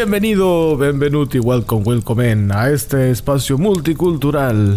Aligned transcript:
Bienvenido, 0.00 0.76
benvenuti, 0.76 1.38
welcome, 1.38 1.82
welcome 1.86 2.30
in 2.30 2.52
a 2.52 2.68
este 2.68 3.10
espacio 3.10 3.56
multicultural 3.56 4.74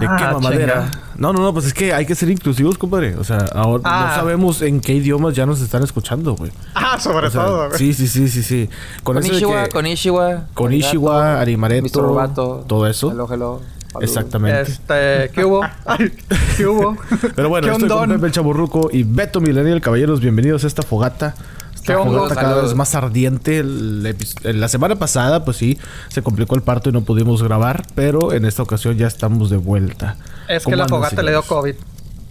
de 0.00 0.06
Ah, 0.08 0.16
quema 0.18 0.40
madera. 0.40 0.90
No, 1.16 1.32
no, 1.32 1.38
no, 1.40 1.52
pues 1.52 1.66
es 1.66 1.72
que 1.72 1.92
hay 1.94 2.04
que 2.04 2.16
ser 2.16 2.30
inclusivos, 2.30 2.76
compadre. 2.76 3.14
O 3.14 3.22
sea, 3.22 3.46
ahora 3.54 3.82
Ah. 3.86 4.06
no 4.08 4.14
sabemos 4.16 4.60
en 4.62 4.80
qué 4.80 4.92
idiomas 4.94 5.36
ya 5.36 5.46
nos 5.46 5.60
están 5.60 5.84
escuchando, 5.84 6.34
güey. 6.34 6.50
Ah, 6.74 6.98
sobre 6.98 7.28
O 7.28 7.30
sea, 7.30 7.44
todo, 7.44 7.66
güey. 7.68 7.78
sí, 7.78 7.94
sí, 7.94 8.08
sí, 8.08 8.28
sí, 8.28 8.42
sí. 8.42 8.68
Con 9.04 9.14
Konishiwa, 9.22 9.62
que- 9.62 9.68
Konishiwa. 9.70 10.44
Konishiwa, 10.54 11.40
Arimareto, 11.40 12.64
todo 12.66 12.88
eso. 12.88 13.12
Hello, 13.12 13.28
hello. 13.32 13.60
Exactamente. 14.00 14.62
Este, 14.62 15.30
¿qué 15.32 15.44
hubo? 15.44 15.62
Ay, 15.86 16.12
¿Qué 16.56 16.66
hubo? 16.66 16.96
Pero 17.36 17.48
bueno, 17.48 17.68
¿Qué 17.68 17.72
estoy 17.74 17.88
con? 17.88 18.08
Pepe 18.10 18.26
el 18.26 18.32
Chaburruco 18.32 18.90
y 18.92 19.04
Beto 19.04 19.40
Millennial. 19.40 19.80
Caballeros, 19.80 20.20
bienvenidos 20.20 20.64
a 20.64 20.66
esta 20.66 20.82
fogata. 20.82 21.36
Fogata 21.84 22.34
cada 22.34 22.62
vez 22.62 22.74
más 22.74 22.94
ardiente. 22.94 23.58
El 23.58 24.04
epi- 24.06 24.52
la 24.52 24.68
semana 24.68 24.96
pasada, 24.96 25.44
pues 25.44 25.56
sí, 25.56 25.78
se 26.08 26.22
complicó 26.22 26.54
el 26.54 26.62
parto 26.62 26.90
y 26.90 26.92
no 26.92 27.02
pudimos 27.02 27.42
grabar. 27.42 27.82
Pero 27.94 28.32
en 28.32 28.44
esta 28.44 28.62
ocasión 28.62 28.96
ya 28.96 29.06
estamos 29.06 29.50
de 29.50 29.56
vuelta. 29.56 30.16
Es 30.48 30.58
que 30.64 30.64
¿Cómo 30.64 30.76
la 30.76 30.88
fogata 30.88 31.22
le 31.22 31.30
dio? 31.32 31.42
COVID. 31.42 31.74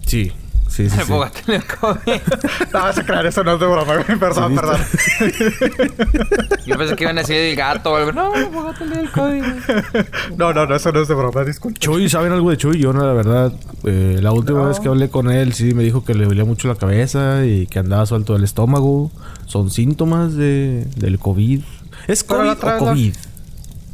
Sí, 0.05 0.31
sí, 0.69 0.89
sí. 0.89 0.95
El 0.99 1.05
sí. 1.05 1.11
fogata 1.11 1.39
le 1.47 1.57
dio 1.59 1.67
COVID. 1.79 2.21
No, 2.73 2.79
vas 2.79 2.97
a 2.97 3.03
creer, 3.05 3.25
eso 3.25 3.43
no 3.43 3.53
es 3.53 3.59
de 3.59 3.65
broma, 3.65 3.93
güey. 3.95 4.19
Perdón, 4.19 4.55
perdón. 4.55 4.77
Yo 6.65 6.77
pensé 6.77 6.95
que 6.95 7.03
iban 7.03 7.17
a 7.17 7.21
decir 7.21 7.35
el 7.35 7.55
gato 7.55 7.91
o 7.91 7.95
algo. 7.95 8.11
No, 8.11 8.35
el 8.35 8.45
fogata 8.47 8.85
le 8.85 8.91
dio 8.91 9.01
el 9.01 9.11
COVID. 9.11 9.43
No, 10.37 10.53
no, 10.53 10.65
no, 10.65 10.75
eso 10.75 10.91
no 10.91 11.01
es 11.01 11.07
de 11.07 11.15
broma, 11.15 11.43
disculpe. 11.43 11.79
Chuy, 11.79 12.09
¿saben 12.09 12.31
algo 12.31 12.49
de 12.51 12.57
Chuy? 12.57 12.79
Yo, 12.79 12.93
no, 12.93 13.05
la 13.05 13.13
verdad, 13.13 13.53
eh, 13.85 14.19
la 14.21 14.31
última 14.31 14.59
No. 14.59 14.67
vez 14.67 14.79
que 14.79 14.87
hablé 14.87 15.09
con 15.09 15.29
él, 15.31 15.53
sí 15.53 15.73
me 15.73 15.83
dijo 15.83 16.03
que 16.05 16.13
le 16.13 16.25
dolía 16.25 16.45
mucho 16.45 16.67
la 16.67 16.75
cabeza 16.75 17.45
y 17.45 17.65
que 17.67 17.79
andaba 17.79 18.05
suelto 18.05 18.33
del 18.33 18.43
estómago. 18.43 19.11
Son 19.47 19.69
síntomas 19.71 20.35
de, 20.35 20.85
del 20.97 21.17
COVID. 21.19 21.61
¿Es 22.07 22.23
COVID 22.23 22.51
o 22.51 22.77
COVID? 22.77 23.15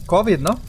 COVID, 0.05 0.39
¿no? 0.39 0.59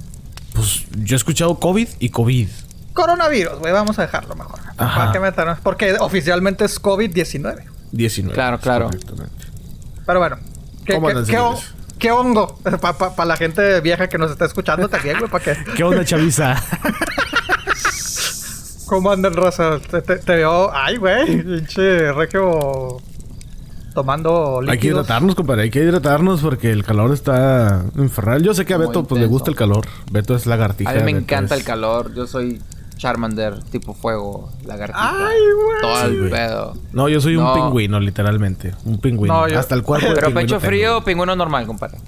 Pues 0.55 0.87
yo 1.03 1.17
he 1.17 1.19
escuchado 1.19 1.59
COVID 1.59 1.89
y 1.99 2.09
COVID. 2.09 2.49
Coronavirus, 2.97 3.59
güey, 3.59 3.73
vamos 3.73 3.99
a 3.99 4.03
dejarlo 4.03 4.35
mejor. 4.35 4.59
Ajá. 4.79 5.01
¿Para 5.01 5.13
qué 5.13 5.21
meternos? 5.21 5.59
Porque 5.63 5.95
oficialmente 6.01 6.65
es 6.65 6.83
COVID-19. 6.83 7.65
19. 7.93 8.35
Claro, 8.35 8.59
claro. 8.59 8.91
Pero 10.07 10.19
bueno. 10.19 10.39
¿Qué, 10.85 10.95
¿Cómo 10.95 11.09
qué, 11.09 11.15
qué, 11.27 11.39
qué 11.99 12.11
hondo? 12.11 12.59
Para 12.81 13.25
la 13.27 13.37
gente 13.37 13.81
vieja 13.83 14.09
que 14.09 14.17
nos 14.19 14.31
está 14.31 14.47
escuchando 14.47 14.89
también, 14.89 15.19
güey, 15.19 15.31
para 15.31 15.45
que... 15.45 15.57
¿Qué 15.77 15.85
onda, 15.85 16.05
Chavisa? 16.05 16.57
¿Cómo 18.87 19.11
andan, 19.11 19.35
Rosa? 19.35 19.79
Te, 19.81 20.01
te, 20.01 20.17
te 20.17 20.37
veo... 20.37 20.71
Ay, 20.73 20.97
güey, 20.97 21.43
pinche 21.43 22.13
regio... 22.13 22.97
Tomando 23.95 24.61
líquidos. 24.61 24.73
hay 24.73 24.79
que 24.79 24.87
hidratarnos, 24.89 25.35
compadre. 25.35 25.63
Hay 25.63 25.71
que 25.71 25.81
hidratarnos 25.81 26.41
porque 26.43 26.71
el 26.71 26.85
calor 26.85 27.15
está 27.15 27.83
infernal. 27.97 28.43
Yo 28.43 28.53
sé 28.53 28.67
que 28.67 28.75
a 28.75 28.77
Beto 28.77 29.05
pues, 29.05 29.19
le 29.21 29.27
gusta 29.27 29.51
el 29.51 29.57
calor. 29.57 29.87
Beto 30.13 30.37
es 30.37 30.45
lagartija. 30.45 30.91
A 30.91 30.95
mí 30.95 30.99
me 31.01 31.07
Beto 31.15 31.19
encanta 31.19 31.55
es- 31.55 31.61
el 31.63 31.67
calor. 31.67 32.15
Yo 32.15 32.27
soy 32.27 32.61
Charmander, 32.97 33.63
tipo 33.65 33.93
fuego, 33.95 34.51
lagartija. 34.65 35.11
Ay, 35.29 35.41
güey. 35.55 35.81
Todo 35.83 36.05
el 36.07 36.31
pedo. 36.31 36.75
No, 36.93 37.09
yo 37.09 37.21
soy 37.21 37.37
un 37.37 37.45
No. 37.45 37.55
pingüino, 37.55 38.01
literalmente. 38.01 38.75
Un 38.85 38.99
pingüino. 38.99 39.35
No, 39.35 39.49
yo- 39.49 39.59
Hasta 39.59 39.75
el 39.75 39.83
cuerpo 39.83 40.09
de 40.09 40.15
Pero 40.15 40.33
pecho 40.33 40.57
tengo. 40.57 40.61
frío, 40.61 41.05
pingüino 41.05 41.37
normal, 41.37 41.67
compadre. 41.67 41.99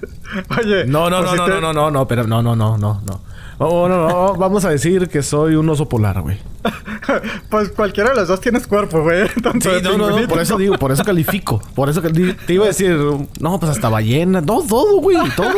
Oye. 0.58 0.84
No, 0.86 1.10
no, 1.10 1.20
no, 1.22 1.30
si 1.32 1.36
no, 1.36 1.44
te- 1.46 1.50
no, 1.52 1.60
no, 1.60 1.72
no, 1.72 1.90
no, 1.90 2.06
pero 2.08 2.26
no, 2.26 2.42
no, 2.42 2.54
no, 2.56 2.78
no, 2.78 3.00
no. 3.04 3.20
Oh, 3.58 3.88
no, 3.88 4.06
no, 4.08 4.34
vamos 4.38 4.66
a 4.66 4.68
decir 4.70 5.08
que 5.08 5.22
soy 5.22 5.54
un 5.54 5.68
oso 5.68 5.88
polar, 5.88 6.20
güey. 6.20 6.38
Pues 7.48 7.70
cualquiera 7.70 8.10
de 8.10 8.16
los 8.16 8.28
dos 8.28 8.40
tienes 8.40 8.66
cuerpo, 8.66 9.00
güey. 9.02 9.28
Tanto 9.42 9.70
Sí, 9.70 9.76
no, 9.82 9.96
no, 9.96 10.10
no, 10.20 10.28
por 10.28 10.40
eso 10.40 10.58
digo, 10.58 10.76
por 10.76 10.90
eso 10.92 11.04
califico. 11.04 11.62
Por 11.74 11.88
eso 11.88 12.02
te 12.02 12.52
iba 12.52 12.64
a 12.64 12.68
decir, 12.68 12.98
no, 13.40 13.58
pues 13.60 13.70
hasta 13.72 13.88
ballena, 13.88 14.40
no, 14.40 14.60
todo, 14.62 15.00
güey, 15.00 15.16
todo. 15.36 15.48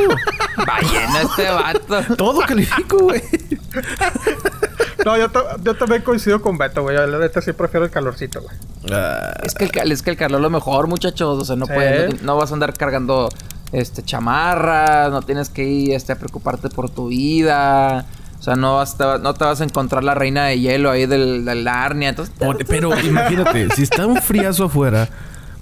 Ballena 0.67 1.23
este 1.23 1.51
vato. 1.51 2.15
Todo 2.17 2.41
califico, 2.43 2.99
güey. 2.99 3.23
No, 5.09 5.17
yo, 5.17 5.31
ta- 5.31 5.57
yo 5.63 5.75
también 5.75 6.03
coincido 6.03 6.43
con 6.43 6.59
Beto, 6.59 6.83
güey. 6.83 6.95
La 6.97 7.19
neta 7.19 7.41
sí 7.41 7.53
prefiero 7.55 7.87
el 7.87 7.91
calorcito, 7.91 8.43
güey. 8.43 8.55
Es 9.43 9.55
que 9.55 9.65
el, 9.81 9.93
es 9.93 10.03
que 10.03 10.11
el 10.11 10.17
calor 10.19 10.39
es 10.41 10.43
lo 10.43 10.51
mejor, 10.51 10.87
muchachos. 10.87 11.39
O 11.41 11.45
sea, 11.47 11.57
no 11.57 11.65
Sí. 11.67 11.73
puedes, 11.75 12.21
no, 12.21 12.27
no 12.27 12.37
vas 12.37 12.51
a 12.51 12.55
andar 12.55 12.75
cargando 12.75 13.31
este 13.73 14.03
chamarras, 14.03 15.11
no 15.11 15.23
tienes 15.23 15.49
que 15.49 15.65
ir 15.65 15.93
este, 15.95 16.13
a 16.13 16.17
preocuparte 16.17 16.69
por 16.69 16.91
tu 16.91 17.09
vida. 17.09 18.05
O 18.39 18.43
sea, 18.43 18.55
no, 18.55 18.77
vas, 18.77 18.99
te, 18.99 19.05
no 19.05 19.33
te 19.35 19.45
vas 19.45 19.61
a 19.61 19.65
encontrar 19.65 20.05
la 20.05 20.15
reina 20.15 20.45
de 20.45 20.61
hielo 20.61 20.91
ahí 20.91 21.07
del, 21.07 21.45
del 21.45 21.65
Narnia. 21.65 22.11
Entonces, 22.11 22.35
pero 22.69 22.91
imagínate, 23.01 23.69
si 23.75 23.83
está 23.85 24.07
un 24.07 24.21
friazo 24.21 24.65
afuera, 24.65 25.09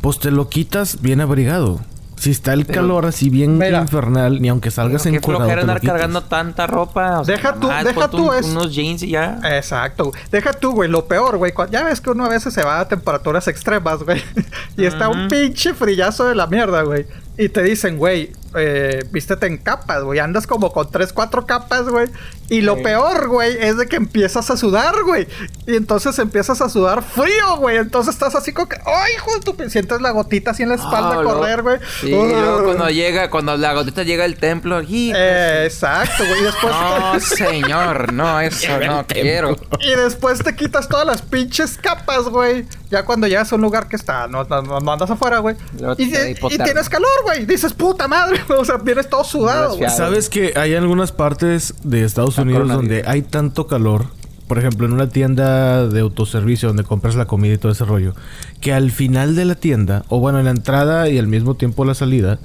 pues 0.00 0.18
te 0.18 0.30
lo 0.32 0.48
quitas 0.48 1.00
bien 1.00 1.20
abrigado. 1.20 1.80
Si 2.16 2.30
está 2.30 2.54
el 2.54 2.64
Pero- 2.64 2.80
calor 2.80 3.06
así 3.06 3.28
bien 3.30 3.58
Mira. 3.58 3.80
infernal, 3.82 4.40
ni 4.40 4.48
aunque 4.48 4.70
salgas 4.70 5.02
te 5.02 5.10
lo 5.10 5.38
andar 5.60 5.80
cargando 5.82 6.22
tanta 6.22 6.66
ropa. 6.66 7.20
O 7.20 7.24
sea, 7.24 7.36
Deja 7.36 7.54
tú- 7.54 7.68
más 7.68 7.84
deja 7.84 8.00
ponte 8.08 8.16
tú 8.16 8.30
un- 8.30 8.34
es- 8.36 8.46
unos 8.46 8.74
jeans 8.74 9.02
y 9.02 9.10
ya. 9.10 9.38
Exacto. 9.44 10.12
Deja 10.30 10.52
tú, 10.54 10.72
güey. 10.72 10.88
Lo 10.90 11.06
peor, 11.06 11.36
güey. 11.36 11.52
Ya 11.70 11.84
ves 11.84 12.00
que 12.00 12.10
uno 12.10 12.24
a 12.24 12.28
veces 12.28 12.54
se 12.54 12.62
va 12.64 12.80
a 12.80 12.88
temperaturas 12.88 13.46
extremas, 13.48 14.02
güey. 14.02 14.22
y 14.76 14.84
está 14.86 15.08
un 15.10 15.28
pinche 15.28 15.74
frillazo 15.74 16.24
de 16.26 16.34
la 16.34 16.46
mierda, 16.46 16.82
güey. 16.82 17.06
Y 17.38 17.50
te 17.50 17.62
dicen, 17.62 17.98
güey, 17.98 18.32
eh, 18.56 19.04
vístete 19.10 19.46
en 19.46 19.58
capas, 19.58 20.02
güey. 20.02 20.18
Andas 20.18 20.46
como 20.46 20.72
con 20.72 20.90
tres, 20.90 21.12
cuatro 21.12 21.46
capas, 21.46 21.82
güey. 21.88 22.08
Y 22.48 22.60
lo 22.60 22.76
Sí. 22.76 22.82
peor, 22.82 23.28
güey, 23.28 23.56
es 23.60 23.76
de 23.76 23.86
que 23.86 23.96
empiezas 23.96 24.50
a 24.50 24.56
sudar, 24.56 25.02
güey. 25.04 25.26
Y 25.66 25.74
entonces 25.76 26.18
empiezas 26.20 26.60
a 26.60 26.68
sudar 26.68 27.02
frío, 27.02 27.56
güey. 27.58 27.76
Entonces 27.78 28.14
estás 28.14 28.34
así 28.36 28.52
como 28.52 28.68
que, 28.68 28.76
¡ay, 28.86 29.12
pe-! 29.56 29.68
Sientes 29.70 30.00
la 30.00 30.10
gotita 30.12 30.52
así 30.52 30.62
en 30.62 30.68
la 30.68 30.76
espalda 30.76 31.10
Ah, 31.10 31.22
luego- 31.22 31.40
correr, 31.40 31.62
güey. 31.62 31.78
Sí, 32.00 32.10
luego 32.10 32.64
cuando 32.64 32.88
llega, 32.90 33.30
cuando 33.30 33.56
la 33.56 33.72
gotita 33.74 34.02
llega 34.04 34.24
al 34.24 34.36
templo, 34.36 34.80
y 34.82 35.12
Eh, 35.14 35.64
exacto, 35.64 36.24
güey. 36.26 36.40
Y 36.40 36.44
después... 36.44 36.72
No, 36.72 37.20
señor, 37.36 38.12
no, 38.12 38.40
eso 38.40 38.78
no 38.86 39.04
quiero. 39.06 39.56
Y 39.80 39.94
después 39.94 40.38
te 40.42 40.54
quitas 40.54 40.88
todas 40.88 41.06
las 41.06 41.22
pinches 41.22 41.76
capas, 41.78 42.24
güey. 42.28 42.66
Ya 42.90 43.04
cuando 43.04 43.26
llegas 43.26 43.50
a 43.50 43.56
un 43.56 43.62
lugar 43.62 43.88
que 43.88 43.96
está, 43.96 44.28
no, 44.28 44.44
no, 44.44 44.62
no 44.62 44.92
andas 44.92 45.10
afuera, 45.10 45.38
güey. 45.40 45.56
Y, 45.98 46.04
y 46.14 46.58
tienes 46.58 46.88
calor, 46.88 47.10
güey. 47.24 47.44
Dices, 47.44 47.72
puta 47.74 48.06
madre. 48.06 48.40
O 48.58 48.64
sea, 48.64 48.76
vienes 48.78 49.08
todo 49.08 49.24
sudado, 49.24 49.76
güey. 49.76 49.90
¿Sabes 49.90 50.28
que 50.28 50.52
hay 50.56 50.74
algunas 50.74 51.12
partes 51.12 51.74
de 51.82 52.04
Estados 52.04 52.38
Unidos 52.38 52.68
donde 52.68 53.02
hay 53.06 53.22
tanto 53.22 53.66
calor? 53.66 54.06
Por 54.48 54.58
ejemplo, 54.58 54.86
en 54.86 54.92
una 54.92 55.08
tienda 55.08 55.88
de 55.88 56.00
autoservicio 56.00 56.68
donde 56.68 56.84
compras 56.84 57.16
la 57.16 57.24
comida 57.26 57.54
y 57.54 57.58
todo 57.58 57.72
ese 57.72 57.84
rollo, 57.84 58.14
que 58.60 58.72
al 58.72 58.92
final 58.92 59.34
de 59.34 59.44
la 59.44 59.56
tienda, 59.56 60.04
o 60.08 60.20
bueno, 60.20 60.38
en 60.38 60.44
la 60.44 60.52
entrada 60.52 61.08
y 61.08 61.18
al 61.18 61.26
mismo 61.26 61.54
tiempo 61.56 61.84
la 61.84 61.94
salida, 61.94 62.38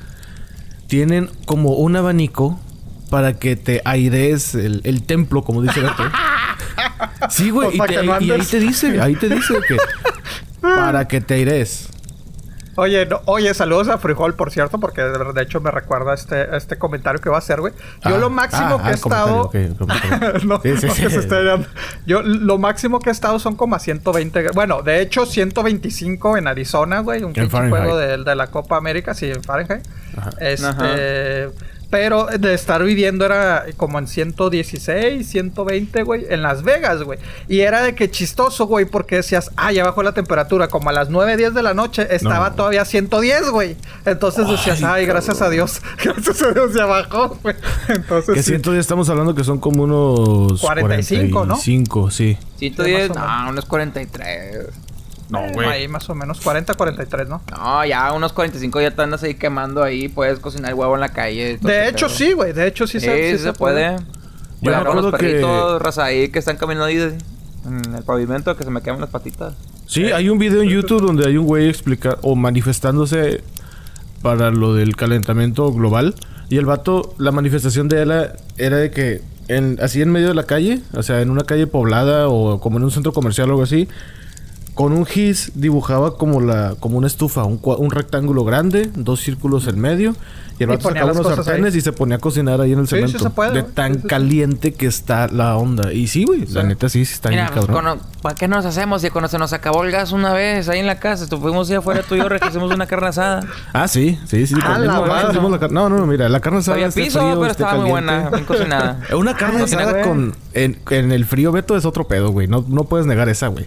tienen 0.87 1.29
como 1.45 1.73
un 1.73 1.95
abanico 1.95 2.59
para 3.11 3.33
que 3.37 3.55
te 3.55 3.81
airees 3.85 4.55
el, 4.55 4.81
el 4.83 5.03
templo, 5.03 5.43
como 5.43 5.61
dice 5.61 5.81
Beto. 5.81 6.03
Sí, 7.29 7.49
güey, 7.51 7.75
y, 7.75 7.79
te- 7.79 7.97
ahí 7.99 8.41
te 8.49 8.59
dice, 8.59 8.99
ahí 9.01 9.15
te 9.15 9.29
dice 9.29 9.53
que 9.67 9.77
para 10.61 11.07
que 11.07 11.21
te 11.21 11.35
airees. 11.35 11.87
Oye, 12.75 13.05
no, 13.05 13.21
oye, 13.25 13.53
saludos 13.53 13.89
a 13.89 13.97
Frijol, 13.97 14.33
por 14.35 14.51
cierto, 14.51 14.79
porque 14.79 15.01
de, 15.01 15.33
de 15.33 15.41
hecho 15.41 15.59
me 15.59 15.71
recuerda 15.71 16.13
este, 16.13 16.55
este 16.55 16.77
comentario 16.77 17.19
que 17.19 17.29
va 17.29 17.35
a 17.35 17.39
hacer, 17.39 17.59
güey. 17.59 17.73
Yo 18.05 18.15
Ah, 18.15 18.17
lo 18.17 18.29
máximo 18.29 18.75
ah, 18.79 18.83
que 18.83 18.87
he 18.87 18.91
ah, 18.91 18.95
estado. 18.95 19.41
ok, 19.41 19.55
el 19.55 19.75
comentario. 19.75 20.33
no, 20.45 20.61
Sí, 20.61 20.77
sí, 20.77 20.87
no 20.87 20.93
sí. 20.93 21.01
que 21.03 21.09
se 21.09 21.19
esté 21.19 21.43
dando. 21.43 21.67
Yo 22.05 22.21
lo 22.21 22.57
máximo 22.57 22.99
que 22.99 23.09
he 23.09 23.11
estado 23.13 23.39
son 23.39 23.55
como 23.55 23.75
a 23.75 23.79
120. 23.79 24.41
gra- 24.49 24.53
Bueno, 24.53 24.81
de 24.83 25.01
hecho, 25.01 25.25
125 25.25 26.37
en 26.37 26.47
Arizona, 26.47 27.01
güey. 27.01 27.23
Un 27.23 27.33
juego 27.33 27.97
de, 27.97 28.17
de 28.23 28.35
la 28.35 28.47
Copa 28.47 28.77
América, 28.77 29.13
sí, 29.13 29.29
en 29.29 29.43
Fahrenheit. 29.43 29.85
Ajá. 30.17 30.29
Este. 30.39 31.49
Pero 31.91 32.25
de 32.25 32.53
estar 32.53 32.81
viviendo 32.83 33.25
era 33.25 33.65
como 33.77 33.99
en 33.99 34.07
116, 34.07 35.27
120, 35.27 36.03
güey, 36.03 36.25
en 36.29 36.41
Las 36.41 36.63
Vegas, 36.63 37.03
güey. 37.03 37.19
Y 37.47 37.59
era 37.59 37.83
de 37.83 37.93
que 37.95 38.09
chistoso, 38.09 38.65
güey, 38.65 38.85
porque 38.85 39.17
decías, 39.17 39.51
ah, 39.57 39.71
ya 39.73 39.83
bajó 39.83 40.01
la 40.01 40.13
temperatura. 40.13 40.69
Como 40.69 40.89
a 40.89 40.93
las 40.93 41.09
9, 41.09 41.35
10 41.37 41.53
de 41.53 41.61
la 41.61 41.73
noche 41.73 42.07
estaba 42.09 42.49
No. 42.51 42.55
todavía 42.55 42.85
110, 42.85 43.49
güey. 43.51 43.75
Entonces 44.05 44.47
decías, 44.47 44.81
Ay, 44.81 45.01
ay, 45.01 45.05
gracias 45.05 45.41
a 45.41 45.49
Dios. 45.49 45.81
Gracias 46.03 46.41
a 46.41 46.51
Dios 46.53 46.73
ya 46.73 46.85
bajó, 46.85 47.37
güey. 47.43 47.55
Entonces. 47.89 48.33
Que 48.33 48.41
sí. 48.41 48.49
siento 48.51 48.73
ya 48.73 48.79
estamos 48.79 49.09
hablando 49.09 49.35
que 49.35 49.43
son 49.43 49.59
como 49.59 49.83
unos 49.83 50.61
45, 50.61 51.45
¿no? 51.45 51.55
45, 51.55 52.09
sí. 52.11 52.37
110, 52.57 53.09
más 53.09 53.17
o 53.17 53.19
menos. 53.21 53.43
no, 53.43 53.49
unos 53.51 53.65
43. 53.65 54.67
No, 55.31 55.39
Eh, 55.39 55.65
Ahí 55.65 55.87
más 55.87 56.07
o 56.09 56.13
menos 56.15 56.41
40, 56.41 56.73
43, 56.75 57.27
¿no? 57.29 57.41
No, 57.51 57.85
ya 57.85 58.11
unos 58.13 58.33
45 58.33 58.81
ya 58.81 58.91
te 58.91 59.01
andas 59.01 59.23
ahí 59.23 59.33
quemando 59.35 59.81
ahí. 59.81 60.09
Puedes 60.09 60.39
cocinar 60.39 60.73
huevo 60.73 60.93
en 60.95 60.99
la 61.01 61.09
calle. 61.09 61.57
De 61.61 61.87
hecho, 61.87 62.07
pedo. 62.07 62.15
sí, 62.17 62.33
güey. 62.33 62.51
De 62.53 62.67
hecho, 62.67 62.85
sí, 62.85 62.99
Sí, 62.99 63.05
se, 63.05 63.31
sí 63.31 63.37
sí 63.37 63.43
se 63.45 63.53
puede. 63.53 63.93
Yo 63.95 63.97
Yo 63.97 64.05
me 64.61 64.69
agarro 64.75 64.91
acuerdo 64.91 65.11
los 65.11 65.19
que- 65.19 65.25
perritos, 65.27 65.81
raza 65.81 66.03
ahí 66.05 66.29
que 66.29 66.39
están 66.39 66.57
caminando 66.57 66.85
ahí 66.85 66.97
de- 66.97 67.17
en 67.65 67.95
el 67.95 68.03
pavimento 68.03 68.55
que 68.57 68.63
se 68.63 68.69
me 68.71 68.81
queman 68.81 68.99
las 69.01 69.09
patitas. 69.09 69.53
Sí, 69.87 70.11
hay 70.11 70.29
un 70.29 70.37
video 70.37 70.61
en 70.61 70.69
YouTube 70.69 71.01
donde 71.01 71.25
hay 71.27 71.37
un 71.37 71.45
güey 71.45 71.67
explicar 71.69 72.17
o 72.21 72.35
manifestándose 72.35 73.41
para 74.21 74.51
lo 74.51 74.73
del 74.75 74.95
calentamiento 74.95 75.71
global. 75.71 76.13
Y 76.49 76.57
el 76.57 76.65
vato, 76.65 77.13
la 77.17 77.31
manifestación 77.31 77.87
de 77.87 78.01
él 78.01 78.11
era- 78.11 78.33
era 78.57 78.77
de 78.77 78.91
que 78.91 79.21
en, 79.47 79.77
así 79.81 80.01
en 80.01 80.11
medio 80.11 80.27
de 80.27 80.33
la 80.33 80.43
calle, 80.43 80.81
o 80.93 81.03
sea, 81.03 81.21
en 81.21 81.29
una 81.29 81.43
calle 81.43 81.67
poblada 81.67 82.27
o 82.29 82.59
como 82.59 82.77
en 82.77 82.83
un 82.83 82.91
centro 82.91 83.13
comercial 83.13 83.49
o 83.49 83.51
algo 83.53 83.63
así, 83.63 83.87
con 84.73 84.93
un 84.93 85.05
gis 85.05 85.51
dibujaba 85.55 86.17
como 86.17 86.39
la 86.41 86.75
como 86.79 86.97
una 86.97 87.07
estufa, 87.07 87.43
un, 87.43 87.59
un 87.63 87.91
rectángulo 87.91 88.43
grande, 88.45 88.89
dos 88.95 89.19
círculos 89.21 89.67
en 89.67 89.79
medio. 89.79 90.15
Y 90.59 90.63
el 90.63 90.69
vato 90.69 90.89
sacaba 90.89 91.11
unos 91.11 91.25
sartenes 91.25 91.73
ahí. 91.73 91.79
y 91.79 91.81
se 91.81 91.91
ponía 91.91 92.17
a 92.17 92.19
cocinar 92.19 92.61
ahí 92.61 92.73
en 92.73 92.79
el 92.79 92.87
Sí, 92.87 92.95
sí 92.95 93.01
cemento. 93.01 93.19
se 93.19 93.29
puede, 93.31 93.51
de 93.51 93.63
tan 93.63 93.93
Sí, 93.93 93.97
sí, 93.97 94.01
sí. 94.03 94.07
caliente 94.07 94.73
que 94.75 94.85
está 94.85 95.27
la 95.27 95.57
onda. 95.57 95.91
Y 95.91 96.05
sí, 96.05 96.23
güey, 96.23 96.45
la 96.45 96.61
neta 96.61 96.87
sí, 96.87 97.03
sí 97.03 97.13
está 97.15 97.29
bien 97.29 97.41
Mira, 97.41 97.53
pues, 97.55 97.65
cabrón. 97.65 97.99
¿para 98.21 98.35
qué 98.35 98.47
nos 98.47 98.63
hacemos? 98.65 99.03
Y 99.03 99.09
cuando 99.09 99.27
se 99.27 99.39
nos 99.39 99.53
acabó 99.53 99.83
el 99.83 99.91
gas 99.91 100.11
una 100.11 100.33
vez 100.33 100.69
ahí 100.69 100.77
en 100.79 100.85
la 100.85 100.99
casa, 100.99 101.25
fuimos 101.35 101.67
ahí 101.71 101.77
afuera 101.77 102.03
tú 102.07 102.13
y 102.13 102.19
yo, 102.19 102.27
hicimos 102.47 102.71
una 102.71 102.85
carne 102.85 103.07
asada. 103.07 103.43
Ah, 103.73 103.87
sí, 103.87 104.19
sí, 104.27 104.45
sí. 104.45 104.53
Ah, 104.61 104.77
la 104.77 104.99
la 105.49 105.59
car- 105.59 105.71
No, 105.71 105.89
no, 105.89 106.05
mira, 106.05 106.29
la 106.29 106.39
carne 106.41 106.59
asada. 106.59 106.75
Había 106.75 106.91
piso, 106.91 107.19
frío, 107.19 107.39
pero 107.39 107.51
esté 107.51 107.63
estaba 107.63 107.81
muy 107.81 107.89
buena, 107.89 108.29
bien 108.29 108.45
cocinada. 108.45 108.99
Una 109.17 109.35
carne 109.35 109.63
asada 109.63 110.03
con... 110.03 110.35
En, 110.53 110.77
en 110.91 111.11
el 111.11 111.25
frío, 111.25 111.51
Beto, 111.51 111.75
es 111.75 111.85
otro 111.85 112.07
pedo, 112.07 112.29
güey. 112.29 112.47
No, 112.47 112.63
no 112.67 112.83
puedes 112.83 113.07
negar 113.07 113.29
esa, 113.29 113.47
güey. 113.47 113.65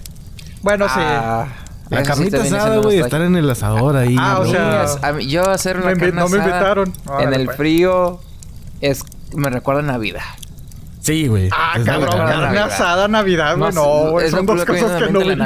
Bueno, 0.65 0.87
sí. 0.89 0.95
Ah, 0.99 1.47
La 1.91 2.01
eso 2.01 2.09
carnita 2.09 2.43
asada, 2.43 2.79
güey. 2.79 2.99
Estar 2.99 3.21
en 3.21 3.37
el 3.37 3.49
asador 3.49 3.97
ahí. 3.97 4.17
Ah, 4.19 4.41
o 4.41 4.47
sea, 4.47 5.21
yo 5.21 5.49
hacer 5.51 5.77
una 5.77 5.95
carne 5.95 6.13
no 6.13 6.29
me 6.29 6.39
asada 6.39 6.45
invitaron. 6.51 6.93
en 7.21 7.35
el 7.35 7.45
pues. 7.45 7.57
frío 7.57 8.21
es 8.81 9.05
me 9.37 9.51
recuerda 9.51 9.81
a 9.81 9.85
Navidad. 9.85 10.23
Sí, 11.01 11.27
güey. 11.27 11.51
Ah, 11.53 11.75
Es 11.77 11.85
cabrón, 11.85 12.17
carne 12.17 12.37
Navidad. 12.47 12.65
asada, 12.73 13.09
Navidad, 13.09 13.59
güey. 13.59 13.75
No, 13.75 14.11
güey. 14.13 14.31
Son 14.31 14.47
dos 14.47 14.65
cosas 14.65 15.03
que 15.03 15.13
no 15.13 15.21
güey. 15.21 15.37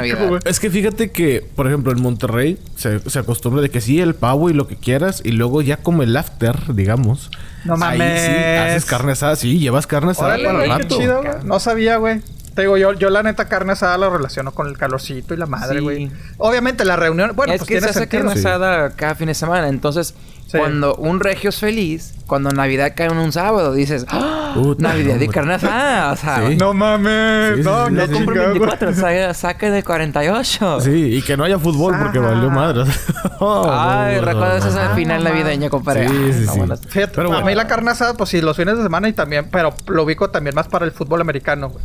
Es 0.45 0.57
que 0.61 0.69
fíjate 0.69 1.11
que, 1.11 1.45
por 1.53 1.67
ejemplo, 1.67 1.91
en 1.91 2.01
Monterrey 2.01 2.57
se, 2.77 3.01
se 3.09 3.19
acostumbra 3.19 3.61
de 3.61 3.69
que 3.69 3.81
sí, 3.81 3.99
el 3.99 4.15
pavo 4.15 4.49
y 4.49 4.53
lo 4.53 4.67
que 4.67 4.77
quieras. 4.77 5.21
Y 5.25 5.31
luego 5.31 5.61
ya 5.61 5.75
como 5.75 6.01
el 6.01 6.15
after, 6.15 6.73
digamos. 6.73 7.29
No 7.65 7.73
Ahí 7.73 7.97
sí, 7.97 7.97
mames. 7.97 8.59
haces 8.61 8.85
carne 8.85 9.11
asada. 9.11 9.35
Sí, 9.35 9.59
llevas 9.59 9.85
carne 9.85 10.11
asada 10.11 10.35
Órale, 10.35 10.45
para 10.69 10.77
qué 10.77 10.87
chido, 10.87 11.21
güey. 11.21 11.33
No 11.43 11.59
sabía, 11.59 11.97
güey. 11.97 12.21
Te 12.59 12.63
digo, 12.63 12.75
yo, 12.75 12.91
yo 12.91 13.09
la 13.09 13.23
neta 13.23 13.45
carne 13.47 13.71
asada 13.71 13.97
la 13.97 14.09
relaciono 14.09 14.51
con 14.51 14.67
el 14.67 14.77
calorcito 14.77 15.33
y 15.33 15.37
la 15.37 15.45
madre, 15.45 15.77
Sí. 15.79 15.81
güey. 15.81 16.11
Obviamente 16.39 16.83
la 16.83 16.97
reunión, 16.97 17.31
bueno, 17.33 17.53
es 17.53 17.59
pues 17.59 17.69
que 17.69 17.75
tiene 17.75 17.85
se 17.87 17.91
hace 17.91 17.99
sentido. 17.99 18.23
carne 18.25 18.41
Sí. 18.41 18.45
asada 18.45 18.89
cada 18.97 19.15
fin 19.15 19.27
de 19.27 19.33
semana. 19.33 19.69
Entonces, 19.69 20.13
Sí. 20.47 20.57
cuando 20.57 20.93
un 20.95 21.21
regio 21.21 21.51
es 21.51 21.57
feliz, 21.59 22.15
cuando 22.27 22.49
Navidad 22.51 22.91
cae 22.97 23.07
en 23.07 23.17
un 23.17 23.31
sábado, 23.31 23.71
dices, 23.71 24.05
¡Ah! 24.09 24.51
Puta, 24.55 24.89
Navidad 24.89 25.21
y 25.21 25.27
carne 25.29 25.53
asada. 25.53 26.11
O 26.11 26.15
sea, 26.17 26.47
Sí. 26.49 26.57
No 26.57 26.73
mames, 26.73 27.55
Sí, 27.57 27.63
sí, 27.63 27.69
no, 27.69 27.85
sí, 27.87 27.93
no 27.93 28.01
sí, 28.01 28.07
sí. 28.07 28.13
compro 28.13 28.33
chingado, 28.33 28.49
güey. 28.49 28.59
24, 28.59 28.93
saque, 28.93 29.33
saque 29.35 29.71
de 29.71 29.83
48. 29.83 30.81
Sí, 30.81 31.15
y 31.15 31.21
que 31.21 31.37
no 31.37 31.45
haya 31.45 31.57
fútbol 31.59 31.95
porque 31.97 32.17
Ah. 32.17 32.21
valió 32.23 32.49
madre. 32.49 32.83
Oh, 33.41 33.65
Ay, 33.71 34.15
no, 34.15 34.21
no, 34.23 34.27
¿recuerdas 34.27 34.65
no, 34.65 34.71
esa 34.71 34.89
no. 34.89 34.95
final 34.95 35.23
navideña, 35.23 35.69
compadre? 35.69 36.09
Sí, 36.09 36.33
sí, 36.33 36.45
sí. 36.45 36.59
Fíjate, 36.89 37.13
Pero 37.15 37.31
a 37.33 37.41
mí 37.41 37.55
la 37.55 37.67
carne 37.67 37.91
asada, 37.91 38.15
pues 38.15 38.29
sí, 38.31 38.41
los 38.41 38.57
fines 38.57 38.75
de 38.75 38.83
semana 38.83 39.07
y 39.07 39.13
también, 39.13 39.47
pero 39.49 39.73
lo 39.87 40.03
ubico 40.03 40.29
también 40.29 40.55
más 40.55 40.67
para 40.67 40.83
el 40.83 40.91
fútbol 40.91 41.21
americano, 41.21 41.69
güey. 41.69 41.81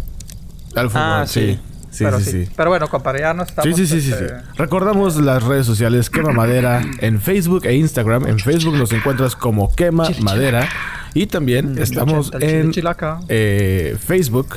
Al 0.74 0.88
fútbol, 0.90 1.02
Ah, 1.02 1.24
sí. 1.26 1.40
sí. 1.40 1.60
Sí, 1.90 2.02
pero 2.02 2.18
sí, 2.18 2.30
sí. 2.32 2.48
Pero 2.56 2.70
bueno, 2.70 2.88
compadre, 2.88 3.20
ya 3.20 3.34
no 3.34 3.44
Sí, 3.44 3.50
estamos... 3.50 3.76
sí, 3.76 3.86
sí, 3.86 4.00
sí, 4.00 4.08
sí. 4.08 4.12
este, 4.24 4.34
Recordamos 4.56 5.14
las 5.16 5.44
redes 5.44 5.64
sociales 5.64 6.10
Quema 6.10 6.32
Madera 6.32 6.82
en 6.98 7.20
Facebook 7.20 7.66
e 7.66 7.74
Instagram. 7.74 8.26
En 8.26 8.40
Facebook 8.40 8.74
nos 8.76 8.90
encuentras 8.90 9.36
como 9.36 9.72
Quema. 9.72 10.08
Madera. 10.20 10.68
Y 11.14 11.26
también 11.26 11.78
estamos 11.78 12.32
en 12.40 12.72
chilaca. 12.72 13.20
eh, 13.28 13.96
Facebook. 14.04 14.56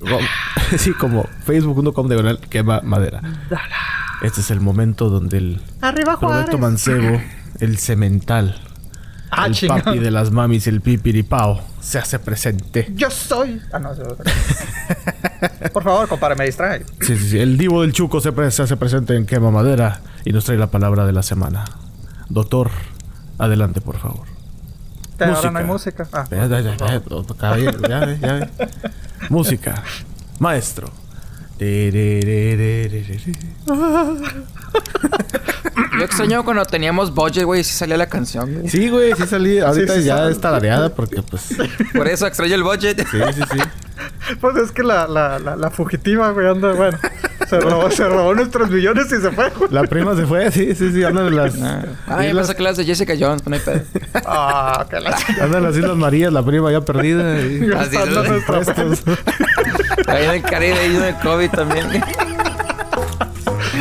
sí, 0.78 0.92
como 0.92 1.26
facebook.com 1.44 2.08
diagonal 2.08 2.38
Quema 2.48 2.80
Madera. 2.82 3.20
Este 4.22 4.40
es 4.40 4.50
el 4.50 4.60
momento 4.60 5.10
donde 5.10 5.36
el 5.38 5.60
Arriba. 5.82 6.16
Roberto 6.18 6.56
Mancebo, 6.56 7.20
el 7.60 7.76
cemental, 7.76 8.58
Ah, 9.30 9.46
el 9.46 9.52
chingado. 9.54 9.84
papi 9.84 9.98
de 9.98 10.10
las 10.10 10.30
mamis, 10.30 10.66
el 10.66 10.80
pipiripao, 10.80 11.60
se 11.80 11.98
hace 11.98 12.18
presente. 12.18 12.90
Yo 12.94 13.10
soy... 13.10 13.60
Ah, 13.72 13.78
no, 13.78 13.90
Por 15.72 15.82
favor, 15.84 16.08
compadre, 16.08 16.34
me 16.36 16.44
distrae. 16.46 16.84
Sí, 17.00 17.16
sí, 17.16 17.30
sí. 17.30 17.38
El 17.38 17.58
divo 17.58 17.82
del 17.82 17.92
Chuco 17.92 18.20
se, 18.20 18.32
pre- 18.32 18.50
se 18.50 18.62
hace 18.62 18.76
presente 18.76 19.14
en 19.16 19.26
Quema 19.26 19.50
Madera 19.50 20.00
y 20.24 20.32
nos 20.32 20.44
trae 20.44 20.56
la 20.58 20.68
palabra 20.68 21.06
de 21.06 21.12
la 21.12 21.22
semana. 21.22 21.64
Doctor, 22.28 22.70
adelante, 23.38 23.80
por 23.80 23.98
favor. 23.98 24.26
Pero 25.16 25.34
ahora 25.36 25.50
no 25.50 25.58
hay 25.58 25.64
música. 25.64 26.06
Ah, 26.12 26.26
Ya, 26.30 26.46
ya, 26.46 26.60
ya, 26.60 26.76
ya, 26.76 27.00
ya 27.00 27.00
ya 28.18 28.32
ve. 28.34 28.48
Música. 29.30 29.82
Maestro. 30.38 30.90
Yo 35.98 36.04
extraño 36.04 36.44
cuando 36.44 36.64
teníamos 36.64 37.12
budget, 37.14 37.44
güey, 37.44 37.60
y 37.62 37.64
sí 37.64 37.72
salía 37.72 37.96
la 37.96 38.06
canción, 38.08 38.52
güey. 38.54 38.68
Sí, 38.68 38.88
güey, 38.88 39.12
sí 39.14 39.26
salí. 39.26 39.58
Ahorita 39.58 39.94
sí 39.94 40.04
ya 40.04 40.28
está 40.28 40.50
lareada 40.50 40.94
porque, 40.94 41.22
pues. 41.22 41.42
Sí, 41.42 41.56
Por 41.94 42.06
eso 42.06 42.26
extraño 42.26 42.54
el 42.54 42.62
budget. 42.62 43.04
sí, 43.10 43.18
sí. 43.52 43.58
Pues 44.40 44.56
es 44.56 44.70
que 44.72 44.82
la, 44.82 45.08
la, 45.08 45.38
la, 45.38 45.56
la 45.56 45.70
fugitiva, 45.70 46.30
güey, 46.30 46.46
anda, 46.48 46.72
bueno. 46.72 46.98
Se 47.48 47.58
robó, 47.58 47.90
se 47.90 48.04
robó 48.06 48.34
nuestros 48.34 48.70
millones 48.70 49.06
y 49.06 49.20
se 49.20 49.30
fue, 49.32 49.50
güey. 49.50 49.70
La 49.72 49.82
prima 49.84 50.14
se 50.14 50.26
fue, 50.26 50.50
sí, 50.52 50.74
sí, 50.74 50.92
sí. 50.92 51.02
Anda 51.02 51.24
de 51.24 51.30
las. 51.30 51.54
Ah, 51.60 51.82
ya 52.08 52.26
islas, 52.28 52.46
pensé 52.46 52.56
que 52.56 52.62
las 52.62 52.76
de 52.76 52.84
Jessica 52.84 53.14
Jones, 53.18 53.44
no 53.46 53.54
hay 53.54 53.60
pedo. 53.60 53.80
Ah, 54.26 54.86
que 54.88 55.00
la 55.00 55.16
anda 55.40 55.58
en 55.58 55.64
las 55.64 55.76
Islas 55.76 55.96
Marías, 55.96 56.32
la 56.32 56.44
prima 56.44 56.70
ya 56.70 56.82
perdida. 56.82 57.40
y- 57.40 57.60
Las 57.60 57.90
Gastando 57.90 58.20
islas- 58.24 58.28
nuestra 58.28 58.60
Puestos. 58.74 59.16
Ahí 60.06 60.24
en 60.24 60.30
el 60.30 60.42
Caribe, 60.42 60.84
en 60.84 61.02
el 61.02 61.14
COVID 61.16 61.50
también. 61.50 62.02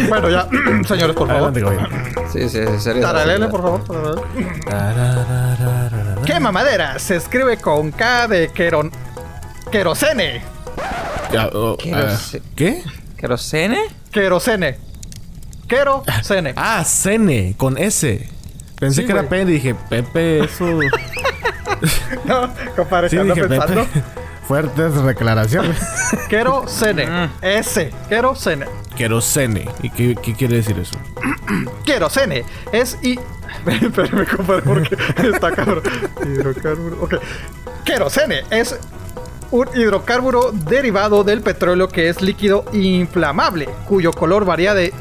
Bueno, 0.09 0.29
ya, 0.29 0.47
señores, 0.87 1.15
por 1.15 1.27
favor. 1.27 1.53
Sí, 2.31 2.49
sí, 2.49 2.59
sí, 2.65 2.79
serio. 2.79 3.01
Taralele, 3.01 3.47
por 3.47 3.61
favor. 3.61 3.83
taralele. 4.65 6.21
Quema 6.25 6.51
madera 6.51 6.99
se 6.99 7.15
escribe 7.15 7.57
con 7.57 7.91
K 7.91 8.27
de 8.27 8.49
queron... 8.49 8.91
querosene. 9.71 10.41
Ya, 11.31 11.49
oh, 11.53 11.77
¿Qué 11.77 11.93
ah, 11.93 12.15
sé? 12.15 12.41
¿Qué? 12.55 12.83
¿Querosene? 13.17 13.79
Querosene. 14.11 14.77
Querosene. 15.67 16.53
Ah, 16.55 16.83
Cene, 16.85 17.55
con 17.57 17.77
S. 17.77 18.29
Pensé 18.79 19.01
Sí, 19.01 19.07
que 19.07 19.11
era 19.13 19.23
güey. 19.23 19.45
P 19.45 19.49
y 19.49 19.53
dije, 19.53 19.75
Pepe, 19.89 20.43
eso. 20.45 20.65
No, 22.25 22.49
compadre, 22.75 23.09
sí, 23.09 23.15
¿qué 23.15 23.21
anda 23.21 23.33
dije, 23.35 23.47
pensando? 23.47 23.87
Fuertes 24.47 25.03
declaraciones. 25.03 25.77
Querosene. 26.29 27.05
Mm. 27.05 27.29
S. 27.41 27.91
Querosene. 28.07 28.65
Querosene. 28.95 29.69
¿Y 29.83 29.89
qué, 29.89 30.15
qué 30.15 30.33
quiere 30.33 30.57
decir 30.57 30.79
eso? 30.79 30.95
Querosene 31.85 32.45
es 32.71 32.97
y. 33.03 33.19
Espérame, 33.65 34.25
compadre, 34.25 34.61
porque 34.61 34.97
está 35.27 35.51
cabrón. 35.51 35.83
Hidrocarburo. 36.25 37.03
Ok. 37.03 37.15
Querosene 37.83 38.43
es 38.49 38.79
un 39.51 39.67
hidrocarburo 39.75 40.51
derivado 40.51 41.25
del 41.25 41.41
petróleo 41.41 41.89
que 41.89 42.07
es 42.07 42.21
líquido 42.21 42.65
inflamable, 42.71 43.69
cuyo 43.85 44.11
color 44.11 44.45
varía 44.45 44.73
de 44.73 44.93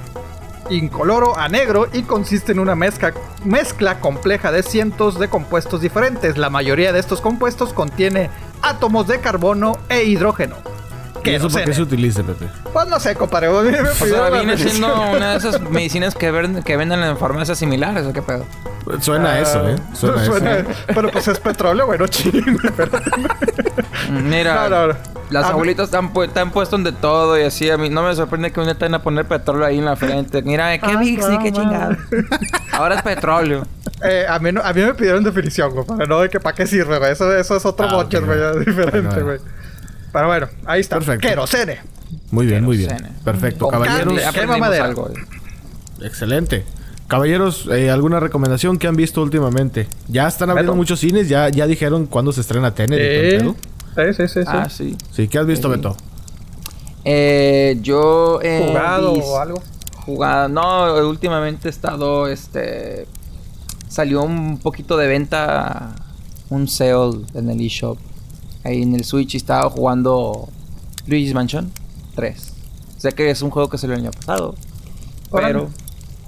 incoloro 0.70 1.36
a 1.38 1.48
negro 1.48 1.88
y 1.92 2.02
consiste 2.02 2.52
en 2.52 2.58
una 2.58 2.74
mezcla, 2.74 3.12
mezcla 3.44 4.00
compleja 4.00 4.50
de 4.50 4.62
cientos 4.62 5.18
de 5.18 5.28
compuestos 5.28 5.80
diferentes. 5.80 6.36
La 6.36 6.50
mayoría 6.50 6.92
de 6.92 6.98
estos 6.98 7.20
compuestos 7.20 7.72
contiene 7.72 8.30
átomos 8.62 9.06
de 9.06 9.20
carbono 9.20 9.78
e 9.88 10.04
hidrógeno. 10.04 10.75
¿Y 11.30 11.34
eso 11.34 11.48
por 11.48 11.64
qué 11.64 11.72
se 11.74 11.82
utiliza, 11.82 12.22
Pepe? 12.22 12.46
Pues 12.72 12.86
no 12.88 12.98
sé, 13.00 13.14
compadre. 13.14 13.48
me 13.50 13.80
O 13.80 13.92
sea, 13.94 14.30
viene 14.30 14.56
siendo 14.58 14.88
una 15.12 15.32
de 15.32 15.36
esas 15.38 15.60
medicinas 15.70 16.14
que, 16.14 16.30
ven- 16.30 16.62
que 16.62 16.76
venden 16.76 17.02
en 17.02 17.16
farmacias 17.16 17.58
similares, 17.58 18.06
¿o 18.06 18.12
qué 18.12 18.22
pedo? 18.22 18.44
Suena 19.00 19.32
a 19.32 19.40
eso, 19.40 19.68
¿eh? 19.68 19.76
Suena, 19.94 20.20
a 20.20 20.22
eso. 20.22 20.32
Suena- 20.32 20.64
Pero 20.86 21.10
pues 21.10 21.26
es 21.28 21.40
petróleo, 21.40 21.86
güey, 21.86 21.98
no 21.98 22.06
chingue, 22.06 22.42
pero- 22.76 22.90
Mira, 24.10 24.68
No, 24.68 24.86
no, 24.86 24.86
no. 24.92 24.98
las 25.30 25.46
abuelitas 25.46 25.86
están, 25.86 26.12
pu- 26.12 26.24
están 26.26 26.50
puestos 26.52 26.82
de 26.84 26.92
todo 26.92 27.38
y 27.38 27.42
así. 27.42 27.68
A 27.70 27.76
mí 27.76 27.90
no 27.90 28.02
me 28.02 28.14
sorprende 28.14 28.52
que 28.52 28.60
un 28.60 28.66
van 28.78 28.94
a 28.94 29.02
poner 29.02 29.24
petróleo 29.26 29.66
ahí 29.66 29.78
en 29.78 29.84
la 29.84 29.96
frente. 29.96 30.42
Mira, 30.42 30.78
qué 30.78 30.86
Ah, 30.92 30.96
Vixi, 30.98 31.28
no, 31.32 31.42
qué 31.42 31.52
chingado. 31.52 31.96
Ahora 32.72 32.96
es 32.96 33.02
petróleo. 33.02 33.66
Eh, 34.04 34.26
a, 34.28 34.38
mí 34.38 34.52
no- 34.52 34.60
a 34.62 34.72
mí 34.72 34.82
me 34.82 34.94
pidieron 34.94 35.24
definición, 35.24 35.70
güey, 35.72 35.86
no 36.08 36.20
de 36.20 36.28
que 36.28 36.38
para 36.38 36.54
qué 36.54 36.66
sirve, 36.66 36.98
güey. 36.98 37.10
Eso, 37.12 37.34
eso 37.34 37.56
es 37.56 37.64
otro 37.66 37.86
Ah, 37.88 38.04
güey, 38.04 38.24
bueno. 38.24 38.54
diferente, 38.60 39.00
Bueno, 39.00 39.24
güey. 39.24 39.38
Pero 40.16 40.28
bueno, 40.28 40.48
ahí 40.64 40.80
está. 40.80 40.96
Perfecto. 40.96 41.28
Querosene. 41.28 41.78
Muy 42.30 42.46
bien, 42.46 42.64
muy 42.64 42.78
bien. 42.78 42.96
Perfecto. 43.22 43.66
Con 43.68 43.72
Caballeros, 43.82 44.18
Quema 44.32 44.56
madera. 44.56 44.86
algo. 44.86 45.10
excelente. 46.00 46.64
Caballeros, 47.06 47.68
eh, 47.70 47.90
¿alguna 47.90 48.18
recomendación 48.18 48.78
que 48.78 48.86
han 48.86 48.96
visto 48.96 49.20
últimamente? 49.20 49.86
Ya 50.08 50.26
están 50.26 50.48
abriendo 50.48 50.72
Beto. 50.72 50.76
muchos 50.78 51.00
cines, 51.00 51.28
ya, 51.28 51.50
ya 51.50 51.66
dijeron 51.66 52.06
cuándo 52.06 52.32
se 52.32 52.40
estrena 52.40 52.74
Tenet 52.74 52.98
pedo. 52.98 53.54
Sí, 53.94 54.14
sí, 54.14 54.28
sí, 54.28 54.40
sí. 54.40 54.46
Ah, 54.46 54.68
sí. 54.70 54.96
Sí, 55.12 55.28
¿qué 55.28 55.38
has 55.38 55.46
visto, 55.46 55.68
Sí. 55.68 55.76
Beto? 55.76 55.96
Eh, 57.04 57.76
yo 57.82 58.40
he 58.40 58.68
¿Jugado 58.68 59.12
o 59.12 59.38
algo? 59.38 59.62
Jugado. 60.06 60.48
No, 60.48 60.94
últimamente 61.06 61.68
he 61.68 61.70
estado, 61.70 62.26
este... 62.26 63.06
Salió 63.86 64.22
un 64.22 64.60
poquito 64.60 64.96
de 64.96 65.08
venta 65.08 65.94
un 66.48 66.68
sale 66.68 67.20
en 67.34 67.50
el 67.50 67.60
eShop. 67.60 67.98
Ahí 68.66 68.82
en 68.82 68.96
el 68.96 69.04
Switch 69.04 69.34
y 69.34 69.36
estaba 69.36 69.70
jugando 69.70 70.48
Luigi's 71.06 71.34
Mansion 71.34 71.70
3. 72.16 72.52
Sé 72.96 73.12
que 73.12 73.30
es 73.30 73.40
un 73.40 73.50
juego 73.50 73.68
que 73.68 73.78
salió 73.78 73.94
el 73.94 74.02
año 74.02 74.10
pasado. 74.10 74.56
Pero 75.30 75.70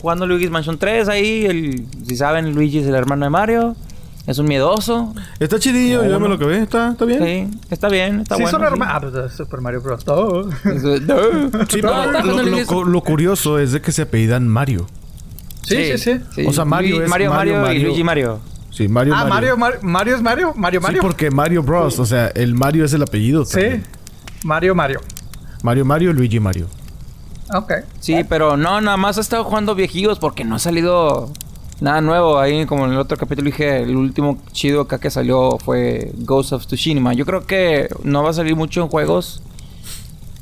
jugando 0.00 0.24
Luigi's 0.24 0.50
Mansion 0.50 0.78
3 0.78 1.08
ahí, 1.08 1.46
el, 1.46 1.86
si 2.06 2.16
saben, 2.16 2.54
Luigi 2.54 2.78
es 2.78 2.86
el 2.86 2.94
hermano 2.94 3.26
de 3.26 3.30
Mario. 3.30 3.74
Es 4.28 4.38
un 4.38 4.46
miedoso. 4.46 5.14
Está 5.40 5.58
chidillo, 5.58 6.04
yo 6.04 6.20
me 6.20 6.28
lo 6.28 6.38
que 6.38 6.44
ve. 6.44 6.58
Está, 6.58 6.90
está 6.92 7.06
bien. 7.06 7.50
Sí, 7.50 7.58
está 7.70 7.88
bien, 7.88 8.20
está 8.20 8.36
sí, 8.36 8.42
bueno. 8.42 8.58
son 8.58 8.66
sí. 8.66 8.72
hermanos. 8.72 9.14
Ah, 9.14 9.20
pues, 9.22 9.32
Super 9.34 9.60
Mario 9.60 9.80
Bros. 9.80 10.04
Sí, 11.68 11.80
pero 11.80 12.12
No, 12.12 12.22
lo, 12.22 12.42
lo 12.42 12.84
lo 12.84 13.00
curioso 13.00 13.58
es 13.58 13.72
de 13.72 13.80
que 13.80 13.90
se 13.90 14.02
apellidan 14.02 14.46
Mario. 14.46 14.86
Sí, 15.62 15.96
sí, 15.98 16.20
sí. 16.34 16.46
O 16.46 16.52
sea, 16.52 16.64
Mario 16.64 17.02
es 17.02 17.08
Mario, 17.08 17.30
Mario, 17.30 17.60
Mario, 17.62 17.80
y. 17.80 17.82
Luigi 17.82 18.04
Mario. 18.04 18.38
Sí, 18.70 18.86
Mario 18.88 19.14
Ah, 19.16 19.24
Mario, 19.26 19.56
Mario, 19.56 19.80
Mario 19.82 20.16
es 20.16 20.22
Mario. 20.22 20.52
Mario, 20.54 20.80
Sí, 20.80 20.86
Mario. 20.86 21.02
porque 21.02 21.30
Mario 21.30 21.62
Bros. 21.62 21.98
O 21.98 22.06
sea, 22.06 22.28
el 22.28 22.54
Mario 22.54 22.84
es 22.84 22.92
el 22.92 23.02
apellido. 23.02 23.44
Sí. 23.44 23.52
también. 23.52 23.84
Mario, 24.44 24.74
Mario. 24.74 25.00
Mario 25.62 25.84
Mario, 25.84 26.12
Luigi 26.12 26.38
Mario. 26.38 26.66
Ok. 27.54 27.72
Sí, 27.98 28.24
pero 28.28 28.56
no, 28.56 28.80
nada 28.80 28.96
más 28.96 29.18
ha 29.18 29.20
estado 29.22 29.42
jugando 29.44 29.74
viejillos 29.74 30.18
porque 30.18 30.44
no 30.44 30.56
ha 30.56 30.58
salido 30.58 31.32
nada 31.80 32.00
nuevo. 32.00 32.38
Ahí, 32.38 32.66
como 32.66 32.84
en 32.84 32.92
el 32.92 32.98
otro 32.98 33.16
capítulo 33.16 33.46
dije, 33.46 33.82
el 33.82 33.96
último 33.96 34.38
chido 34.52 34.82
acá 34.82 34.98
que 35.00 35.10
salió 35.10 35.58
fue 35.58 36.12
Ghost 36.18 36.52
of 36.52 36.66
Tsushima. 36.66 37.14
Yo 37.14 37.24
creo 37.24 37.46
que 37.46 37.88
no 38.04 38.22
va 38.22 38.30
a 38.30 38.34
salir 38.34 38.54
mucho 38.54 38.82
en 38.82 38.88
juegos 38.88 39.42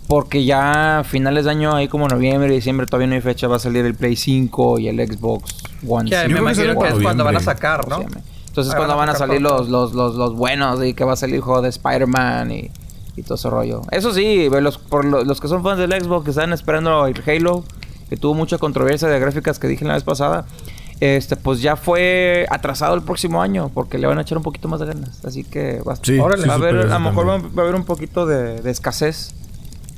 porque 0.08 0.44
ya 0.44 1.00
a 1.00 1.04
finales 1.04 1.44
de 1.46 1.50
año, 1.52 1.74
ahí 1.74 1.88
como 1.88 2.06
noviembre, 2.08 2.52
diciembre, 2.52 2.86
todavía 2.86 3.06
no 3.08 3.14
hay 3.14 3.20
fecha. 3.20 3.48
Va 3.48 3.56
a 3.56 3.60
salir 3.60 3.84
el 3.86 3.94
Play 3.94 4.16
5 4.16 4.78
y 4.80 4.88
el 4.88 4.96
Xbox 4.98 5.54
One. 5.86 6.10
Que 6.10 6.16
Yo 6.16 6.22
me 6.28 6.34
que 6.34 6.40
imagino 6.40 6.78
que 6.78 6.88
es 6.88 6.94
cuando 7.02 7.24
van 7.24 7.36
a 7.36 7.40
sacar, 7.40 7.88
¿no? 7.88 8.00
Entonces 8.00 8.74
cuando 8.74 8.96
van 8.96 9.06
van 9.06 9.14
a 9.14 9.18
salir 9.18 9.42
los, 9.42 9.68
los, 9.68 9.92
los, 9.92 10.14
los 10.14 10.34
buenos 10.34 10.82
y 10.82 10.94
que 10.94 11.04
va 11.04 11.12
a 11.12 11.16
salir 11.16 11.36
el 11.36 11.40
juego 11.42 11.60
de 11.60 11.68
Spider-Man 11.68 12.50
y, 12.52 12.70
y 13.16 13.22
todo 13.22 13.34
ese 13.34 13.50
rollo. 13.50 13.82
Eso 13.90 14.14
sí, 14.14 14.48
los, 14.48 14.78
por 14.78 15.04
lo- 15.04 15.24
los 15.24 15.40
que 15.40 15.48
son 15.48 15.62
fans 15.62 15.78
del 15.78 15.92
Xbox 15.92 16.24
que 16.24 16.30
están 16.30 16.54
esperando 16.54 17.06
el 17.06 17.22
Halo, 17.26 17.64
que 18.08 18.16
tuvo 18.16 18.32
mucha 18.34 18.56
controversia 18.56 19.08
de 19.08 19.18
gráficas 19.18 19.58
que 19.58 19.68
dije 19.68 19.84
la 19.84 19.92
vez 19.94 20.04
pasada, 20.04 20.46
este 21.00 21.36
pues 21.36 21.60
ya 21.60 21.76
fue 21.76 22.46
atrasado 22.48 22.94
el 22.94 23.02
próximo 23.02 23.42
año 23.42 23.70
porque 23.74 23.98
le 23.98 24.06
van 24.06 24.16
a 24.16 24.22
echar 24.22 24.38
un 24.38 24.44
poquito 24.44 24.68
más 24.68 24.80
de 24.80 24.86
ganas. 24.86 25.22
Así 25.26 25.44
que 25.44 25.82
va, 25.86 25.96
Sí, 25.96 26.18
órale, 26.18 26.44
sí 26.44 26.48
va 26.48 26.54
a 26.54 26.56
haber, 26.56 26.76
a 26.78 26.98
lo 26.98 27.00
mejor 27.00 27.28
va, 27.28 27.34
a 27.34 27.60
haber 27.62 27.74
un 27.74 27.84
poquito 27.84 28.24
de, 28.24 28.62
de 28.62 28.70
escasez 28.70 29.34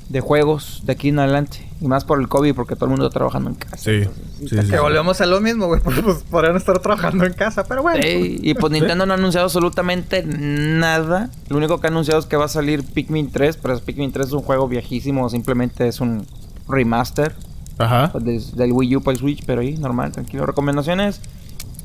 de 0.08 0.20
juegos 0.20 0.82
de 0.84 0.92
aquí 0.94 1.10
en 1.10 1.20
adelante. 1.20 1.67
Y 1.80 1.86
más 1.86 2.04
por 2.04 2.18
el 2.20 2.28
COVID 2.28 2.54
porque 2.54 2.74
todo 2.74 2.86
el 2.86 2.90
mundo 2.90 3.06
está 3.06 3.18
trabajando 3.18 3.50
en 3.50 3.56
casa. 3.56 3.76
Sí. 3.76 3.90
Entonces, 3.90 4.24
Sí, 4.40 4.48
sí, 4.48 4.56
Que 4.56 4.62
sí. 4.76 4.82
volvemos 4.82 5.20
a 5.20 5.26
lo 5.26 5.40
mismo, 5.40 5.66
güey. 5.66 5.80
Porque 5.80 6.02
pues, 6.02 6.18
podrían 6.28 6.56
estar 6.56 6.78
trabajando 6.80 7.24
en 7.24 7.32
casa, 7.34 7.64
pero 7.64 7.82
bueno. 7.82 8.02
Sí, 8.02 8.38
y 8.42 8.54
pues 8.54 8.72
Nintendo 8.72 9.06
no 9.06 9.12
ha 9.12 9.16
anunciado 9.16 9.44
absolutamente 9.46 10.24
nada. 10.24 11.30
Lo 11.48 11.56
único 11.56 11.80
que 11.80 11.86
ha 11.86 11.90
anunciado 11.90 12.18
es 12.20 12.26
que 12.26 12.36
va 12.36 12.46
a 12.46 12.48
salir 12.48 12.84
Pikmin 12.84 13.30
3, 13.30 13.58
pero 13.58 13.78
Pikmin 13.78 14.10
3 14.12 14.26
es 14.26 14.32
un 14.32 14.42
juego 14.42 14.66
viejísimo, 14.68 15.28
simplemente 15.30 15.86
es 15.86 16.00
un 16.00 16.26
remaster 16.68 17.34
Ajá. 17.78 18.10
pues, 18.12 18.56
del 18.56 18.72
Wii 18.72 18.96
U 18.96 19.02
para 19.02 19.12
el 19.12 19.18
Switch, 19.18 19.44
pero 19.46 19.60
ahí, 19.60 19.76
normal, 19.76 20.10
tranquilo. 20.12 20.46
Recomendaciones. 20.46 21.20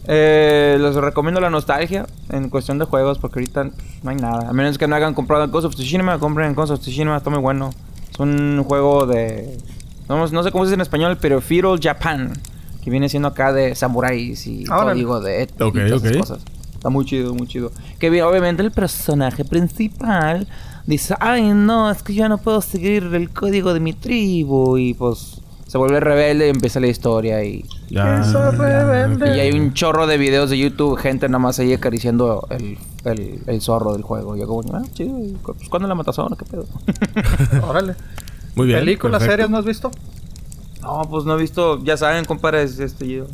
Eh, 0.05 0.77
les 0.81 0.95
recomiendo 0.95 1.39
la 1.39 1.49
nostalgia 1.49 2.05
en 2.29 2.49
cuestión 2.49 2.77
de 2.77 2.85
juegos, 2.85 3.19
porque 3.19 3.39
ahorita 3.39 3.63
pues, 3.69 4.03
no 4.03 4.09
hay 4.09 4.17
nada. 4.17 4.49
A 4.49 4.53
menos 4.53 4.77
que 4.77 4.87
no 4.87 4.95
hagan 4.95 5.13
comprado 5.13 5.47
Ghost 5.47 5.65
of 5.67 5.75
Tsushima, 5.75 6.19
compren 6.19 6.53
Ghost 6.55 6.71
of 6.73 6.79
Tsushima, 6.81 7.15
está 7.15 7.29
muy 7.29 7.39
bueno. 7.39 7.69
Es 8.11 8.19
un 8.19 8.63
juego 8.67 9.05
de. 9.05 9.57
No, 10.09 10.27
no 10.27 10.43
sé 10.43 10.51
cómo 10.51 10.63
se 10.65 10.69
dice 10.69 10.75
en 10.75 10.81
español, 10.81 11.17
pero 11.21 11.41
Feudal 11.41 11.79
Japan. 11.81 12.33
Que 12.83 12.89
viene 12.91 13.07
siendo 13.07 13.29
acá 13.29 13.53
de 13.53 13.75
samuráis 13.75 14.45
y 14.45 14.65
Órale. 14.67 14.91
código 14.91 15.21
de 15.21 15.43
ética 15.43 15.65
Ok, 15.65 15.75
y 15.75 15.87
todas 15.89 16.03
esas 16.03 16.17
cosas. 16.17 16.39
Está 16.73 16.89
muy 16.89 17.05
chido, 17.05 17.33
muy 17.33 17.47
chido. 17.47 17.71
Que 17.97 18.09
vi- 18.09 18.19
obviamente 18.19 18.61
el 18.61 18.71
personaje 18.71 19.45
principal 19.45 20.47
dice, 20.85 21.15
ay 21.21 21.53
no, 21.53 21.89
es 21.89 22.03
que 22.03 22.13
yo 22.13 22.27
no 22.27 22.37
puedo 22.39 22.59
seguir 22.61 23.03
el 23.13 23.29
código 23.29 23.73
de 23.73 23.79
mi 23.79 23.93
tribu. 23.93 24.77
Y 24.77 24.93
pues 24.95 25.39
se 25.65 25.77
vuelve 25.77 26.01
rebelde 26.01 26.47
y 26.47 26.49
empieza 26.49 26.81
la 26.81 26.87
historia. 26.87 27.41
Y, 27.41 27.63
Ya. 27.89 28.21
Rebelde. 28.51 29.37
y 29.37 29.39
hay 29.39 29.51
un 29.57 29.73
chorro 29.73 30.05
de 30.05 30.17
videos 30.17 30.49
de 30.49 30.57
YouTube, 30.57 30.97
gente 30.97 31.29
nada 31.29 31.39
más 31.39 31.59
ahí 31.59 31.71
acariciando 31.71 32.45
el, 32.49 32.77
el, 33.05 33.39
el 33.47 33.61
zorro 33.61 33.93
del 33.93 34.01
juego. 34.01 34.35
Y 34.35 34.41
yo 34.41 34.47
como, 34.47 34.75
ah, 34.75 34.81
chido, 34.93 35.15
pues 35.41 35.69
¿cuándo 35.69 35.87
la 35.87 35.95
matazón? 35.95 36.35
¿Qué 36.37 36.43
pedo? 36.43 36.65
Órale. 37.65 37.95
Muy 38.55 38.67
bien. 38.67 38.79
¿Películas, 38.79 39.19
perfecto. 39.19 39.31
series 39.31 39.49
no 39.49 39.57
has 39.57 39.65
visto? 39.65 39.91
no, 40.83 41.01
pues 41.09 41.25
no 41.25 41.37
he 41.37 41.41
visto, 41.41 41.81
ya 41.83 41.97
saben, 41.97 42.25
compadres, 42.25 42.77
este, 42.79 43.07
yo, 43.07 43.25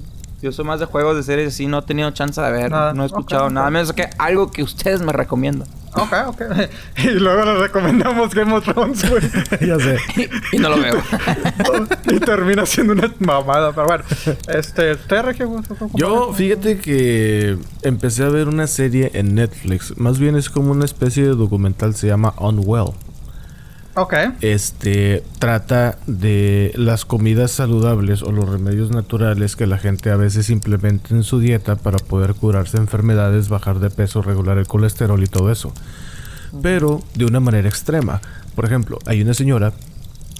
yo 0.41 0.51
soy 0.51 0.65
más 0.65 0.79
de 0.79 0.85
juegos, 0.85 1.15
de 1.15 1.23
series, 1.23 1.53
así 1.53 1.65
no 1.65 1.79
he 1.79 1.81
tenido 1.81 2.11
chance 2.11 2.39
de 2.39 2.51
ver, 2.51 2.71
Nada. 2.71 2.93
no 2.93 3.03
he 3.03 3.05
escuchado 3.07 3.49
nada, 3.49 3.69
menos 3.71 3.91
que 3.91 4.07
algo 4.17 4.51
que 4.51 4.61
ustedes 4.63 5.01
me 5.01 5.11
recomiendan. 5.11 5.67
Ok, 5.95 6.13
ok. 6.27 6.41
y 6.97 7.07
luego 7.09 7.43
le 7.45 7.57
recomendamos 7.57 8.33
Game 8.35 8.53
of 8.53 8.63
Thrones, 8.63 9.09
güey. 9.09 9.23
ya 9.67 9.79
sé. 9.79 9.97
y 10.51 10.59
no 10.59 10.69
lo 10.69 10.79
veo. 10.79 11.01
y 12.11 12.19
termina 12.19 12.63
siendo 12.67 12.93
una 12.93 13.11
mamada. 13.17 13.71
Pero 13.73 13.87
bueno, 13.87 14.03
este, 14.47 14.95
Yo, 15.95 16.31
fíjate 16.31 16.77
que 16.77 17.57
empecé 17.81 18.23
a 18.23 18.29
ver 18.29 18.47
una 18.47 18.67
serie 18.67 19.09
en 19.15 19.33
Netflix. 19.33 19.97
Más 19.97 20.19
bien 20.19 20.35
es 20.35 20.51
como 20.51 20.71
una 20.71 20.85
especie 20.85 21.23
de 21.23 21.29
documental, 21.29 21.95
se 21.95 22.05
llama 22.05 22.35
Unwell. 22.37 22.93
Ok. 23.95 24.13
Este 24.41 25.23
trata 25.39 25.97
de 26.07 26.71
las 26.75 27.05
comidas 27.05 27.51
saludables 27.51 28.21
o 28.21 28.31
los 28.31 28.47
remedios 28.47 28.91
naturales 28.91 29.55
que 29.55 29.67
la 29.67 29.77
gente 29.77 30.11
a 30.11 30.15
veces 30.15 30.49
implementa 30.49 31.13
en 31.15 31.23
su 31.23 31.39
dieta 31.39 31.75
para 31.75 31.97
poder 31.97 32.35
curarse 32.35 32.77
enfermedades, 32.77 33.49
bajar 33.49 33.79
de 33.79 33.89
peso, 33.89 34.21
regular 34.21 34.57
el 34.57 34.67
colesterol 34.67 35.21
y 35.23 35.27
todo 35.27 35.51
eso. 35.51 35.73
Pero 36.61 37.01
de 37.15 37.25
una 37.25 37.39
manera 37.39 37.67
extrema. 37.67 38.21
Por 38.55 38.65
ejemplo, 38.65 38.99
hay 39.05 39.21
una 39.21 39.33
señora 39.33 39.73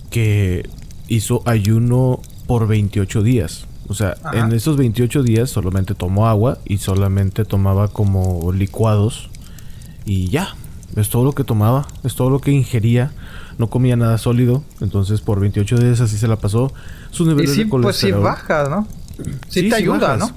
que 0.10 0.68
hizo 1.08 1.42
ayuno 1.46 2.22
por 2.48 2.68
28 2.68 3.24
días. 3.24 3.66
O 3.88 3.94
sea, 3.94 4.16
Ajá. 4.24 4.40
en 4.40 4.54
esos 4.54 4.78
28 4.78 5.24
días 5.24 5.50
solamente 5.50 5.96
tomó 5.96 6.28
agua 6.28 6.60
y 6.66 6.78
solamente 6.78 7.46
tomaba 7.46 7.88
como 7.88 8.52
licuados 8.52 9.30
y 10.06 10.30
ya. 10.30 10.56
Es 10.96 11.10
todo 11.10 11.24
lo 11.24 11.34
que 11.34 11.44
tomaba, 11.44 11.88
es 12.04 12.16
todo 12.16 12.30
lo 12.30 12.40
que 12.40 12.52
ingería. 12.52 13.12
No 13.60 13.68
comía 13.68 13.96
nada 13.96 14.18
sólido. 14.18 14.64
Entonces 14.82 15.22
por 15.22 15.40
28 15.40 15.78
días 15.78 16.02
así 16.02 16.18
se 16.18 16.28
la 16.28 16.38
pasó. 16.38 16.74
Sus 17.12 17.28
Y 17.28 17.30
niveles 17.30 17.52
sí, 17.54 17.64
de 17.66 17.70
pues 17.70 17.96
sí 17.98 18.12
bajas, 18.12 18.70
¿no? 18.70 18.88
Sí, 19.50 19.64
Sí, 19.64 19.70
te 19.70 19.76
ayuda, 19.76 20.16
bajas. 20.18 20.20
¿no? 20.32 20.36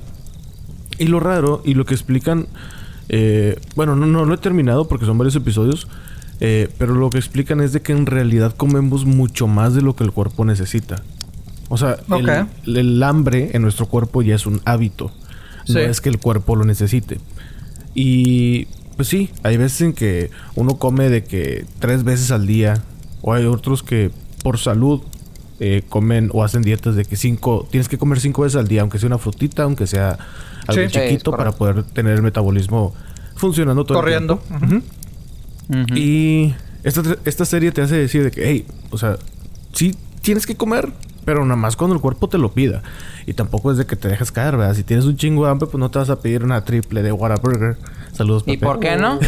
Y 0.99 1.07
lo 1.07 1.21
raro, 1.21 1.63
y 1.65 1.73
lo 1.75 1.87
que 1.87 1.95
explican, 1.95 2.47
eh, 3.09 3.59
bueno, 3.77 3.97
no, 3.97 4.07
no 4.07 4.25
lo 4.27 4.35
he 4.35 4.39
terminado 4.39 4.87
porque 4.89 5.07
son 5.07 5.17
varios 5.19 5.35
episodios, 5.37 5.89
eh, 6.41 6.69
pero 6.79 6.95
lo 6.95 7.09
que 7.11 7.19
explican 7.19 7.61
es 7.61 7.73
de 7.73 7.81
que 7.81 7.93
en 7.93 8.07
realidad 8.07 8.55
comemos 8.57 9.05
mucho 9.07 9.47
más 9.47 9.75
de 9.75 9.83
lo 9.83 9.97
que 9.97 10.05
el 10.05 10.13
cuerpo 10.13 10.45
necesita. 10.45 11.03
O 11.69 11.79
sea, 11.79 11.97
el- 12.67 13.03
hambre 13.03 13.51
en 13.55 13.63
nuestro 13.63 13.87
cuerpo 13.87 14.21
ya 14.23 14.35
es 14.35 14.45
un 14.47 14.61
hábito. 14.65 15.13
No 15.69 15.79
es 15.79 16.01
que 16.01 16.09
el 16.11 16.19
cuerpo 16.19 16.57
lo 16.57 16.65
necesite. 16.65 17.19
Y 17.95 18.67
pues 18.97 19.09
sí, 19.09 19.31
hay 19.43 19.57
veces 19.57 19.81
en 19.83 19.93
que 19.93 20.31
uno 20.55 20.77
come 20.79 21.09
de 21.09 21.25
que 21.25 21.65
tres 21.79 22.05
veces 22.05 22.31
al 22.31 22.47
día, 22.47 22.83
o 23.23 23.33
hay 23.33 23.45
otros 23.47 23.83
que 23.83 24.11
por 24.43 24.59
salud 24.59 25.01
eh, 25.61 25.83
comen 25.89 26.31
o 26.33 26.43
hacen 26.45 26.63
dietas 26.63 26.97
de 26.97 27.05
que 27.05 27.17
cinco, 27.17 27.67
tienes 27.71 27.89
que 27.89 27.97
comer 27.97 28.21
cinco 28.21 28.43
veces 28.43 28.57
al 28.57 28.69
día, 28.69 28.81
aunque 28.83 28.99
sea 28.99 29.07
una 29.07 29.19
frutita, 29.19 29.63
aunque 29.63 29.87
sea 29.87 30.19
algo 30.67 30.73
Sí. 30.73 30.75
Sí, 30.75 30.81
es 30.81 30.93
chiquito 30.93 31.31
para 31.31 31.53
poder 31.53 31.83
tener 31.85 32.15
el 32.15 32.23
metabolismo 32.23 32.95
funcionando 33.37 33.85
todo 33.85 33.99
Corriendo. 33.99 34.41
el 34.51 34.69
tiempo. 34.69 35.95
Y 35.97 36.55
esta, 36.83 37.03
esta 37.25 37.45
serie 37.45 37.73
te 37.73 37.83
hace 37.83 37.97
decir 37.97 38.25
de 38.25 38.31
que, 38.31 38.49
hey, 38.49 38.67
o 38.91 38.99
sea, 38.99 39.17
sí 39.73 39.95
tienes 40.21 40.47
que 40.47 40.57
comer, 40.57 40.93
pero 41.25 41.45
nada 41.45 41.57
más 41.57 41.77
cuando 41.77 41.95
el 41.95 42.03
cuerpo 42.03 42.29
te 42.29 42.39
lo 42.39 42.53
pida. 42.53 42.83
Y 43.27 43.35
tampoco 43.35 43.71
es 43.71 43.79
de 43.79 43.87
que 43.87 43.97
te 43.97 44.09
dejes 44.09 44.33
caer, 44.33 44.57
¿verdad? 44.57 44.75
Si 44.75 44.83
tienes 44.83 45.05
un 45.05 45.17
chingo 45.17 45.45
de 45.45 45.51
hambre, 45.51 45.69
pues 45.69 45.79
no 45.79 45.91
te 45.91 45.99
vas 45.99 46.11
a 46.11 46.21
pedir 46.21 46.43
una 46.45 46.65
triple 46.65 47.03
de 47.03 47.13
Whataburger. 47.13 47.77
Saludos, 48.13 48.45
¿Y 48.47 48.57
por 48.59 48.79
qué 48.81 48.97
no? 48.97 49.19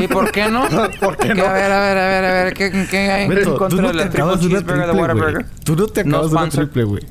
¿Y 0.00 0.06
por 0.08 0.30
qué 0.32 0.48
no? 0.48 0.64
¿Por 1.00 1.16
qué 1.16 1.34
no? 1.34 1.44
A 1.44 1.52
ver, 1.52 1.72
a 1.72 1.80
ver, 1.80 1.98
a 1.98 2.08
ver, 2.08 2.24
a 2.24 2.32
ver, 2.44 2.54
¿qué, 2.54 2.86
qué 2.90 2.98
hay 2.98 3.28
Beto, 3.28 3.40
en 3.40 3.46
tú 3.46 3.56
contra 3.56 3.82
no 3.82 3.88
de 3.88 3.92
te 3.92 3.98
la 3.98 4.10
triple 4.10 4.24
de 4.24 4.32
una 4.32 4.40
cheeseburger 4.40 4.56
de 4.56 4.62
triple, 4.64 4.92
güey. 4.92 5.00
Whataburger? 5.00 5.46
Tú 5.64 5.76
no 5.76 5.86
te 5.86 6.00
acabas 6.00 6.30
de 6.30 6.36
una 6.36 6.48
triple, 6.48 6.84
güey. 6.84 7.02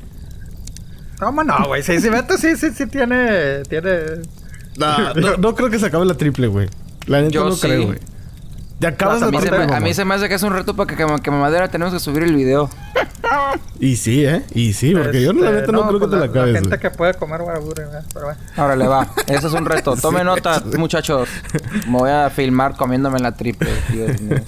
¿Cómo 1.18 1.44
no, 1.44 1.66
güey? 1.66 1.82
Sí, 1.82 2.00
sí, 2.00 2.08
Beto 2.08 2.36
sí, 2.36 2.56
sí, 2.56 2.70
sí 2.74 2.86
tiene... 2.86 3.62
tiene... 3.68 3.92
No, 4.76 5.14
no, 5.14 5.36
no 5.38 5.54
creo 5.54 5.70
que 5.70 5.78
se 5.78 5.86
acabe 5.86 6.04
la 6.04 6.14
triple, 6.14 6.46
güey. 6.46 6.68
La 7.06 7.20
neta 7.20 7.32
Yo 7.32 7.44
no 7.48 7.52
sí. 7.52 7.66
creo, 7.66 7.86
güey. 7.86 7.98
Te 8.82 8.88
acabas 8.88 9.22
A 9.22 9.26
de 9.26 9.30
mí, 9.30 9.38
se 9.38 9.46
triple, 9.46 9.66
me, 9.68 9.74
a 9.76 9.78
mí 9.80 9.94
se 9.94 10.04
me 10.04 10.14
hace 10.16 10.28
que 10.28 10.34
es 10.34 10.42
un 10.42 10.52
reto 10.52 10.74
para 10.74 10.88
que, 10.88 10.96
que, 10.96 11.06
que 11.22 11.30
Mamadera 11.30 11.68
tenemos 11.68 11.94
que 11.94 12.00
subir 12.00 12.24
el 12.24 12.34
video. 12.34 12.68
Y 13.78 13.94
sí, 13.94 14.24
¿eh? 14.24 14.42
Y 14.54 14.72
sí, 14.72 14.92
porque 14.92 15.22
yo 15.22 15.32
la 15.32 15.50
Este, 15.50 15.60
neta 15.60 15.72
no, 15.72 15.86
creo 15.86 16.00
pues 16.00 16.10
que 16.10 16.16
te 16.16 16.20
la 16.20 16.26
acabes, 16.26 16.54
gente 16.54 16.68
güey. 16.68 16.80
que 16.80 16.90
puede 16.90 17.14
comer 17.14 17.42
pero 18.12 18.26
bueno. 18.26 18.40
Ahora 18.56 18.74
le 18.74 18.88
va. 18.88 19.08
Ese 19.28 19.46
es 19.46 19.52
un 19.52 19.66
reto. 19.66 19.94
Tome 20.02 20.24
nota, 20.24 20.64
muchachos. 20.76 21.28
Me 21.86 21.96
voy 21.96 22.10
a 22.10 22.28
filmar 22.28 22.76
comiéndome 22.76 23.20
la 23.20 23.36
triple. 23.36 23.70
Dios 23.92 24.20
mío. 24.20 24.38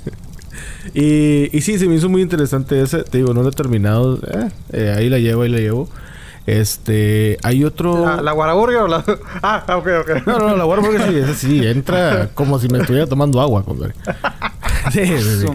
Y, 0.95 1.57
y 1.57 1.61
sí, 1.63 1.79
se 1.79 1.87
me 1.87 1.95
hizo 1.95 2.09
muy 2.09 2.23
interesante 2.23 2.83
ese. 2.83 3.05
Te 3.05 3.19
digo, 3.19 3.33
no 3.35 3.43
lo 3.45 3.51
he 3.51 3.53
terminado. 3.53 4.19
Eh, 4.27 4.51
eh, 4.73 4.95
ahí 4.97 5.09
la 5.09 5.19
llevo, 5.19 5.43
ahí 5.43 5.49
la 5.49 5.59
llevo. 5.59 5.89
Este, 6.47 7.39
hay 7.43 7.65
otro. 7.65 8.05
¿La, 8.05 8.21
la 8.21 8.35
Whataburger 8.35 8.83
o 8.83 8.89
la...? 8.89 9.05
Ah, 9.43 9.65
ok, 9.77 9.89
ok. 10.01 10.27
No, 10.27 10.39
no, 10.39 10.57
la 10.57 10.67
Whataburger 10.67 11.09
sí, 11.09 11.17
esa 11.17 11.35
sí, 11.35 11.67
entra 11.67 12.31
como 12.35 12.59
si 12.59 12.69
me 12.69 12.79
estuviera 12.79 13.07
tomando 13.07 13.41
agua, 13.41 13.65
compadre. 13.65 13.95
Sí, 14.93 15.07
sí. 15.07 15.47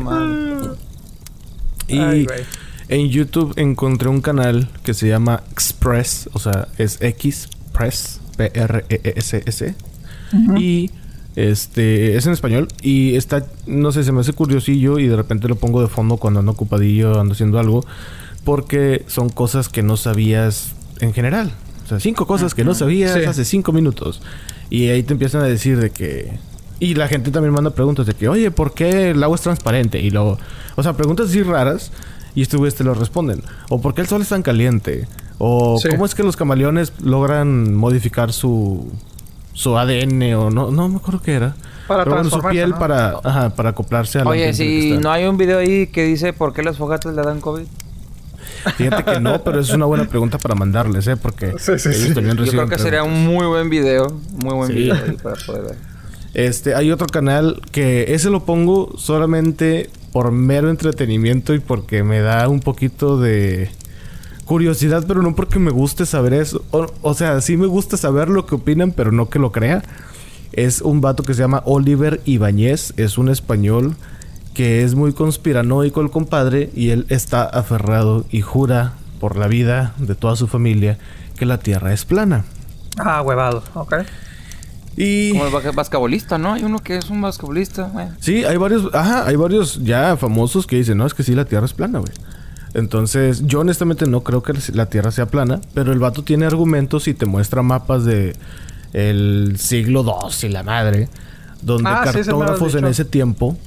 Y 1.87 1.99
Ay, 1.99 2.27
en 2.87 3.09
YouTube 3.09 3.53
encontré 3.57 4.09
un 4.09 4.21
canal 4.21 4.67
que 4.83 4.95
se 4.95 5.07
llama 5.07 5.43
Express, 5.51 6.29
o 6.33 6.39
sea, 6.39 6.67
es 6.79 6.99
X 7.01 7.47
Press, 7.71 8.19
P-R-E-S-S. 8.37 9.75
Y 10.57 10.89
este 11.35 12.17
es 12.17 12.25
en 12.25 12.33
español 12.33 12.67
y 12.81 13.15
está, 13.15 13.45
no 13.65 13.91
sé, 13.91 14.03
se 14.03 14.11
me 14.11 14.21
hace 14.21 14.33
curiosillo 14.33 14.99
y 14.99 15.07
de 15.07 15.15
repente 15.15 15.47
lo 15.47 15.55
pongo 15.55 15.81
de 15.81 15.87
fondo 15.87 16.17
cuando 16.17 16.39
ando 16.39 16.51
ocupadillo, 16.51 17.19
ando 17.19 17.33
haciendo 17.33 17.59
algo, 17.59 17.85
porque 18.43 19.03
son 19.07 19.29
cosas 19.29 19.69
que 19.69 19.83
no 19.83 19.95
sabías 19.95 20.73
en 20.99 21.13
general. 21.13 21.51
O 21.85 21.87
sea, 21.87 21.99
cinco 21.99 22.27
cosas 22.27 22.53
que 22.53 22.63
no 22.63 22.73
sabías 22.73 23.13
Sí. 23.13 23.25
hace 23.25 23.45
cinco 23.45 23.71
minutos. 23.71 24.21
Y 24.69 24.89
ahí 24.89 25.01
te 25.03 25.13
empiezan 25.13 25.41
a 25.41 25.45
decir 25.45 25.79
de 25.79 25.89
que... 25.89 26.31
Y 26.79 26.93
la 26.95 27.07
gente 27.07 27.31
también 27.31 27.53
manda 27.53 27.71
preguntas 27.71 28.05
de 28.05 28.13
que, 28.13 28.29
oye, 28.29 28.51
¿por 28.51 28.73
qué 28.73 29.09
el 29.11 29.21
agua 29.23 29.35
es 29.35 29.41
transparente? 29.41 29.99
Y 29.99 30.11
luego, 30.11 30.37
o 30.75 30.83
sea, 30.83 30.93
preguntas 30.93 31.29
así 31.29 31.41
raras 31.43 31.91
y 32.35 32.41
estos 32.43 32.59
güeyes 32.59 32.75
te 32.75 32.83
lo 32.83 32.93
responden. 32.93 33.41
O 33.69 33.81
¿por 33.81 33.93
qué 33.95 34.01
el 34.01 34.07
sol 34.07 34.21
es 34.21 34.29
tan 34.29 34.43
caliente? 34.43 35.07
O 35.39 35.77
Sí. 35.81 35.89
¿cómo 35.89 36.05
es 36.05 36.15
que 36.15 36.23
los 36.23 36.37
camaleones 36.37 36.93
logran 37.01 37.73
modificar 37.75 38.31
su, 38.31 38.87
su 39.53 39.77
ADN? 39.77 40.33
O 40.35 40.49
no, 40.51 40.71
no 40.71 40.87
me 40.87 40.97
acuerdo 40.97 41.21
qué 41.21 41.33
era. 41.33 41.55
Para 41.87 42.03
Pero 42.03 42.17
bueno, 42.17 42.29
su 42.29 42.41
piel 42.43 42.69
¿no? 42.69 42.79
para, 42.79 43.15
ajá, 43.23 43.49
para 43.55 43.69
acoplarse 43.69 44.19
a 44.19 44.23
la 44.23 44.29
Oye, 44.29 44.53
si 44.53 44.97
no 44.99 45.11
hay 45.11 45.25
un 45.25 45.37
video 45.37 45.57
ahí 45.57 45.87
que 45.87 46.03
dice 46.03 46.33
por 46.33 46.53
qué 46.53 46.61
las 46.61 46.77
fogatas 46.77 47.15
le 47.15 47.23
dan 47.23 47.41
COVID. 47.41 47.65
Fíjate 48.77 49.03
que 49.03 49.19
no, 49.19 49.43
pero 49.43 49.59
es 49.59 49.69
una 49.71 49.85
buena 49.85 50.05
pregunta 50.07 50.37
para 50.37 50.55
mandarles, 50.55 51.07
¿eh? 51.07 51.17
Porque 51.17 51.53
Sí, 51.59 51.77
sí, 51.79 51.89
ellos 51.89 52.01
sí. 52.09 52.13
también 52.13 52.37
Yo 52.37 52.51
creo 52.51 52.67
que 52.67 52.77
sería 52.77 53.03
un 53.03 53.25
muy 53.25 53.45
buen 53.47 53.69
video. 53.69 54.19
Muy 54.33 54.53
buen 54.55 54.67
Sí. 54.69 54.75
video 54.75 54.95
ahí 54.95 55.17
para 55.21 55.35
poder 55.45 55.63
ver. 55.63 55.75
Este, 56.33 56.75
hay 56.75 56.91
otro 56.91 57.07
canal 57.07 57.61
que 57.71 58.13
ese 58.13 58.29
lo 58.29 58.45
pongo 58.45 58.93
solamente 58.97 59.89
por 60.11 60.31
mero 60.31 60.69
entretenimiento 60.69 61.53
y 61.53 61.59
porque 61.59 62.03
me 62.03 62.19
da 62.19 62.47
un 62.49 62.59
poquito 62.59 63.19
de 63.19 63.71
curiosidad, 64.45 65.05
pero 65.07 65.21
no 65.21 65.35
porque 65.35 65.59
me 65.59 65.71
guste 65.71 66.05
saber 66.05 66.33
eso. 66.33 66.63
O, 66.71 66.87
o 67.01 67.13
sea, 67.13 67.41
sí 67.41 67.57
me 67.57 67.67
gusta 67.67 67.97
saber 67.97 68.29
lo 68.29 68.45
que 68.45 68.55
opinan, 68.55 68.91
pero 68.91 69.11
no 69.11 69.29
que 69.29 69.39
lo 69.39 69.51
crea. 69.51 69.83
Es 70.51 70.81
un 70.81 71.01
vato 71.01 71.23
que 71.23 71.33
se 71.33 71.41
llama 71.41 71.61
Oliver 71.65 72.21
Ibáñez, 72.25 72.93
es 72.97 73.17
un 73.17 73.29
español 73.29 73.95
que 74.59 74.83
es 74.83 74.93
muy 74.93 75.13
conspiranoico 75.13 76.01
el 76.01 76.11
compadre 76.11 76.69
y 76.75 76.89
él 76.89 77.05
está 77.07 77.43
aferrado 77.45 78.25
y 78.29 78.41
jura 78.41 78.91
por 79.21 79.37
la 79.37 79.47
vida 79.47 79.93
de 79.99 80.15
toda 80.15 80.35
su 80.35 80.47
familia 80.47 80.97
que 81.37 81.45
la 81.45 81.59
Tierra 81.59 81.93
es 81.93 82.03
plana. 82.03 82.43
Ah, 82.97 83.21
huevado. 83.21 83.63
Ok. 83.73 83.95
Y 84.97 85.29
Como 85.31 85.45
el 85.45 85.53
basque- 85.53 85.71
basquetbolista, 85.73 86.37
¿no? 86.37 86.55
Hay 86.55 86.65
uno 86.65 86.79
que 86.79 86.97
es 86.97 87.09
un 87.09 87.21
basquetbolista. 87.21 87.83
güey. 87.83 88.07
Sí, 88.19 88.43
hay 88.43 88.57
varios, 88.57 88.93
ajá, 88.93 89.25
hay 89.27 89.37
varios 89.37 89.81
ya 89.81 90.17
famosos 90.17 90.67
que 90.67 90.75
dicen, 90.75 90.97
no, 90.97 91.05
es 91.05 91.13
que 91.13 91.23
sí, 91.23 91.35
la 91.35 91.45
Tierra 91.45 91.65
es 91.65 91.71
plana, 91.71 91.99
güey. 91.99 92.11
Entonces, 92.73 93.43
yo 93.47 93.61
honestamente 93.61 94.07
no 94.07 94.23
creo 94.23 94.43
que 94.43 94.51
la 94.73 94.87
Tierra 94.87 95.11
sea 95.11 95.27
plana, 95.27 95.61
pero 95.73 95.93
el 95.93 95.99
vato 95.99 96.23
tiene 96.25 96.45
argumentos 96.45 97.07
y 97.07 97.13
te 97.13 97.25
muestra 97.25 97.61
mapas 97.61 98.03
de 98.03 98.35
el 98.91 99.55
siglo 99.57 100.03
II 100.03 100.49
y 100.49 100.51
la 100.51 100.63
madre, 100.63 101.07
donde 101.61 101.89
Ah, 101.89 102.03
sí, 102.07 102.11
cartógrafos 102.19 102.75
en 102.75 102.83
ese 102.87 103.05
tiempo 103.05 103.57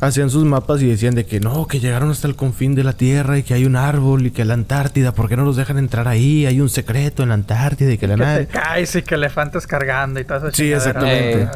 hacían 0.00 0.30
sus 0.30 0.44
mapas 0.44 0.82
y 0.82 0.86
decían 0.86 1.14
de 1.14 1.24
que 1.26 1.40
no, 1.40 1.66
que 1.66 1.80
llegaron 1.80 2.10
hasta 2.10 2.28
el 2.28 2.36
confín 2.36 2.74
de 2.74 2.84
la 2.84 2.92
Tierra 2.92 3.38
y 3.38 3.42
que 3.42 3.54
hay 3.54 3.64
un 3.64 3.76
árbol 3.76 4.26
y 4.26 4.30
que 4.30 4.44
la 4.44 4.54
Antártida, 4.54 5.12
¿por 5.12 5.28
qué 5.28 5.36
no 5.36 5.44
los 5.44 5.56
dejan 5.56 5.78
entrar 5.78 6.08
ahí? 6.08 6.46
Hay 6.46 6.60
un 6.60 6.68
secreto 6.68 7.22
en 7.22 7.30
la 7.30 7.34
Antártida 7.36 7.92
y 7.92 7.98
que 7.98 8.06
la 8.06 8.14
Que 8.14 8.20
nada. 8.20 8.38
te 8.38 8.46
caes 8.46 8.94
y 8.96 9.02
que 9.02 9.14
elefantes 9.14 9.66
cargando 9.66 10.20
y 10.20 10.24
todo 10.24 10.48
eso. 10.48 10.56
Sí, 10.56 10.72
exactamente. 10.72 11.48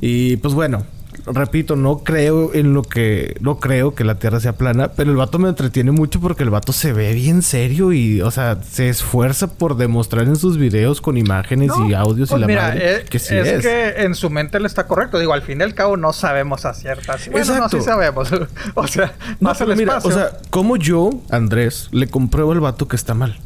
Y 0.00 0.36
pues 0.38 0.54
bueno, 0.54 0.84
repito, 1.26 1.76
no 1.76 1.98
creo 1.98 2.54
en 2.54 2.74
lo 2.74 2.82
que. 2.82 3.36
No 3.40 3.58
creo 3.58 3.94
que 3.94 4.04
la 4.04 4.16
Tierra 4.16 4.40
sea 4.40 4.54
plana, 4.54 4.92
pero 4.92 5.10
el 5.10 5.16
vato 5.16 5.38
me 5.38 5.48
entretiene 5.48 5.90
mucho 5.92 6.20
porque 6.20 6.42
el 6.42 6.50
vato 6.50 6.72
se 6.72 6.92
ve 6.92 7.12
bien 7.14 7.42
serio 7.42 7.92
y, 7.92 8.20
o 8.20 8.30
sea, 8.30 8.58
se 8.62 8.88
esfuerza 8.88 9.54
por 9.54 9.76
demostrar 9.76 10.26
en 10.26 10.36
sus 10.36 10.56
videos 10.56 11.00
con 11.00 11.16
imágenes 11.16 11.70
y 11.88 11.94
audios 11.94 12.30
y 12.30 12.38
la 12.38 12.46
mira, 12.46 12.62
madre 12.62 12.96
eh, 12.96 13.04
que 13.08 13.18
sí 13.18 13.34
es, 13.36 13.46
es. 13.48 13.62
que 13.62 14.02
en 14.02 14.14
su 14.14 14.30
mente 14.30 14.58
le 14.60 14.66
está 14.66 14.86
correcto. 14.86 15.18
Digo, 15.18 15.32
al 15.32 15.42
fin 15.42 15.60
y 15.60 15.64
al 15.64 15.74
cabo 15.74 15.96
no 15.96 16.12
sabemos 16.12 16.64
a 16.64 16.74
ciertas. 16.74 17.28
Bueno, 17.30 17.56
no, 17.58 17.68
sí 17.68 17.80
sabemos. 17.80 18.30
o 18.74 18.86
sea, 18.86 19.14
No, 19.40 19.48
más 19.48 19.60
el 19.60 19.66
pero 19.66 19.76
mira, 19.76 19.98
espacio. 19.98 20.10
o 20.16 20.20
sea, 20.20 20.38
como 20.50 20.76
yo, 20.76 21.10
Andrés, 21.30 21.88
le 21.92 22.08
compruebo 22.08 22.52
al 22.52 22.60
vato 22.60 22.88
que 22.88 22.96
está 22.96 23.14
mal. 23.14 23.38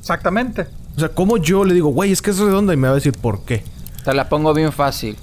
Exactamente. 0.00 0.66
O 0.96 1.00
sea, 1.00 1.08
como 1.08 1.36
yo 1.38 1.64
le 1.64 1.74
digo, 1.74 1.88
güey, 1.88 2.12
es 2.12 2.20
que 2.20 2.30
es 2.30 2.38
redonda 2.38 2.74
y 2.74 2.76
me 2.76 2.88
va 2.88 2.92
a 2.92 2.96
decir 2.96 3.12
por 3.12 3.44
qué. 3.44 3.64
Te 4.04 4.12
la 4.14 4.28
pongo 4.28 4.52
bien 4.52 4.72
fácil. 4.72 5.16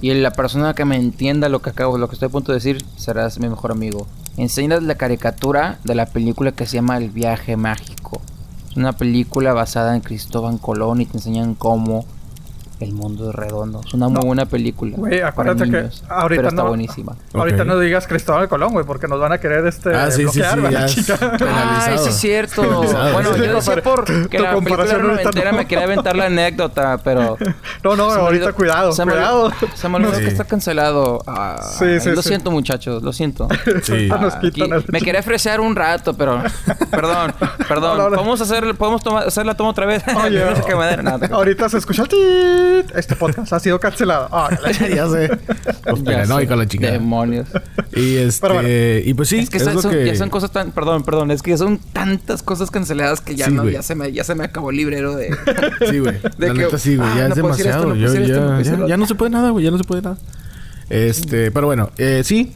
Y 0.00 0.12
la 0.14 0.32
persona 0.32 0.74
que 0.74 0.84
me 0.84 0.96
entienda 0.96 1.48
lo 1.48 1.62
que 1.62 1.70
acabo, 1.70 1.98
lo 1.98 2.08
que 2.08 2.14
estoy 2.14 2.26
a 2.26 2.32
punto 2.32 2.52
de 2.52 2.56
decir, 2.56 2.84
serás 2.96 3.38
mi 3.38 3.48
mejor 3.48 3.72
amigo. 3.72 4.06
Enseñas 4.36 4.82
la 4.82 4.96
caricatura 4.96 5.78
de 5.84 5.94
la 5.94 6.06
película 6.06 6.52
que 6.52 6.66
se 6.66 6.74
llama 6.76 6.98
El 6.98 7.10
viaje 7.10 7.56
mágico. 7.56 8.20
Es 8.70 8.76
una 8.76 8.92
película 8.92 9.52
basada 9.52 9.94
en 9.94 10.00
Cristóbal 10.00 10.58
Colón 10.60 11.00
y 11.00 11.06
te 11.06 11.18
enseñan 11.18 11.54
cómo 11.54 12.04
el 12.80 12.92
mundo 12.92 13.30
es 13.30 13.34
redondo. 13.34 13.80
Es 13.86 13.94
una 13.94 14.08
muy 14.08 14.20
No. 14.20 14.26
buena 14.26 14.46
película. 14.46 14.96
Güey, 14.96 15.18
para 15.18 15.28
acuérdate 15.28 15.64
que 15.70 15.76
niños, 15.78 16.04
ahorita 16.08 16.38
pero 16.40 16.48
está 16.48 16.62
no- 16.62 16.68
buenísima. 16.68 17.16
Ahorita 17.32 17.62
Ok. 17.62 17.68
no 17.68 17.78
digas 17.78 18.06
Cristóbal 18.06 18.48
Colón, 18.48 18.72
güey, 18.72 18.84
porque 18.84 19.06
nos 19.08 19.20
van 19.20 19.32
a 19.32 19.38
querer 19.38 19.66
este 19.66 19.94
Ah, 19.94 20.10
sí, 20.10 20.18
sí, 20.18 20.22
bloquear, 20.24 20.54
sí, 20.54 20.60
¿verdad, 20.60 20.86
ya? 20.88 21.84
Ay, 21.86 21.98
sí 21.98 22.08
es 22.08 22.16
cierto. 22.16 22.62
Bueno, 22.62 23.32
Sí, 23.34 23.40
yo 23.40 23.54
decía 23.54 23.82
por 23.82 24.04
que 24.28 24.38
la 24.38 24.54
película 24.54 24.82
ahorita 24.82 24.98
noventera 25.02 25.52
no. 25.52 25.58
me 25.58 25.66
quería 25.66 25.84
aventar 25.84 26.16
la 26.16 26.26
anécdota, 26.26 26.98
pero... 27.02 27.36
No, 27.84 27.96
no, 27.96 28.04
ahorita 28.04 28.46
olvidó- 28.46 28.54
cuidado, 28.54 28.92
se 28.92 29.04
me 29.04 29.12
cuidado. 29.12 29.44
olvidó- 29.46 29.76
Se 29.76 29.88
me 29.88 29.96
olvidó 29.96 30.14
Sí. 30.14 30.20
que 30.22 30.28
está 30.28 30.44
cancelado. 30.44 31.22
Ah, 31.26 31.56
Sí, 31.78 32.00
sí, 32.00 32.10
lo 32.10 32.22
sí. 32.22 32.28
siento, 32.28 32.50
muchachos, 32.50 33.02
lo 33.02 33.12
siento. 33.12 33.48
Sí. 33.82 33.92
Ahorita 34.10 34.18
nos 34.18 34.34
Aquí- 34.34 34.50
quitan 34.50 34.72
el- 34.78 34.84
me 34.88 35.00
quería 35.00 35.20
ofrecer 35.20 35.60
un 35.60 35.76
rato, 35.76 36.14
pero 36.14 36.42
perdón, 36.90 37.32
perdón. 37.68 37.98
No, 37.98 38.04
no, 38.04 38.10
no. 38.10 38.16
Podemos 38.16 38.40
hacer, 38.40 38.74
podemos 38.74 39.02
tomar, 39.02 39.26
hacer 39.28 39.44
la 39.46 39.54
toma 39.54 39.70
otra 39.70 39.86
vez. 39.86 40.02
No 40.06 41.36
ahorita 41.36 41.68
se 41.68 41.78
escucha 41.78 42.02
el. 42.04 42.73
Este 42.94 43.16
podcast 43.16 43.52
ha 43.52 43.60
sido 43.60 43.78
cancelado. 43.80 44.28
Ah, 44.32 44.50
ya 44.94 45.08
sé. 45.08 45.30
Pues 45.84 46.02
paranoico 46.02 46.56
la. 46.56 46.64
Demonios. 46.64 47.48
Y 47.94 48.16
este. 48.16 48.48
Bueno. 48.48 48.68
Y 49.04 49.14
pues 49.14 49.28
sí, 49.28 49.38
es 49.38 49.50
que, 49.50 49.58
es 49.58 49.64
son, 49.64 49.74
lo 49.74 49.82
son- 49.82 49.90
que. 49.92 50.06
ya 50.06 50.16
son 50.16 50.30
cosas 50.30 50.50
tan, 50.52 50.72
perdón, 50.72 51.04
perdón, 51.04 51.30
es 51.30 51.42
que 51.42 51.50
ya 51.52 51.56
son 51.58 51.78
tantas 51.78 52.42
cosas 52.42 52.70
canceladas 52.70 53.20
que 53.20 53.34
ya 53.36 53.46
Sí, 53.46 53.52
no, 53.52 53.68
ya 53.68 53.82
se 53.82 53.94
me, 53.94 54.12
ya 54.12 54.24
se 54.24 54.34
me 54.34 54.44
acabó 54.44 54.70
el 54.70 54.76
librero 54.76 55.14
de. 55.16 55.30
Sí, 55.90 55.98
güey. 55.98 56.14
De 56.38 56.48
La 56.48 56.54
que, 56.54 56.60
neta 56.60 56.78
sí, 56.78 56.96
güey. 56.96 57.08
ah, 57.08 57.14
ya 57.16 57.22
no 57.22 57.24
es 57.26 57.30
esto, 57.36 57.42
demasiado. 57.42 57.86
no 57.86 57.94
Yo- 57.94 58.00
puedo 58.06 58.12
decir 58.12 58.22
esto, 58.64 58.76
no 58.78 58.88
ya, 58.88 58.96
no 58.96 59.06
se 59.06 59.14
puede 59.14 59.30
nada, 59.30 59.50
güey. 59.50 59.64
Ya 59.64 59.70
no 59.70 59.78
se 59.78 59.84
puede 59.84 60.02
nada. 60.02 60.16
Este, 60.90 61.50
pero 61.50 61.66
bueno, 61.66 61.90
eh, 61.98 62.22
sí. 62.24 62.54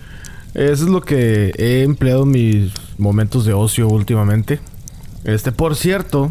Eso 0.54 0.84
es 0.84 0.90
lo 0.90 1.02
que 1.02 1.52
he 1.56 1.82
empleado 1.82 2.24
mis 2.24 2.72
momentos 2.96 3.44
de 3.44 3.52
ocio 3.52 3.86
últimamente. 3.88 4.58
Este, 5.24 5.52
por 5.52 5.76
cierto, 5.76 6.30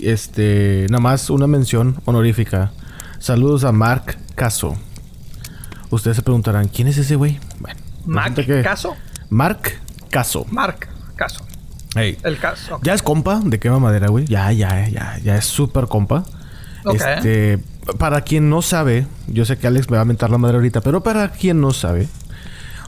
este, 0.00 0.86
nada 0.90 1.00
más 1.00 1.28
una 1.30 1.46
mención 1.46 1.96
honorífica. 2.06 2.72
Saludos 3.18 3.64
a 3.64 3.72
Mark 3.72 4.16
Caso. 4.34 4.76
Ustedes 5.90 6.16
se 6.16 6.22
preguntarán, 6.22 6.68
¿quién 6.68 6.88
es 6.88 6.98
ese 6.98 7.16
güey? 7.16 7.38
Bueno, 8.06 8.34
que- 8.34 8.62
caso. 8.62 8.94
Mark 9.30 9.72
Caso. 10.10 10.46
Mark, 10.50 10.88
caso. 11.16 11.44
Hey. 11.94 12.16
El 12.24 12.38
caso. 12.38 12.78
Ya 12.82 12.94
es 12.94 13.02
compa 13.02 13.40
de 13.44 13.58
quema 13.58 13.78
madera, 13.78 14.08
güey. 14.08 14.24
Ya, 14.26 14.50
ya, 14.52 14.88
ya, 14.88 15.18
ya 15.22 15.36
es 15.36 15.44
súper 15.44 15.86
compa. 15.86 16.24
Ok. 16.84 16.94
Este, 17.00 17.58
para 17.98 18.22
quien 18.22 18.48
no 18.48 18.62
sabe, 18.62 19.06
yo 19.26 19.44
sé 19.44 19.58
que 19.58 19.66
Alex 19.66 19.90
me 19.90 19.96
va 19.96 20.02
a 20.02 20.06
mentar 20.06 20.30
la 20.30 20.38
madre 20.38 20.56
ahorita, 20.56 20.80
pero 20.80 21.02
para 21.02 21.30
quien 21.30 21.60
no 21.60 21.72
sabe, 21.72 22.08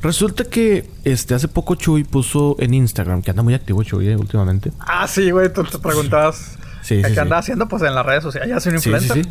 resulta 0.00 0.44
que 0.44 0.90
este 1.04 1.34
hace 1.34 1.48
poco 1.48 1.74
Chuy 1.74 2.04
puso 2.04 2.56
en 2.58 2.72
Instagram, 2.72 3.20
que 3.22 3.30
anda 3.30 3.42
muy 3.42 3.52
activo 3.54 3.82
Chuy 3.82 4.08
eh, 4.08 4.16
últimamente. 4.16 4.72
Ah, 4.78 5.06
sí, 5.06 5.30
güey, 5.30 5.52
tú 5.52 5.62
te 5.64 5.78
preguntabas. 5.78 6.56
Sí, 6.82 7.02
¿Qué 7.02 7.08
sí, 7.08 7.14
sí. 7.14 7.20
anda 7.20 7.36
haciendo? 7.38 7.68
Pues 7.68 7.82
en 7.82 7.94
las 7.94 8.06
redes 8.06 8.22
sociales. 8.22 8.48
Ya 8.48 8.60
soy 8.60 8.72
un 8.72 8.80
Sí, 8.80 8.90
sí, 8.90 8.96
influencer. 8.96 9.24
sí. 9.24 9.30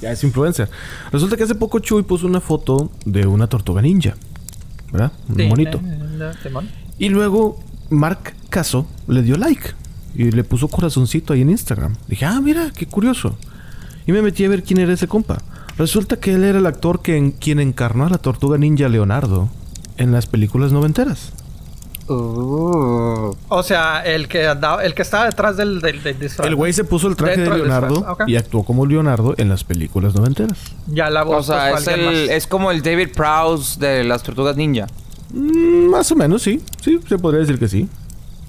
Ya 0.00 0.12
es 0.12 0.24
influencer. 0.24 0.68
Resulta 1.12 1.36
que 1.36 1.42
hace 1.44 1.54
poco 1.54 1.78
Chuy 1.78 2.02
puso 2.02 2.26
una 2.26 2.40
foto 2.40 2.90
de 3.04 3.26
una 3.26 3.46
tortuga 3.48 3.82
ninja. 3.82 4.14
¿Verdad? 4.92 5.12
Un 5.28 5.36
Sí, 5.36 5.42
Simón. 6.42 6.68
Y 6.98 7.08
luego 7.10 7.58
Mark 7.90 8.34
Caso 8.48 8.86
le 9.06 9.22
dio 9.22 9.36
like 9.36 9.70
y 10.14 10.30
le 10.32 10.42
puso 10.42 10.68
corazoncito 10.68 11.32
ahí 11.32 11.42
en 11.42 11.50
Instagram. 11.50 11.96
Dije, 12.08 12.24
ah, 12.24 12.40
mira, 12.40 12.70
qué 12.74 12.86
curioso. 12.86 13.36
Y 14.06 14.12
me 14.12 14.22
metí 14.22 14.44
a 14.44 14.48
ver 14.48 14.62
quién 14.64 14.80
era 14.80 14.92
ese 14.92 15.06
compa. 15.06 15.38
Resulta 15.78 16.16
que 16.16 16.34
él 16.34 16.42
era 16.44 16.58
el 16.58 16.66
actor 16.66 17.00
que 17.02 17.16
en- 17.16 17.30
quien 17.32 17.60
encarnó 17.60 18.06
a 18.06 18.10
la 18.10 18.18
tortuga 18.18 18.58
ninja 18.58 18.88
Leonardo 18.88 19.48
en 19.98 20.10
las 20.12 20.26
películas 20.26 20.72
noventeras. 20.72 21.32
Uh, 22.10 23.36
O 23.48 23.62
sea, 23.62 24.02
el 24.04 24.26
que 24.26 24.46
andaba, 24.46 24.84
el 24.84 24.94
que 24.94 25.02
estaba 25.02 25.26
detrás 25.26 25.56
del, 25.56 25.80
del, 25.80 26.02
del 26.02 26.18
disfraz. 26.18 26.48
El 26.48 26.56
güey 26.56 26.72
se 26.72 26.84
puso 26.84 27.06
el 27.08 27.16
traje 27.16 27.36
Dentro 27.36 27.54
de 27.54 27.60
Leonardo 27.60 28.16
y 28.26 28.36
actuó 28.36 28.64
como 28.64 28.84
Leonardo 28.84 29.34
en 29.38 29.48
las 29.48 29.62
películas 29.64 30.14
noventeras. 30.14 30.58
Ya 30.88 31.08
la 31.08 31.22
voz. 31.22 31.48
o 31.48 31.52
sea, 31.52 31.70
pues, 31.70 31.86
es, 31.86 31.94
el, 31.94 32.30
es 32.30 32.46
como 32.46 32.70
el 32.72 32.82
David 32.82 33.10
Prowse 33.14 33.78
de 33.78 34.02
las 34.04 34.22
Tortugas 34.22 34.56
Ninja. 34.56 34.86
Mm, 35.32 35.88
más 35.90 36.10
o 36.10 36.16
menos, 36.16 36.42
sí. 36.42 36.60
Sí, 36.80 36.98
se 37.08 37.18
podría 37.18 37.40
decir 37.40 37.58
que 37.58 37.68
sí. 37.68 37.88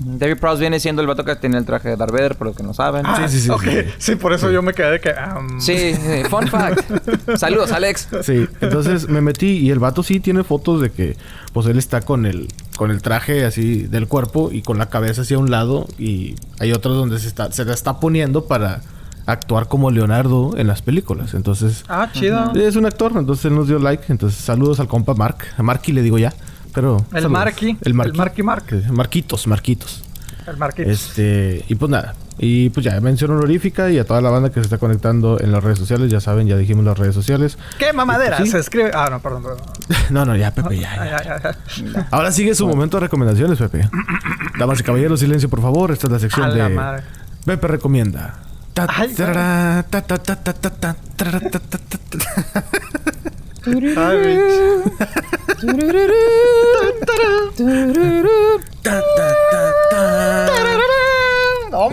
David 0.03 0.37
Prowse 0.39 0.59
viene 0.61 0.79
siendo 0.79 1.03
el 1.03 1.07
vato 1.07 1.23
que 1.23 1.35
tenía 1.35 1.59
el 1.59 1.65
traje 1.65 1.89
de 1.89 1.95
Darth 1.95 2.11
Vader, 2.11 2.35
por 2.35 2.47
los 2.47 2.55
que 2.55 2.63
no 2.63 2.73
saben. 2.73 3.05
Ah, 3.05 3.27
sí, 3.27 3.37
sí, 3.37 3.45
sí, 3.45 3.49
ok. 3.51 3.61
sí. 3.61 3.71
Sí, 3.99 4.15
por 4.15 4.33
eso 4.33 4.49
yo 4.49 4.63
me 4.63 4.73
quedé 4.73 4.99
que. 4.99 5.09
um, 5.11 5.59
Sí, 5.61 5.93
sí, 5.93 6.23
fun 6.27 6.47
fact. 6.47 7.37
Saludos, 7.37 7.71
Alex. 7.71 8.07
Sí, 8.23 8.47
entonces 8.61 9.07
me 9.07 9.21
metí 9.21 9.57
y 9.57 9.69
el 9.69 9.77
vato 9.77 10.01
sí 10.01 10.19
tiene 10.19 10.43
fotos 10.43 10.81
de 10.81 10.91
que 10.91 11.15
pues 11.53 11.67
él 11.67 11.77
está 11.77 12.01
con 12.01 12.25
el 12.25 12.47
con 12.77 12.91
el 12.91 13.01
traje 13.01 13.45
así 13.45 13.83
del 13.83 14.07
cuerpo 14.07 14.49
y 14.51 14.61
con 14.61 14.77
la 14.77 14.87
cabeza 14.89 15.21
hacia 15.21 15.37
un 15.37 15.51
lado 15.51 15.87
y 15.99 16.35
hay 16.59 16.71
otros 16.71 16.95
donde 16.97 17.19
se 17.19 17.27
está 17.27 17.51
se 17.51 17.65
la 17.65 17.73
está 17.73 17.99
poniendo 17.99 18.45
para 18.45 18.81
actuar 19.27 19.67
como 19.67 19.91
Leonardo 19.91 20.55
en 20.57 20.67
las 20.67 20.81
películas. 20.81 21.33
Entonces, 21.35 21.83
Ah, 21.87 22.09
chido. 22.11 22.53
es 22.55 22.75
un 22.75 22.85
actor, 22.85 23.13
entonces 23.15 23.45
él 23.45 23.55
nos 23.55 23.67
dio 23.67 23.77
like. 23.79 24.05
Entonces, 24.09 24.39
saludos 24.39 24.79
al 24.79 24.87
compa 24.87 25.13
Mark. 25.13 25.37
A 25.57 25.63
Marky 25.63 25.91
le 25.91 26.01
digo 26.01 26.17
ya, 26.17 26.33
pero... 26.73 26.97
El 27.11 27.21
saludos. 27.23 27.31
Marky. 27.31 27.77
El 27.81 27.93
Marky. 27.93 28.11
El 28.11 28.17
Marky 28.17 28.43
Mark. 28.43 28.63
Eh, 28.71 28.83
Marquitos, 28.91 29.45
Marquitos. 29.47 30.03
El 30.47 30.57
Marquito. 30.57 30.89
Este, 30.89 31.63
y 31.69 31.75
pues 31.75 31.91
nada. 31.91 32.15
Y 32.43 32.71
pues 32.71 32.83
ya, 32.83 32.99
mención 32.99 33.29
honorífica 33.29 33.91
y 33.91 33.99
a 33.99 34.05
toda 34.05 34.19
la 34.19 34.31
banda 34.31 34.49
que 34.49 34.55
se 34.55 34.61
está 34.61 34.79
conectando 34.79 35.39
en 35.39 35.51
las 35.51 35.63
redes 35.63 35.77
sociales. 35.77 36.09
Ya 36.09 36.19
saben, 36.19 36.47
ya 36.47 36.57
dijimos 36.57 36.83
las 36.83 36.97
redes 36.97 37.13
sociales. 37.13 37.55
¿Qué 37.77 37.93
mamadera? 37.93 38.37
Sí. 38.37 38.47
Se 38.47 38.57
escribe. 38.57 38.89
Ah, 38.95 39.09
no, 39.11 39.19
perdón, 39.19 39.43
perdón. 39.43 39.61
no, 40.09 40.25
no, 40.25 40.35
ya, 40.35 40.51
Pepe, 40.51 40.79
ya. 40.79 40.91
Ah, 41.01 41.05
ya. 41.05 41.23
ya, 41.23 41.41
ya, 41.41 41.55
ya. 41.93 42.07
Ahora 42.09 42.31
sigue 42.31 42.55
su 42.55 42.67
momento 42.67 42.97
de 42.97 43.01
recomendaciones, 43.01 43.59
Pepe. 43.59 43.87
Damas 44.59 44.79
y 44.79 44.83
caballeros, 44.83 45.19
silencio, 45.19 45.49
por 45.49 45.61
favor. 45.61 45.91
Esta 45.91 46.07
es 46.07 46.13
la 46.13 46.19
sección 46.19 46.45
A 46.47 46.49
la 46.49 46.67
de 46.67 46.69
madre. 46.75 47.03
Pepe 47.45 47.67
recomienda. 47.67 48.39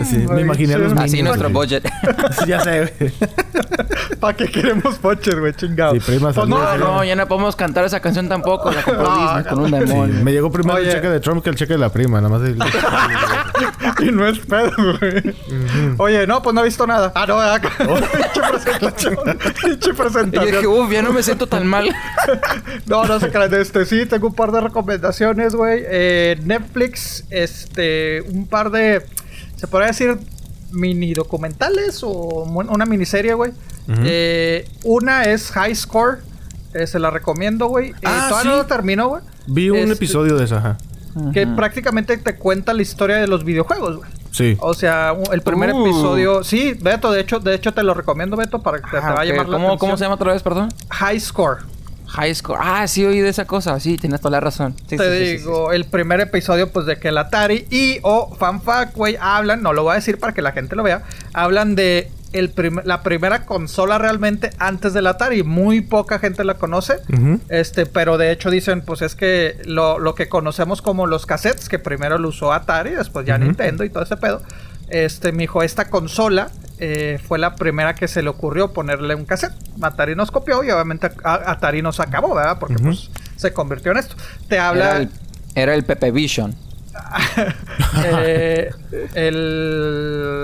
Sí, 0.03 0.17
me 0.17 0.25
Hombre, 0.27 0.41
imaginé 0.41 0.73
a 0.73 0.77
los 0.77 0.93
bitch. 0.93 1.03
Así 1.03 1.23
nuestro 1.23 1.49
güey. 1.49 1.67
budget. 1.67 1.83
Ya 2.47 2.59
sé, 2.61 2.93
güey. 2.99 3.11
¿Para 4.19 4.35
qué 4.35 4.47
queremos 4.47 5.01
boches, 5.01 5.39
güey? 5.39 5.53
Chingado. 5.53 5.93
Sí, 5.93 5.99
prima, 6.01 6.33
Pues 6.33 6.47
no, 6.47 6.57
No, 6.59 6.77
no, 6.77 7.03
ya 7.03 7.15
no 7.15 7.27
podemos 7.27 7.55
cantar 7.55 7.85
esa 7.85 7.99
canción 8.01 8.27
tampoco. 8.27 8.71
La 8.71 8.83
compró 8.83 9.03
No, 9.09 9.15
Disney 9.15 9.43
no. 9.43 9.49
con 9.49 9.59
un 9.59 9.65
Sí, 9.67 9.85
demonio. 9.87 10.23
me 10.23 10.31
llegó 10.33 10.51
primero 10.51 10.77
Oye. 10.77 10.87
el 10.87 10.93
cheque 10.95 11.07
de 11.09 11.19
Trump 11.21 11.43
que 11.43 11.49
el 11.49 11.55
cheque 11.55 11.73
de 11.73 11.79
la 11.79 11.89
prima, 11.89 12.19
nada 12.19 12.37
más. 12.37 12.47
el- 12.47 12.57
Y 14.07 14.11
no 14.11 14.25
es 14.27 14.39
pedo, 14.39 14.71
güey. 14.99 15.35
Oye, 15.97 16.25
no, 16.27 16.41
pues 16.41 16.53
no 16.53 16.61
he 16.61 16.65
visto 16.65 16.85
nada. 16.87 17.11
Ah, 17.15 17.25
no, 17.27 17.39
acá. 17.39 17.69
Pinche 17.77 18.41
presentación. 18.49 19.17
Pinche 19.61 19.89
Y 19.89 19.93
presentación. 19.93 20.45
dije, 20.45 20.67
uff, 20.67 20.91
ya 20.91 21.01
no 21.01 21.11
me 21.11 21.21
siento 21.23 21.47
tan 21.47 21.67
mal. 21.67 21.93
No, 22.85 23.05
no 23.05 23.19
se 23.19 23.29
crean. 23.29 23.53
Este 23.53 23.85
sí, 23.85 24.05
tengo 24.05 24.27
un 24.27 24.33
par 24.35 24.51
de 24.51 24.61
recomendaciones, 24.61 25.53
güey. 25.55 25.83
Eh, 25.85 26.37
Netflix, 26.43 27.25
este, 27.29 28.21
un 28.21 28.47
par 28.47 28.71
de, 28.71 29.05
se 29.59 29.67
podría 29.67 29.87
decir, 29.87 30.17
mini 30.71 31.13
documentales 31.13 32.01
o 32.03 32.09
una 32.09 32.85
miniserie, 32.85 33.33
güey. 33.33 33.51
Eh, 34.03 34.69
una 34.83 35.23
es 35.23 35.51
High 35.51 35.75
Score. 35.75 36.19
eh, 36.75 36.85
se 36.85 36.99
la 36.99 37.09
recomiendo, 37.09 37.65
güey. 37.67 37.89
Eh, 37.89 37.93
Ah, 38.05 38.27
todavía 38.29 38.41
sí. 38.43 38.47
no 38.49 38.57
lo 38.57 38.65
termino, 38.67 39.07
güey. 39.09 39.23
Vi 39.47 39.71
un 39.71 39.77
Este, 39.77 39.93
episodio 39.93 40.37
de 40.37 40.45
esa, 40.45 40.57
ajá. 40.57 40.77
Que 41.33 41.47
prácticamente 41.47 42.15
te 42.17 42.35
cuenta 42.35 42.73
la 42.73 42.83
historia 42.83 43.15
de 43.17 43.27
los 43.27 43.43
videojuegos, 43.43 43.97
güey. 43.97 44.09
Sí. 44.31 44.55
O 44.59 44.75
sea, 44.75 45.15
el 45.31 45.41
primer 45.41 45.73
Uh. 45.73 45.81
episodio. 45.87 46.43
Sí, 46.43 46.75
Beto, 46.79 47.11
de 47.11 47.21
hecho, 47.21 47.39
de 47.39 47.55
hecho 47.55 47.73
te 47.73 47.81
lo 47.81 47.95
recomiendo, 47.95 48.37
Beto, 48.37 48.61
para 48.61 48.77
que 48.77 48.83
te, 48.83 48.91
te 48.91 48.97
Ah, 48.97 49.13
va 49.13 49.21
a 49.21 49.23
ok. 49.23 49.23
llamar 49.23 49.45
la 49.49 49.53
¿Cómo, 49.57 49.67
atención. 49.69 49.77
¿Cómo 49.79 49.97
se 49.97 50.03
llama 50.05 50.15
otra 50.15 50.33
vez, 50.33 50.43
perdón? 50.43 50.69
High 50.91 51.19
Score. 51.19 51.57
High 52.09 52.35
Score. 52.35 52.59
Ah, 52.61 52.87
sí, 52.87 53.05
oí 53.05 53.19
de 53.19 53.29
esa 53.29 53.45
cosa. 53.45 53.79
Sí, 53.79 53.97
tienes 53.97 54.19
toda 54.19 54.31
la 54.31 54.39
razón. 54.39 54.75
Sí, 54.87 54.97
te 54.97 54.97
sí, 54.97 55.03
sí, 55.25 55.31
sí, 55.31 55.37
digo, 55.37 55.71
el 55.71 55.85
primer 55.85 56.19
episodio, 56.21 56.71
pues 56.71 56.85
de 56.85 56.97
que 56.97 57.09
el 57.09 57.17
Atari 57.17 57.65
y 57.69 57.99
o 58.03 58.35
FanFact, 58.35 58.95
güey, 58.95 59.17
hablan, 59.21 59.61
no 59.61 59.73
lo 59.73 59.83
voy 59.83 59.91
a 59.93 59.95
decir 59.95 60.19
para 60.19 60.33
que 60.33 60.41
la 60.41 60.51
gente 60.51 60.75
lo 60.75 60.83
vea, 60.83 61.03
hablan 61.33 61.75
de 61.75 62.11
el 62.31 62.51
prim- 62.51 62.81
la 62.83 63.01
primera 63.01 63.45
consola 63.45 63.97
realmente 63.97 64.51
antes 64.59 64.93
del 64.93 65.07
Atari. 65.07 65.41
Muy 65.43 65.81
poca 65.81 66.19
gente 66.19 66.43
la 66.43 66.55
conoce. 66.55 66.97
Este, 67.49 67.85
pero 67.87 68.17
de 68.17 68.31
hecho 68.31 68.49
dicen, 68.51 68.81
pues 68.81 69.01
es 69.01 69.15
que 69.15 69.57
lo, 69.65 69.97
lo 69.99 70.13
que 70.15 70.29
conocemos 70.29 70.81
como 70.81 71.07
los 71.07 71.25
cassettes, 71.25 71.69
que 71.69 71.79
primero 71.79 72.17
lo 72.19 72.29
usó 72.29 72.53
Atari, 72.53 72.91
después 72.91 73.25
ya. 73.25 73.37
Nintendo 73.37 73.83
y 73.83 73.89
todo 73.89 74.03
ese 74.03 74.17
pedo. 74.17 74.41
Este, 74.89 75.31
mi 75.31 75.43
hijo, 75.45 75.61
esta 75.63 75.89
consola 75.89 76.49
eh, 76.79 77.19
fue 77.27 77.39
la 77.39 77.55
primera 77.55 77.93
que 77.95 78.07
se 78.07 78.21
le 78.21 78.29
ocurrió 78.29 78.73
ponerle 78.73 79.15
un 79.15 79.25
cassette. 79.25 79.53
Atari 79.81 80.15
nos 80.15 80.31
copió 80.31 80.63
y 80.63 80.71
obviamente 80.71 81.11
a- 81.23 81.51
Atari 81.51 81.81
nos 81.81 81.99
acabó, 81.99 82.35
¿verdad? 82.35 82.57
Porque 82.59 82.75
pues 82.81 83.09
se 83.35 83.53
convirtió 83.53 83.91
en 83.91 83.97
esto. 83.97 84.15
Te 84.47 84.55
Era 84.55 84.69
habla 84.69 84.97
el, 84.97 85.09
era 85.55 85.73
el 85.75 85.83
Pepe 85.83 86.11
Vision. 86.11 86.55
eh, 88.03 88.71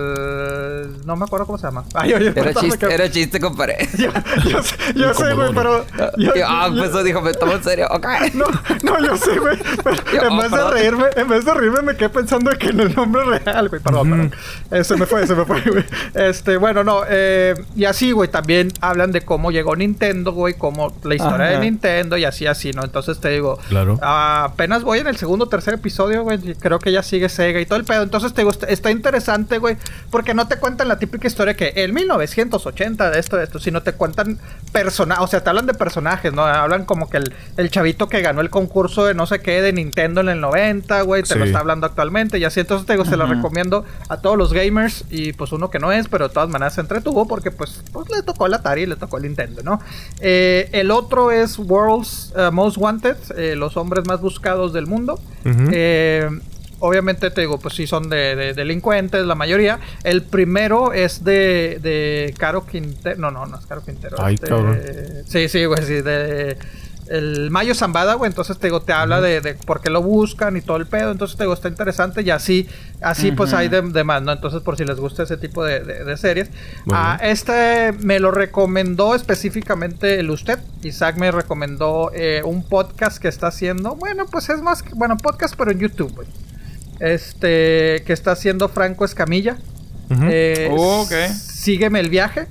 el 0.05 1.05
no 1.05 1.15
me 1.15 1.25
acuerdo 1.25 1.45
cómo 1.45 1.57
se 1.57 1.67
llama. 1.67 1.83
Ay, 1.93 2.13
oye, 2.13 2.33
Era 2.35 2.53
chiste, 2.53 2.87
que- 2.87 2.93
era 2.93 3.09
chiste, 3.11 3.39
compadre. 3.39 3.87
Yo, 3.97 4.09
yo 4.49 4.61
sé, 4.63 4.75
yo 4.95 5.13
sé, 5.13 5.33
güey, 5.33 5.53
pero 5.53 5.85
yo- 6.17 6.31
ah, 6.45 6.67
yo- 6.69 6.77
pues 6.77 6.89
eso 6.89 7.03
dijo, 7.03 7.21
me 7.21 7.33
tomo 7.33 7.53
en 7.53 7.63
serio. 7.63 7.87
Ok. 7.91 8.05
No, 8.33 8.45
no, 8.83 9.05
yo 9.05 9.15
sé, 9.17 9.37
güey. 9.39 9.55
en 9.55 10.27
oh, 10.27 10.37
vez 10.37 10.43
de 10.51 10.57
perdón. 10.57 10.73
reírme, 10.73 11.05
en 11.15 11.27
vez 11.29 11.45
de 11.45 11.53
reírme 11.53 11.81
me 11.81 11.95
quedé 11.95 12.09
pensando 12.09 12.51
que 12.57 12.67
en 12.69 12.79
el 12.79 12.95
nombre 12.95 13.23
real, 13.39 13.69
güey. 13.69 13.81
Perdón, 13.81 14.09
perdón. 14.09 14.35
Eh, 14.71 14.83
se 14.83 14.95
me 14.97 15.05
fue, 15.05 15.25
se 15.27 15.35
me 15.35 15.45
fue, 15.45 15.61
güey. 15.61 15.85
Este, 16.15 16.57
bueno, 16.57 16.83
no. 16.83 17.01
eh, 17.07 17.55
y 17.75 17.85
así, 17.85 18.11
güey, 18.11 18.29
también 18.29 18.71
hablan 18.81 19.11
de 19.11 19.21
cómo 19.21 19.51
llegó 19.51 19.75
Nintendo, 19.75 20.31
güey, 20.33 20.55
cómo 20.55 20.93
la 21.03 21.15
historia 21.15 21.45
de. 21.47 21.59
Nintendo 21.59 22.17
y 22.17 22.25
así, 22.25 22.47
así, 22.47 22.71
¿no? 22.71 22.83
Entonces 22.83 23.19
te 23.19 23.29
digo, 23.29 23.57
Claro. 23.69 23.97
ah, 24.01 24.45
apenas 24.51 24.83
voy 24.83 24.99
en 24.99 25.07
el 25.07 25.17
segundo 25.17 25.45
o 25.45 25.49
tercer 25.49 25.75
episodio, 25.75 26.23
güey. 26.23 26.34
Creo 26.59 26.79
que 26.79 26.91
ya 26.91 27.03
sigue 27.03 27.29
Sega 27.29 27.59
y 27.59 27.65
todo 27.65 27.79
el 27.79 27.85
pedo. 27.85 28.03
Entonces 28.03 28.33
te 28.33 28.41
digo, 28.41 28.51
está, 28.51 28.91
interesante, 28.91 29.57
güey, 29.57 29.77
porque 30.09 30.33
no 30.33 30.47
te 30.47 30.57
cuentan 30.57 30.87
la 30.87 30.99
típica 30.99 31.27
historia 31.27 31.55
que 31.55 31.73
en 31.75 31.93
1980 31.93 33.11
de 33.11 33.19
esto, 33.19 33.37
de 33.37 33.43
esto, 33.43 33.59
sino 33.59 33.81
te 33.81 33.93
cuentan 33.93 34.39
personajes, 34.71 35.23
o 35.23 35.27
sea, 35.27 35.43
te 35.43 35.49
hablan 35.49 35.65
de 35.65 35.73
personajes, 35.73 36.33
¿no? 36.33 36.43
Hablan 36.43 36.85
como 36.85 37.09
que 37.09 37.17
el, 37.17 37.33
el 37.57 37.69
chavito 37.69 38.07
que 38.07 38.21
ganó 38.21 38.41
el 38.41 38.49
concurso 38.49 39.05
de 39.05 39.13
no 39.13 39.25
sé 39.25 39.39
qué 39.39 39.61
de 39.61 39.73
Nintendo 39.73 40.21
en 40.21 40.29
el 40.29 40.41
90, 40.41 41.01
güey, 41.03 41.23
te 41.23 41.35
lo 41.35 41.45
está 41.45 41.59
hablando 41.59 41.85
actualmente 41.85 42.37
y 42.37 42.43
así. 42.43 42.59
Entonces 42.59 42.85
te 42.85 42.93
digo, 42.93 43.05
se 43.05 43.17
lo 43.17 43.25
recomiendo 43.25 43.85
a 44.09 44.17
todos 44.17 44.37
los 44.37 44.53
gamers 44.53 45.05
y 45.09 45.33
pues 45.33 45.51
uno 45.51 45.69
que 45.69 45.79
no 45.79 45.91
es, 45.91 46.07
pero 46.07 46.27
de 46.27 46.33
todas 46.33 46.49
maneras 46.49 46.75
se 46.75 46.81
entretuvo 46.81 47.27
porque 47.27 47.51
pues, 47.51 47.83
pues 47.91 48.09
le 48.09 48.21
tocó 48.23 48.45
el 48.45 48.53
Atari 48.53 48.83
y 48.83 48.85
le 48.85 48.95
tocó 48.95 49.17
el 49.17 49.23
Nintendo, 49.23 49.61
¿no? 49.63 49.79
Eh, 50.19 50.69
el 50.71 50.91
otro 50.91 51.31
es 51.31 51.57
World's 51.57 52.33
eh, 52.35 52.49
Most 52.51 52.77
Wanted, 52.77 53.17
eh, 53.37 53.55
los 53.55 53.77
hombres 53.77 54.05
más 54.07 54.21
buscados 54.21 54.73
del 54.73 54.87
mundo. 54.87 55.19
Eh, 55.45 56.24
obviamente 56.85 57.31
te 57.31 57.41
digo, 57.41 57.59
pues 57.59 57.73
sí 57.75 57.87
son 57.87 58.09
de, 58.09 58.35
de 58.35 58.53
delincuentes 58.53 59.25
la 59.25 59.35
mayoría. 59.35 59.79
El 60.03 60.21
primero 60.23 60.93
es 60.93 61.23
de, 61.23 61.79
de 61.81 62.33
Caro 62.37 62.65
Quintero. 62.65 63.19
No, 63.19 63.31
no, 63.31 63.45
no 63.45 63.57
es 63.59 63.65
Caro 63.65 63.83
Quintero. 63.83 64.17
Ay, 64.19 64.35
es 64.35 64.41
de- 64.41 64.47
cabrón. 64.47 64.79
Sí, 65.27 65.49
sí, 65.49 65.65
güey, 65.65 65.83
sí, 65.83 66.01
de... 66.01 66.57
El 67.07 67.51
Mayo 67.51 67.75
Zambada, 67.75 68.15
güey, 68.15 68.31
entonces 68.31 68.57
te 68.57 68.65
digo, 68.65 68.81
te 68.81 68.91
habla 68.91 69.21
de, 69.21 69.39
de 69.39 69.53
por 69.53 69.79
qué 69.79 69.91
lo 69.91 70.01
buscan 70.01 70.57
y 70.57 70.61
todo 70.61 70.77
el 70.77 70.87
pedo, 70.87 71.11
entonces 71.11 71.37
te 71.37 71.43
digo, 71.43 71.53
está 71.53 71.67
interesante 71.67 72.23
y 72.23 72.31
así, 72.31 72.67
así 72.99 73.31
pues 73.31 73.53
hay 73.53 73.67
de, 73.67 73.83
de 73.83 74.03
más, 74.03 74.23
¿no? 74.23 74.31
Entonces 74.31 74.63
por 74.63 74.75
si 74.75 74.85
les 74.85 74.99
gusta 74.99 75.21
ese 75.21 75.37
tipo 75.37 75.63
de, 75.63 75.81
de- 75.81 76.03
de 76.03 76.17
series. 76.17 76.49
Muy 76.85 76.95
Ah, 76.97 77.19
este 77.21 77.91
me 77.99 78.19
lo 78.19 78.31
recomendó 78.31 79.13
específicamente 79.13 80.19
el 80.19 80.31
usted. 80.31 80.57
Isaac 80.81 81.17
me 81.17 81.29
recomendó 81.29 82.09
eh, 82.11 82.41
un 82.43 82.63
podcast 82.67 83.19
que 83.19 83.27
está 83.27 83.47
haciendo. 83.49 83.95
Bueno, 83.95 84.25
pues 84.25 84.49
es 84.49 84.59
más, 84.63 84.81
que- 84.81 84.95
bueno, 84.95 85.15
podcast, 85.17 85.53
pero 85.55 85.69
en 85.69 85.77
YouTube, 85.81 86.11
güey. 86.15 86.27
Este, 86.99 88.03
que 88.05 88.13
está 88.13 88.31
haciendo 88.31 88.69
Franco 88.69 89.05
Escamilla. 89.05 89.57
Eh, 90.29 90.69
Oh, 90.71 91.01
ok. 91.01 91.13
Sígueme 91.33 91.99
el 91.99 92.09
viaje. 92.09 92.47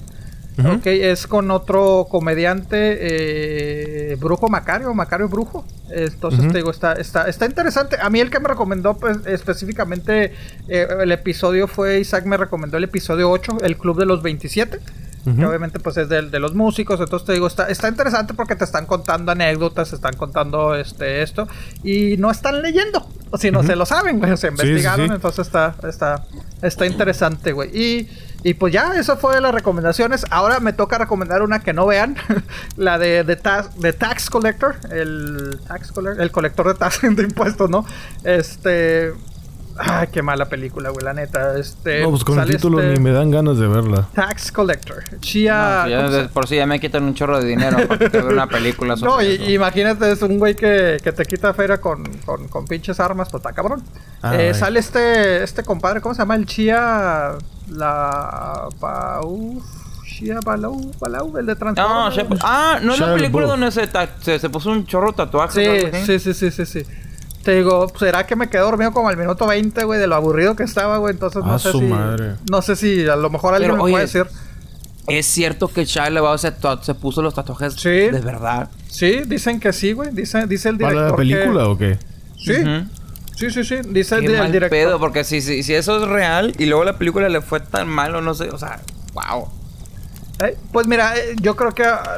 Ok, 0.56 0.86
es 0.86 1.26
con 1.26 1.50
otro 1.50 2.06
comediante, 2.08 2.76
eh, 3.00 4.16
Brujo 4.20 4.48
Macario, 4.48 4.94
Macario 4.94 5.28
Brujo. 5.28 5.66
Entonces 5.90 6.46
te 6.52 6.58
digo, 6.58 6.70
está, 6.70 6.92
está, 6.92 7.28
está 7.28 7.46
interesante. 7.46 7.96
A 8.00 8.08
mí 8.08 8.20
el 8.20 8.30
que 8.30 8.38
me 8.38 8.46
recomendó 8.48 8.94
pues, 8.96 9.18
específicamente 9.26 10.32
eh, 10.68 10.86
el 11.00 11.10
episodio 11.10 11.66
fue, 11.66 11.98
Isaac 11.98 12.24
me 12.26 12.36
recomendó 12.36 12.76
el 12.76 12.84
episodio 12.84 13.30
8, 13.30 13.58
el 13.62 13.76
Club 13.76 13.98
de 13.98 14.06
los 14.06 14.22
27. 14.22 14.78
Que 15.24 15.46
obviamente 15.46 15.80
pues 15.80 15.96
es 15.96 16.08
de, 16.10 16.20
de 16.28 16.38
los 16.38 16.54
músicos, 16.54 17.00
entonces 17.00 17.24
te 17.26 17.32
digo, 17.32 17.46
está, 17.46 17.68
está 17.68 17.88
interesante 17.88 18.34
porque 18.34 18.56
te 18.56 18.64
están 18.64 18.84
contando 18.84 19.32
anécdotas, 19.32 19.88
te 19.88 19.96
están 19.96 20.14
contando 20.16 20.74
este 20.74 21.22
esto 21.22 21.48
y 21.82 22.16
no 22.18 22.30
están 22.30 22.60
leyendo, 22.60 23.08
o 23.30 23.38
si 23.38 23.50
no 23.50 23.60
Ujú. 23.60 23.68
se 23.68 23.76
lo 23.76 23.86
saben, 23.86 24.18
güey, 24.18 24.36
se 24.36 24.48
Sí, 24.50 24.54
sí, 24.56 24.62
investigaron, 24.62 25.08
sí. 25.08 25.14
entonces 25.14 25.46
está, 25.46 25.74
está, 25.88 26.26
está 26.60 26.84
interesante, 26.86 27.52
güey. 27.52 27.70
Y, 27.74 28.08
y 28.42 28.52
pues 28.52 28.74
ya, 28.74 28.92
eso 28.96 29.16
fue 29.16 29.34
de 29.36 29.40
las 29.40 29.54
recomendaciones. 29.54 30.26
Ahora 30.30 30.60
me 30.60 30.74
toca 30.74 30.98
recomendar 30.98 31.40
una 31.40 31.60
que 31.60 31.72
no 31.72 31.86
vean, 31.86 32.16
la 32.76 32.98
de, 32.98 33.24
de, 33.24 33.36
ta- 33.36 33.70
de 33.78 33.94
Tax 33.94 34.28
Collector, 34.28 34.76
el 34.90 35.58
tax 35.66 35.90
collector, 35.90 36.22
el 36.22 36.30
colector 36.30 36.68
de 36.68 36.74
tasas 36.74 37.16
de 37.16 37.22
impuestos, 37.22 37.70
¿no? 37.70 37.86
Este, 38.24 39.14
ay, 39.78 40.08
qué 40.12 40.22
mala 40.22 40.46
película, 40.46 40.90
güey, 40.90 41.04
la 41.04 41.12
neta. 41.14 41.58
Este, 41.58 42.02
No, 42.02 42.10
pues 42.10 42.24
con 42.24 42.38
el 42.38 42.48
título 42.48 42.80
este 42.80 42.92
ni 42.94 43.00
me 43.00 43.10
dan 43.12 43.30
ganas 43.30 43.58
de 43.58 43.66
verla. 43.68 44.08
Tax 44.14 44.52
Collector. 44.52 45.02
Chia. 45.20 45.54
No, 45.54 45.84
si 45.84 45.90
ya 45.90 45.96
¿cómo 45.98 46.10
se- 46.10 46.16
de 46.22 46.28
por 46.28 46.48
si 46.48 46.56
ya 46.56 46.66
me 46.66 46.80
quitan 46.80 47.04
un 47.04 47.14
chorro 47.14 47.40
de 47.40 47.46
dinero 47.46 47.76
para 47.88 48.08
ver 48.08 48.24
una 48.24 48.46
película 48.46 48.96
sobre 48.96 49.10
No, 49.12 49.22
y- 49.22 49.34
eso. 49.34 49.50
imagínate, 49.50 50.10
es 50.12 50.22
un 50.22 50.38
güey 50.38 50.54
que, 50.54 50.98
que 51.02 51.12
te 51.12 51.24
quita 51.24 51.52
feria 51.54 51.78
con, 51.80 52.04
con, 52.24 52.48
con 52.48 52.64
pinches 52.66 53.00
armas, 53.00 53.28
pues 53.30 53.40
está 53.42 53.52
cabrón. 53.52 53.82
Ah, 54.22 54.34
Eh, 54.36 54.54
sale 54.54 54.80
este, 54.80 55.42
este 55.42 55.62
compadre, 55.62 56.00
¿cómo 56.00 56.14
se 56.14 56.22
llama? 56.22 56.36
El 56.36 56.46
Chia. 56.46 57.32
La. 57.68 58.68
Pau. 58.80 59.62
Chia 60.06 60.38
Balau, 60.44 60.92
Balau, 61.00 61.36
el 61.38 61.46
de 61.46 61.56
Transformers. 61.56 62.40
Ah, 62.44 62.78
no 62.80 62.94
es 62.94 63.00
la 63.00 63.14
película 63.14 63.46
donde 63.46 63.72
se, 63.72 63.86
ta- 63.88 64.08
se, 64.20 64.38
se 64.38 64.48
puso 64.48 64.70
un 64.70 64.86
chorro 64.86 65.12
Sí, 65.12 65.66
así? 65.66 66.06
sí, 66.06 66.18
sí, 66.20 66.34
sí, 66.34 66.50
sí, 66.52 66.66
sí. 66.66 66.82
Te 67.44 67.54
digo, 67.56 67.92
¿será 67.98 68.26
que 68.26 68.36
me 68.36 68.48
quedé 68.48 68.62
dormido 68.62 68.92
como 68.92 69.08
al 69.08 69.16
minuto 69.16 69.46
20, 69.46 69.84
güey, 69.84 70.00
de 70.00 70.06
lo 70.06 70.14
aburrido 70.14 70.56
que 70.56 70.62
estaba, 70.62 70.96
güey? 70.98 71.12
Entonces 71.12 71.44
no 71.44 71.52
A 71.54 71.58
sé 71.58 71.72
su 71.72 71.78
si. 71.80 71.84
madre. 71.84 72.36
No 72.50 72.62
sé 72.62 72.74
si 72.76 73.06
a 73.06 73.16
lo 73.16 73.28
mejor 73.30 73.54
alguien 73.54 73.72
Pero, 73.72 73.76
me 73.76 73.82
oye, 73.84 73.92
puede 73.92 74.04
decir. 74.06 74.26
Es 75.06 75.26
cierto 75.26 75.68
que 75.68 75.84
Shia 75.84 76.08
LaBeouf 76.08 76.40
se, 76.40 76.52
se 76.82 76.94
puso 76.94 77.20
los 77.20 77.34
tatuajes 77.34 77.74
Sí. 77.74 77.90
de 77.90 78.20
verdad. 78.22 78.70
Sí, 78.88 79.20
dicen 79.26 79.60
que 79.60 79.72
sí, 79.74 79.92
güey. 79.92 80.10
Dice, 80.12 80.46
dice 80.46 80.70
el 80.70 80.78
¿Para 80.78 80.92
director. 80.92 81.10
la 81.10 81.16
película 81.16 81.62
que- 81.64 81.68
o 81.68 81.78
qué? 81.78 81.98
Sí, 82.38 82.54
sí, 83.36 83.50
sí, 83.50 83.64
sí. 83.64 83.76
Dice 83.90 84.14
el, 84.14 84.20
Qué 84.22 84.26
el 84.32 84.38
mal 84.38 84.50
director. 84.52 84.70
pedo, 84.78 84.98
porque 84.98 85.24
si, 85.24 85.42
si, 85.42 85.62
si 85.62 85.74
eso 85.74 86.02
es 86.02 86.08
real 86.08 86.54
y 86.58 86.64
luego 86.64 86.84
la 86.84 86.96
película 86.96 87.28
le 87.28 87.42
fue 87.42 87.60
tan 87.60 87.88
malo, 87.88 88.22
no 88.22 88.32
sé, 88.34 88.48
o 88.48 88.56
sea, 88.58 88.80
wow. 89.12 89.48
Eh, 90.40 90.56
pues 90.72 90.86
mira, 90.86 91.14
eh, 91.18 91.36
yo 91.42 91.54
creo 91.56 91.72
que 91.72 91.84
ah, 91.84 92.16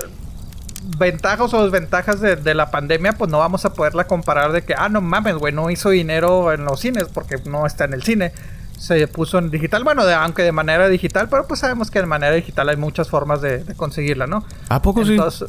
ventajas 0.99 1.53
o 1.55 1.63
desventajas 1.65 2.21
de, 2.21 2.37
de 2.37 2.55
la 2.55 2.71
pandemia, 2.71 3.13
pues 3.13 3.31
no 3.31 3.39
vamos 3.39 3.65
a 3.65 3.73
poderla 3.73 4.05
comparar 4.07 4.53
de 4.53 4.63
que, 4.63 4.75
ah, 4.77 4.89
no 4.89 5.01
mames, 5.01 5.35
güey, 5.37 5.53
no 5.53 5.71
hizo 5.71 5.91
dinero 5.91 6.53
en 6.53 6.65
los 6.65 6.81
cines 6.81 7.05
porque 7.13 7.37
no 7.45 7.67
está 7.67 7.85
en 7.85 7.95
el 7.95 8.03
cine. 8.03 8.33
Se 8.79 9.07
puso 9.09 9.39
en 9.39 9.51
digital, 9.51 9.85
bueno, 9.85 10.05
de- 10.05 10.15
aunque 10.15 10.43
de 10.43 10.53
manera 10.53 10.89
digital, 10.89 11.29
pero 11.31 11.47
pues 11.47 11.61
sabemos 11.61 11.91
que 11.91 11.99
de 12.01 12.07
manera 12.07 12.35
digital 12.35 12.69
hay 12.69 12.77
muchas 12.77 13.09
formas 13.09 13.41
de, 13.41 13.65
de 13.65 13.75
conseguirla, 13.75 14.27
¿no? 14.27 14.45
¿A 14.69 14.83
poco 14.83 15.05
sí? 15.05 15.13
Entonces... 15.13 15.49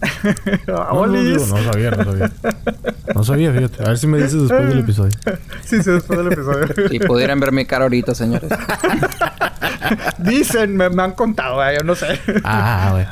No, 0.68 1.06
no, 1.06 1.06
no 1.08 1.62
sabía, 1.64 1.90
no 1.90 2.04
sabía. 2.04 2.30
No 3.16 3.24
sabía, 3.24 3.52
fíjate. 3.52 3.82
A 3.82 3.88
ver 3.88 3.98
si 3.98 4.06
me 4.06 4.18
dices 4.18 4.40
después 4.42 4.68
del 4.68 4.78
episodio. 4.78 5.10
Sí, 5.64 5.82
sí, 5.82 5.90
después 5.90 6.18
del 6.20 6.32
episodio. 6.32 6.66
Si 6.88 6.98
pudieran 7.00 7.40
ver 7.40 7.50
mi 7.50 7.66
cara 7.66 7.82
ahorita, 7.84 8.14
señores. 8.14 8.48
Dicen, 10.18 10.76
me, 10.76 10.88
me 10.90 11.02
han 11.02 11.12
contado, 11.12 11.56
güey, 11.56 11.76
yo 11.78 11.84
no 11.84 11.94
sé. 11.94 12.20
Ah, 12.44 12.90
güey. 12.92 13.06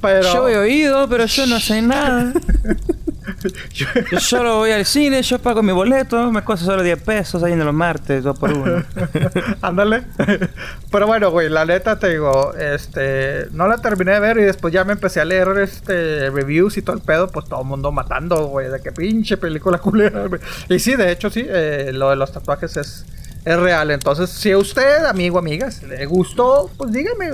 Pero... 0.00 0.32
Yo 0.32 0.48
he 0.48 0.58
oído, 0.58 1.08
pero 1.08 1.26
yo 1.26 1.46
no 1.46 1.60
sé 1.60 1.82
nada. 1.82 2.32
Yo 4.10 4.20
solo 4.20 4.58
voy 4.58 4.70
al 4.70 4.84
cine, 4.84 5.22
yo 5.22 5.38
pago 5.38 5.62
mi 5.62 5.72
boleto, 5.72 6.30
me 6.30 6.42
cuesta 6.42 6.64
solo 6.64 6.82
10 6.82 7.02
pesos 7.02 7.42
ahí 7.42 7.52
en 7.52 7.64
los 7.64 7.74
martes, 7.74 8.22
dos 8.24 8.38
por 8.38 8.52
uno. 8.52 8.82
Ándale. 9.62 10.04
Pero 10.90 11.06
bueno, 11.06 11.30
güey, 11.30 11.48
la 11.48 11.64
neta 11.64 11.98
te 11.98 12.10
digo, 12.10 12.54
este, 12.54 13.46
no 13.52 13.66
la 13.66 13.78
terminé 13.78 14.12
de 14.12 14.20
ver 14.20 14.38
y 14.38 14.42
después 14.42 14.72
ya 14.72 14.84
me 14.84 14.92
empecé 14.92 15.20
a 15.20 15.24
leer 15.24 15.48
este 15.58 16.30
reviews 16.30 16.76
y 16.76 16.82
todo 16.82 16.96
el 16.96 17.02
pedo, 17.02 17.28
pues 17.28 17.46
todo 17.46 17.60
el 17.60 17.66
mundo 17.66 17.92
matando, 17.92 18.46
güey, 18.46 18.70
de 18.70 18.80
que 18.80 18.92
pinche 18.92 19.36
película 19.36 19.78
culera. 19.86 20.24
Y 20.68 20.78
sí, 20.78 20.94
de 20.94 21.12
hecho 21.12 21.30
sí, 21.30 21.44
eh, 21.46 21.90
lo 21.92 22.10
de 22.10 22.16
los 22.16 22.32
tatuajes 22.32 22.76
es 22.76 23.06
es 23.46 23.56
real. 23.58 23.90
Entonces, 23.90 24.28
si 24.28 24.52
a 24.52 24.58
usted, 24.58 25.06
amigo, 25.06 25.38
amigas, 25.38 25.82
le 25.82 26.04
gustó, 26.04 26.68
pues 26.76 26.92
dígame, 26.92 27.30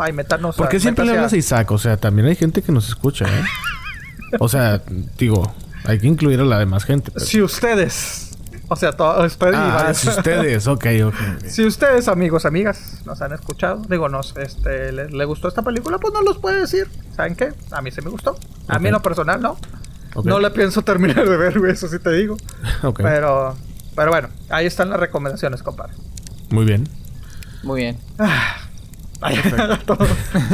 ay, 0.00 0.12
métanos. 0.14 0.56
¿Por 0.56 0.68
qué 0.70 0.78
a- 0.78 0.80
siempre 0.80 1.04
le 1.04 1.10
hablas 1.12 1.32
a 1.34 1.36
Isaac? 1.36 1.70
O 1.72 1.78
sea, 1.78 1.98
también 1.98 2.26
hay 2.28 2.36
gente 2.36 2.62
que 2.62 2.72
nos 2.72 2.88
escucha, 2.88 3.26
¿eh? 3.26 3.42
O 4.40 4.48
sea, 4.48 4.82
digo, 5.18 5.54
hay 5.84 5.98
que 5.98 6.06
incluir 6.06 6.40
a 6.40 6.44
la 6.44 6.58
demás 6.58 6.84
gente. 6.84 7.10
pero- 7.12 7.24
Si 7.24 7.40
ustedes, 7.42 8.30
o 8.68 8.74
sea, 8.76 8.92
todos 8.92 9.24
ustedes 9.24 9.54
Ah, 9.56 9.92
si 9.94 10.08
ustedes, 10.08 10.66
ok, 10.66 10.86
ok. 11.04 11.14
ok. 11.14 11.44
Si 11.46 11.64
ustedes, 11.64 12.08
amigos, 12.08 12.44
amigas, 12.44 13.02
nos 13.04 13.20
han 13.22 13.32
escuchado, 13.32 13.82
digo, 13.88 14.08
nos, 14.08 14.36
este, 14.36 14.90
le, 14.92 15.08
le 15.10 15.24
gustó 15.24 15.46
esta 15.48 15.62
película, 15.62 15.98
pues 15.98 16.12
no 16.12 16.22
los 16.22 16.38
puede 16.38 16.60
decir. 16.60 16.88
¿Saben 17.14 17.36
qué? 17.36 17.52
A 17.70 17.80
mí 17.82 17.90
sí 17.92 18.00
me 18.02 18.10
gustó. 18.10 18.36
A 18.68 18.78
mí 18.78 18.88
en 18.88 18.94
lo 18.94 19.02
personal, 19.02 19.40
no. 19.40 19.56
No 20.24 20.40
la 20.40 20.50
pienso 20.52 20.82
terminar 20.82 21.28
de 21.28 21.36
ver, 21.36 21.58
güey, 21.58 21.72
eso 21.72 21.86
sí 21.88 21.98
te 21.98 22.10
digo. 22.12 22.36
Pero, 22.96 23.54
pero 23.96 24.10
bueno, 24.12 24.28
ahí 24.50 24.66
están 24.66 24.90
las 24.90 25.00
recomendaciones, 25.00 25.62
compadre. 25.62 25.94
Muy 26.50 26.64
bien. 26.64 26.88
Muy 27.64 27.80
bien. 27.80 27.98
Ahí, 29.20 29.36
todo. 29.86 30.06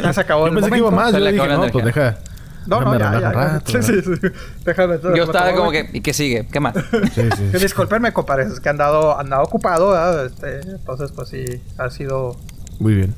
ya 0.02 0.12
se 0.12 0.20
acabó 0.20 0.42
Yo 0.46 0.48
el 0.48 0.54
pensé 0.54 0.70
que 0.70 0.78
iba 0.78 0.90
momento. 0.90 1.04
más. 1.04 1.12
Yo 1.12 1.18
le 1.18 1.32
dije, 1.32 1.48
no, 1.48 1.66
pues 1.70 1.84
deja. 1.84 2.18
No, 2.64 2.80
no, 2.80 2.92
déjame 2.92 3.20
ya, 3.20 3.20
ya. 3.20 3.32
rato, 3.32 3.82
Sí, 3.82 3.82
sí, 3.82 4.00
sí. 4.02 4.28
Déjame. 4.64 4.98
Yo 5.16 5.24
estaba 5.24 5.52
como 5.52 5.72
que, 5.72 5.90
¿y 5.92 6.00
qué 6.00 6.12
sigue? 6.14 6.46
¿Qué 6.46 6.60
más? 6.60 6.74
Sí, 7.12 7.28
sí. 7.36 7.48
Que 7.50 7.58
discúlpenme, 7.58 8.12
compadre, 8.12 8.44
es 8.44 8.60
que 8.60 8.68
han 8.68 8.74
andado, 8.74 9.18
andado 9.18 9.42
ocupado, 9.42 9.90
¿verdad? 9.90 10.26
Este, 10.26 10.60
entonces, 10.60 11.10
pues 11.10 11.28
sí, 11.28 11.44
ha 11.78 11.90
sido... 11.90 12.36
Muy 12.78 12.94
bien. 12.94 13.14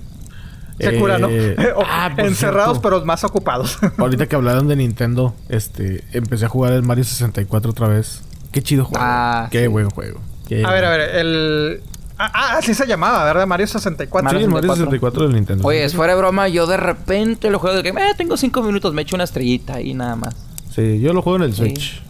Se 0.80 0.98
cura, 0.98 1.18
¿no? 1.18 1.28
Eh, 1.30 1.56
O- 1.76 1.82
ah, 1.86 2.10
Encerrados, 2.16 2.78
cierto, 2.78 2.82
pero 2.82 3.04
más 3.04 3.22
ocupados. 3.22 3.78
Ahorita 3.98 4.26
que 4.26 4.34
hablaron 4.34 4.66
de 4.66 4.76
Nintendo, 4.76 5.34
este, 5.50 6.02
empecé 6.12 6.46
a 6.46 6.48
jugar 6.48 6.72
el 6.72 6.82
Mario 6.82 7.04
64 7.04 7.70
otra 7.70 7.86
vez. 7.88 8.22
Qué 8.54 8.62
chido 8.62 8.84
juego. 8.84 9.04
Ah, 9.04 9.48
Qué 9.50 9.62
sí. 9.62 9.66
buen 9.66 9.90
juego. 9.90 10.20
Qué 10.46 10.64
A 10.64 10.70
ver, 10.70 10.84
a 10.84 10.90
ver, 10.90 11.00
el... 11.16 11.82
Ah, 12.16 12.30
ah, 12.32 12.54
así 12.58 12.72
se 12.72 12.86
llamaba, 12.86 13.24
¿verdad? 13.24 13.44
Mario 13.48 13.66
64. 13.66 14.30
Sí, 14.30 14.34
Mario 14.34 14.46
el 14.46 14.52
Mario 14.52 14.70
64. 14.74 14.84
64 14.90 15.22
del 15.24 15.32
Nintendo. 15.34 15.66
Oye, 15.66 15.84
es 15.84 15.94
fuera 15.94 16.12
de 16.14 16.18
broma, 16.20 16.46
yo 16.46 16.66
de 16.68 16.76
repente 16.76 17.50
lo 17.50 17.58
juego 17.58 17.76
de 17.76 17.82
que, 17.82 17.88
eh, 17.88 18.14
tengo 18.16 18.36
cinco 18.36 18.62
minutos, 18.62 18.94
me 18.94 19.02
echo 19.02 19.16
una 19.16 19.24
estrellita 19.24 19.80
y 19.80 19.94
nada 19.94 20.14
más. 20.14 20.36
Sí, 20.72 21.00
yo 21.00 21.12
lo 21.12 21.22
juego 21.22 21.38
en 21.38 21.42
el 21.42 21.52
Sí. 21.54 21.62
Switch. 21.62 22.02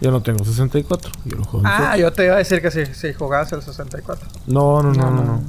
Yo 0.00 0.10
no 0.10 0.20
tengo 0.22 0.44
64. 0.44 1.12
Yo 1.24 1.36
lo 1.38 1.44
juego 1.44 1.60
en 1.66 1.72
Ah, 1.72 1.90
Switch. 1.92 2.00
yo 2.02 2.12
te 2.12 2.24
iba 2.24 2.34
a 2.34 2.38
decir 2.38 2.60
que 2.60 2.70
sí, 2.72 2.86
sí 2.92 3.12
jugabas 3.12 3.52
el 3.52 3.62
64. 3.62 4.28
No, 4.48 4.82
no, 4.82 4.92
no, 4.92 5.10
no, 5.12 5.22
no. 5.24 5.42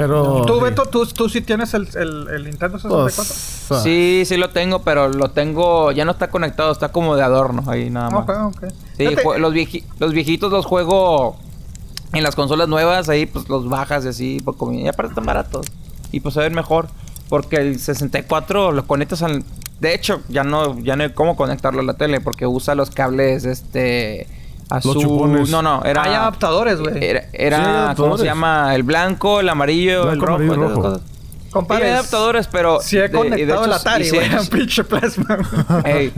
Pero. 0.00 0.42
¿Tú, 0.46 0.56
sí. 0.56 0.60
Beto, 0.62 0.86
tú, 0.86 1.06
tú 1.06 1.28
sí 1.28 1.40
tienes 1.40 1.72
el, 1.74 1.88
el, 1.96 2.28
el 2.28 2.44
Nintendo 2.44 2.78
64? 2.78 3.14
Pues, 3.16 3.66
ah, 3.70 3.80
Sí, 3.82 4.22
sí 4.26 4.36
lo 4.36 4.50
tengo, 4.50 4.80
pero 4.82 5.08
lo 5.08 5.30
tengo, 5.30 5.90
ya 5.92 6.04
no 6.04 6.10
está 6.12 6.28
conectado, 6.28 6.70
está 6.72 6.90
como 6.92 7.16
de 7.16 7.22
adorno 7.22 7.62
ahí 7.70 7.88
nada 7.90 8.10
más. 8.10 8.28
ok, 8.28 8.30
ok. 8.62 8.64
Sí, 8.96 9.04
los, 9.38 9.52
vieji- 9.54 9.84
los 9.98 10.12
viejitos 10.12 10.52
los 10.52 10.66
juego 10.66 11.36
en 12.12 12.22
las 12.22 12.34
consolas 12.36 12.68
nuevas, 12.68 13.08
ahí 13.08 13.26
pues 13.26 13.48
los 13.48 13.68
bajas 13.68 14.04
y 14.04 14.08
así, 14.08 14.40
por 14.44 14.56
como- 14.56 14.72
y 14.72 14.86
aparte 14.86 15.10
están 15.12 15.24
baratos. 15.26 15.66
Y 16.12 16.20
pues 16.20 16.34
se 16.34 16.40
ven 16.40 16.54
mejor, 16.54 16.88
porque 17.28 17.56
el 17.56 17.78
64 17.80 18.72
lo 18.72 18.86
conectas 18.86 19.22
al... 19.22 19.44
De 19.80 19.92
hecho, 19.94 20.20
ya 20.28 20.42
no, 20.44 20.78
ya 20.80 20.96
no 20.96 21.02
hay 21.02 21.10
cómo 21.12 21.36
conectarlo 21.36 21.80
a 21.80 21.84
la 21.84 21.94
tele, 21.94 22.20
porque 22.20 22.46
usa 22.46 22.74
los 22.74 22.90
cables, 22.90 23.44
este... 23.44 24.26
Azul... 24.70 25.00
chupones. 25.00 25.48
No, 25.50 25.62
no, 25.62 25.82
era... 25.84 26.02
Hay 26.02 26.12
adaptadores, 26.14 26.80
güey. 26.80 27.04
Era, 27.04 27.20
Sí, 27.22 27.26
era 27.32 27.56
hay 27.58 27.62
¿cómo 27.64 27.76
adaptadores. 27.78 28.20
se 28.20 28.26
llama? 28.26 28.74
El 28.74 28.82
blanco, 28.82 29.40
el 29.40 29.48
amarillo, 29.48 30.10
el 30.10 30.18
Blanco, 30.18 30.26
rojo. 30.26 30.42
amarillo 30.42 30.68
rojo. 30.68 30.82
cosas. 30.82 31.00
Sí, 31.52 31.66
hay 31.70 31.90
adaptadores, 31.90 32.46
pero... 32.48 32.80
Sí 32.80 32.98
he 32.98 33.10
conectado 33.10 33.64
el 33.64 33.72
Atari, 33.72 34.04
y 34.04 34.10
sí- 34.10 34.16
güey, 34.16 34.34
a 34.34 34.40
pinche 34.50 34.84
plasma. 34.84 35.38
Ey, 35.84 36.12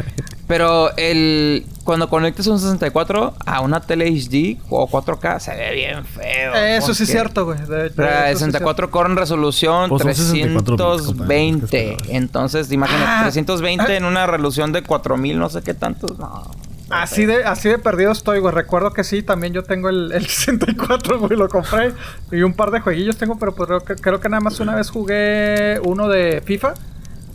pero 0.48 0.96
el 0.96 1.64
cuando 1.84 2.08
conectas 2.08 2.46
un 2.48 2.58
64 2.58 3.34
a 3.46 3.60
una 3.60 3.80
tele 3.80 4.06
HD 4.10 4.58
o 4.68 4.88
4K 4.88 5.38
se 5.38 5.54
ve 5.54 5.74
bien 5.74 6.04
feo. 6.04 6.54
Eso 6.54 6.92
sí 6.92 7.04
es 7.04 7.10
cierto, 7.10 7.44
güey. 7.44 7.58
de- 7.60 7.84
de- 7.84 7.90
Pero 7.90 8.08
eso 8.08 8.16
sí 8.18 8.24
el 8.26 8.32
es 8.32 8.38
64 8.40 8.90
corre 8.90 9.10
en 9.10 9.16
resolución 9.16 9.88
Pues 9.90 10.02
son 10.02 10.14
64 10.14 10.76
bits, 10.96 11.06
compadre, 11.06 11.26
320. 11.28 11.64
es 11.64 11.70
que 11.70 11.92
es 12.02 12.08
Entonces, 12.16 12.72
imagínate, 12.72 13.04
Ah. 13.06 13.20
320 13.24 13.92
Ah. 13.92 13.96
en 13.96 14.04
una 14.06 14.26
resolución 14.26 14.72
de 14.72 14.82
4000, 14.82 15.38
no 15.38 15.48
sé 15.50 15.62
qué 15.62 15.74
tantos. 15.74 16.18
No. 16.18 16.50
Así 16.90 17.26
de, 17.26 17.44
así 17.44 17.68
de 17.68 17.78
perdido 17.78 18.12
estoy, 18.12 18.38
güey. 18.38 18.54
Recuerdo 18.54 18.92
que 18.92 19.04
sí, 19.04 19.22
también 19.22 19.52
yo 19.52 19.62
tengo 19.62 19.88
el, 19.88 20.12
el 20.12 20.26
64, 20.28 21.18
güey, 21.18 21.36
lo 21.36 21.48
compré. 21.48 21.92
Y 22.32 22.42
un 22.42 22.54
par 22.54 22.70
de 22.70 22.80
jueguillos 22.80 23.16
tengo, 23.16 23.38
pero 23.38 23.54
pues 23.54 23.66
creo 23.68 23.80
que, 23.80 23.94
creo 23.96 24.20
que 24.20 24.28
nada 24.28 24.40
más 24.40 24.60
una 24.60 24.74
vez 24.74 24.90
jugué 24.90 25.80
uno 25.84 26.08
de 26.08 26.42
FIFA 26.44 26.74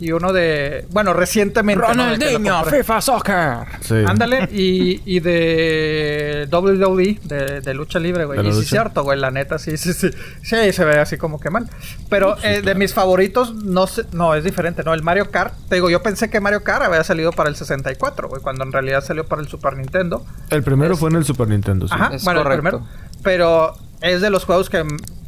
y 0.00 0.12
uno 0.12 0.32
de. 0.32 0.86
Bueno, 0.90 1.12
recientemente. 1.12 1.80
¿no? 1.82 1.88
Ronaldinho, 1.88 2.60
compré. 2.60 2.78
FIFA 2.78 3.00
Soccer. 3.00 3.56
Sí. 3.80 3.94
Ándale, 4.06 4.48
y, 4.52 5.02
y 5.04 5.20
de 5.20 6.48
WWE, 6.50 7.20
de, 7.24 7.60
de 7.60 7.74
lucha 7.74 7.98
libre, 7.98 8.24
güey. 8.24 8.38
¿De 8.38 8.44
la 8.44 8.50
Y 8.50 8.52
sí, 8.52 8.64
cierto, 8.64 9.02
güey, 9.04 9.18
la 9.18 9.30
neta, 9.30 9.58
sí, 9.58 9.76
sí, 9.76 9.92
sí. 9.92 10.10
Sí, 10.42 10.72
se 10.72 10.84
ve 10.84 10.98
así 10.98 11.16
como 11.16 11.38
que 11.40 11.50
mal. 11.50 11.68
Pero 12.08 12.36
eh, 12.42 12.62
de 12.62 12.74
mis 12.74 12.92
favoritos, 12.94 13.54
no 13.54 13.86
sé, 13.86 14.04
no, 14.12 14.34
es 14.34 14.44
diferente, 14.44 14.82
¿no? 14.84 14.94
El 14.94 15.02
Mario 15.02 15.30
Kart, 15.30 15.54
te 15.68 15.76
digo, 15.76 15.90
yo 15.90 16.02
pensé 16.02 16.30
que 16.30 16.40
Mario 16.40 16.62
Kart 16.64 16.84
había 16.84 17.04
salido 17.04 17.32
para 17.32 17.48
el 17.48 17.56
64, 17.56 18.28
güey, 18.28 18.42
cuando 18.42 18.64
en 18.64 18.72
realidad 18.72 19.02
salió 19.04 19.24
para 19.26 19.42
el 19.42 19.48
Super 19.48 19.76
Nintendo. 19.76 20.24
El 20.50 20.62
primero 20.62 20.96
fue 20.96 21.10
en 21.10 21.16
el 21.16 21.24
Super 21.24 21.48
Nintendo, 21.48 21.86
sí. 21.88 21.94
Ajá, 21.94 22.14
Es 22.14 22.24
bueno, 22.24 22.40
el 22.40 22.44
correcto. 22.44 22.62
primero. 22.80 22.86
Pero 23.22 23.74
es 24.00 24.20
de 24.20 24.30
los 24.30 24.44
juegos 24.44 24.68
que, 24.68 24.84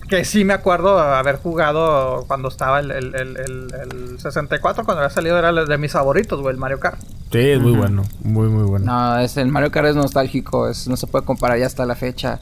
que 0.08 0.24
sí 0.24 0.44
me 0.44 0.54
acuerdo 0.54 0.98
haber 0.98 1.36
jugado 1.36 2.24
cuando 2.26 2.48
estaba 2.48 2.80
el, 2.80 2.90
el, 2.90 3.14
el, 3.14 3.36
el- 3.36 3.74
el 4.12 4.18
64, 4.20 4.84
cuando 4.84 5.02
había 5.02 5.14
salido, 5.14 5.38
era 5.38 5.52
de 5.52 5.78
mis 5.78 5.92
favoritos, 5.92 6.40
güey, 6.40 6.54
el 6.54 6.58
Mario 6.60 6.78
Kart. 6.80 6.98
Sí, 7.32 7.38
es 7.50 7.60
muy 7.60 7.72
bueno. 7.72 8.02
Muy, 8.22 8.48
muy 8.48 8.64
bueno. 8.64 8.84
No, 8.86 9.18
es 9.18 9.36
el 9.36 9.48
Mario 9.48 9.70
Kart 9.70 9.88
es 9.88 9.96
nostálgico, 9.96 10.68
es, 10.68 10.88
no 10.88 10.96
se 10.96 11.06
puede 11.06 11.24
comparar 11.24 11.58
ya 11.58 11.66
hasta 11.66 11.84
la 11.84 11.94
fecha. 11.96 12.38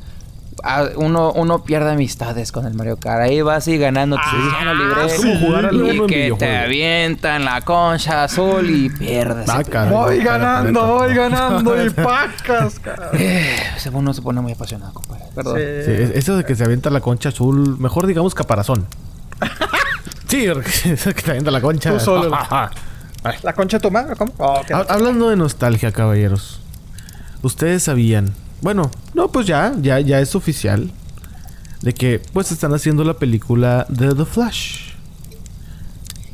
Ah, 0.66 0.88
uno, 0.96 1.30
uno 1.32 1.62
pierde 1.62 1.90
amistades 1.90 2.50
con 2.50 2.64
el 2.66 2.72
Mario 2.72 2.96
Kart. 2.96 3.20
Ahí 3.20 3.42
vas 3.42 3.68
y 3.68 3.76
ganando 3.76 4.16
Ah, 4.18 4.58
ya 4.58 4.64
lo 4.64 4.74
libré. 4.74 5.06
es 5.06 5.16
como 5.16 5.38
jugar 5.38 5.66
al 5.66 5.74
y 5.76 5.80
uno 5.80 5.92
en 6.04 6.06
que 6.06 6.34
te 6.38 6.56
avientan 6.56 7.44
la 7.44 7.60
concha 7.60 8.24
azul 8.24 8.70
y 8.70 8.88
pierdes. 8.88 9.46
Ah, 9.50 9.62
caray. 9.62 9.92
Voy 9.92 10.18
ganando, 10.20 10.86
voy 10.86 11.12
ganando 11.14 11.84
y 11.84 11.90
pacas, 11.90 12.78
cabrón. 12.78 13.10
Eh, 13.12 13.54
ese 13.76 13.90
uno 13.90 14.14
se 14.14 14.22
pone 14.22 14.40
muy 14.40 14.52
apasionado, 14.52 14.94
compadre. 14.94 15.24
Perdón. 15.34 15.58
Sí, 15.58 16.12
eso 16.14 16.34
de 16.38 16.44
que 16.44 16.54
se 16.54 16.64
avienta 16.64 16.88
la 16.88 17.00
concha 17.02 17.28
azul, 17.28 17.78
mejor 17.78 18.06
digamos 18.06 18.34
caparazón. 18.34 18.86
sí, 20.28 20.46
eso 20.86 21.12
que 21.12 21.20
te 21.22 21.30
avienta 21.30 21.50
la 21.50 21.60
concha. 21.60 21.92
Tú 21.92 22.00
solo. 22.00 22.34
Ay. 23.22 23.36
¿La 23.42 23.52
concha 23.52 23.78
madre? 23.90 24.16
¿Cómo? 24.16 24.32
Oh, 24.38 24.62
Hablando 24.88 25.28
de 25.28 25.36
nostalgia, 25.36 25.92
caballeros. 25.92 26.60
Ustedes 27.42 27.82
sabían. 27.82 28.32
Bueno, 28.64 28.90
no, 29.12 29.28
pues 29.28 29.46
ya, 29.46 29.74
ya, 29.78 30.00
ya 30.00 30.20
es 30.20 30.34
oficial. 30.34 30.90
De 31.82 31.92
que 31.92 32.18
pues 32.32 32.50
están 32.50 32.72
haciendo 32.72 33.04
la 33.04 33.12
película 33.18 33.84
de 33.90 34.14
The 34.14 34.24
Flash. 34.24 34.92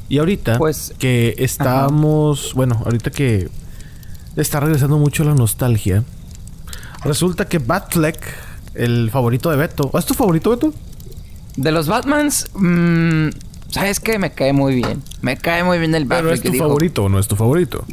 Y 0.08 0.18
ahorita 0.18 0.56
Pues, 0.56 0.94
que 0.96 1.34
estamos. 1.38 2.54
Bueno, 2.54 2.80
ahorita 2.84 3.10
que 3.10 3.48
está 4.36 4.60
regresando 4.60 4.96
mucho 4.98 5.24
la 5.24 5.34
nostalgia. 5.34 6.04
Resulta 7.02 7.48
que 7.48 7.58
Batfleck, 7.58 8.24
el 8.74 9.10
favorito 9.10 9.50
de 9.50 9.56
Beto. 9.56 9.90
¿Es 9.98 10.06
tu 10.06 10.14
favorito, 10.14 10.50
Beto? 10.50 10.72
De 11.56 11.72
los 11.72 11.88
Batmans, 11.88 12.48
mm, 12.54 13.28
¿sabes 13.70 13.98
qué? 13.98 14.20
Me 14.20 14.30
cae 14.30 14.52
muy 14.52 14.76
bien. 14.76 15.02
Me 15.20 15.36
cae 15.36 15.64
muy 15.64 15.80
bien 15.80 15.96
el 15.96 16.06
Pero 16.06 16.28
Batfleck. 16.28 16.44
es 16.44 16.52
tu 16.52 16.58
favorito 16.58 17.02
o 17.02 17.08
no 17.08 17.18
es 17.18 17.26
tu 17.26 17.34
favorito. 17.34 17.84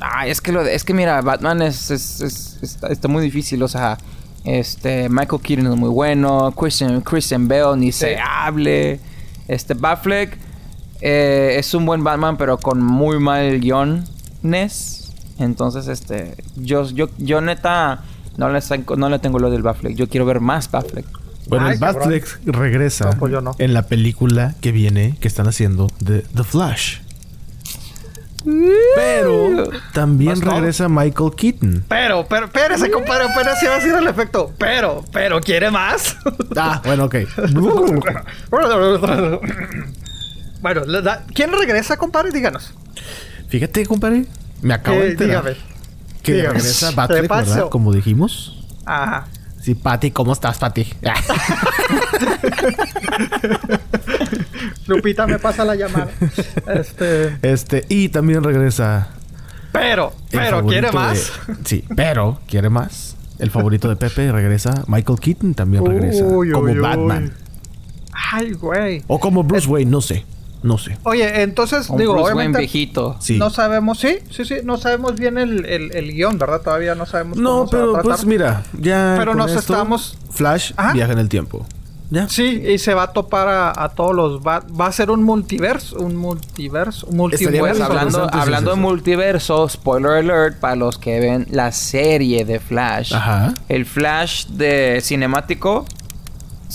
Ah, 0.00 0.26
es 0.26 0.40
que 0.40 0.52
lo 0.52 0.62
de- 0.62 0.74
es 0.74 0.84
que 0.84 0.92
mira, 0.94 1.20
Batman 1.22 1.62
es, 1.62 1.90
es- 1.90 2.20
es- 2.20 2.58
está, 2.62 2.88
está 2.88 3.08
muy 3.08 3.22
difícil, 3.22 3.62
o 3.62 3.68
sea, 3.68 3.96
este 4.44 5.08
Michael 5.08 5.40
Keaton 5.42 5.66
es 5.72 5.76
muy 5.78 5.88
bueno, 5.88 6.52
Christian, 6.52 7.00
Christian 7.00 7.48
Bale 7.48 7.76
ni 7.76 7.92
se 7.92 8.16
hable. 8.18 9.00
Este 9.48 9.74
Batfleck 9.74 10.36
eh, 11.00 11.56
es 11.58 11.72
un 11.74 11.86
buen 11.86 12.02
Batman, 12.04 12.36
pero 12.36 12.58
con 12.58 12.82
muy 12.82 13.18
mal 13.18 13.58
guiones. 13.60 15.12
Entonces, 15.38 15.88
este, 15.88 16.34
yo, 16.56 16.88
yo, 16.90 17.08
yo 17.18 17.40
neta 17.40 18.02
no 18.36 18.48
le, 18.50 18.60
no 18.96 19.08
le 19.08 19.18
tengo 19.18 19.38
lo 19.38 19.50
del 19.50 19.62
Batfleck. 19.62 19.94
Yo 19.96 20.08
quiero 20.08 20.24
ver 20.26 20.40
más 20.40 20.70
Batfleck. 20.70 21.06
Bueno, 21.48 21.66
Ay, 21.66 21.74
el. 21.74 21.78
Batfleck 21.80 22.40
regresa 22.46 23.10
No, 23.10 23.18
pues 23.18 23.32
yo 23.32 23.40
no. 23.40 23.54
en 23.58 23.72
la 23.74 23.82
película 23.82 24.54
que 24.60 24.72
viene, 24.72 25.16
que 25.20 25.28
están 25.28 25.46
haciendo 25.46 25.88
de 26.00 26.20
The 26.34 26.42
Flash. 26.44 26.98
Pero 28.94 29.68
también 29.92 30.40
regresa 30.40 30.88
Michael 30.88 31.32
Keaton. 31.36 31.84
Pero, 31.88 32.26
pero, 32.28 32.46
espérese, 32.46 32.90
compadre, 32.90 33.24
apenas 33.24 33.60
iba 33.62 33.72
a 33.72 33.76
decir 33.76 33.92
el 33.94 34.06
efecto. 34.06 34.52
Pero, 34.58 35.04
pero, 35.12 35.40
¿quiere 35.40 35.70
más? 35.70 36.16
Ah, 36.58 36.80
bueno, 36.84 37.04
ok. 37.04 37.16
bueno, 40.60 40.82
¿quién 41.34 41.52
regresa, 41.52 41.96
compadre? 41.96 42.30
Díganos. 42.32 42.72
Fíjate, 43.48 43.84
compadre. 43.86 44.26
Me 44.62 44.74
acabo 44.74 44.98
de 44.98 45.08
Eh, 45.08 45.10
enterar 45.10 45.44
dígame. 45.44 45.56
que 46.22 46.32
dígame. 46.32 46.54
regresa 46.58 46.88
¿Qué 46.90 46.94
Batfleck, 46.96 47.26
pasó? 47.28 47.50
¿verdad? 47.50 47.68
Como 47.70 47.92
dijimos. 47.92 48.64
Ajá. 48.86 49.26
Sí, 49.66 49.74
Patty, 49.74 50.12
¿cómo 50.12 50.32
estás, 50.32 50.58
Patty? 50.58 50.86
Lupita 54.86 55.26
me 55.26 55.40
pasa 55.40 55.64
la 55.64 55.74
llamada. 55.74 56.06
Este. 56.68 57.36
este, 57.42 57.84
y 57.88 58.08
también 58.10 58.44
regresa. 58.44 59.08
Pero, 59.72 60.12
pero, 60.30 60.64
¿quiere 60.64 60.92
más? 60.92 61.32
de- 61.48 61.54
sí, 61.64 61.84
pero 61.96 62.38
quiere 62.46 62.70
más. 62.70 63.16
El 63.40 63.50
favorito 63.50 63.88
de 63.88 63.96
Pepe 63.96 64.30
regresa. 64.30 64.84
Michael 64.86 65.18
Keaton 65.18 65.54
también 65.54 65.84
regresa. 65.84 66.22
Uy, 66.22 66.52
como 66.52 66.66
uy, 66.66 66.72
uy. 66.74 66.78
Batman. 66.78 67.32
Ay, 68.12 68.52
güey. 68.52 69.02
O 69.08 69.18
como 69.18 69.42
Bruce 69.42 69.66
Wayne, 69.66 69.90
no 69.90 70.00
sé. 70.00 70.24
No 70.62 70.78
sé. 70.78 70.98
Oye, 71.04 71.42
entonces, 71.42 71.88
Un 71.90 71.98
digo, 71.98 72.12
Bruce 72.14 72.24
Wayne 72.28 72.36
obviamente. 72.36 72.58
viejito. 72.60 73.16
Sí. 73.20 73.38
No 73.38 73.50
sabemos, 73.50 73.98
sí, 74.00 74.18
sí, 74.30 74.44
sí, 74.44 74.56
no 74.64 74.78
sabemos 74.78 75.14
bien 75.16 75.38
el, 75.38 75.64
el, 75.66 75.94
el 75.94 76.12
guion, 76.12 76.38
¿verdad? 76.38 76.60
Todavía 76.62 76.94
no 76.94 77.06
sabemos 77.06 77.38
No, 77.38 77.66
cómo 77.66 77.68
se 77.68 77.76
va 77.76 77.82
a 77.82 77.84
pero 77.84 77.92
tratar. 77.92 78.10
pues 78.10 78.26
mira, 78.26 78.62
ya. 78.80 79.14
Pero 79.18 79.32
con 79.32 79.38
nos 79.38 79.50
esto, 79.50 79.60
estamos- 79.74 80.18
Flash 80.30 80.72
Ajá. 80.76 80.92
viaja 80.92 81.12
en 81.12 81.18
el 81.18 81.28
tiempo. 81.28 81.64
Ya. 82.08 82.28
Sí, 82.28 82.62
y 82.64 82.78
se 82.78 82.94
va 82.94 83.02
a 83.04 83.12
topar 83.12 83.48
a, 83.48 83.82
a 83.82 83.88
todos 83.88 84.14
los. 84.14 84.40
Va, 84.40 84.60
va 84.80 84.86
a 84.86 84.92
ser 84.92 85.10
un 85.10 85.24
multiverso. 85.24 85.96
Un 85.98 86.14
multiverso. 86.14 87.04
Un 87.08 87.16
multiverso. 87.16 87.82
hablando, 87.84 88.28
hablando 88.32 88.70
de 88.70 88.76
multiverso, 88.76 89.68
spoiler 89.68 90.12
alert 90.12 90.60
para 90.60 90.76
los 90.76 90.98
que 90.98 91.18
ven 91.18 91.48
la 91.50 91.72
serie 91.72 92.44
de 92.44 92.60
Flash. 92.60 93.12
Ajá. 93.12 93.54
El 93.68 93.86
Flash 93.86 94.46
de 94.46 95.00
cinemático 95.02 95.84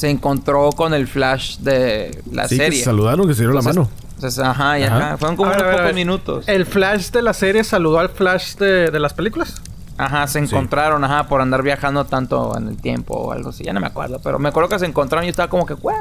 se 0.02 0.10
encontró 0.10 0.72
con 0.72 0.96
el 0.96 1.08
Flash 1.08 1.58
de 1.60 2.24
la 2.32 2.48
sí, 2.48 2.58
que 2.58 2.64
serie. 2.64 2.80
se 2.80 2.86
saludaron, 2.86 3.28
que 3.28 3.36
se 3.36 3.42
dieron 3.42 3.54
la 3.54 3.60
Entonces- 3.62 3.78
mano. 3.92 4.12
entonces, 4.16 4.40
ajá, 4.44 4.80
y 4.80 4.84
Ajá. 4.84 4.98
ajá. 4.98 5.18
Fueron 5.18 5.36
como 5.38 5.50
ver, 5.52 5.62
unos 5.64 5.76
pocos 5.78 5.94
minutos. 5.94 6.44
El 6.48 6.66
Flash 6.66 7.12
de 7.12 7.22
la 7.22 7.34
serie 7.34 7.64
saludó 7.64 8.00
al 8.00 8.10
Flash 8.10 8.56
de, 8.56 8.90
de 8.90 9.00
las 9.00 9.14
películas. 9.14 9.62
Ajá, 10.00 10.26
se 10.26 10.40
encontraron, 10.40 11.04
ajá, 11.04 11.28
por 11.28 11.42
andar 11.42 11.62
viajando 11.62 12.06
tanto 12.06 12.58
en 12.58 12.68
el 12.70 12.78
tiempo 12.78 13.14
o 13.14 13.32
algo 13.32 13.50
así. 13.50 13.64
Ya 13.64 13.74
no 13.74 13.80
me 13.80 13.86
acuerdo, 13.88 14.20
pero 14.24 14.40
me 14.40 14.50
acuerdo 14.50 14.70
que 14.70 14.80
se 14.80 14.88
encontraron 14.88 15.26
y 15.26 15.28
yo 15.28 15.32
estaba 15.32 15.50
como 15.50 15.68
que, 15.68 15.76
güey, 15.76 15.96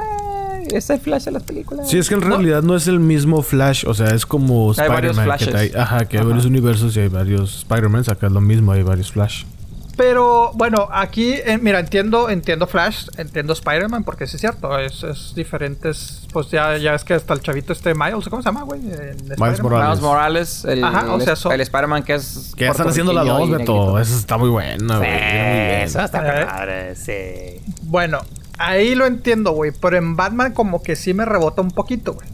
ese 0.65 0.77
es 0.77 0.89
el 0.89 0.99
Flash 0.99 1.25
de 1.25 1.31
las 1.31 1.43
películas. 1.43 1.87
Sí, 1.87 1.99
es 1.99 2.09
que 2.09 2.15
en 2.15 2.21
realidad 2.21 2.63
no 2.63 2.75
es 2.75 2.87
el 2.87 2.99
mismo 2.99 3.43
Flash, 3.43 3.85
o 3.85 3.93
sea, 3.93 4.07
es 4.15 4.25
como 4.25 4.71
Hay 4.77 4.87
varios 4.89 5.17
Spider-Man. 5.17 5.37
que 5.37 5.45
Flashes. 5.45 5.73
trae- 5.75 5.79
Ajá, 5.79 6.05
que 6.05 6.17
hay 6.17 6.21
Ajá. 6.21 6.29
varios 6.29 6.45
universos 6.47 6.97
y 6.97 7.01
hay 7.01 7.07
varios 7.09 7.57
Spider-Man, 7.59 8.03
acá 8.07 8.25
es 8.27 8.33
lo 8.33 8.41
mismo, 8.41 8.71
hay 8.71 8.81
varios 8.81 9.11
Flash. 9.11 9.43
Pero 10.01 10.51
bueno, 10.55 10.89
aquí, 10.91 11.33
eh, 11.33 11.59
mira, 11.61 11.79
entiendo, 11.79 12.27
entiendo 12.31 12.65
Flash, 12.65 13.05
entiendo 13.17 13.53
Spider-Man, 13.53 14.03
porque 14.03 14.25
sí 14.25 14.37
es 14.37 14.41
cierto, 14.41 14.79
es, 14.79 15.03
es 15.03 15.35
diferentes. 15.35 16.23
Pues 16.33 16.49
ya, 16.49 16.75
ya 16.77 16.95
es 16.95 17.03
que 17.03 17.13
hasta 17.13 17.35
el 17.35 17.41
chavito 17.41 17.71
este 17.71 17.93
Miles, 17.93 18.27
¿cómo 18.27 18.41
se 18.41 18.47
llama, 18.47 18.63
güey? 18.63 18.81
Spider-Man. 18.89 19.61
Morales. 19.61 19.89
Miles 19.89 20.01
Morales, 20.01 20.65
el, 20.65 20.83
Ajá, 20.83 21.13
o 21.13 21.17
el, 21.17 21.21
sea, 21.21 21.35
so- 21.35 21.51
el 21.51 21.61
Spider-Man 21.61 22.01
que 22.01 22.15
es. 22.15 22.51
Que 22.57 22.65
están 22.67 22.87
haciendo 22.87 23.13
la 23.13 23.21
puertorriqueño 23.21 23.57
2, 23.57 23.59
y 23.59 23.61
Beto. 23.61 23.99
Eso 23.99 24.17
está 24.17 24.37
muy 24.39 24.49
bueno, 24.49 24.97
güey. 24.97 25.07
Muy 25.11 25.19
bien. 25.19 25.81
Eso 25.83 26.01
está 26.01 26.41
Eh. 26.41 26.45
padre, 26.47 26.95
sí. 26.95 27.61
Bueno, 27.83 28.21
ahí 28.57 28.95
lo 28.95 29.05
entiendo, 29.05 29.51
güey, 29.51 29.71
pero 29.79 29.97
en 29.97 30.15
Batman 30.15 30.53
como 30.53 30.81
que 30.81 30.95
sí 30.95 31.13
me 31.13 31.25
rebota 31.25 31.61
un 31.61 31.69
poquito, 31.69 32.13
güey. 32.15 32.27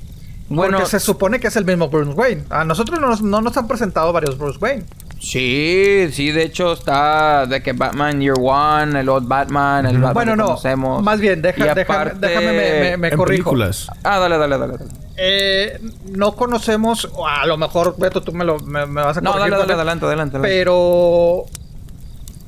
Bueno, 0.47 0.77
Porque 0.77 0.91
se 0.91 1.01
supone 1.01 1.41
que 1.41 1.47
es 1.47 1.56
el 1.58 1.65
mismo 1.65 1.89
Bruce 1.89 2.12
Wayne. 2.13 2.43
A 2.49 2.63
nosotros 2.63 2.97
no 3.01 3.08
nos, 3.08 3.21
no 3.21 3.41
nos 3.41 3.58
han 3.58 3.67
presentado 3.67 4.13
varios 4.13 4.38
Bruce 4.38 4.58
Wayne. 4.62 4.86
Sí, 5.19 6.08
sí, 6.12 6.32
de 6.32 6.43
hecho 6.43 6.73
está 6.73 7.45
de 7.45 7.62
que 7.62 7.73
Batman 7.73 8.19
Year 8.21 8.36
One, 8.39 8.99
el 8.99 9.10
Old 9.10 9.27
Batman, 9.27 9.86
el 9.86 9.95
Batman 9.97 10.13
Bueno, 10.13 10.32
que 10.34 10.38
no. 10.38 10.45
conocemos. 10.45 11.03
Más 11.03 11.19
bien, 11.19 11.41
deja- 11.41 11.71
aparte- 11.71 12.15
déjame 12.19 12.47
me, 12.53 12.80
me- 12.80 12.97
me 12.97 13.08
En 13.10 13.17
corrijo. 13.17 13.49
películas. 13.51 13.89
Ah, 14.03 14.19
dale, 14.19 14.38
dale, 14.38 14.58
dale. 14.58 14.77
dale. 14.77 14.89
Eh, 15.17 15.80
no 16.12 16.34
conocemos, 16.36 17.10
a 17.27 17.45
lo 17.47 17.58
mejor, 17.58 17.95
Beto, 17.97 18.21
tú 18.21 18.32
me, 18.34 18.45
lo, 18.45 18.60
me, 18.60 18.86
me 18.86 19.01
vas 19.01 19.17
a 19.17 19.21
No, 19.21 19.32
corregir. 19.32 19.51
dale, 19.51 19.62
dale, 19.63 19.67
también, 19.67 19.77
adelante, 19.80 20.06
adelante. 20.06 20.38
adelante. 20.38 20.56
Pero 20.56 21.45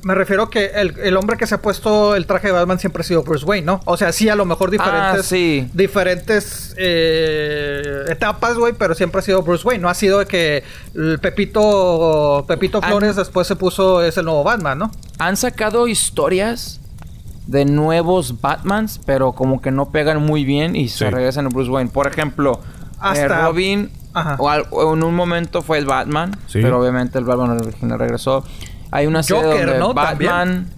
me 0.02 0.14
refiero 0.14 0.48
que 0.50 0.66
el, 0.76 0.98
el 1.00 1.16
hombre 1.16 1.36
que 1.36 1.46
se 1.46 1.54
ha 1.54 1.58
puesto 1.62 2.14
el 2.16 2.26
traje 2.26 2.46
de 2.46 2.52
Batman 2.54 2.78
siempre 2.78 3.02
ha 3.02 3.04
sido 3.04 3.22
Bruce 3.22 3.44
Wayne, 3.44 3.66
¿no? 3.66 3.80
O 3.84 3.96
sea, 3.96 4.12
sí, 4.12 4.28
a 4.28 4.34
lo 4.34 4.44
mejor 4.46 4.70
diferentes, 4.70 5.20
Ah, 5.20 5.22
sí. 5.22 5.68
diferentes 5.74 6.74
eh, 6.78 8.04
etapas, 8.08 8.56
güey, 8.56 8.72
pero 8.72 8.94
siempre 8.94 9.18
ha 9.18 9.22
sido 9.22 9.42
Bruce 9.42 9.66
Wayne. 9.66 9.82
No 9.82 9.88
ha 9.88 9.94
sido 9.94 10.18
de 10.18 10.26
que 10.26 10.62
el 10.94 11.18
Pepito, 11.18 12.44
Pepito 12.48 12.80
Ah, 12.82 12.88
Flores 12.88 13.16
no. 13.16 13.20
después 13.22 13.46
se 13.46 13.56
puso, 13.56 14.02
es 14.02 14.16
el 14.16 14.24
nuevo 14.24 14.42
Batman, 14.44 14.78
¿no? 14.78 14.90
Han 15.18 15.36
sacado 15.36 15.86
historias 15.88 16.80
de 17.46 17.64
nuevos 17.64 18.40
Batmans, 18.40 19.00
pero 19.04 19.32
como 19.32 19.60
que 19.60 19.70
no 19.70 19.90
pegan 19.90 20.22
muy 20.22 20.44
bien 20.44 20.76
y 20.76 20.88
se 20.88 21.06
Sí. 21.06 21.10
regresan 21.10 21.46
a 21.46 21.48
Bruce 21.48 21.70
Wayne. 21.70 21.90
Por 21.90 22.06
ejemplo, 22.06 22.60
Hasta- 23.00 23.20
eh, 23.24 23.28
Robin, 23.28 23.90
Ajá. 24.14 24.36
o 24.38 24.48
al- 24.48 24.66
o 24.70 24.94
en 24.94 25.02
un 25.02 25.14
momento 25.14 25.62
fue 25.62 25.78
el 25.78 25.86
Batman, 25.86 26.36
Sí. 26.46 26.60
pero 26.62 26.78
obviamente 26.80 27.18
el 27.18 27.24
Batman 27.24 27.50
original 27.60 27.98
regresó. 27.98 28.44
Hay 28.90 29.06
una 29.06 29.22
serie 29.22 29.42
Joker, 29.44 29.66
donde 29.66 29.78
¿no? 29.78 29.94
Batman... 29.94 30.68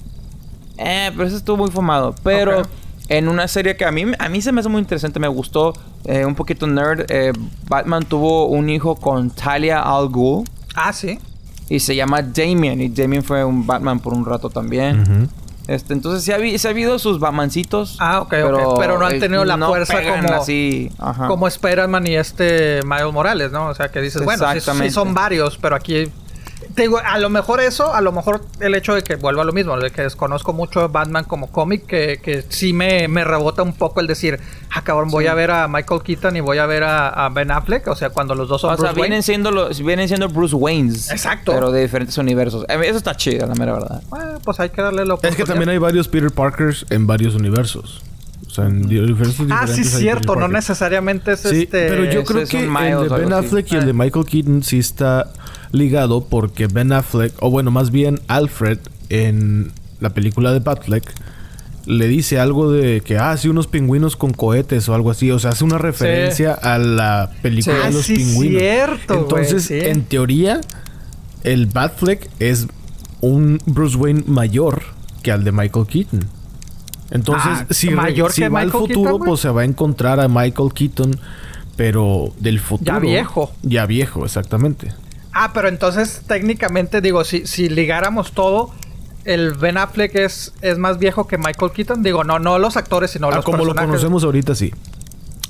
Eh, 0.79 1.11
pero 1.15 1.29
eso 1.29 1.37
estuvo 1.37 1.59
muy 1.59 1.71
fumado. 1.71 2.15
Pero 2.23 2.63
en 3.09 3.29
una 3.29 3.47
serie 3.47 3.77
que 3.77 3.85
a 3.85 3.93
mí, 3.93 4.05
a 4.19 4.29
mí 4.29 4.43
se 4.43 4.53
me 4.53 4.61
hace 4.61 4.69
muy 4.69 4.81
interesante, 4.81 5.21
me 5.21 5.29
gustó, 5.29 5.75
eh, 6.05 6.25
un 6.25 6.35
poquito 6.35 6.67
nerd, 6.67 7.05
eh, 7.09 7.33
Batman 7.69 8.05
tuvo 8.05 8.47
un 8.47 8.69
hijo 8.71 8.97
con 8.97 9.31
Talia 9.31 9.81
al 9.81 10.09
Ghul. 10.09 10.45
Ah, 10.75 10.93
sí. 10.93 11.19
Y 11.69 11.81
se 11.81 11.95
llama 11.95 12.23
Damien. 12.23 12.81
Y 12.81 12.89
Damien 12.89 13.23
fue 13.23 13.45
un 13.45 13.67
Batman 13.67 14.01
por 14.01 14.13
un 14.15 14.25
rato 14.25 14.51
también. 14.51 15.29
Este, 15.69 15.93
entonces 15.93 16.25
sí 16.25 16.33
ha, 16.33 16.39
habi- 16.39 16.59
sí 16.59 16.67
ha 16.67 16.71
habido 16.71 16.99
sus 16.99 17.21
Batmancitos. 17.21 17.97
Ah, 18.01 18.21
ok, 18.21 18.35
ok. 18.45 18.79
Pero 18.81 18.99
no 18.99 19.07
han 19.07 19.15
eh, 19.15 19.21
tenido 19.21 19.45
la 19.45 19.57
fuerza 19.59 19.95
como- 20.03 20.35
así. 20.35 20.91
Ajá. 20.99 21.29
Como 21.29 21.47
Spider-Man 21.47 22.07
y 22.09 22.17
este 22.17 22.81
Miles 22.83 23.13
Morales, 23.13 23.53
¿no? 23.53 23.69
O 23.69 23.75
sea, 23.75 23.89
que 23.91 24.01
dices, 24.01 24.25
bueno, 24.25 24.45
sí, 24.55 24.61
sí 24.61 24.91
son 24.91 25.15
varios, 25.15 25.59
pero 25.59 25.77
aquí... 25.77 26.11
Te 26.75 26.83
digo, 26.83 26.99
a 26.99 27.19
lo 27.19 27.29
mejor 27.31 27.61
eso, 27.61 27.95
a 27.95 28.01
lo 28.01 28.13
mejor 28.13 28.43
el 28.61 28.75
hecho 28.75 28.95
de 28.95 29.03
que 29.03 29.17
vuelva 29.17 29.43
a 29.43 29.45
lo 29.45 29.53
mismo, 29.53 29.77
de 29.79 29.91
que 29.91 30.03
desconozco 30.03 30.53
mucho 30.53 30.89
Batman 30.89 31.25
como 31.25 31.51
cómic, 31.51 31.87
que, 31.87 32.19
que 32.23 32.45
sí 32.49 32.73
me, 32.73 33.09
me 33.09 33.25
rebota 33.25 33.63
un 33.63 33.75
poco 33.75 34.01
el 34.01 34.07
decir, 34.07 34.41
ah, 34.71 34.83
cabrón, 34.83 35.11
voy 35.11 35.27
a 35.27 35.35
ver 35.35 35.51
a 35.51 35.69
Michael 35.69 36.03
Keaton 36.03 36.37
y 36.37 36.41
voy 36.41 36.59
a 36.59 36.67
ver 36.67 36.85
a, 36.85 37.09
a 37.09 37.29
Ben 37.29 37.51
Affleck, 37.51 37.87
o 37.89 37.97
sea, 37.97 38.11
cuando 38.11 38.35
los 38.35 38.49
dos 38.49 38.61
son 38.61 38.75
O 38.75 38.77
sea, 38.77 38.87
Wayne. 38.87 39.03
vienen 39.03 39.23
siendo, 39.23 39.51
los, 39.51 39.83
vienen 39.83 40.09
siendo 40.09 40.29
Bruce 40.29 40.55
Waynes. 40.55 41.11
Exacto. 41.11 41.53
Pero 41.53 41.71
de 41.71 41.83
diferentes 41.83 42.17
universos. 42.19 42.65
Eh, 42.69 42.79
Eso 42.85 42.97
está 42.97 43.15
chido, 43.17 43.47
la 43.47 43.55
mera 43.55 43.73
verdad. 43.75 44.03
Ah, 44.13 44.39
pues 44.45 44.59
hay 44.61 44.71
que 44.71 44.83
darle 44.83 45.05
la 45.05 45.17
Es 45.23 45.37
que 45.37 45.45
también 45.45 45.69
hay 45.69 45.79
varios 45.79 46.09
Peter 46.09 46.31
Parkers 46.31 46.87
en 46.91 47.07
varios 47.07 47.35
universos. 47.35 48.03
O 48.53 48.55
sea, 48.55 48.67
en 48.67 48.87
di- 48.87 49.01
diferentes 49.01 49.41
Ah, 49.51 49.67
sí, 49.67 49.83
cierto, 49.83 50.37
no 50.37 50.47
necesariamente 50.47 51.33
es 51.33 51.41
Sí, 51.41 51.63
este... 51.63 51.89
pero 51.89 52.05
yo 52.05 52.23
creo 52.23 52.47
que 52.47 52.59
el 52.61 52.67
de 52.71 53.09
Ben 53.09 53.33
así. 53.33 53.47
Affleck 53.47 53.73
y 53.73 53.77
el 53.77 53.87
de 53.87 53.93
Michael 53.95 54.27
Keaton 54.27 54.63
sí 54.63 54.79
está 54.79 55.33
ligado 55.73 56.27
porque 56.27 56.67
Ben 56.67 56.93
Affleck, 56.93 57.33
o 57.41 57.51
bueno, 57.51 57.71
más 57.71 57.91
bien 57.91 58.21
Alfred 58.29 58.79
en 59.09 59.73
la 60.01 60.11
película 60.11 60.53
de 60.53 60.59
Batfleck 60.59 61.11
le 61.87 62.09
dice 62.09 62.39
algo 62.39 62.71
de 62.71 63.01
que, 63.01 63.17
ah, 63.17 63.35
sí, 63.39 63.49
unos 63.49 63.69
pingüinos 63.69 64.17
con 64.17 64.33
cohetes 64.35 64.87
o 64.91 64.95
algo 64.95 65.11
así. 65.11 65.31
O 65.31 65.39
sea, 65.39 65.53
hace 65.53 65.65
una 65.65 65.79
referencia 65.79 66.53
a 66.53 66.77
la 66.79 67.31
película 67.41 67.75
Sí. 67.77 67.81
de 67.81 67.87
Ah, 67.87 67.91
los 67.91 68.05
sí, 68.05 68.17
pingüinos. 68.17 68.61
cierto, 68.61 69.15
Entonces, 69.15 69.71
en 69.71 70.03
teoría, 70.05 70.61
el 71.43 71.67
Batfleck 71.69 72.29
es 72.39 72.67
un 73.23 73.61
Bruce 73.65 73.97
Wayne 73.97 74.25
mayor 74.27 74.83
que 75.23 75.33
al 75.33 75.43
de 75.43 75.53
Michael 75.53 75.87
Keaton. 75.87 76.21
Entonces, 77.13 77.51
Ah, 77.53 77.67
si, 77.71 77.91
¿mayor 77.91 78.33
si 78.33 78.43
que 78.43 78.49
va 78.49 78.61
al 78.61 78.71
futuro, 78.73 79.13
Keaton, 79.13 79.21
pues 79.27 79.41
se 79.41 79.51
va 79.51 79.61
a 79.61 79.65
encontrar 79.65 80.19
a 80.19 80.29
Michael 80.29 80.73
Keaton, 80.75 81.21
pero 81.77 82.33
del 82.39 82.59
futuro. 82.59 82.99
viejo. 83.01 83.53
Ya 83.63 83.87
viejo, 83.87 84.25
exactamente. 84.25 84.93
Ah, 85.33 85.53
pero 85.55 85.69
entonces 85.69 86.23
técnicamente 86.27 87.01
digo, 87.01 87.23
si, 87.25 87.47
si 87.47 87.69
ligáramos 87.69 88.33
todo, 88.33 88.71
el 89.25 89.53
Ben 89.55 89.79
Affleck 89.79 90.15
es, 90.17 90.53
es 90.63 90.79
más 90.79 90.99
viejo 90.99 91.27
que 91.27 91.39
Michael 91.39 91.73
Keaton. 91.73 92.03
Digo, 92.03 92.25
no, 92.25 92.39
no 92.39 92.59
los 92.59 92.77
actores, 92.77 93.11
sino 93.13 93.29
Ah, 93.29 93.37
los 93.37 93.45
como 93.45 93.65
lo 93.65 93.75
conocemos 93.75 94.25
ahorita, 94.25 94.55
sí. 94.55 94.73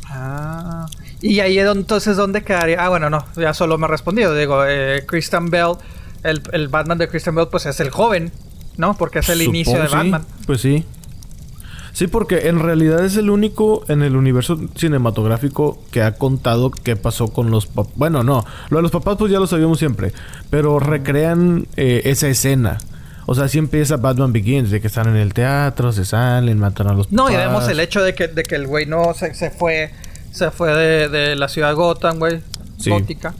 Ah. 0.08 0.86
Y 1.20 1.40
ahí 1.40 1.58
entonces 1.58 2.16
dónde 2.16 2.42
quedaría. 2.42 2.84
Ah, 2.84 2.88
bueno, 2.88 3.08
no, 3.08 3.24
ya 3.36 3.54
solo 3.54 3.78
me 3.78 3.84
ha 3.86 3.88
respondido. 3.88 4.34
Digo, 4.34 4.64
eh, 4.66 5.04
Christian 5.06 5.50
Bell, 5.50 5.74
el, 6.24 6.42
el 6.52 6.68
Batman 6.68 6.98
de 6.98 7.08
Christian 7.08 7.34
Bell, 7.34 7.48
pues 7.50 7.66
es 7.66 7.78
el 7.80 7.90
joven, 7.90 8.32
¿no? 8.76 8.94
Porque 8.96 9.20
es 9.20 9.28
el 9.28 9.42
inicio 9.42 9.74
de 9.80 9.86
Supongo, 9.86 10.02
sí. 10.04 10.10
Batman. 10.10 10.26
Pues 10.46 10.60
sí. 10.60 10.84
Sí, 11.92 12.06
porque 12.06 12.48
en 12.48 12.58
realidad 12.58 13.04
es 13.04 13.16
el 13.16 13.28
único 13.28 13.84
en 13.88 14.02
el 14.02 14.16
universo 14.16 14.58
cinematográfico 14.76 15.78
que 15.90 16.02
ha 16.02 16.14
contado 16.14 16.70
qué 16.70 16.96
pasó 16.96 17.28
con 17.28 17.50
los 17.50 17.66
papás. 17.66 17.92
Bueno, 17.96 18.22
no. 18.22 18.44
Lo 18.70 18.78
de 18.78 18.82
los 18.82 18.90
papás 18.90 19.16
pues 19.18 19.30
ya 19.30 19.38
lo 19.38 19.46
sabíamos 19.46 19.78
siempre. 19.78 20.12
Pero 20.50 20.78
recrean 20.78 21.66
eh, 21.76 22.02
esa 22.06 22.28
escena. 22.28 22.78
O 23.26 23.34
sea, 23.34 23.46
sí 23.48 23.58
empieza 23.58 23.98
Batman 23.98 24.32
Begins, 24.32 24.70
de 24.70 24.80
que 24.80 24.86
están 24.88 25.08
en 25.08 25.16
el 25.16 25.32
teatro, 25.34 25.92
se 25.92 26.04
salen, 26.04 26.58
matan 26.58 26.88
a 26.88 26.92
los 26.94 27.12
No, 27.12 27.28
y 27.28 27.34
papás. 27.34 27.46
vemos 27.46 27.68
el 27.68 27.78
hecho 27.80 28.02
de 28.02 28.14
que, 28.14 28.26
de 28.28 28.42
que 28.42 28.54
el 28.56 28.66
güey 28.66 28.86
no 28.86 29.12
se, 29.14 29.34
se 29.34 29.50
fue. 29.50 29.90
Se 30.32 30.50
fue 30.50 30.74
de, 30.74 31.08
de 31.08 31.36
la 31.36 31.48
ciudad 31.48 31.74
Gotham, 31.74 32.18
güey. 32.18 32.40
Sí. 32.78 32.90
Gótica. 32.90 33.34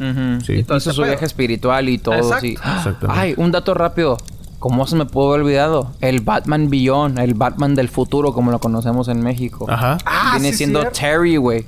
Sí. 0.47 0.53
Hizo 0.53 0.77
ese 0.77 0.93
su 0.93 1.03
viaje 1.03 1.25
espiritual 1.25 1.89
y 1.89 1.99
todo, 1.99 2.15
Exacto. 2.15 2.41
sí. 2.43 2.53
Exactamente. 2.53 3.09
Ay, 3.21 3.35
un 3.39 3.51
dato 3.51 3.75
rápido. 3.75 4.19
¿Cómo 4.63 4.87
se 4.87 4.95
me 4.95 5.07
pudo 5.07 5.31
haber 5.31 5.41
olvidado? 5.43 5.91
El 6.01 6.21
Batman 6.21 6.71
Beyond, 6.71 7.19
el 7.19 7.35
Batman 7.35 7.75
del 7.75 7.89
futuro, 7.89 8.33
como 8.33 8.53
lo 8.53 8.61
conocemos 8.61 9.09
en 9.09 9.21
México. 9.21 9.67
Ajá. 9.69 9.99
Ah, 10.07 10.35
viene 10.35 10.53
sí, 10.53 10.59
siendo 10.59 10.83
cierto. 10.83 11.01
Terry, 11.01 11.37
güey. 11.37 11.67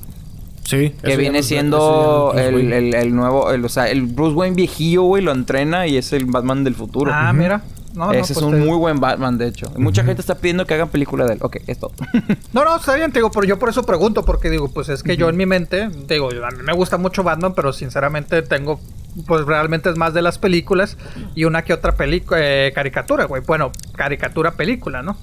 Sí. 0.63 0.95
Que 1.03 1.09
eso 1.11 1.19
viene 1.19 1.43
siendo 1.43 2.33
el, 2.37 2.73
el- 2.73 2.95
el 2.95 3.15
nuevo, 3.17 3.51
el, 3.51 3.65
o 3.65 3.69
sea, 3.69 3.89
el 3.91 4.03
Bruce 4.07 4.37
Wayne 4.37 4.55
viejillo, 4.55 5.03
güey, 5.03 5.25
lo 5.25 5.33
entrena 5.33 5.89
y 5.89 5.97
es 5.97 6.13
el 6.13 6.27
Batman 6.27 6.63
del 6.63 6.77
futuro. 6.77 7.11
Ah, 7.13 7.33
mira. 7.33 7.63
No, 7.95 8.07
no, 8.07 8.13
Ese 8.13 8.35
pues 8.35 8.39
es 8.39 8.43
un 8.43 8.51
te- 8.53 8.59
muy 8.67 8.77
buen 8.77 8.99
Batman, 9.01 9.39
de 9.39 9.47
hecho. 9.49 9.67
Mucha 9.77 10.03
gente 10.05 10.21
está 10.21 10.35
pidiendo 10.35 10.67
que 10.67 10.75
hagan 10.75 10.89
película 10.89 11.25
de 11.27 11.35
él. 11.35 11.39
Ok, 11.43 11.57
es 11.67 11.79
todo. 11.79 11.93
No, 12.53 12.65
no, 12.65 12.77
está 12.77 12.95
bien, 12.95 13.13
te 13.13 13.19
digo, 13.21 13.31
pero 13.31 13.47
yo 13.47 13.59
por 13.59 13.69
eso 13.69 13.85
pregunto, 13.85 14.25
porque 14.25 14.51
digo, 14.51 14.69
pues 14.73 14.89
es 14.89 15.03
que 15.03 15.17
yo 15.17 15.29
en 15.29 15.37
mi 15.37 15.47
mente, 15.47 15.89
te 16.07 16.15
digo, 16.15 16.29
a 16.29 16.51
mí 16.51 16.63
me 16.65 16.73
gusta 16.73 16.99
mucho 16.99 17.23
Batman, 17.23 17.55
pero 17.55 17.73
sinceramente 17.73 18.43
tengo, 18.43 18.81
pues 19.27 19.45
realmente 19.45 19.91
es 19.91 19.97
más 19.97 20.13
de 20.15 20.23
las 20.23 20.39
películas 20.39 20.97
y 21.35 21.45
una 21.45 21.63
que 21.63 21.73
otra 21.73 21.93
película, 21.97 22.39
caricatura, 22.75 23.25
güey. 23.27 23.43
Bueno, 23.47 23.73
caricatura 23.97 24.53
película, 24.53 25.03
¿no? 25.03 25.17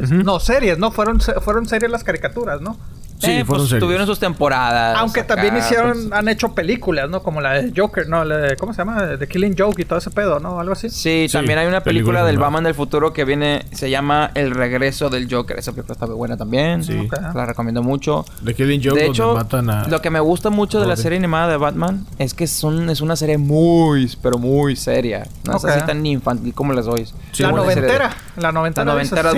Es-. 0.00 0.10
No, 0.10 0.38
series, 0.40 0.78
¿no? 0.78 0.90
Fueron, 0.90 1.20
se- 1.20 1.40
fueron 1.40 1.66
series 1.66 1.90
las 1.90 2.04
caricaturas, 2.04 2.60
¿no? 2.60 2.76
Sí, 3.18 3.30
Eh, 3.32 3.44
fueron 3.44 3.66
pues, 3.68 3.80
tuvieron 3.80 4.06
sus 4.06 4.18
temporadas. 4.18 4.96
Aunque 4.98 5.20
acá, 5.20 5.34
también 5.34 5.56
hicieron, 5.56 5.92
pues, 5.92 6.12
han 6.12 6.28
hecho 6.28 6.54
películas, 6.54 7.10
¿no? 7.10 7.22
Como 7.22 7.40
la 7.40 7.54
de 7.54 7.72
Joker, 7.76 8.08
¿no? 8.08 8.24
La 8.24 8.36
de- 8.38 8.56
¿Cómo 8.56 8.72
se 8.72 8.78
llama? 8.78 9.18
The 9.18 9.26
Killing 9.26 9.54
Joke 9.58 9.80
y 9.82 9.84
todo 9.84 9.98
ese 9.98 10.10
pedo, 10.10 10.38
¿no? 10.40 10.60
Algo 10.60 10.72
así. 10.72 10.88
Sí, 10.88 11.26
Sí, 11.28 11.32
también 11.32 11.58
hay 11.58 11.66
una 11.66 11.80
película 11.82 12.24
del. 12.24 12.38
Batman 12.38 12.64
del 12.64 12.74
futuro 12.74 13.12
que 13.12 13.24
viene, 13.24 13.64
se 13.72 13.90
llama 13.90 14.30
El 14.34 14.52
regreso 14.52 15.10
del 15.10 15.32
Joker. 15.32 15.58
Esa 15.58 15.72
película 15.72 15.94
está 15.94 16.06
muy 16.06 16.14
buena 16.14 16.36
también. 16.36 16.84
Sí. 16.84 17.08
La 17.34 17.44
recomiendo 17.46 17.82
mucho. 17.82 18.24
De 18.42 18.54
Killing 18.54 18.80
Joke 18.84 18.98
de 19.00 19.06
hecho, 19.06 19.34
matan 19.34 19.68
a... 19.70 19.88
lo 19.88 20.00
que 20.00 20.10
me 20.10 20.20
gusta 20.20 20.50
mucho 20.50 20.80
de 20.80 20.86
la 20.86 20.96
serie 20.96 21.18
animada 21.18 21.48
de 21.48 21.56
Batman 21.56 22.06
es 22.18 22.34
que 22.34 22.46
son, 22.46 22.88
es 22.90 23.00
una 23.00 23.16
serie 23.16 23.36
muy, 23.38 24.10
pero 24.22 24.38
muy 24.38 24.76
seria. 24.76 25.26
No 25.44 25.54
Ok. 25.56 25.64
es 25.68 25.76
así 25.76 25.86
tan 25.86 26.04
infantil 26.06 26.54
como 26.54 26.72
las. 26.72 26.86
Sí, 27.32 27.42
la 27.42 27.50
noventera. 27.52 28.16
La 28.36 28.52
noventera. 28.52 28.84
La 28.84 28.92
noventera 28.92 29.32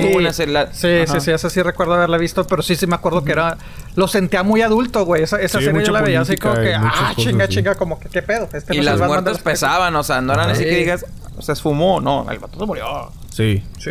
la- 0.46 0.72
Sí, 0.72 0.86
Ajá. 1.04 1.14
sí, 1.14 1.20
sí, 1.20 1.30
esa 1.30 1.50
sí 1.50 1.62
recuerdo 1.62 1.94
haberla 1.94 2.18
visto, 2.18 2.46
pero 2.46 2.62
sí, 2.62 2.76
sí 2.76 2.86
me 2.86 2.94
acuerdo 2.94 3.24
que 3.24 3.32
era. 3.32 3.56
Lo 3.96 4.06
sentía 4.08 4.42
muy 4.42 4.62
adulto, 4.62 5.04
güey. 5.04 5.22
Esa, 5.22 5.40
esa 5.40 5.58
Sí, 5.58 5.64
serie 5.66 5.84
yo 5.84 5.92
la 5.92 6.00
veía 6.02 6.20
así 6.20 6.36
como 6.36 6.54
que, 6.54 6.74
ah, 6.74 6.90
cosas 6.90 7.16
chinga, 7.16 7.44
así. 7.44 7.54
chinga, 7.54 7.74
como 7.74 7.98
que, 7.98 8.08
¿qué 8.08 8.22
pedo? 8.22 8.48
Este 8.52 8.74
Y 8.74 8.78
no 8.78 8.84
las 8.84 9.00
muertes 9.00 9.38
pesaban, 9.38 9.94
o 9.96 10.02
sea, 10.02 10.20
no 10.20 10.32
eran 10.32 10.50
así 10.50 10.62
Sí. 10.62 10.68
que 10.68 10.76
digas, 10.76 11.04
se 11.40 11.52
esfumó, 11.52 12.00
no, 12.00 12.30
el 12.30 12.38
vato 12.38 12.58
se 12.58 12.66
murió. 12.66 13.10
Sí. 13.30 13.62
Sí. 13.78 13.90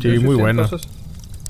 Sí, 0.00 0.18
muy 0.18 0.50
entonces- 0.50 0.88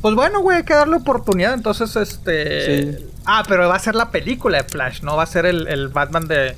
pues 0.00 0.14
bueno, 0.14 0.40
güey, 0.40 0.58
hay 0.58 0.64
que 0.64 0.74
darle 0.74 0.96
oportunidad. 0.96 1.54
Entonces, 1.54 1.96
este. 1.96 2.98
Sí. 2.98 3.06
Ah, 3.24 3.42
pero 3.48 3.68
va 3.70 3.76
a 3.76 3.78
ser 3.78 3.94
la 3.94 4.10
película 4.10 4.58
de 4.62 4.64
Flash, 4.68 5.00
no 5.00 5.16
va 5.16 5.22
a 5.22 5.26
ser 5.26 5.46
el, 5.46 5.66
el 5.66 5.88
Batman 5.88 6.28
de. 6.28 6.54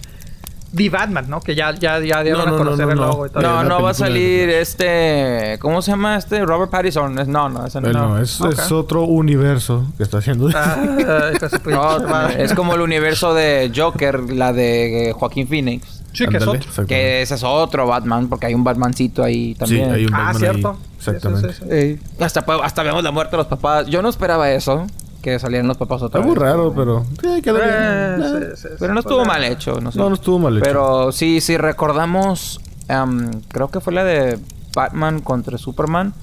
The 0.77 0.91
Batman, 0.91 1.24
¿no? 1.29 1.41
Que 1.41 1.55
ya, 1.55 1.74
ya, 1.74 1.99
ya 2.01 2.22
dieron 2.22 2.45
No, 2.45 2.51
no, 2.51 2.55
a 2.55 2.59
conocer 2.59 2.87
no, 2.87 2.93
el 2.93 2.99
logo 2.99 3.27
y 3.27 3.31
todo. 3.31 3.39
Oye, 3.41 3.49
No, 3.49 3.64
no 3.64 3.83
va 3.83 3.91
a 3.91 3.95
salir 3.95 4.49
este. 4.51 5.59
¿Cómo 5.61 5.81
se 5.83 5.91
llama 5.93 6.16
este? 6.16 6.45
Robert 6.45 6.70
Pattinson. 6.70 7.14
No, 7.31 7.49
no, 7.49 7.66
ese 7.66 7.81
no. 7.81 7.93
No, 7.93 8.18
es, 8.18 8.41
Ok. 8.41 8.53
es 8.53 8.70
otro 8.72 9.05
universo 9.05 9.87
que 9.97 10.03
está 10.03 10.18
haciendo. 10.18 10.51
Ah, 10.55 12.31
es 12.39 12.55
como 12.55 12.74
el 12.74 12.81
universo 12.81 13.35
de 13.35 13.72
Joker, 13.74 14.20
la 14.31 14.53
de 14.53 15.11
eh, 15.11 15.12
Joaquín 15.12 15.49
Phoenix. 15.49 16.03
Sí, 16.12 16.27
que 16.27 16.39
es 16.39 16.47
otro. 16.47 16.87
Que 16.87 17.22
ese 17.22 17.35
es 17.35 17.43
otro 17.45 17.87
Batman, 17.87 18.29
porque 18.29 18.47
hay 18.47 18.55
un 18.55 18.64
Batmancito 18.64 19.22
ahí 19.22 19.53
Sí, 19.53 19.59
también. 19.59 19.93
hay 19.93 20.07
un 20.07 20.14
Ah, 20.14 20.18
Batman 20.33 20.39
cierto. 20.41 20.68
ahí. 20.70 20.77
Sí, 20.77 21.05
sí, 21.05 21.11
Exactamente. 21.11 21.53
sí, 21.53 21.99
sí. 22.18 22.24
Hasta, 22.24 22.45
hasta 22.62 22.83
vemos 22.83 23.03
la 23.05 23.11
muerte 23.11 23.33
de 23.33 23.37
los 23.39 23.47
papás. 23.47 23.87
Yo 23.87 24.01
no 24.03 24.09
esperaba 24.09 24.51
eso, 24.51 24.87
que 25.33 25.39
salieran 25.41 25.66
los 25.66 25.77
papás 25.77 26.03
otra 26.03 26.20
muy 26.20 26.31
vez. 26.31 26.39
raro, 26.39 26.72
pero... 26.74 27.05
Sí, 27.20 27.43
quedó 27.43 27.55
bien. 27.57 27.68
Eh, 27.68 28.16
Eh, 28.18 28.51
sí, 28.55 28.62
sí, 28.62 28.74
Pero 28.79 28.95
no 28.95 29.01
estuvo 29.01 29.16
pues, 29.18 29.27
mal 29.29 29.43
hecho, 29.43 29.81
no 29.81 29.91
sé. 29.91 29.99
No, 29.99 30.09
no 30.09 30.14
estuvo 30.14 30.39
mal 30.39 30.57
hecho. 30.57 30.64
Pero 30.64 31.11
sí, 31.11 31.41
sí 31.41 31.57
recordamos, 31.57 32.61
am, 32.89 33.43
creo 33.49 33.68
que 33.68 33.81
fue 33.81 33.93
la 33.93 34.05
de 34.05 34.39
Batman 34.74 35.20
contra 35.20 35.59
Superman. 35.59 36.14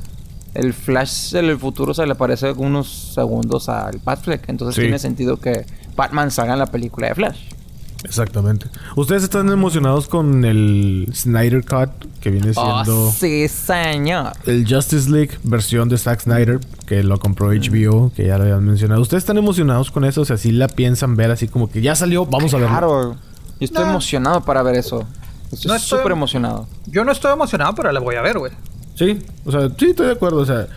El 0.54 0.74
Flash 0.74 1.32
del 1.34 1.58
futuro 1.60 1.94
se 1.94 2.06
le 2.06 2.16
parece 2.16 2.52
unos 2.54 3.12
segundos 3.14 3.68
al 3.68 4.00
Batfleck. 4.04 4.48
Entonces 4.48 4.76
Sí. 4.76 4.82
tiene 4.82 5.00
sentido 5.00 5.36
que 5.38 5.66
Batman 5.98 6.32
salga 6.32 6.54
en 6.54 6.60
la 6.60 6.68
película 6.68 7.08
de 7.10 7.16
Flash. 7.16 7.40
Exactamente. 8.04 8.68
¿Ustedes 8.96 9.24
están 9.24 9.50
emocionados 9.50 10.08
con 10.08 10.44
el 10.46 11.08
Snyder 11.14 11.64
Cut 11.66 11.90
que 12.20 12.30
viene 12.32 12.54
siendo 12.54 13.08
Oh, 13.08 13.12
sí, 13.12 13.48
señor. 13.48 14.34
el 14.46 14.66
Justice 14.68 15.10
League 15.10 15.32
versión 15.44 15.90
de 15.90 15.98
Zack 15.98 16.22
Snyder 16.22 16.60
que 16.86 17.02
lo 17.04 17.18
compró 17.20 17.48
HBO, 17.52 18.12
que 18.16 18.28
ya 18.28 18.38
lo 18.38 18.44
habían 18.44 18.64
mencionado? 18.66 19.02
¿Ustedes 19.02 19.24
están 19.24 19.38
emocionados 19.38 19.90
con 19.90 20.04
eso? 20.06 20.22
O 20.22 20.26
sea, 20.26 20.38
si 20.38 20.52
la 20.52 20.68
piensan 20.68 21.16
ver 21.16 21.32
así 21.32 21.48
como 21.48 21.70
que 21.72 21.82
ya 21.82 21.96
salió, 21.96 22.26
vamos 22.26 22.54
a 22.54 22.58
verlo. 22.58 22.70
Claro. 22.72 23.12
Yo 23.60 23.66
estoy 23.66 23.84
No. 23.86 23.92
emocionado 23.92 24.42
para 24.44 24.62
ver 24.64 24.76
eso. 24.76 25.06
Estoy 25.52 25.70
No 25.70 25.76
estoy- 25.76 26.00
súper 26.00 26.12
emocionado. 26.12 26.68
Yo 26.88 27.06
no 27.06 27.12
estoy 27.12 27.32
emocionado, 27.32 27.74
pero 27.76 27.92
la 27.92 28.00
voy 28.00 28.16
a 28.16 28.22
ver, 28.22 28.38
güey. 28.40 28.52
Sí, 28.96 29.24
o 29.46 29.52
sea, 29.52 29.70
sí, 29.78 29.86
estoy 29.92 30.08
de 30.08 30.12
acuerdo. 30.14 30.38
O 30.38 30.46
sea, 30.46 30.68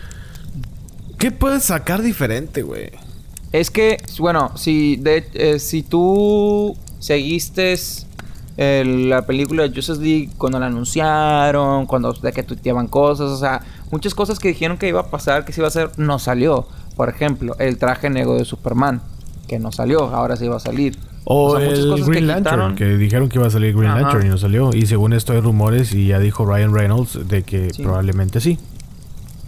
¿qué 1.17 1.31
puedes 1.31 1.63
sacar 1.63 2.01
diferente, 2.01 2.61
güey? 2.63 2.91
Es 3.51 3.71
que, 3.71 3.97
bueno, 4.19 4.51
si, 4.55 4.97
de, 4.97 5.27
eh, 5.33 5.59
si 5.59 5.81
tú 5.83 6.75
seguiste 6.99 7.75
el- 8.57 9.09
la 9.09 9.25
película 9.25 9.63
de 9.63 9.69
Justice 9.69 10.01
League 10.01 10.29
cuando 10.37 10.59
la 10.59 10.65
anunciaron, 10.67 11.85
cuando 11.85 12.11
de 12.13 12.31
que 12.33 12.43
tuiteaban 12.43 12.87
cosas, 12.87 13.29
o 13.29 13.37
sea, 13.37 13.61
muchas 13.91 14.15
cosas 14.15 14.39
que 14.39 14.47
dijeron 14.49 14.77
que 14.77 14.87
iba 14.87 15.01
a 15.01 15.09
pasar, 15.11 15.45
que 15.45 15.53
se 15.53 15.61
iba 15.61 15.67
a 15.67 15.69
hacer, 15.69 15.91
no 15.97 16.17
salió. 16.19 16.67
Por 16.95 17.09
ejemplo, 17.09 17.55
el 17.59 17.77
traje 17.77 18.09
negro 18.09 18.33
de 18.35 18.45
Superman, 18.45 19.01
que 19.47 19.59
no 19.59 19.71
salió, 19.71 20.05
ahora 20.05 20.35
sí 20.35 20.47
va 20.47 20.57
a 20.57 20.59
salir. 20.59 20.97
O, 21.29 21.51
O 21.51 21.57
sea, 21.59 21.65
muchas 21.65 21.79
el 21.83 21.89
cosas 21.91 22.05
que 22.05 22.11
Green 22.11 22.27
Lantern, 22.27 22.55
quitaron. 22.55 22.75
que 22.75 22.85
dijeron 22.97 23.29
que 23.29 23.37
iba 23.37 23.47
a 23.47 23.51
salir 23.51 23.75
Green 23.75 23.91
Ajá. 23.91 24.01
Lantern 24.01 24.25
y 24.25 24.29
no 24.29 24.37
salió. 24.37 24.71
Y 24.73 24.85
según 24.87 25.13
esto 25.13 25.33
hay 25.33 25.41
rumores 25.41 25.93
y 25.93 26.07
ya 26.07 26.19
dijo 26.19 26.45
Ryan 26.45 26.73
Reynolds 26.73 27.27
de 27.27 27.43
que 27.43 27.69
Sí. 27.73 27.83
probablemente 27.83 28.39
sí. 28.41 28.57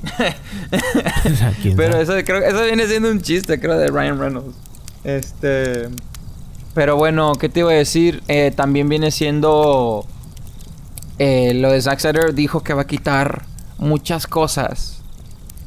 O 1.26 1.36
sea, 1.36 1.54
¿quién 1.62 1.76
Pero 1.76 1.98
eso 1.98 2.14
creo 2.26 2.42
eso 2.44 2.64
viene 2.64 2.86
siendo 2.88 3.10
un 3.10 3.22
chiste, 3.22 3.60
creo, 3.60 3.78
de 3.78 3.88
Ryan 3.88 4.20
Reynolds. 4.20 4.56
Este. 5.04 5.88
Pero 6.74 6.96
bueno, 6.96 7.34
¿qué 7.36 7.50
te 7.50 7.62
iba 7.62 7.72
a 7.72 7.74
decir? 7.74 8.24
Eh, 8.28 8.52
también 8.56 8.88
viene 8.90 9.12
siendo. 9.12 10.06
eh, 11.18 11.54
lo 11.56 11.72
de 11.72 11.82
Zack 11.82 12.00
Snyder 12.00 12.34
dijo 12.34 12.62
que 12.64 12.74
va 12.74 12.84
a 12.84 12.88
quitar 12.88 13.44
muchas 13.78 14.28
cosas 14.28 15.02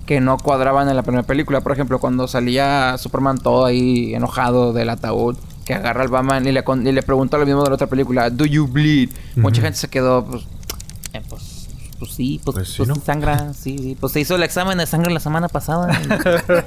que 0.07 0.21
no 0.21 0.37
cuadraban 0.39 0.89
en 0.89 0.97
la 0.97 1.03
primera 1.03 1.23
película. 1.25 1.61
Por 1.61 1.73
ejemplo, 1.73 1.99
cuando 1.99 2.27
salía 2.29 2.97
Superman 2.99 3.39
todo 3.39 3.65
ahí 3.65 4.15
enojado 4.15 4.73
del 4.73 4.91
ataúd, 4.91 5.37
que 5.65 5.75
agarra 5.75 6.03
al 6.03 6.09
Batman 6.09 6.47
y 6.47 6.53
le, 6.53 6.65
con- 6.65 6.87
y 6.87 6.93
le 6.93 7.03
preguntó 7.03 7.39
lo 7.39 7.47
mismo 7.47 7.63
de 7.63 7.69
la 7.71 7.75
otra 7.75 7.87
película: 7.89 8.31
¿Do 8.31 8.45
you 8.45 8.67
bleed? 8.67 9.11
Mucha 9.37 9.63
gente 9.63 9.79
se 9.79 9.89
quedó, 9.89 10.25
pues. 10.25 10.45
eh, 11.13 11.23
pues, 11.29 11.69
pues 11.99 12.13
sí, 12.13 12.41
pues, 12.45 12.55
Pues 12.57 12.69
sí, 12.69 12.75
pues 12.79 12.89
¿no? 12.89 12.95
sí 12.97 13.01
sangra, 13.05 13.53
sí, 13.55 13.79
sí. 13.79 13.97
Pues 14.01 14.13
se 14.13 14.21
hizo 14.21 14.35
el 14.37 14.43
examen 14.43 14.79
de 14.79 14.87
sangre 14.87 15.13
la 15.13 15.21
semana 15.21 15.49
pasada 15.49 15.89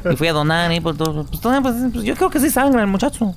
y, 0.06 0.14
y 0.14 0.16
fui 0.16 0.28
a 0.28 0.34
donar 0.34 0.72
y 0.72 0.80
pues, 0.80 0.98
todo- 0.98 1.26
pues, 1.26 1.42
todo- 1.42 1.62
pues, 1.62 1.76
pues, 1.92 2.06
yo 2.06 2.16
creo 2.16 2.30
que 2.30 2.40
sí 2.40 2.50
sangra 2.50 2.82
el 2.82 2.88
muchacho. 2.88 3.34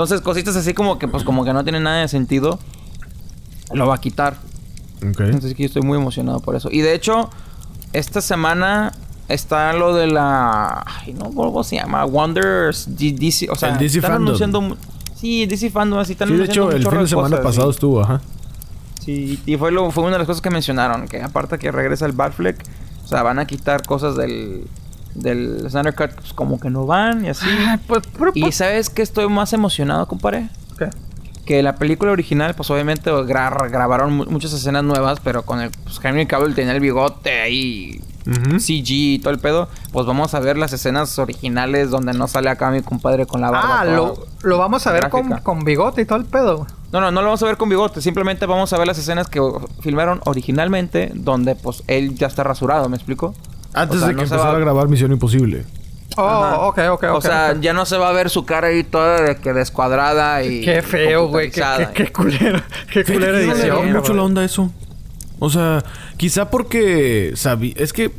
Entonces, 0.00 0.22
cositas 0.22 0.56
así 0.56 0.72
como 0.72 0.98
que 0.98 1.08
pues 1.08 1.24
como 1.24 1.44
que 1.44 1.52
no 1.52 1.62
tienen 1.62 1.82
nada 1.82 2.00
de 2.00 2.08
sentido, 2.08 2.58
lo 3.74 3.86
va 3.86 3.96
a 3.96 4.00
quitar. 4.00 4.38
Ok. 5.06 5.20
Entonces 5.20 5.52
que 5.54 5.64
yo 5.64 5.66
estoy 5.66 5.82
muy 5.82 5.98
emocionado 5.98 6.40
por 6.40 6.56
eso. 6.56 6.70
Y 6.72 6.80
de 6.80 6.94
hecho, 6.94 7.28
esta 7.92 8.22
semana 8.22 8.92
está 9.28 9.74
lo 9.74 9.94
de 9.94 10.06
la 10.06 10.82
ay, 10.86 11.12
no, 11.12 11.30
¿cómo 11.32 11.62
se 11.64 11.76
llama? 11.76 12.06
Wonders 12.06 12.96
D- 12.96 13.12
DC, 13.12 13.50
o 13.50 13.56
sea, 13.56 13.72
El 13.72 13.78
DC 13.78 13.98
están 13.98 14.12
Fandom. 14.12 14.26
anunciando 14.28 14.76
Sí, 15.16 15.44
DC 15.44 15.68
Fandom, 15.68 15.98
así 15.98 16.12
están 16.12 16.28
Sí, 16.28 16.36
de 16.36 16.44
hecho, 16.46 16.70
el 16.70 16.88
fin 16.88 17.00
de 17.00 17.06
semana 17.06 17.28
cosas, 17.36 17.44
pasado 17.44 17.70
estuvo, 17.70 18.00
ajá. 18.00 18.22
Sí, 19.04 19.38
y 19.44 19.56
fue, 19.58 19.70
lo, 19.70 19.90
fue 19.90 20.02
una 20.04 20.12
de 20.14 20.18
las 20.20 20.26
cosas 20.26 20.40
que 20.40 20.48
mencionaron, 20.48 21.06
que 21.08 21.20
aparte 21.22 21.58
que 21.58 21.70
regresa 21.70 22.06
el 22.06 22.12
Batfleck, 22.12 22.64
o 23.04 23.06
sea, 23.06 23.22
van 23.22 23.38
a 23.38 23.46
quitar 23.46 23.84
cosas 23.84 24.16
del, 24.16 24.64
del 25.14 25.68
Snyder 25.70 25.94
Cut 25.94 26.12
pues, 26.12 26.32
como 26.32 26.58
que 26.60 26.70
no 26.70 26.86
van 26.86 27.24
y 27.24 27.28
así. 27.28 27.46
Ah, 27.66 27.78
pues, 27.86 28.02
pero, 28.18 28.32
y 28.34 28.42
pues, 28.42 28.56
¿sabes 28.56 28.90
qué 28.90 29.02
estoy 29.02 29.28
más 29.28 29.52
emocionado, 29.52 30.06
compadre? 30.06 30.48
¿qué? 30.78 30.88
Que 31.44 31.62
la 31.62 31.74
película 31.76 32.12
original, 32.12 32.54
pues 32.54 32.70
obviamente 32.70 33.10
gra- 33.10 33.70
grabaron 33.70 34.12
mu- 34.14 34.26
muchas 34.26 34.52
escenas 34.52 34.84
nuevas, 34.84 35.18
pero 35.20 35.42
con 35.42 35.60
el 35.60 35.70
pues, 35.84 35.98
Henry 36.02 36.26
Cavill 36.26 36.54
tenía 36.54 36.72
el 36.72 36.80
bigote 36.80 37.40
ahí 37.40 38.00
Ujú. 38.26 38.60
CG 38.60 38.84
y 38.90 39.18
todo 39.18 39.32
el 39.32 39.40
pedo, 39.40 39.68
pues 39.92 40.06
vamos 40.06 40.34
a 40.34 40.40
ver 40.40 40.56
las 40.58 40.72
escenas 40.74 41.18
originales 41.18 41.90
donde 41.90 42.12
no 42.12 42.28
sale 42.28 42.50
acá 42.50 42.70
mi 42.70 42.82
compadre 42.82 43.26
con 43.26 43.40
la 43.40 43.50
barba. 43.50 43.80
Ah, 43.80 43.84
lo, 43.86 44.26
lo 44.42 44.58
vamos 44.58 44.86
a 44.86 44.92
ver 44.92 45.08
con, 45.08 45.28
con 45.40 45.64
bigote 45.64 46.02
y 46.02 46.04
todo 46.04 46.18
el 46.18 46.26
pedo. 46.26 46.66
No, 46.92 47.00
no, 47.00 47.10
no 47.10 47.20
lo 47.22 47.28
vamos 47.28 47.42
a 47.42 47.46
ver 47.46 47.56
con 47.56 47.68
bigote. 47.68 48.00
Simplemente 48.02 48.46
vamos 48.46 48.72
a 48.72 48.78
ver 48.78 48.86
las 48.86 48.98
escenas 48.98 49.28
que 49.28 49.40
filmaron 49.80 50.20
originalmente 50.26 51.10
donde 51.14 51.54
pues 51.54 51.82
él 51.86 52.14
ya 52.16 52.26
está 52.26 52.44
rasurado, 52.44 52.88
¿me 52.88 52.96
explico? 52.96 53.34
Antes 53.74 53.96
O 53.96 54.00
sea, 54.00 54.08
de 54.08 54.14
que 54.14 54.22
no 54.22 54.26
se 54.28 54.34
empezara 54.34 54.50
va- 54.52 54.56
a 54.56 54.60
grabar 54.60 54.88
Misión 54.88 55.12
Imposible. 55.12 55.64
Oh, 56.16 56.22
Ajá. 56.28 56.58
ok, 56.62 56.78
ok, 56.90 57.04
ok. 57.04 57.14
O 57.14 57.20
sea, 57.20 57.54
ya 57.60 57.72
no 57.72 57.86
se 57.86 57.96
va 57.96 58.08
a 58.08 58.12
ver 58.12 58.30
su 58.30 58.44
cara 58.44 58.68
ahí 58.68 58.82
toda 58.82 59.20
de 59.22 59.36
que 59.36 59.52
descuadrada 59.52 60.42
y... 60.42 60.60
Qué 60.62 60.82
feo, 60.82 61.28
güey. 61.28 61.50
Qué, 61.52 61.62
qué, 61.94 62.04
qué 62.06 62.12
culero. 62.12 62.60
Qué 62.92 63.04
que 63.04 63.18
le 63.18 63.28
edición. 63.28 63.60
agarró 63.60 63.82
mucho 64.00 64.12
la 64.14 64.22
onda 64.24 64.44
eso. 64.44 64.72
O 65.38 65.48
sea, 65.50 65.84
quizá 66.16 66.50
porque 66.50 67.32
sabía... 67.36 67.74
Es 67.76 67.92
que... 67.92 68.10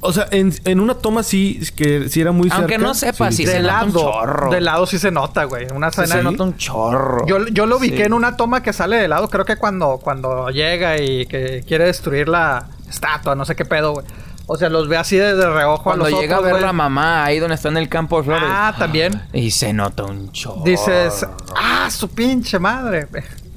O 0.00 0.12
sea, 0.12 0.28
en, 0.30 0.52
en 0.64 0.78
una 0.78 0.94
toma 0.94 1.24
sí, 1.24 1.60
que 1.74 2.08
sí 2.08 2.20
era 2.20 2.30
muy 2.30 2.48
Aunque 2.52 2.74
cerca. 2.74 2.86
no 2.86 2.94
sepa 2.94 3.32
si 3.32 3.44
De 3.44 3.52
se 3.52 3.60
nota 3.62 3.82
un 3.84 3.92
lado, 3.94 4.00
chorro. 4.12 4.50
de 4.52 4.60
lado 4.60 4.86
sí 4.86 4.96
se 5.00 5.10
nota, 5.10 5.42
güey. 5.44 5.66
Una 5.74 5.90
Se 5.90 6.04
escena. 6.04 6.22
nota 6.22 6.44
un 6.44 6.56
chorro. 6.56 7.26
Yo, 7.26 7.48
yo 7.48 7.66
lo 7.66 7.78
ubiqué 7.78 7.96
Sí. 7.96 8.02
en 8.02 8.12
una 8.12 8.36
toma 8.36 8.62
que 8.62 8.72
sale 8.72 8.96
de 8.96 9.08
lado. 9.08 9.28
Creo 9.28 9.44
que 9.44 9.56
cuando, 9.56 9.98
cuando 10.00 10.50
llega 10.50 10.98
y 11.00 11.26
que 11.26 11.64
quiere 11.66 11.86
destruir 11.86 12.28
la 12.28 12.68
estatua, 12.88 13.34
no 13.34 13.44
sé 13.44 13.56
qué 13.56 13.64
pedo, 13.64 13.94
güey. 13.94 14.06
O 14.50 14.56
sea, 14.56 14.70
los 14.70 14.88
ve 14.88 14.96
así 14.96 15.16
de, 15.16 15.34
de 15.34 15.46
reojo 15.50 15.82
Cuando 15.84 16.06
a 16.06 16.10
los 16.10 16.18
llega 16.20 16.36
a 16.36 16.38
otros, 16.38 16.44
ver 16.46 16.52
güey. 16.54 16.64
la 16.64 16.72
mamá 16.72 17.22
ahí 17.24 17.38
donde 17.38 17.54
está 17.54 17.68
en 17.68 17.76
el 17.76 17.88
campo 17.90 18.16
de 18.18 18.24
flores. 18.24 18.48
Ah, 18.50 18.74
también. 18.78 19.20
Y 19.34 19.50
se 19.50 19.72
nota 19.74 20.04
un 20.04 20.32
chorro. 20.32 20.62
Dices, 20.64 21.26
ah, 21.54 21.88
su 21.90 22.08
pinche 22.08 22.58
madre. 22.58 23.06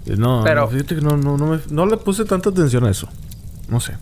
No, 0.06 0.42
Pero- 0.44 0.62
no, 0.62 0.68
fíjate 0.68 0.96
que 0.96 1.02
no, 1.02 1.16
no, 1.16 1.38
no, 1.38 1.46
me- 1.48 1.60
no 1.70 1.86
le 1.86 1.96
puse 1.96 2.26
tanta 2.26 2.50
atención 2.50 2.84
a 2.86 2.89
eso. 2.92 3.08
No 3.70 3.80
sé. 3.80 3.96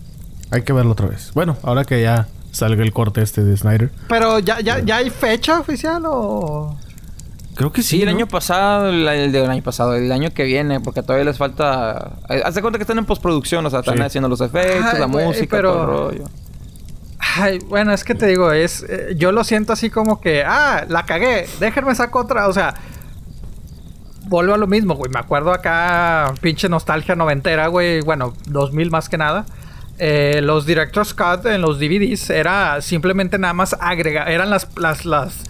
Hay 0.50 0.62
que 0.62 0.72
verlo 0.72 0.90
otra 0.92 1.06
vez. 1.06 1.30
Bueno, 1.32 1.56
ahora 1.62 1.84
que 1.84 2.02
ya 2.02 2.26
salga 2.50 2.82
el 2.82 2.92
corte 2.92 3.22
este 3.22 3.44
de 3.44 3.56
Snyder. 3.56 3.92
Pero 4.08 4.40
ya, 4.40 4.58
ya, 4.60 4.80
ya 4.80 4.96
hay 4.96 5.10
fecha 5.10 5.60
oficial 5.60 6.02
o. 6.06 6.76
Creo 7.54 7.70
que 7.72 7.82
sí. 7.82 7.88
Sí, 7.98 8.02
el 8.02 8.08
¿no? 8.08 8.16
año 8.16 8.26
pasado, 8.26 8.88
el, 8.88 9.06
el 9.06 9.30
del 9.32 9.48
año 9.48 9.62
pasado, 9.62 9.94
el 9.94 10.10
año 10.10 10.30
que 10.32 10.44
viene, 10.44 10.80
porque 10.80 11.02
todavía 11.02 11.24
les 11.26 11.38
falta. 11.38 12.12
eh, 12.30 12.42
Haz 12.44 12.54
de 12.54 12.62
cuenta 12.62 12.78
que 12.78 12.82
están 12.84 12.98
en 12.98 13.04
postproducción, 13.04 13.64
o 13.66 13.70
sea, 13.70 13.80
están 13.80 13.96
Sí. 13.98 14.02
haciendo 14.02 14.28
los 14.28 14.40
efectos, 14.40 14.86
Ay, 14.92 14.98
la 14.98 15.06
güey, 15.06 15.26
música, 15.26 15.56
pero- 15.56 15.72
todo 15.72 15.82
el 16.10 16.18
rollo. 16.18 16.24
Ay, 17.36 17.58
bueno, 17.58 17.92
es 17.92 18.02
que 18.02 18.14
te 18.14 18.26
digo, 18.26 18.50
es. 18.52 18.84
eh, 18.88 19.14
yo 19.16 19.30
lo 19.32 19.44
siento 19.44 19.72
así 19.72 19.90
como 19.90 20.20
que, 20.20 20.42
ah, 20.44 20.84
la 20.88 21.04
cagué, 21.04 21.46
déjenme 21.60 21.94
saco 21.94 22.20
otra. 22.20 22.48
O 22.48 22.52
sea, 22.52 22.74
vuelvo 24.26 24.54
a 24.54 24.56
lo 24.56 24.66
mismo, 24.66 24.94
güey. 24.94 25.10
Me 25.12 25.18
acuerdo 25.20 25.52
acá, 25.52 26.32
pinche 26.40 26.68
nostalgia 26.68 27.14
noventera, 27.14 27.66
güey. 27.66 28.00
Bueno, 28.00 28.32
2000 28.46 28.90
más 28.90 29.08
que 29.08 29.18
nada. 29.18 29.44
Eh, 29.98 30.40
los 30.42 30.64
Director's 30.64 31.12
Cut 31.12 31.44
en 31.44 31.60
los 31.60 31.78
DVDs 31.78 32.30
era 32.30 32.80
simplemente 32.80 33.38
nada 33.38 33.52
más 33.52 33.76
agregar. 33.78 34.30
Eran 34.30 34.48
las, 34.48 34.68
las, 34.78 35.04
las 35.04 35.42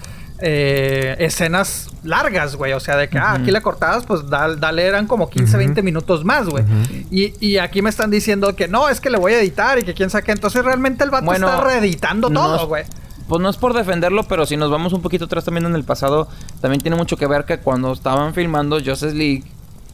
eh, 0.42 1.16
escenas 1.18 1.88
largas, 2.02 2.56
güey. 2.56 2.72
O 2.72 2.80
sea, 2.80 2.96
de 2.96 3.08
que, 3.08 3.18
ah, 3.18 3.32
aquí 3.32 3.50
le 3.50 3.60
cortabas, 3.60 4.04
pues 4.06 4.22
dal- 4.26 4.58
dale, 4.58 4.84
eran 4.86 5.06
como 5.06 5.28
15, 5.30 5.56
20 5.56 5.82
minutos 5.82 6.24
más, 6.24 6.48
güey. 6.48 6.64
y, 7.10 7.34
y 7.44 7.58
aquí 7.58 7.82
me 7.82 7.90
están 7.90 8.10
diciendo 8.10 8.54
que 8.56 8.68
no, 8.68 8.88
es 8.88 9.00
que 9.00 9.10
le 9.10 9.18
voy 9.18 9.32
a 9.34 9.40
editar 9.40 9.78
y 9.78 9.84
que 9.84 9.94
quién 9.94 10.10
sabe 10.10 10.24
qué. 10.24 10.32
Entonces 10.32 10.64
realmente 10.64 11.04
el 11.04 11.10
vato 11.10 11.26
Bueno, 11.26 11.48
está 11.48 11.60
reeditando 11.62 12.28
no 12.30 12.40
todo, 12.42 12.66
güey. 12.68 12.84
Pues 13.28 13.40
no 13.40 13.48
es 13.48 13.56
por 13.56 13.74
defenderlo, 13.74 14.24
pero 14.24 14.44
si 14.44 14.56
nos 14.56 14.70
vamos 14.70 14.92
un 14.92 15.02
poquito 15.02 15.26
atrás 15.26 15.44
también 15.44 15.64
en 15.66 15.74
el 15.76 15.84
pasado, 15.84 16.26
también 16.60 16.80
tiene 16.80 16.96
mucho 16.96 17.16
que 17.16 17.26
ver 17.28 17.44
que 17.44 17.58
cuando 17.58 17.92
estaban 17.92 18.34
filmando 18.34 18.76
Justice 18.84 19.14
League, 19.14 19.44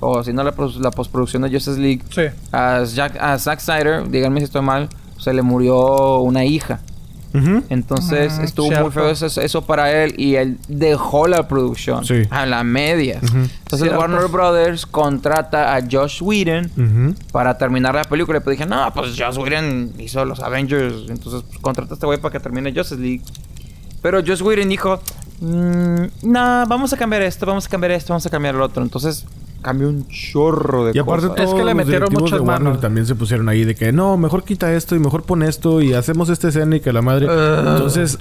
o 0.00 0.22
si 0.24 0.32
no 0.32 0.42
la, 0.42 0.54
la 0.80 0.90
postproducción 0.90 1.42
de 1.42 1.50
Justice 1.50 1.78
League, 1.78 2.02
Sí. 2.10 2.22
a, 2.52 2.82
Jack- 2.84 3.18
a 3.20 3.38
Zack 3.38 3.60
Snyder, 3.60 4.08
díganme 4.08 4.40
si 4.40 4.44
estoy 4.44 4.62
mal, 4.62 4.88
se 5.18 5.34
le 5.34 5.42
murió 5.42 6.18
una 6.20 6.44
hija. 6.46 6.80
Entonces 7.68 8.38
Mm, 8.38 8.42
estuvo 8.44 8.66
cierto. 8.68 8.84
muy 8.84 8.92
feo 8.92 9.08
eso, 9.10 9.26
eso 9.40 9.62
para 9.66 9.92
él 9.92 10.14
y 10.16 10.36
él 10.36 10.58
dejó 10.68 11.26
la 11.28 11.46
producción 11.48 12.04
Sí. 12.04 12.22
a 12.30 12.46
la 12.46 12.64
medias. 12.64 13.22
Ujú. 13.22 13.36
Entonces 13.38 13.80
Cierto. 13.88 13.98
Warner 13.98 14.28
Brothers 14.28 14.86
contrata 14.86 15.74
a 15.76 15.80
Josh 15.90 16.22
Whedon 16.22 17.14
para 17.32 17.58
terminar 17.58 17.94
la 17.94 18.04
película. 18.04 18.38
Y 18.38 18.40
pues 18.40 18.58
dije, 18.58 18.68
no, 18.68 18.92
pues 18.94 19.14
Josh 19.18 19.36
Whedon 19.38 19.92
hizo 19.98 20.24
los 20.24 20.40
Avengers. 20.40 21.08
Entonces 21.08 21.42
pues, 21.48 21.58
contrata 21.60 21.92
a 21.92 21.94
este 21.94 22.06
güey 22.06 22.18
para 22.20 22.32
que 22.32 22.40
termine 22.40 22.72
Justice 22.72 23.00
League. 23.00 23.22
Pero 24.02 24.20
Josh 24.24 24.42
Whedon 24.42 24.68
dijo, 24.68 25.00
"Mm, 25.40 26.04
no, 26.22 26.64
vamos 26.66 26.92
a 26.92 26.96
cambiar 26.96 27.22
esto, 27.22 27.44
vamos 27.46 27.66
a 27.66 27.68
cambiar 27.68 27.90
esto, 27.92 28.12
vamos 28.12 28.24
a 28.26 28.30
cambiar 28.30 28.54
lo 28.54 28.64
otro. 28.64 28.82
Entonces 28.82 29.24
cambió 29.66 29.88
un 29.88 30.06
chorro 30.06 30.84
de 30.84 30.92
Y 30.94 30.98
aparte 31.00 31.26
cosas. 31.26 31.40
Es 31.40 31.46
que 31.46 31.52
todos 31.54 31.66
le 31.66 31.74
metieron 31.74 32.08
muchas 32.12 32.38
de 32.38 32.40
Warner 32.40 32.62
manos. 32.62 32.80
también 32.80 33.04
se 33.04 33.16
pusieron 33.16 33.48
ahí 33.48 33.64
de 33.64 33.74
que 33.74 33.90
no, 33.90 34.16
mejor 34.16 34.44
quita 34.44 34.72
esto 34.72 34.94
y 34.94 35.00
mejor 35.00 35.24
pon 35.24 35.42
esto 35.42 35.82
y 35.82 35.92
hacemos 35.92 36.28
esta 36.28 36.48
escena 36.48 36.76
y 36.76 36.80
que 36.80 36.92
la 36.92 37.02
madre. 37.02 37.26
Entonces 37.26 38.16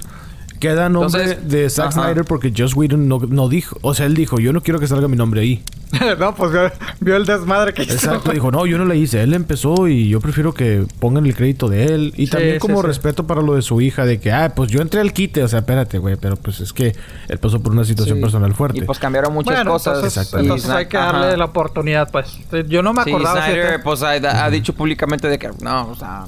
queda 0.58 0.88
nombre 0.88 1.22
Entonces, 1.22 1.48
de 1.48 1.70
Zack 1.70 1.88
ajá. 1.88 2.02
Snyder 2.04 2.24
porque 2.24 2.52
Joss 2.56 2.74
Whedon 2.74 3.08
no, 3.08 3.18
no 3.18 3.48
dijo, 3.48 3.76
o 3.82 3.94
sea, 3.94 4.06
él 4.06 4.14
dijo, 4.14 4.38
yo 4.38 4.52
no 4.52 4.60
quiero 4.62 4.78
que 4.80 4.86
salga 4.86 5.08
mi 5.08 5.16
nombre 5.16 5.40
ahí. 5.40 5.62
no, 6.18 6.34
pues 6.34 6.50
vio, 6.52 6.70
vio 7.00 7.16
el 7.16 7.24
desmadre 7.26 7.72
que 7.72 7.84
hizo. 7.84 7.92
Exacto, 7.94 8.32
dijo, 8.32 8.50
no, 8.50 8.66
yo 8.66 8.76
no 8.76 8.84
le 8.84 8.96
hice, 8.96 9.22
él 9.22 9.32
empezó 9.34 9.86
y 9.88 10.08
yo 10.08 10.20
prefiero 10.20 10.52
que 10.52 10.84
pongan 10.98 11.24
el 11.26 11.34
crédito 11.34 11.68
de 11.68 11.84
él. 11.86 12.12
Y 12.16 12.26
Sí, 12.26 12.32
también 12.32 12.54
sí, 12.54 12.58
como 12.58 12.80
sí. 12.80 12.86
respeto 12.86 13.26
para 13.26 13.40
lo 13.40 13.54
de 13.54 13.62
su 13.62 13.80
hija, 13.80 14.04
de 14.04 14.18
que, 14.18 14.32
ah, 14.32 14.52
pues 14.54 14.70
yo 14.70 14.80
entré 14.82 15.00
al 15.00 15.12
quite, 15.12 15.42
o 15.44 15.48
sea, 15.48 15.60
espérate, 15.60 15.98
güey, 15.98 16.16
pero 16.16 16.36
pues 16.36 16.60
es 16.60 16.72
que 16.72 16.94
él 17.28 17.38
pasó 17.38 17.60
por 17.60 17.72
una 17.72 17.84
situación 17.84 18.16
Sí. 18.18 18.22
personal 18.22 18.52
fuerte. 18.54 18.78
Y 18.78 18.82
pues 18.82 18.98
cambiaron 18.98 19.32
muchas 19.32 19.54
bueno, 19.54 19.70
cosas. 19.72 19.94
entonces, 19.96 20.16
Exacto. 20.16 20.38
entonces 20.40 20.68
Y 20.68 20.72
hay 20.72 20.86
que 20.86 20.96
darle 20.96 21.26
ajá. 21.28 21.36
la 21.36 21.44
oportunidad, 21.46 22.10
pues. 22.10 22.36
Yo 22.68 22.82
no 22.82 22.92
me 22.92 23.04
Sí, 23.04 23.10
acordaba. 23.10 23.42
Snyder, 23.44 23.64
fíjate. 23.66 23.82
pues 23.84 24.02
ha, 24.02 24.44
ha 24.44 24.50
dicho 24.50 24.72
públicamente 24.74 25.28
de 25.28 25.38
que 25.38 25.50
no, 25.62 25.88
o 25.88 25.94
sea, 25.94 26.24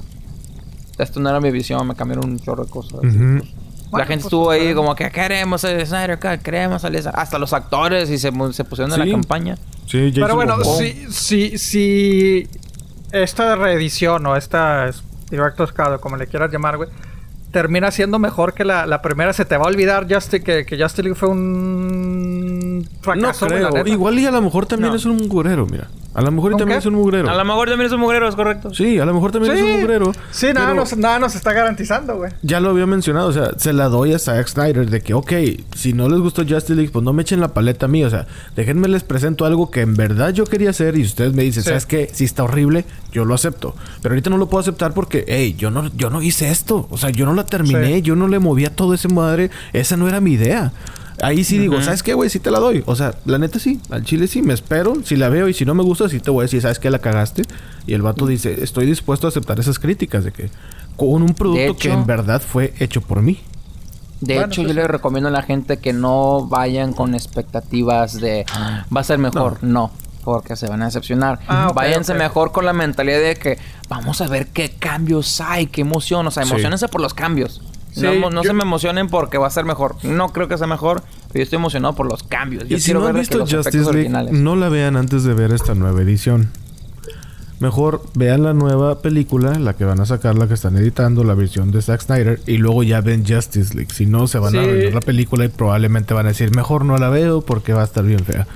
esto 0.99 1.18
no 1.20 1.29
era 1.31 1.41
mi 1.41 1.51
visión, 1.51 1.87
me 1.87 1.95
cambiaron 1.95 2.31
un 2.31 2.39
chorro 2.39 2.64
de 2.64 2.70
cosas. 2.70 3.01
La 3.03 3.43
Bueno, 3.91 4.07
gente 4.07 4.22
pues, 4.22 4.24
estuvo 4.26 4.51
ahí 4.51 4.74
como 4.74 4.95
que 4.95 5.11
queremos 5.11 5.64
el 5.64 5.86
Snyder 5.86 6.18
Cut, 6.18 6.43
queremos 6.43 6.84
el 6.84 6.95
Snyder-". 6.95 7.12
Hasta 7.14 7.39
los 7.39 7.53
actores 7.53 8.11
y 8.11 8.18
se, 8.18 8.30
mu- 8.30 8.53
se 8.53 8.64
pusieron 8.64 8.93
en 8.93 9.01
Sí. 9.03 9.07
la 9.09 9.12
campaña. 9.14 9.57
Sí, 9.86 10.11
Jason 10.11 10.22
Pero 10.22 10.34
bueno, 10.34 10.64
si, 10.64 11.07
si, 11.11 11.57
si 11.59 12.49
esta 13.12 13.57
reedición 13.57 14.26
o 14.26 14.36
esta 14.36 14.89
es- 14.89 15.03
Director's 15.30 15.72
Cut, 15.72 15.89
o 15.89 16.01
como 16.01 16.16
le 16.16 16.26
quieras 16.26 16.51
llamar, 16.53 16.76
güey, 16.76 16.89
termina 17.53 17.91
siendo 17.91 18.18
mejor 18.18 18.53
que 18.55 18.64
la, 18.64 18.84
la 18.86 19.01
primera, 19.01 19.32
se 19.32 19.45
te 19.47 19.57
va 19.57 19.64
a 19.64 19.68
olvidar 19.68 20.07
Justice, 20.12 20.43
que, 20.43 20.66
que 20.66 20.76
Justice 20.80 21.03
League 21.03 21.14
fue 21.18 21.28
un 21.30 22.78
No 22.80 22.86
fracaso, 23.03 23.47
güey, 23.47 23.61
la 23.62 23.68
creo. 23.70 23.84
neta. 23.84 23.95
Igual 23.95 24.18
y 24.18 24.26
a 24.26 24.30
lo 24.30 24.43
mejor 24.43 24.66
también 24.66 24.91
No. 24.91 24.97
es 24.97 25.05
un 25.07 25.16
mugrero, 25.16 25.66
mira. 25.66 25.89
A 26.15 26.23
lo 26.23 26.33
mejor 26.33 26.51
y 26.51 26.55
¿Un 26.55 26.59
también 26.59 26.77
qué? 26.79 26.81
es 26.81 26.87
un 26.87 26.95
mugrero. 26.95 27.31
A 27.31 27.35
lo 27.37 27.45
mejor 27.45 27.69
también 27.69 27.87
es 27.87 27.93
un 27.93 28.01
mugrero, 28.01 28.27
es 28.29 28.35
correcto. 28.35 28.75
Sí, 28.75 28.99
a 28.99 29.05
lo 29.05 29.15
mejor 29.15 29.31
también 29.31 29.55
es 29.57 29.63
un 29.63 29.81
mugrero. 29.81 30.13
Sí, 30.33 30.49
nada, 30.53 30.75
nos, 30.75 30.97
nada 30.97 31.19
nos 31.19 31.35
está 31.37 31.53
garantizando, 31.53 32.17
güey. 32.17 32.33
Ya 32.43 32.59
lo 32.61 32.71
había 32.71 32.87
mencionado, 32.87 33.29
o 33.29 33.33
sea, 33.33 33.51
se 33.57 33.73
la 33.73 33.89
doy 33.89 34.15
a 34.15 34.19
Zack 34.19 34.49
Snyder 34.49 34.89
de 34.91 35.01
que, 35.01 35.15
ok, 35.15 35.33
si 35.77 35.93
no 35.93 36.09
les 36.09 36.19
gustó 36.19 36.43
Justice 36.43 36.75
League, 36.75 36.91
pues 36.93 37.05
no 37.05 37.13
me 37.13 37.23
echen 37.23 37.41
la 37.41 37.49
paleta 37.55 37.87
a 37.87 37.89
mí, 37.89 38.03
o 38.05 38.11
sea, 38.11 38.27
déjenme 38.57 38.89
les 38.89 39.05
presento 39.05 39.45
algo 39.45 39.71
que 39.71 39.83
en 39.83 39.95
verdad 39.97 40.31
yo 40.33 40.45
quería 40.45 40.71
hacer 40.71 40.97
y 40.99 41.03
ustedes 41.03 41.35
me 41.35 41.43
dicen, 41.45 41.63
Sí. 41.63 41.69
¿sabes 41.69 41.87
qué? 41.87 42.11
Si 42.13 42.25
está 42.25 42.43
horrible, 42.43 42.85
yo 43.13 43.25
lo 43.25 43.35
acepto. 43.35 43.77
Pero 44.03 44.15
ahorita 44.15 44.31
no 44.31 44.39
lo 44.39 44.49
puedo 44.49 44.61
aceptar 44.63 44.95
porque, 44.95 45.25
hey, 45.29 45.55
yo 45.59 45.71
no, 45.71 45.89
yo 45.95 46.11
no 46.11 46.21
hice 46.23 46.51
esto, 46.51 46.89
o 46.91 46.97
sea, 46.99 47.11
yo 47.11 47.27
no 47.27 47.35
la 47.35 47.45
terminé, 47.45 47.97
Sí. 47.97 48.03
yo 48.03 48.17
no 48.17 48.27
le 48.29 48.39
movía 48.39 48.75
todo 48.75 48.95
ese 48.95 49.09
madre, 49.09 49.51
esa 49.73 49.97
no 49.97 50.09
era 50.09 50.21
mi 50.21 50.33
idea. 50.33 50.73
Ahí 51.21 51.43
sí 51.45 51.59
digo, 51.59 51.81
¿sabes 51.83 52.03
qué, 52.03 52.14
güey? 52.14 52.31
Sí 52.31 52.39
te 52.41 52.51
la 52.51 52.59
doy. 52.61 52.83
O 52.87 52.95
sea, 52.95 53.14
la 53.25 53.39
neta 53.39 53.59
sí. 53.59 53.81
Al 53.91 54.05
chile 54.05 54.27
sí. 54.29 54.41
Me 54.43 54.55
espero. 54.55 54.95
Si 55.05 55.16
la 55.16 55.29
veo 55.29 55.49
y 55.49 55.55
si 55.55 55.64
no 55.64 55.75
me 55.75 55.83
gusta, 55.83 56.09
sí 56.09 56.21
te 56.21 56.31
voy 56.31 56.43
a 56.43 56.45
decir, 56.45 56.62
¿sabes 56.62 56.79
qué? 56.79 56.91
La 56.91 56.99
cagaste. 57.01 57.43
Y 57.87 57.95
el 57.95 58.03
vato 58.03 58.27
dice, 58.27 58.62
estoy 58.62 58.87
dispuesto 58.87 59.27
a 59.27 59.31
aceptar 59.31 59.59
esas 59.59 59.79
críticas 59.79 60.25
de 60.25 60.33
que 60.33 60.51
con 60.97 61.23
un 61.23 61.35
producto 61.35 61.77
que 61.77 61.91
en 61.93 62.07
verdad 62.07 62.41
fue 62.43 62.73
hecho 62.79 63.01
por 63.01 63.23
mí. 63.23 63.41
De 64.21 64.35
Bueno, 64.35 64.49
hecho, 64.49 64.62
sí, 64.62 64.69
yo 64.69 64.75
le 64.75 64.87
recomiendo 64.89 65.29
a 65.29 65.33
la 65.33 65.43
gente 65.43 65.77
que 65.77 65.93
no 65.93 66.47
vayan 66.49 66.93
con 66.93 67.14
expectativas 67.14 68.21
de 68.21 68.45
va 68.95 69.01
a 69.01 69.05
ser 69.05 69.19
mejor. 69.19 69.59
No. 69.62 69.91
porque 70.25 70.57
se 70.57 70.69
van 70.69 70.83
a 70.83 70.87
decepcionar. 70.87 71.39
Ah, 71.49 71.73
Váyanse 71.75 72.12
mejor 72.12 72.53
con 72.53 72.66
la 72.66 72.75
mentalidad 72.75 73.19
de 73.21 73.35
que 73.37 73.57
vamos 73.89 74.21
a 74.21 74.27
ver 74.27 74.49
qué 74.49 74.69
cambios 74.79 75.41
hay, 75.41 75.69
qué 75.69 75.81
emoción. 75.81 76.27
O 76.27 76.31
sea, 76.31 76.43
Sí. 76.45 76.51
emocionense 76.51 76.87
por 76.89 77.01
los 77.01 77.14
cambios. 77.14 77.62
Sí, 77.99 78.07
no 78.07 78.13
emo- 78.13 78.31
no 78.33 78.43
yo- 78.43 78.49
se 78.49 78.55
me 78.55 78.63
emocionen 78.63 79.09
porque 79.09 79.39
va 79.39 79.47
a 79.47 79.51
ser 79.51 79.65
mejor. 79.65 79.97
No 80.03 80.29
creo 80.33 80.49
que 80.49 80.57
sea 80.59 80.67
mejor, 80.67 81.03
pero 81.29 81.39
yo 81.39 81.43
estoy 81.43 81.57
emocionado 81.59 81.95
por 81.95 82.07
los 82.11 82.23
cambios. 82.23 82.67
Yo 82.69 82.77
y 82.77 82.81
si 82.81 82.93
no 82.93 83.01
han 83.07 83.13
ver 83.15 83.21
visto 83.21 83.39
Justice 83.41 83.71
League, 83.77 83.89
originales. 83.89 84.33
no 84.33 84.57
la 84.57 84.69
vean 84.69 84.97
antes 84.97 85.25
de 85.25 85.35
ver 85.35 85.53
esta 85.53 85.75
nueva 85.75 86.01
edición. 86.03 86.51
Mejor 87.61 88.03
vean 88.15 88.45
la 88.45 88.55
nueva 88.55 89.01
película, 89.03 89.59
la 89.59 89.75
que 89.75 89.85
van 89.85 89.99
a 90.01 90.07
sacar, 90.07 90.39
la 90.39 90.47
que 90.47 90.55
están 90.55 90.77
editando, 90.77 91.25
la 91.25 91.35
versión 91.35 91.73
de 91.73 91.83
Zack 91.83 92.03
Snyder, 92.03 92.41
y 92.47 92.59
luego 92.59 92.85
ya 92.85 93.01
ven 93.01 93.25
Justice 93.27 93.75
League. 93.75 93.93
Si 93.93 94.07
no, 94.07 94.29
se 94.29 94.39
van 94.39 94.55
a 94.57 94.61
arruinar 94.63 94.95
la 94.95 95.01
película 95.01 95.45
y 95.45 95.49
probablemente 95.49 96.15
van 96.15 96.27
a 96.27 96.29
decir, 96.29 96.55
mejor 96.55 96.85
no 96.85 96.97
la 96.99 97.09
veo 97.09 97.41
porque 97.41 97.73
va 97.73 97.81
a 97.81 97.85
estar 97.85 98.05
bien 98.05 98.21
fea. 98.25 98.47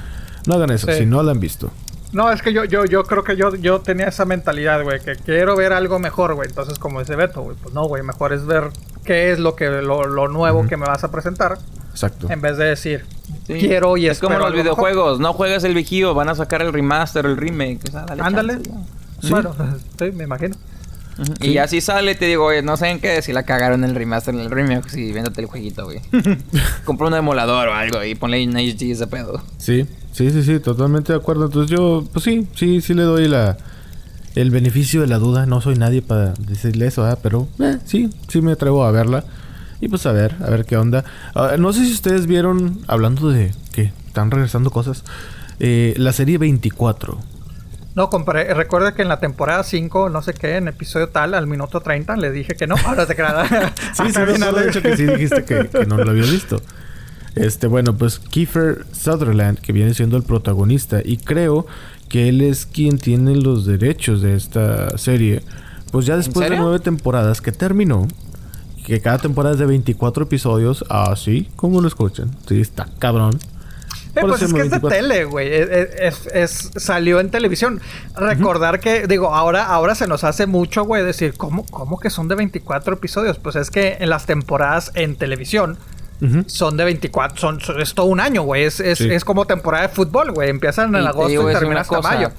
No 0.46 0.54
hagan 0.54 0.70
eso, 0.70 0.86
Sí. 0.86 0.98
si 1.00 1.06
no 1.06 1.20
la 1.24 1.32
han 1.32 1.40
visto. 1.40 1.72
No, 2.12 2.30
es 2.30 2.42
que 2.42 2.52
yo, 2.52 2.64
yo, 2.64 2.84
yo 2.84 3.04
creo 3.04 3.24
que 3.24 3.36
yo, 3.36 3.54
yo 3.56 3.80
tenía 3.80 4.06
esa 4.06 4.24
mentalidad, 4.26 4.82
güey, 4.82 5.00
que 5.00 5.16
quiero 5.16 5.56
ver 5.56 5.72
algo 5.72 5.98
mejor, 5.98 6.34
güey. 6.34 6.48
Entonces, 6.48 6.78
como 6.78 7.00
dice 7.00 7.16
Beto, 7.16 7.40
güey, 7.42 7.56
pues 7.62 7.74
no, 7.74 7.84
güey, 7.86 8.02
mejor 8.02 8.32
es 8.34 8.44
ver 8.44 8.64
qué 9.04 9.32
es 9.32 9.38
lo 9.38 9.56
que 9.56 9.68
lo, 9.70 10.04
lo 10.06 10.28
nuevo 10.28 10.66
que 10.66 10.76
me 10.76 10.84
vas 10.86 11.04
a 11.04 11.10
presentar, 11.10 11.56
Exacto. 11.90 12.28
en 12.30 12.40
vez 12.42 12.56
de 12.58 12.66
decir 12.66 13.04
Sí. 13.46 13.54
quiero 13.54 13.96
y 13.96 14.08
Es 14.08 14.18
como 14.20 14.34
los 14.38 14.50
mejor. 14.50 14.62
videojuegos. 14.62 15.20
No 15.20 15.32
juegas 15.32 15.64
el 15.64 15.74
vigío, 15.74 16.12
van 16.14 16.28
a 16.28 16.34
sacar 16.34 16.60
el 16.62 16.72
remaster, 16.72 17.24
el 17.26 17.36
remake. 17.36 17.80
O 17.88 17.90
sea, 17.92 18.02
dale 18.02 18.22
Ándale. 18.22 18.54
chance. 18.54 18.70
Sí. 19.22 19.30
Bueno, 19.30 19.54
sí, 19.98 20.12
me 20.12 20.24
imagino. 20.24 20.54
Ujú. 21.18 21.32
Y 21.40 21.54
ya 21.54 21.66
si 21.66 21.80
sale, 21.80 22.14
te 22.14 22.26
digo, 22.26 22.44
oye, 22.46 22.62
no 22.62 22.76
sé 22.76 22.88
en 22.88 23.00
qué, 23.00 23.20
si 23.22 23.32
la 23.32 23.42
cagaron 23.44 23.84
en 23.84 23.90
el 23.90 23.96
remaster, 23.96 24.34
en 24.34 24.40
el 24.40 24.50
remake, 24.50 24.88
si 24.90 25.12
véndate 25.12 25.40
el 25.40 25.46
jueguito, 25.46 25.84
güey. 25.84 26.00
Compra 26.84 27.06
un 27.08 27.14
emulador 27.14 27.68
o 27.68 27.74
algo 27.74 28.02
y 28.04 28.14
ponle 28.14 28.42
en 28.42 28.52
HD 28.56 28.92
ese 28.92 29.06
pedo. 29.06 29.42
Sí, 29.58 29.86
sí, 30.12 30.30
sí, 30.30 30.42
sí, 30.42 30.60
totalmente 30.60 31.12
de 31.12 31.18
acuerdo. 31.18 31.46
Entonces 31.46 31.70
yo, 31.70 32.04
pues 32.12 32.24
sí, 32.24 32.46
sí, 32.54 32.80
sí 32.80 32.94
le 32.94 33.02
doy 33.02 33.28
la 33.28 33.56
el 34.34 34.50
beneficio 34.50 35.00
de 35.00 35.06
la 35.06 35.18
duda. 35.18 35.46
No 35.46 35.60
soy 35.60 35.76
nadie 35.76 36.02
para 36.02 36.34
decirle 36.34 36.86
eso, 36.86 37.06
pero 37.22 37.48
eh, 37.58 37.78
sí, 37.84 38.10
sí 38.28 38.40
me 38.40 38.52
atrevo 38.52 38.84
a 38.84 38.90
verla. 38.90 39.24
Y 39.80 39.88
pues 39.88 40.06
a 40.06 40.12
ver, 40.12 40.36
a 40.40 40.50
ver 40.50 40.64
qué 40.64 40.76
onda. 40.76 41.04
Ah, 41.34 41.56
no 41.58 41.72
sé 41.72 41.84
si 41.84 41.92
ustedes 41.92 42.26
vieron, 42.26 42.80
hablando 42.86 43.28
de 43.30 43.52
que 43.72 43.92
están 44.06 44.30
regresando 44.30 44.70
cosas, 44.70 45.02
eh, 45.58 45.94
la 45.96 46.12
serie 46.12 46.38
24. 46.38 47.18
No, 47.94 48.08
compré. 48.08 48.54
Recuerda 48.54 48.94
que 48.94 49.02
en 49.02 49.08
la 49.08 49.20
temporada 49.20 49.62
5, 49.64 50.08
no 50.08 50.22
sé 50.22 50.32
qué, 50.32 50.56
en 50.56 50.68
episodio 50.68 51.08
tal, 51.08 51.34
al 51.34 51.46
minuto 51.46 51.80
30, 51.80 52.16
le 52.16 52.30
dije 52.30 52.54
que 52.54 52.66
no. 52.66 52.76
Ahora 52.86 53.06
te 53.06 53.14
creas. 53.14 53.50
Sí, 53.92 54.04
sí, 54.06 54.20
acuerdo, 54.20 54.52
de 54.52 54.68
hecho 54.68 54.80
que 54.80 54.96
sí 54.96 55.04
dijiste 55.04 55.44
que, 55.44 55.68
que 55.68 55.84
no 55.84 55.98
lo 55.98 56.10
habías 56.10 56.30
visto. 56.30 56.62
Este, 57.34 57.66
bueno, 57.66 57.96
pues 57.96 58.18
Kiefer 58.18 58.84
Sutherland, 58.92 59.58
que 59.58 59.72
viene 59.72 59.94
siendo 59.94 60.16
el 60.16 60.22
protagonista, 60.22 61.00
y 61.04 61.16
creo 61.16 61.66
que 62.08 62.28
él 62.28 62.42
es 62.42 62.66
quien 62.66 62.98
tiene 62.98 63.34
los 63.36 63.64
derechos 63.64 64.20
de 64.20 64.36
esta 64.36 64.96
serie. 64.98 65.42
Pues 65.90 66.06
ya 66.06 66.16
después 66.16 66.48
de 66.50 66.56
nueve 66.56 66.78
temporadas 66.78 67.40
que 67.40 67.52
terminó, 67.52 68.06
que 68.86 69.00
cada 69.00 69.18
temporada 69.18 69.54
es 69.54 69.58
de 69.60 69.66
24 69.66 70.24
episodios, 70.24 70.84
así 70.88 71.48
como 71.56 71.80
lo 71.80 71.88
escuchan. 71.88 72.30
Sí, 72.46 72.60
está 72.60 72.88
cabrón. 72.98 73.38
Eh, 74.14 74.20
Por 74.20 74.30
pues 74.30 74.42
eso 74.42 74.46
es 74.48 74.52
que 74.54 74.60
es 74.60 74.70
de 74.70 74.78
24. 74.78 74.90
tele, 74.90 75.24
güey. 75.24 75.48
Es, 75.54 75.68
es- 75.70 76.26
es- 76.34 76.70
salió 76.82 77.18
en 77.20 77.30
televisión. 77.30 77.80
Recordar 78.14 78.80
que, 78.80 79.06
digo, 79.06 79.34
ahora, 79.34 79.64
ahora 79.64 79.94
se 79.94 80.06
nos 80.06 80.24
hace 80.24 80.46
mucho, 80.46 80.84
güey, 80.84 81.02
decir, 81.02 81.32
¿cómo, 81.38 81.64
¿cómo 81.70 81.98
que 81.98 82.10
son 82.10 82.28
de 82.28 82.34
24 82.34 82.94
episodios? 82.94 83.38
Pues 83.38 83.56
es 83.56 83.70
que 83.70 83.96
en 84.00 84.10
las 84.10 84.26
temporadas 84.26 84.90
en 84.94 85.16
televisión 85.16 85.78
Son 86.46 86.76
de 86.76 86.84
24, 86.84 87.36
son, 87.38 87.60
son- 87.60 87.80
es 87.80 87.94
todo 87.94 88.06
un 88.06 88.20
año, 88.20 88.42
güey. 88.42 88.64
Es, 88.64 88.78
es, 88.80 88.98
Sí. 88.98 89.08
es 89.12 89.24
como 89.24 89.44
temporada 89.44 89.88
de 89.88 89.94
fútbol, 89.94 90.32
güey. 90.32 90.50
Empiezan 90.50 90.94
en 90.94 91.00
Y 91.00 91.04
te 91.04 91.08
agosto 91.08 91.28
digo, 91.30 91.50
y 91.50 91.54
terminan 91.54 91.78
hasta 91.78 91.96
cosa, 91.96 92.08
mayo. 92.10 92.30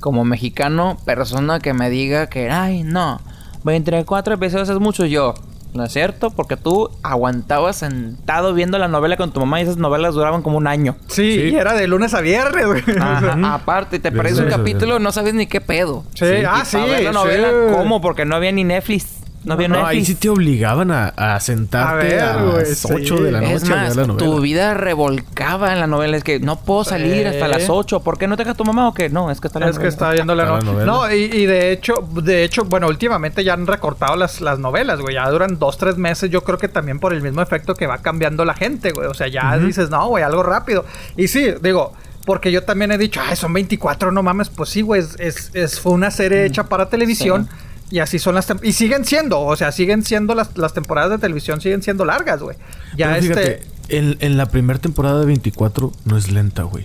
Como 0.00 0.24
mexicano, 0.24 0.96
persona 1.04 1.60
que 1.60 1.72
me 1.74 1.90
diga 1.90 2.28
que, 2.28 2.50
ay, 2.50 2.82
no, 2.82 3.20
24 3.64 4.34
episodios 4.34 4.68
es 4.68 4.78
mucho 4.78 5.04
yo. 5.04 5.34
¿No 5.74 5.84
es 5.84 5.92
cierto? 5.92 6.30
Porque 6.30 6.56
tú 6.56 6.88
aguantabas 7.02 7.76
sentado 7.76 8.54
viendo 8.54 8.78
la 8.78 8.88
novela 8.88 9.18
con 9.18 9.32
tu 9.32 9.40
mamá 9.40 9.60
y 9.60 9.64
esas 9.64 9.76
novelas 9.76 10.14
duraban 10.14 10.40
como 10.40 10.56
un 10.56 10.66
año. 10.66 10.96
Sí, 11.08 11.34
Sí. 11.34 11.40
y 11.50 11.54
era 11.56 11.74
de 11.74 11.86
lunes 11.86 12.14
a 12.14 12.22
viernes, 12.22 12.64
güey. 12.66 12.82
Ajá, 12.98 13.36
Aparte, 13.54 13.98
te 13.98 14.10
perdés 14.10 14.38
un 14.38 14.48
capítulo, 14.48 14.98
no 15.00 15.12
sabes 15.12 15.34
ni 15.34 15.46
qué 15.46 15.60
pedo. 15.60 16.02
Sí, 16.14 16.24
ah, 16.48 16.64
sí, 16.64 16.78
ver 16.78 17.02
la 17.02 17.10
sí. 17.10 17.14
novela, 17.14 17.50
¿cómo? 17.76 18.00
Porque 18.00 18.24
no 18.24 18.36
había 18.36 18.52
ni 18.52 18.64
Netflix. 18.64 19.16
No 19.46 19.54
había 19.54 19.68
No, 19.68 19.86
ahí 19.86 20.04
sí 20.04 20.14
te 20.16 20.28
obligaban 20.28 20.90
a, 20.90 21.06
a 21.16 21.40
sentarte 21.40 22.20
A 22.20 22.34
a, 22.34 22.42
ver, 22.44 22.66
las 22.68 22.78
sí. 22.78 22.88
8 22.92 23.22
de 23.22 23.32
la 23.32 23.40
noche 23.40 23.54
Es 23.54 23.62
a 23.64 23.66
ver 23.74 23.76
más, 23.84 23.96
la 23.96 24.06
novela. 24.06 24.26
tu 24.26 24.40
vida 24.40 24.74
revolcaba 24.74 25.72
en 25.72 25.80
la 25.80 25.86
novela. 25.86 26.16
Es 26.16 26.24
que 26.24 26.40
no 26.40 26.56
puedo 26.60 26.84
salir 26.84 27.26
hasta 27.26 27.48
las 27.48 27.70
8. 27.70 28.00
¿Por 28.00 28.18
qué 28.18 28.26
no 28.26 28.36
te 28.36 28.44
deja 28.44 28.54
tu 28.54 28.64
mamá 28.64 28.88
o 28.88 28.94
qué? 28.94 29.08
No, 29.08 29.30
es 29.30 29.40
que 29.40 29.46
está 29.46 29.60
la 29.60 29.68
Es 29.68 29.78
que 29.78 29.86
está 29.86 30.10
viendo 30.12 30.34
la, 30.34 30.46
no- 30.46 30.60
novela. 30.60 30.84
No, 30.84 31.10
y, 31.14 31.22
y 31.24 31.46
de 31.46 31.70
hecho, 31.72 32.06
de 32.22 32.42
hecho, 32.44 32.64
bueno, 32.64 32.88
últimamente 32.88 33.44
ya 33.44 33.54
han 33.54 33.66
recortado 33.66 34.16
las, 34.16 34.40
las 34.40 34.58
novelas, 34.58 35.00
güey. 35.00 35.14
Ya 35.14 35.28
duran 35.30 35.58
dos, 35.58 35.78
tres 35.78 35.96
meses. 35.96 36.28
Yo 36.30 36.42
creo 36.42 36.58
que 36.58 36.68
también 36.68 36.98
por 36.98 37.14
el 37.14 37.22
mismo 37.22 37.40
efecto 37.40 37.74
que 37.74 37.86
va 37.86 37.98
cambiando 37.98 38.44
la 38.44 38.54
gente, 38.54 38.90
güey. 38.90 39.06
O 39.06 39.14
sea, 39.14 39.28
ya 39.28 39.56
dices, 39.58 39.90
no, 39.90 40.08
güey, 40.08 40.24
algo 40.24 40.42
rápido. 40.42 40.84
Y 41.16 41.28
sí, 41.28 41.54
digo, 41.62 41.92
porque 42.24 42.50
yo 42.50 42.64
también 42.64 42.90
he 42.90 42.98
dicho, 42.98 43.20
ay, 43.24 43.36
son 43.36 43.52
24, 43.52 44.10
no 44.10 44.22
mames. 44.24 44.48
Pues 44.48 44.70
sí, 44.70 44.82
güey, 44.82 45.00
es, 45.02 45.14
es- 45.20 45.50
es- 45.54 45.78
fue 45.78 45.92
una 45.92 46.10
serie 46.10 46.44
hecha 46.44 46.64
para 46.64 46.88
televisión. 46.88 47.48
Y 47.90 48.00
así 48.00 48.18
son 48.18 48.34
las 48.34 48.46
Y 48.62 48.72
siguen 48.72 49.04
siendo, 49.04 49.40
o 49.40 49.54
sea, 49.56 49.70
siguen 49.72 50.02
siendo 50.02 50.34
las, 50.34 50.56
las 50.58 50.74
temporadas 50.74 51.10
de 51.12 51.18
televisión, 51.18 51.60
siguen 51.60 51.82
siendo 51.82 52.04
largas, 52.04 52.40
güey. 52.40 52.56
Ya 52.96 53.10
Pero 53.10 53.22
fíjate, 53.22 53.52
este. 53.60 53.96
en, 53.98 54.16
en 54.20 54.36
la 54.36 54.46
primera 54.46 54.78
temporada 54.78 55.20
de 55.20 55.26
24 55.26 55.92
no 56.04 56.16
es 56.16 56.30
lenta, 56.32 56.64
güey. 56.64 56.84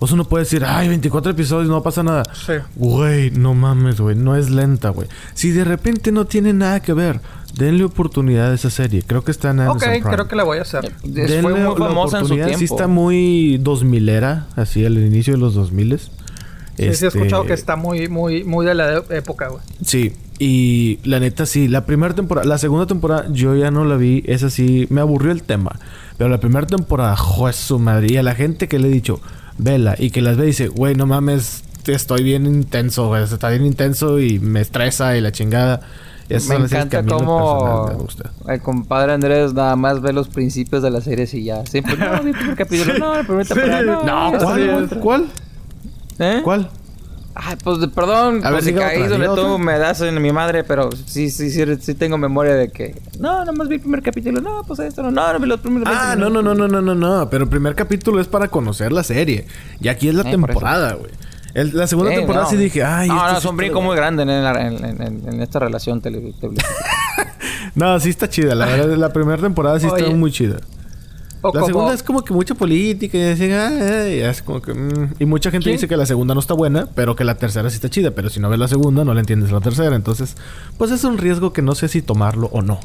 O 0.00 0.06
sea, 0.06 0.14
uno 0.14 0.24
puede 0.24 0.44
decir, 0.44 0.64
ay, 0.64 0.86
24 0.88 1.32
episodios, 1.32 1.68
no 1.68 1.82
pasa 1.82 2.04
nada. 2.04 2.22
Sí. 2.32 2.52
Güey, 2.76 3.32
no 3.32 3.54
mames, 3.54 4.00
güey, 4.00 4.14
no 4.14 4.36
es 4.36 4.48
lenta, 4.48 4.90
güey. 4.90 5.08
Si 5.34 5.50
de 5.50 5.64
repente 5.64 6.12
no 6.12 6.24
tiene 6.24 6.52
nada 6.52 6.78
que 6.80 6.92
ver, 6.92 7.20
denle 7.54 7.82
oportunidad 7.82 8.52
a 8.52 8.54
esa 8.54 8.70
serie. 8.70 9.02
Creo 9.04 9.24
que 9.24 9.32
está 9.32 9.50
en 9.50 9.58
Ok, 9.58 9.70
Amazon 9.82 9.90
Prime. 9.90 10.14
creo 10.14 10.28
que 10.28 10.36
la 10.36 10.44
voy 10.44 10.58
a 10.58 10.62
hacer. 10.62 10.92
Denle 11.02 11.42
fue 11.42 11.52
muy 11.54 11.76
famosa 11.76 12.20
en 12.20 12.26
su 12.26 12.34
tiempo. 12.34 12.58
Sí 12.58 12.64
está 12.66 12.86
muy 12.86 13.58
2000era, 13.58 14.46
así 14.54 14.86
al 14.86 14.96
inicio 14.98 15.32
de 15.34 15.40
los 15.40 15.54
2000 15.54 15.98
Sí, 16.78 16.94
sí, 16.94 17.04
he 17.06 17.08
escuchado 17.08 17.44
que 17.44 17.54
está 17.54 17.74
muy, 17.74 18.08
muy, 18.08 18.44
muy 18.44 18.64
de 18.64 18.74
la 18.74 19.02
época, 19.10 19.48
güey. 19.48 19.62
Sí, 19.84 20.12
y 20.38 21.00
la 21.02 21.18
neta 21.18 21.44
sí, 21.44 21.66
la 21.66 21.84
primera 21.86 22.14
temporada, 22.14 22.46
la 22.46 22.56
segunda 22.56 22.86
temporada 22.86 23.26
yo 23.32 23.56
ya 23.56 23.72
no 23.72 23.84
la 23.84 23.96
vi, 23.96 24.22
esa 24.26 24.48
sí, 24.48 24.86
me 24.88 25.00
aburrió 25.00 25.32
el 25.32 25.42
tema. 25.42 25.72
Pero 26.16 26.30
la 26.30 26.38
primera 26.38 26.68
temporada, 26.68 27.16
joder, 27.16 27.54
su 27.54 27.80
madre, 27.80 28.12
y 28.12 28.16
a 28.16 28.22
la 28.22 28.36
gente 28.36 28.68
que 28.68 28.78
le 28.78 28.86
he 28.86 28.90
dicho, 28.92 29.20
vela, 29.58 29.96
y 29.98 30.10
que 30.10 30.22
las 30.22 30.36
ve 30.36 30.44
y 30.44 30.46
dice, 30.48 30.68
güey, 30.68 30.94
no 30.94 31.06
mames, 31.06 31.64
estoy 31.84 32.22
bien 32.22 32.46
intenso, 32.46 33.08
güey, 33.08 33.24
está 33.24 33.48
bien 33.48 33.66
intenso 33.66 34.20
y 34.20 34.38
me 34.38 34.60
estresa 34.60 35.16
y 35.16 35.20
la 35.20 35.32
chingada. 35.32 35.80
Esas 36.28 36.48
Me 36.50 36.58
las 36.58 36.70
series 36.70 36.86
encanta 36.86 37.16
personal 37.16 37.96
me 38.44 38.54
el 38.54 38.60
compadre 38.60 39.12
Andrés 39.14 39.54
nada 39.54 39.76
más 39.76 40.02
ve 40.02 40.12
los 40.12 40.28
principios 40.28 40.82
de 40.82 40.90
la 40.90 41.00
serie 41.00 41.26
y 41.32 41.44
ya. 41.44 41.64
Siempre, 41.64 41.96
no, 41.96 42.22
mi 42.22 42.32
primer 42.32 42.54
capítulo, 42.54 42.98
no, 42.98 43.18
el 43.18 43.26
primer 43.26 43.46
temporada, 43.48 43.82
no. 43.82 44.04
No, 44.04 44.38
¿cuál? 44.38 44.88
¿Cuál? 45.00 45.26
¿Eh? 46.18 46.40
¿Cuál? 46.44 46.70
Ay, 47.40 47.54
pues 47.62 47.78
perdón, 47.94 48.40
A 48.44 48.50
ver, 48.50 48.52
pues 48.54 48.64
si 48.64 48.72
diga 48.72 48.86
caí 48.88 48.96
otra, 48.96 49.10
donde 49.10 49.28
diga 49.28 49.36
tú 49.40 49.58
me 49.60 49.78
das 49.78 50.00
en 50.00 50.20
mi 50.20 50.32
madre, 50.32 50.64
pero 50.64 50.90
sí, 51.06 51.30
sí, 51.30 51.50
sí, 51.52 51.62
sí 51.80 51.94
tengo 51.94 52.18
memoria 52.18 52.54
de 52.54 52.68
que... 52.70 53.00
No, 53.20 53.44
nomás 53.44 53.68
vi 53.68 53.76
el 53.76 53.80
primer 53.80 54.02
capítulo. 54.02 54.40
No, 54.40 54.64
pues 54.66 54.80
esto 54.80 55.04
no. 55.04 55.12
No, 55.12 55.32
no 55.32 55.38
vi 55.38 55.46
los 55.46 55.60
primeros 55.60 55.88
Ah, 55.88 56.16
20 56.16 56.20
no, 56.24 56.30
no, 56.30 56.42
no, 56.42 56.54
no, 56.54 56.66
no, 56.66 56.80
no, 56.82 56.94
no. 56.96 57.30
Pero 57.30 57.44
el 57.44 57.50
primer 57.50 57.76
capítulo 57.76 58.20
es 58.20 58.26
para 58.26 58.48
conocer 58.48 58.90
la 58.90 59.04
serie. 59.04 59.46
Y 59.80 59.86
aquí 59.86 60.08
es 60.08 60.16
la 60.16 60.22
Eh, 60.22 60.36
por 60.36 60.48
temporada, 60.48 60.94
güey. 60.94 61.12
El- 61.54 61.76
La 61.76 61.86
segunda 61.86 62.10
temporada 62.12 62.44
no. 62.46 62.50
sí 62.50 62.56
dije, 62.56 62.82
ay, 62.82 63.08
No, 63.08 63.14
esto 63.16 63.32
no, 63.32 63.38
es 63.38 63.44
un 63.44 63.56
brinco 63.56 63.80
muy 63.82 63.94
grande 63.94 64.24
en, 64.24 64.42
la- 64.42 64.66
en- 64.66 64.84
en- 64.84 65.02
en- 65.02 65.28
en 65.28 65.40
esta 65.40 65.60
relación 65.60 66.00
tele, 66.00 66.32
tele- 66.40 66.56
No, 67.76 68.00
sí 68.00 68.10
está 68.10 68.28
chida. 68.28 68.54
La 68.56 68.66
verdad, 68.66 68.96
la 68.96 69.12
primera 69.12 69.40
temporada 69.40 69.78
sí 69.78 69.86
Oye. 69.86 70.02
está 70.04 70.16
muy 70.16 70.32
chida. 70.32 70.56
O 71.40 71.48
La 71.48 71.52
como- 71.60 71.66
segunda 71.66 71.94
es 71.94 72.02
como 72.02 72.24
que 72.24 72.34
mucha 72.34 72.54
política 72.54 73.16
y 73.16 73.22
así, 73.30 73.44
ay, 73.44 73.80
ay, 73.82 74.20
es 74.20 74.42
como 74.42 74.60
que, 74.60 74.74
mm. 74.74 75.14
Y 75.20 75.24
mucha 75.24 75.50
gente 75.50 75.64
¿Quién? 75.64 75.76
dice 75.76 75.86
que 75.86 75.96
la 75.96 76.04
segunda 76.06 76.34
no 76.34 76.40
está 76.40 76.54
buena, 76.54 76.88
pero 76.94 77.14
que 77.14 77.22
la 77.24 77.36
tercera 77.36 77.70
sí 77.70 77.76
está 77.76 77.88
chida. 77.88 78.10
Pero 78.10 78.28
si 78.28 78.40
no 78.40 78.48
ves 78.50 78.58
la 78.58 78.66
segunda, 78.68 79.04
no 79.04 79.14
le 79.14 79.20
entiendes 79.20 79.52
la 79.52 79.60
tercera. 79.60 79.94
Entonces, 79.94 80.36
pues 80.78 80.90
es 80.90 81.04
un 81.04 81.16
riesgo 81.18 81.52
que 81.52 81.62
no 81.62 81.74
sé 81.76 81.86
si 81.88 82.02
tomarlo 82.02 82.48
o 82.52 82.62
no. 82.62 82.80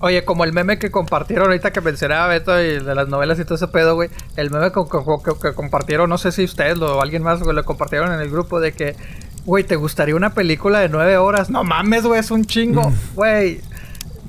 Oye, 0.00 0.22
como 0.26 0.44
el 0.44 0.52
meme 0.52 0.78
que 0.78 0.90
compartieron 0.90 1.46
ahorita 1.46 1.72
que 1.72 1.80
mencionaba 1.80 2.26
Beto 2.28 2.60
y 2.60 2.78
de 2.78 2.94
las 2.94 3.08
novelas 3.08 3.38
y 3.38 3.44
todo 3.44 3.54
ese 3.54 3.68
pedo, 3.68 3.94
güey. 3.94 4.10
El 4.36 4.50
meme 4.50 4.70
que, 4.70 4.80
que- 4.82 5.32
que- 5.32 5.40
que 5.40 5.54
compartieron, 5.54 6.10
no 6.10 6.18
sé 6.18 6.30
si 6.30 6.44
ustedes 6.44 6.78
o 6.80 7.00
alguien 7.00 7.22
más, 7.22 7.40
güey, 7.42 7.56
lo 7.56 7.64
compartieron 7.64 8.12
en 8.12 8.20
el 8.20 8.28
grupo 8.28 8.60
de 8.60 8.72
que, 8.72 8.96
güey, 9.46 9.64
¿te 9.64 9.76
gustaría 9.76 10.14
una 10.14 10.34
película 10.34 10.80
de 10.80 10.90
nueve 10.90 11.16
horas? 11.16 11.48
No 11.48 11.64
mames, 11.64 12.04
güey, 12.04 12.20
es 12.20 12.30
un 12.30 12.44
chingo. 12.44 12.92
Güey, 13.14 13.62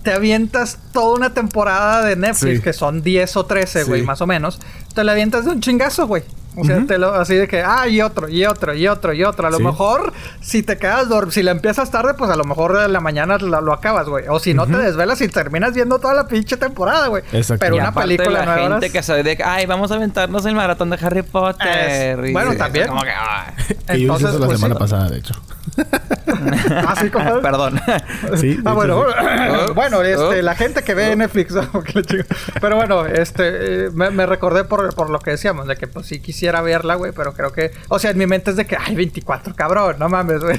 te 0.05 0.13
avientas 0.13 0.77
toda 0.93 1.15
una 1.17 1.33
temporada 1.33 2.01
de 2.05 2.15
Netflix, 2.15 2.57
Sí. 2.59 2.61
que 2.63 2.71
son 2.71 3.01
10 3.01 3.35
o 3.35 3.45
13, 3.45 3.83
güey, 3.83 4.01
Sí. 4.01 4.05
más 4.07 4.21
o 4.21 4.27
menos. 4.27 4.59
Te 4.93 5.03
la 5.03 5.11
avientas 5.11 5.43
de 5.43 5.51
un 5.51 5.59
chingazo, 5.59 6.07
güey. 6.07 6.23
O 6.57 6.63
sea, 6.63 6.85
te 6.87 6.97
lo, 6.97 7.13
así 7.13 7.35
de 7.35 7.49
que, 7.49 7.61
ah, 7.61 7.85
y 7.89 7.99
otro, 8.01 8.29
y 8.29 8.45
otro, 8.45 8.73
y 8.73 8.87
otro, 8.87 9.11
y 9.11 9.25
otro. 9.25 9.45
A 9.47 9.49
lo 9.51 9.57
Sí. 9.57 9.63
mejor, 9.63 10.13
si 10.39 10.63
te 10.63 10.77
quedas 10.77 11.09
dormido, 11.09 11.31
si 11.33 11.43
la 11.43 11.51
empiezas 11.51 11.91
tarde, 11.91 12.13
pues 12.13 12.31
a 12.31 12.37
lo 12.37 12.45
mejor 12.45 12.79
en 12.85 12.93
la 12.93 13.01
mañana 13.01 13.37
la- 13.39 13.59
lo 13.59 13.73
acabas, 13.73 14.07
güey. 14.07 14.23
O 14.29 14.39
si 14.39 14.53
no 14.53 14.65
te 14.65 14.77
desvelas 14.77 15.19
y 15.19 15.27
terminas 15.27 15.73
viendo 15.73 15.99
toda 15.99 16.13
la 16.13 16.27
pinche 16.27 16.55
temporada, 16.55 17.07
güey. 17.07 17.23
Exacto. 17.33 17.59
Pero 17.59 17.75
Y 17.75 17.79
una 17.79 17.93
película 17.93 18.27
de 18.29 18.33
la 18.33 18.45
nueve 18.45 18.61
gente 18.61 18.77
horas. 18.77 18.91
que 18.93 19.03
sabe 19.03 19.23
de 19.23 19.35
que, 19.35 19.43
ay, 19.43 19.65
vamos 19.65 19.91
a 19.91 19.95
aventarnos 19.95 20.45
el 20.45 20.55
maratón 20.55 20.91
de 20.91 20.97
Harry 21.01 21.23
Potter. 21.23 21.67
Es- 22.21 22.29
Y- 22.29 22.31
bueno, 22.31 22.55
también. 22.55 22.87
Como 22.87 23.01
que, 23.01 23.09
yo 23.99 24.15
hice 24.15 24.25
eso 24.27 24.39
la 24.39 24.45
pues, 24.45 24.57
semana 24.59 24.75
sí. 24.75 24.79
pasada, 24.79 25.09
de 25.09 25.17
hecho. 25.17 25.33
Así 26.87 27.09
como. 27.09 27.41
Perdón. 27.41 27.79
Sí. 28.37 28.57
Ah, 28.65 28.73
bueno, 28.73 29.03
sí. 29.07 29.71
bueno, 29.73 30.01
este, 30.01 30.41
la 30.41 30.55
gente 30.55 30.83
que 30.83 30.93
ve 30.93 31.15
Netflix, 31.15 31.53
chinga. 31.53 32.25
pero 32.59 32.75
bueno, 32.75 33.05
este, 33.05 33.85
eh, 33.85 33.89
me, 33.93 34.09
me 34.09 34.25
recordé 34.25 34.63
por, 34.63 34.93
por 34.95 35.09
lo 35.09 35.19
que 35.19 35.31
decíamos, 35.31 35.67
de 35.67 35.75
que 35.75 35.87
pues 35.87 36.07
sí 36.07 36.19
quisiera 36.19 36.61
verla, 36.61 36.95
güey, 36.95 37.11
pero 37.11 37.33
creo 37.33 37.51
que, 37.51 37.71
o 37.87 37.99
sea, 37.99 38.11
en 38.11 38.17
mi 38.17 38.25
mente 38.25 38.51
es 38.51 38.57
de 38.57 38.65
que, 38.65 38.77
ay, 38.77 38.95
24, 38.95 39.53
cabrón, 39.55 39.97
no 39.99 40.09
mames, 40.09 40.41
güey, 40.41 40.57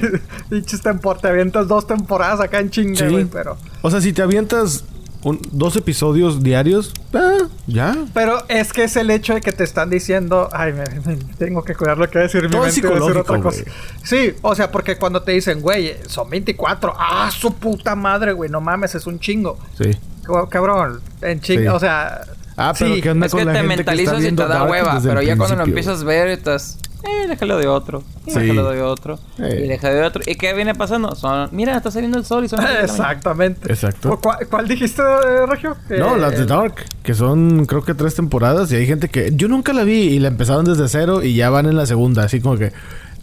te 1.21 1.27
avientas 1.27 1.67
dos 1.67 1.85
temporadas 1.87 2.39
acá 2.39 2.59
en 2.59 2.69
chinga, 2.69 2.99
Sí. 3.05 3.11
güey, 3.11 3.25
pero, 3.25 3.57
O 3.81 3.91
sea, 3.91 4.01
si 4.01 4.13
te 4.13 4.21
avientas 4.21 4.83
un- 5.23 5.41
dos 5.51 5.75
episodios 5.75 6.43
diarios, 6.43 6.93
ah, 7.13 7.47
ya. 7.65 7.95
pero 8.13 8.43
es 8.49 8.71
que 8.73 8.83
es 8.85 8.95
el 8.95 9.09
hecho 9.11 9.33
de 9.33 9.41
que 9.41 9.51
te 9.51 9.63
están 9.63 9.89
diciendo, 9.89 10.49
ay, 10.53 10.73
me, 10.73 10.83
me- 11.05 11.15
tengo 11.37 11.63
que 11.63 11.75
cuidar 11.75 11.97
lo 11.97 12.09
que 12.09 12.19
va 12.19 12.23
a 12.23 12.27
decir 12.27 12.43
mi 12.43 12.49
Todo 12.49 12.65
es 12.65 12.73
mente, 12.81 12.87
otra 12.87 13.09
psicológico, 13.23 13.41
cosa. 13.43 13.63
Sí, 14.03 14.33
o 14.41 14.55
sea, 14.55 14.71
porque 14.71 14.97
cuando 14.97 15.23
te 15.23 15.31
dicen, 15.33 15.61
güey, 15.61 15.97
son 16.07 16.29
24, 16.29 16.93
ah, 16.97 17.29
su 17.31 17.53
puta 17.53 17.95
madre, 17.95 18.33
güey, 18.33 18.49
no 18.49 18.61
mames, 18.61 18.95
es 18.95 19.05
un 19.07 19.19
chingo. 19.19 19.57
Sí. 19.77 19.91
Cab- 20.23 20.49
Cabrón, 20.49 21.01
en 21.21 21.39
ching, 21.41 21.61
Sí. 21.61 21.67
o 21.67 21.79
sea. 21.79 22.21
Ah, 22.59 22.73
pero 22.77 22.95
sí, 22.95 23.01
¿qué 23.01 23.11
onda 23.11 23.27
Es 23.27 23.31
con 23.31 23.39
que 23.39 23.45
la 23.45 23.53
te 23.53 23.59
gente 23.59 23.75
que 23.75 23.79
está 23.81 23.91
mentalizas 23.93 24.31
y 24.33 24.35
te 24.35 24.47
da 24.47 24.63
hueva, 24.63 24.99
pero 25.03 25.21
ya 25.21 25.37
cuando 25.37 25.55
lo 25.57 25.63
empiezas 25.63 26.01
a 26.01 26.05
ver, 26.05 26.27
estás... 26.29 26.77
Eh, 27.03 27.27
déjalo 27.27 27.57
de 27.57 27.67
otro. 27.67 28.03
Y 28.25 28.31
Sí. 28.31 28.39
déjalo 28.39 28.71
de 28.71 28.81
otro. 28.81 29.19
Eh. 29.39 29.61
Y 29.65 29.67
déjalo 29.67 29.95
de 29.95 30.01
otro. 30.03 30.21
¿Y 30.25 30.35
qué 30.35 30.53
viene 30.53 30.73
pasando? 30.75 31.15
Son, 31.15 31.49
mira, 31.51 31.77
está 31.77 31.91
saliendo 31.91 32.17
el 32.17 32.25
sol 32.25 32.45
y 32.45 32.49
son... 32.49 32.59
Exactamente. 32.81 33.71
Exacto. 33.71 34.19
¿Cuál, 34.21 34.47
cuál 34.49 34.67
dijiste, 34.67 35.01
eh, 35.01 35.45
Regio? 35.45 35.77
No, 35.97 36.17
las 36.17 36.37
de 36.37 36.45
Dark, 36.45 36.75
que 37.03 37.13
son 37.13 37.65
creo 37.65 37.83
que 37.83 37.93
tres 37.93 38.15
temporadas 38.15 38.71
y 38.71 38.75
hay 38.75 38.87
gente 38.87 39.09
que 39.09 39.31
yo 39.35 39.47
nunca 39.47 39.73
la 39.73 39.83
vi 39.83 39.99
y 40.01 40.19
la 40.19 40.27
empezaron 40.27 40.65
desde 40.65 40.87
cero 40.89 41.23
y 41.23 41.35
ya 41.35 41.49
van 41.49 41.65
en 41.67 41.77
la 41.77 41.85
segunda, 41.85 42.23
así 42.23 42.41
como 42.41 42.57
que, 42.57 42.71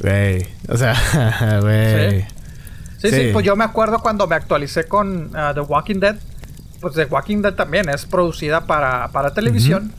güey, 0.00 0.46
o 0.68 0.76
sea, 0.76 0.94
güey. 1.60 2.22
Sí, 2.98 3.10
sí, 3.10 3.16
Sí. 3.16 3.30
pues 3.34 3.44
yo 3.44 3.54
me 3.56 3.64
acuerdo 3.64 3.98
cuando 3.98 4.26
me 4.26 4.34
actualicé 4.36 4.84
con 4.84 5.30
ah, 5.34 5.52
The 5.54 5.60
Walking 5.60 6.00
Dead. 6.00 6.16
Pues 6.80 6.94
The 6.94 7.04
Walking 7.04 7.42
Dead 7.42 7.54
también 7.54 7.88
es 7.88 8.06
producida 8.06 8.66
para, 8.66 9.08
para 9.08 9.34
televisión. 9.34 9.92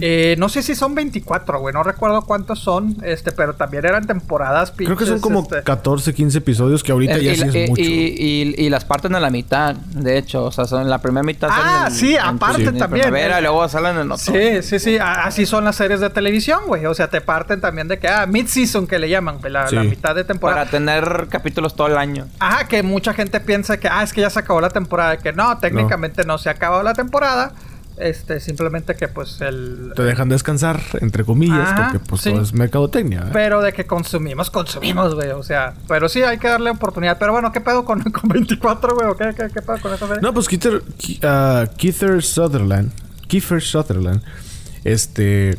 Eh, 0.00 0.36
no 0.38 0.48
sé 0.48 0.62
si 0.62 0.74
son 0.74 0.94
24, 0.94 1.60
güey. 1.60 1.72
No 1.74 1.82
recuerdo 1.82 2.22
cuántos 2.22 2.58
son. 2.60 2.96
Este, 3.02 3.32
pero 3.32 3.54
también 3.54 3.84
eran 3.84 4.06
temporadas 4.06 4.72
Creo 4.76 4.96
que 4.96 5.04
son 5.06 5.20
como 5.20 5.42
este, 5.42 5.62
14, 5.62 6.14
15 6.14 6.38
episodios 6.38 6.82
que 6.82 6.92
ahorita 6.92 7.16
Eh, 7.16 7.24
ya 7.24 7.32
y, 7.32 7.36
sí 7.36 7.42
es 7.48 7.54
y- 7.54 7.70
mucho. 7.70 7.82
y- 7.82 7.84
y- 7.86 8.66
y 8.66 8.70
las 8.70 8.84
parten 8.84 9.14
a 9.14 9.20
la 9.20 9.30
mitad, 9.30 9.74
de 9.74 10.18
hecho. 10.18 10.44
O 10.44 10.52
sea, 10.52 10.64
son 10.66 10.88
la 10.88 10.98
primera 10.98 11.22
mitad. 11.22 11.48
Ah, 11.52 11.86
en- 11.88 11.94
sí, 11.94 12.14
en- 12.14 12.20
aparte 12.20 12.64
en 12.64 12.78
también. 12.78 13.02
primavera, 13.04 13.38
y 13.38 13.42
luego 13.42 13.68
salen 13.68 13.96
en 13.98 14.10
otoño. 14.12 14.38
Sí, 14.38 14.62
sí, 14.62 14.78
sí. 14.78 14.98
a- 14.98 15.24
Así 15.26 15.44
son 15.46 15.64
las 15.64 15.76
series 15.76 16.00
de 16.00 16.10
televisión, 16.10 16.60
güey. 16.66 16.86
O 16.86 16.94
sea, 16.94 17.08
te 17.08 17.20
parten 17.20 17.60
también 17.60 17.88
de 17.88 17.98
que, 17.98 18.08
ah, 18.08 18.26
mid-season 18.26 18.86
que 18.86 18.98
le 18.98 19.08
llaman, 19.08 19.38
la, 19.48 19.68
Sí. 19.68 19.74
la 19.74 19.82
mitad 19.84 20.14
de 20.14 20.24
temporada. 20.24 20.60
Para 20.64 20.70
tener 20.70 21.26
capítulos 21.28 21.74
todo 21.76 21.88
el 21.88 21.98
año. 21.98 22.26
Ajá, 22.38 22.66
que 22.68 22.82
mucha 22.82 23.12
gente 23.12 23.40
piensa 23.40 23.78
que, 23.78 23.88
ah, 23.88 24.02
es 24.02 24.12
que 24.12 24.20
ya 24.22 24.30
se 24.30 24.38
acabó 24.38 24.60
la 24.60 24.70
temporada. 24.70 25.18
Que 25.18 25.32
no, 25.32 25.58
técnicamente 25.58 26.24
no, 26.24 26.38
se 26.38 26.48
ha 26.48 26.52
acabado 26.52 26.82
la 26.82 26.94
temporada. 26.94 27.52
Este, 27.98 28.40
simplemente 28.40 28.94
que 28.94 29.08
pues 29.08 29.40
el... 29.40 29.92
Te 29.96 30.02
dejan 30.02 30.28
descansar, 30.28 30.80
entre 31.00 31.24
comillas, 31.24 31.68
Ajá, 31.68 31.88
porque 31.92 31.98
pues 32.06 32.20
sí. 32.20 32.30
todo 32.30 32.42
es 32.42 32.52
mercadotecnia. 32.52 33.20
¿eh? 33.20 33.30
Pero 33.32 33.62
de 33.62 33.72
que 33.72 33.86
consumimos, 33.86 34.50
consumimos, 34.50 35.14
güey. 35.14 35.30
O 35.30 35.42
sea, 35.42 35.74
pero 35.88 36.08
sí 36.08 36.22
hay 36.22 36.36
que 36.38 36.48
darle 36.48 36.70
oportunidad. 36.70 37.18
Pero 37.18 37.32
bueno, 37.32 37.52
¿qué 37.52 37.60
pedo 37.62 37.84
con, 37.84 38.02
con 38.12 38.28
24, 38.28 38.94
güey? 38.94 39.08
¿O 39.08 39.16
qué, 39.16 39.32
qué, 39.34 39.48
qué 39.52 39.62
pedo 39.62 39.80
con 39.80 39.94
esa 39.94 40.06
serie? 40.06 40.20
No, 40.22 40.34
pues 40.34 40.46
Keith, 40.46 40.66
Keith 41.78 42.20
Sutherland, 42.20 42.92
Kiefer 43.28 43.62
Sutherland, 43.62 44.22
este, 44.84 45.58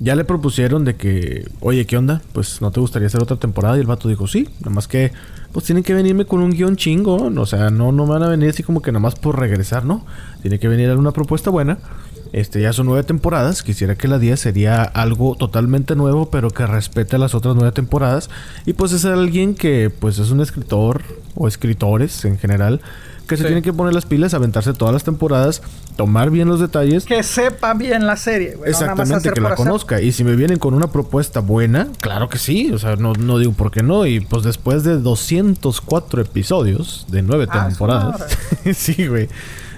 ya 0.00 0.14
le 0.16 0.24
propusieron 0.24 0.84
de 0.84 0.96
que, 0.96 1.48
oye, 1.60 1.86
¿qué 1.86 1.96
onda? 1.96 2.22
Pues 2.32 2.60
no 2.60 2.70
te 2.70 2.80
gustaría 2.80 3.06
hacer 3.06 3.22
otra 3.22 3.36
temporada 3.36 3.76
y 3.76 3.80
el 3.80 3.86
vato 3.86 4.08
dijo, 4.08 4.26
sí, 4.26 4.48
nada 4.60 4.70
más 4.70 4.88
que, 4.88 5.12
pues 5.56 5.64
tienen 5.64 5.84
que 5.84 5.94
venirme 5.94 6.26
con 6.26 6.40
un 6.40 6.50
guion 6.50 6.76
chingo, 6.76 7.32
o 7.34 7.46
sea, 7.46 7.70
no, 7.70 7.90
no 7.90 8.06
van 8.06 8.22
a 8.22 8.28
venir 8.28 8.50
así 8.50 8.62
como 8.62 8.82
que 8.82 8.92
nada 8.92 9.00
más 9.00 9.14
por 9.14 9.38
regresar, 9.38 9.86
¿no? 9.86 10.04
Tiene 10.42 10.58
que 10.58 10.68
venir 10.68 10.90
a 10.90 10.96
una 10.96 11.12
propuesta 11.12 11.48
buena. 11.48 11.78
Este, 12.34 12.60
ya 12.60 12.74
son 12.74 12.84
nueve 12.84 13.04
temporadas. 13.04 13.62
Quisiera 13.62 13.94
que 13.94 14.06
la 14.06 14.18
10 14.18 14.38
sería 14.38 14.82
algo 14.82 15.34
totalmente 15.34 15.96
nuevo, 15.96 16.28
pero 16.28 16.50
que 16.50 16.66
respete 16.66 17.16
las 17.16 17.34
otras 17.34 17.54
nueve 17.54 17.72
temporadas. 17.72 18.28
Y 18.66 18.74
pues 18.74 18.92
es 18.92 19.06
alguien 19.06 19.54
que, 19.54 19.88
pues 19.88 20.18
es 20.18 20.30
un 20.30 20.42
escritor, 20.42 21.00
o 21.34 21.48
escritores 21.48 22.26
en 22.26 22.36
general, 22.36 22.82
que 23.26 23.36
se 23.36 23.42
Sí. 23.42 23.46
tienen 23.48 23.62
que 23.62 23.72
poner 23.72 23.92
las 23.94 24.06
pilas, 24.06 24.34
aventarse 24.34 24.72
todas 24.72 24.92
las 24.94 25.04
temporadas, 25.04 25.62
tomar 25.96 26.30
bien 26.30 26.48
los 26.48 26.60
detalles. 26.60 27.04
Que 27.04 27.22
sepa 27.22 27.74
bien 27.74 28.06
la 28.06 28.16
serie, 28.16 28.54
güey. 28.56 28.70
no 28.72 28.80
nada 28.80 28.94
más 28.94 29.08
Exactamente, 29.08 29.30
que 29.34 29.40
la 29.40 29.48
hacer. 29.48 29.56
conozca. 29.66 30.00
Y 30.00 30.12
si 30.12 30.22
me 30.24 30.36
vienen 30.36 30.58
con 30.58 30.74
una 30.74 30.90
propuesta 30.92 31.40
buena, 31.40 31.88
claro 32.00 32.28
que 32.28 32.38
sí. 32.38 32.70
O 32.72 32.78
sea, 32.78 32.96
no, 32.96 33.12
no 33.14 33.38
digo 33.38 33.52
por 33.52 33.70
qué 33.70 33.82
no. 33.82 34.06
Y 34.06 34.20
pues 34.20 34.42
después 34.44 34.84
de 34.84 34.98
204 35.00 36.22
episodios 36.22 37.06
de 37.08 37.22
nueve 37.22 37.46
Ah, 37.50 37.66
temporadas. 37.68 38.24
sí, 38.74 39.06
güey. 39.06 39.28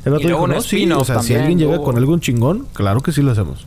El 0.04 0.14
otro 0.14 0.28
luego 0.28 0.38
dijo, 0.38 0.42
un 0.44 0.50
no, 0.50 0.60
sí. 0.62 0.90
O 0.92 1.04
sea, 1.04 1.22
si 1.22 1.34
alguien 1.34 1.58
llega 1.58 1.78
con 1.78 1.96
algún 1.96 2.20
chingón, 2.20 2.66
claro 2.72 3.00
que 3.00 3.12
sí 3.12 3.22
lo 3.22 3.32
hacemos. 3.32 3.66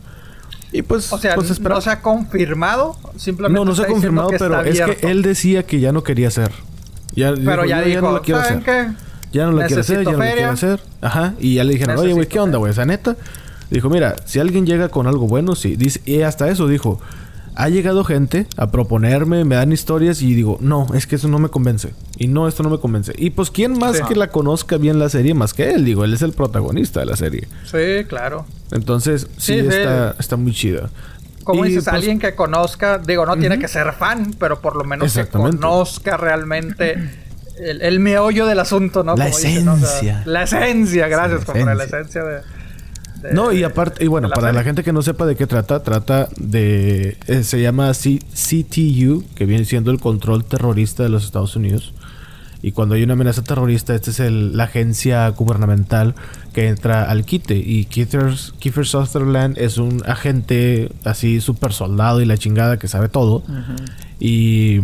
Y 0.72 0.80
pues, 0.82 1.12
O 1.12 1.18
sea, 1.18 1.34
pues 1.34 1.50
espera. 1.50 1.74
no 1.74 1.80
se 1.82 1.90
ha 1.90 2.00
confirmado. 2.00 2.96
Simplemente 3.16 3.58
no, 3.58 3.64
no 3.66 3.74
se 3.74 3.82
ha 3.82 3.86
confirmado, 3.86 4.28
pero 4.38 4.60
es 4.62 4.80
que 4.80 4.98
él 5.10 5.20
decía 5.22 5.64
que 5.66 5.80
ya 5.80 5.92
no 5.92 6.02
quería 6.02 6.28
hacer. 6.28 6.50
Ya, 7.14 7.34
Pero 7.34 7.66
ya 7.66 7.82
"Yo 7.82 7.88
dijo, 7.88 8.00
no 8.00 8.12
la 8.12 8.20
quiero 8.20 8.40
¿saben 8.40 8.60
hacer. 8.60 8.86
qué? 8.86 9.11
Ya 9.32 9.46
no 9.46 9.52
la 9.52 9.66
quiero 9.66 9.80
hacer, 9.80 10.04
ya 10.04 10.12
no 10.12 10.18
la 10.18 10.24
quiero 10.24 10.30
feria. 10.36 10.50
hacer. 10.52 10.80
Ajá. 11.00 11.34
Y 11.40 11.54
ya 11.54 11.64
le 11.64 11.72
dijeron, 11.72 11.96
oye, 11.98 12.12
güey, 12.12 12.26
¿qué 12.28 12.38
onda, 12.40 12.58
güey? 12.58 12.70
Esa 12.72 12.84
neta. 12.84 13.16
Dijo, 13.70 13.88
mira, 13.88 14.16
si 14.26 14.38
alguien 14.38 14.66
llega 14.66 14.88
con 14.90 15.06
algo 15.06 15.26
bueno, 15.26 15.54
sí. 15.54 15.76
Dice, 15.76 16.00
y 16.04 16.20
hasta 16.22 16.48
eso 16.48 16.68
dijo, 16.68 17.00
ha 17.54 17.68
llegado 17.70 18.04
gente 18.04 18.46
a 18.56 18.70
proponerme, 18.70 19.44
me 19.44 19.54
dan 19.56 19.72
historias 19.72 20.20
y 20.22 20.34
digo, 20.34 20.58
no, 20.60 20.86
es 20.94 21.06
que 21.06 21.16
eso 21.16 21.28
no 21.28 21.38
me 21.38 21.48
convence. 21.48 21.94
Y 22.18 22.28
no, 22.28 22.48
esto 22.48 22.62
no 22.62 22.68
me 22.70 22.78
convence. 22.78 23.12
Y 23.16 23.30
pues, 23.30 23.50
¿quién 23.50 23.78
más 23.78 23.96
Sí. 23.96 24.02
que 24.08 24.14
la 24.14 24.28
conozca 24.28 24.76
bien 24.76 24.98
la 24.98 25.08
serie 25.08 25.32
más 25.34 25.54
que 25.54 25.70
él? 25.72 25.84
Digo, 25.86 26.04
él 26.04 26.12
es 26.12 26.20
el 26.22 26.32
protagonista 26.32 27.00
de 27.00 27.06
la 27.06 27.16
serie. 27.16 27.48
Sí, 27.64 28.04
claro. 28.06 28.44
Entonces, 28.70 29.26
sí, 29.38 29.54
Sí, 29.54 29.60
sí. 29.60 29.66
Está, 29.68 30.14
está 30.18 30.36
muy 30.36 30.52
chida. 30.52 30.90
Como 31.44 31.64
Y, 31.64 31.68
dices, 31.68 31.84
pues, 31.84 31.94
alguien 31.94 32.18
que 32.18 32.34
conozca, 32.34 32.98
digo, 32.98 33.26
no 33.26 33.36
tiene 33.36 33.58
que 33.58 33.68
ser 33.68 33.92
fan, 33.94 34.34
pero 34.38 34.60
por 34.60 34.76
lo 34.76 34.84
menos 34.84 35.12
que 35.12 35.26
conozca 35.26 36.16
realmente 36.16 36.96
el, 37.58 37.82
el 37.82 38.00
meollo 38.00 38.46
del 38.46 38.58
asunto, 38.60 39.02
¿no? 39.04 39.16
La 39.16 39.26
Como 39.26 39.36
dicen, 39.36 39.64
¿no? 39.64 39.74
O 39.74 39.76
sea, 39.78 39.86
esencia. 39.88 40.22
la 40.26 40.42
esencia, 40.44 41.08
gracias, 41.08 41.40
la 41.40 41.46
compadre, 41.46 41.74
la 41.76 41.84
esencia. 41.84 42.22
de, 42.24 42.34
de- 43.22 43.32
No, 43.34 43.52
y 43.52 43.62
aparte, 43.64 44.04
y 44.04 44.08
bueno, 44.08 44.28
la 44.28 44.34
para 44.34 44.52
la 44.52 44.62
gente 44.64 44.82
que 44.82 44.92
no 44.92 45.02
sepa 45.02 45.26
de 45.26 45.36
qué 45.36 45.46
trata, 45.46 45.82
trata 45.82 46.28
de. 46.36 47.16
eh, 47.28 47.42
se 47.44 47.60
llama 47.60 47.92
C- 47.94 48.18
CTU, 48.34 49.24
que 49.34 49.46
viene 49.46 49.64
siendo 49.64 49.90
el 49.90 50.00
control 50.00 50.44
terrorista 50.44 51.02
de 51.02 51.08
los 51.08 51.24
Estados 51.24 51.54
Unidos. 51.56 51.92
Y 52.64 52.70
cuando 52.70 52.94
hay 52.94 53.02
una 53.02 53.14
amenaza 53.14 53.42
terrorista, 53.42 53.92
esta 53.92 54.10
es 54.10 54.20
el- 54.20 54.56
la 54.56 54.64
agencia 54.64 55.28
gubernamental 55.30 56.14
que 56.52 56.68
entra 56.68 57.10
al 57.10 57.24
quite. 57.24 57.56
Y 57.56 57.86
Kiefer, 57.86 58.34
Kiefer 58.60 58.86
Sutherland 58.86 59.58
es 59.58 59.78
un 59.78 60.02
agente 60.06 60.92
así 61.04 61.40
súper 61.40 61.72
soldado 61.72 62.20
y 62.20 62.24
la 62.24 62.38
chingada 62.38 62.78
que 62.78 62.86
sabe 62.86 63.08
todo. 63.08 63.42
Y 64.20 64.80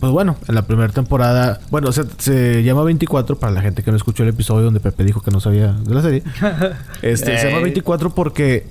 pues 0.00 0.12
bueno, 0.12 0.36
en 0.48 0.54
la 0.54 0.62
primera 0.62 0.90
temporada, 0.92 1.60
bueno, 1.70 1.92
se, 1.92 2.04
se 2.18 2.62
llama 2.62 2.82
24 2.84 3.38
para 3.38 3.52
la 3.52 3.60
gente 3.60 3.82
que 3.82 3.90
no 3.90 3.98
escuchó 3.98 4.22
el 4.22 4.30
episodio 4.30 4.64
donde 4.64 4.80
Pepe 4.80 5.04
dijo 5.04 5.20
que 5.20 5.30
no 5.30 5.40
sabía 5.40 5.72
de 5.72 5.94
la 5.94 6.02
serie. 6.02 6.22
Este, 7.02 7.38
se 7.38 7.46
llama 7.46 7.58
Ey. 7.58 7.64
24 7.64 8.10
porque 8.14 8.66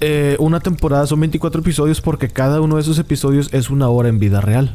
eh, 0.00 0.36
una 0.38 0.60
temporada 0.60 1.06
son 1.06 1.20
24 1.20 1.60
episodios 1.60 2.00
porque 2.00 2.28
cada 2.28 2.60
uno 2.60 2.76
de 2.76 2.82
esos 2.82 2.98
episodios 2.98 3.48
es 3.52 3.70
una 3.70 3.88
hora 3.88 4.08
en 4.08 4.18
vida 4.18 4.40
real. 4.40 4.74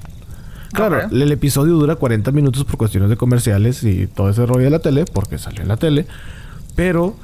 Claro, 0.74 1.02
el 1.10 1.32
episodio 1.32 1.74
dura 1.74 1.96
40 1.96 2.32
minutos 2.32 2.64
por 2.64 2.78
cuestiones 2.78 3.10
de 3.10 3.18
comerciales 3.18 3.84
y 3.84 4.08
todo 4.08 4.30
ese 4.30 4.46
rollo 4.46 4.66
de 4.66 4.70
la 4.70 4.80
tele, 4.80 5.06
porque 5.06 5.38
salió 5.38 5.62
en 5.62 5.68
la 5.68 5.78
tele. 5.78 6.06
Pero 6.76 7.16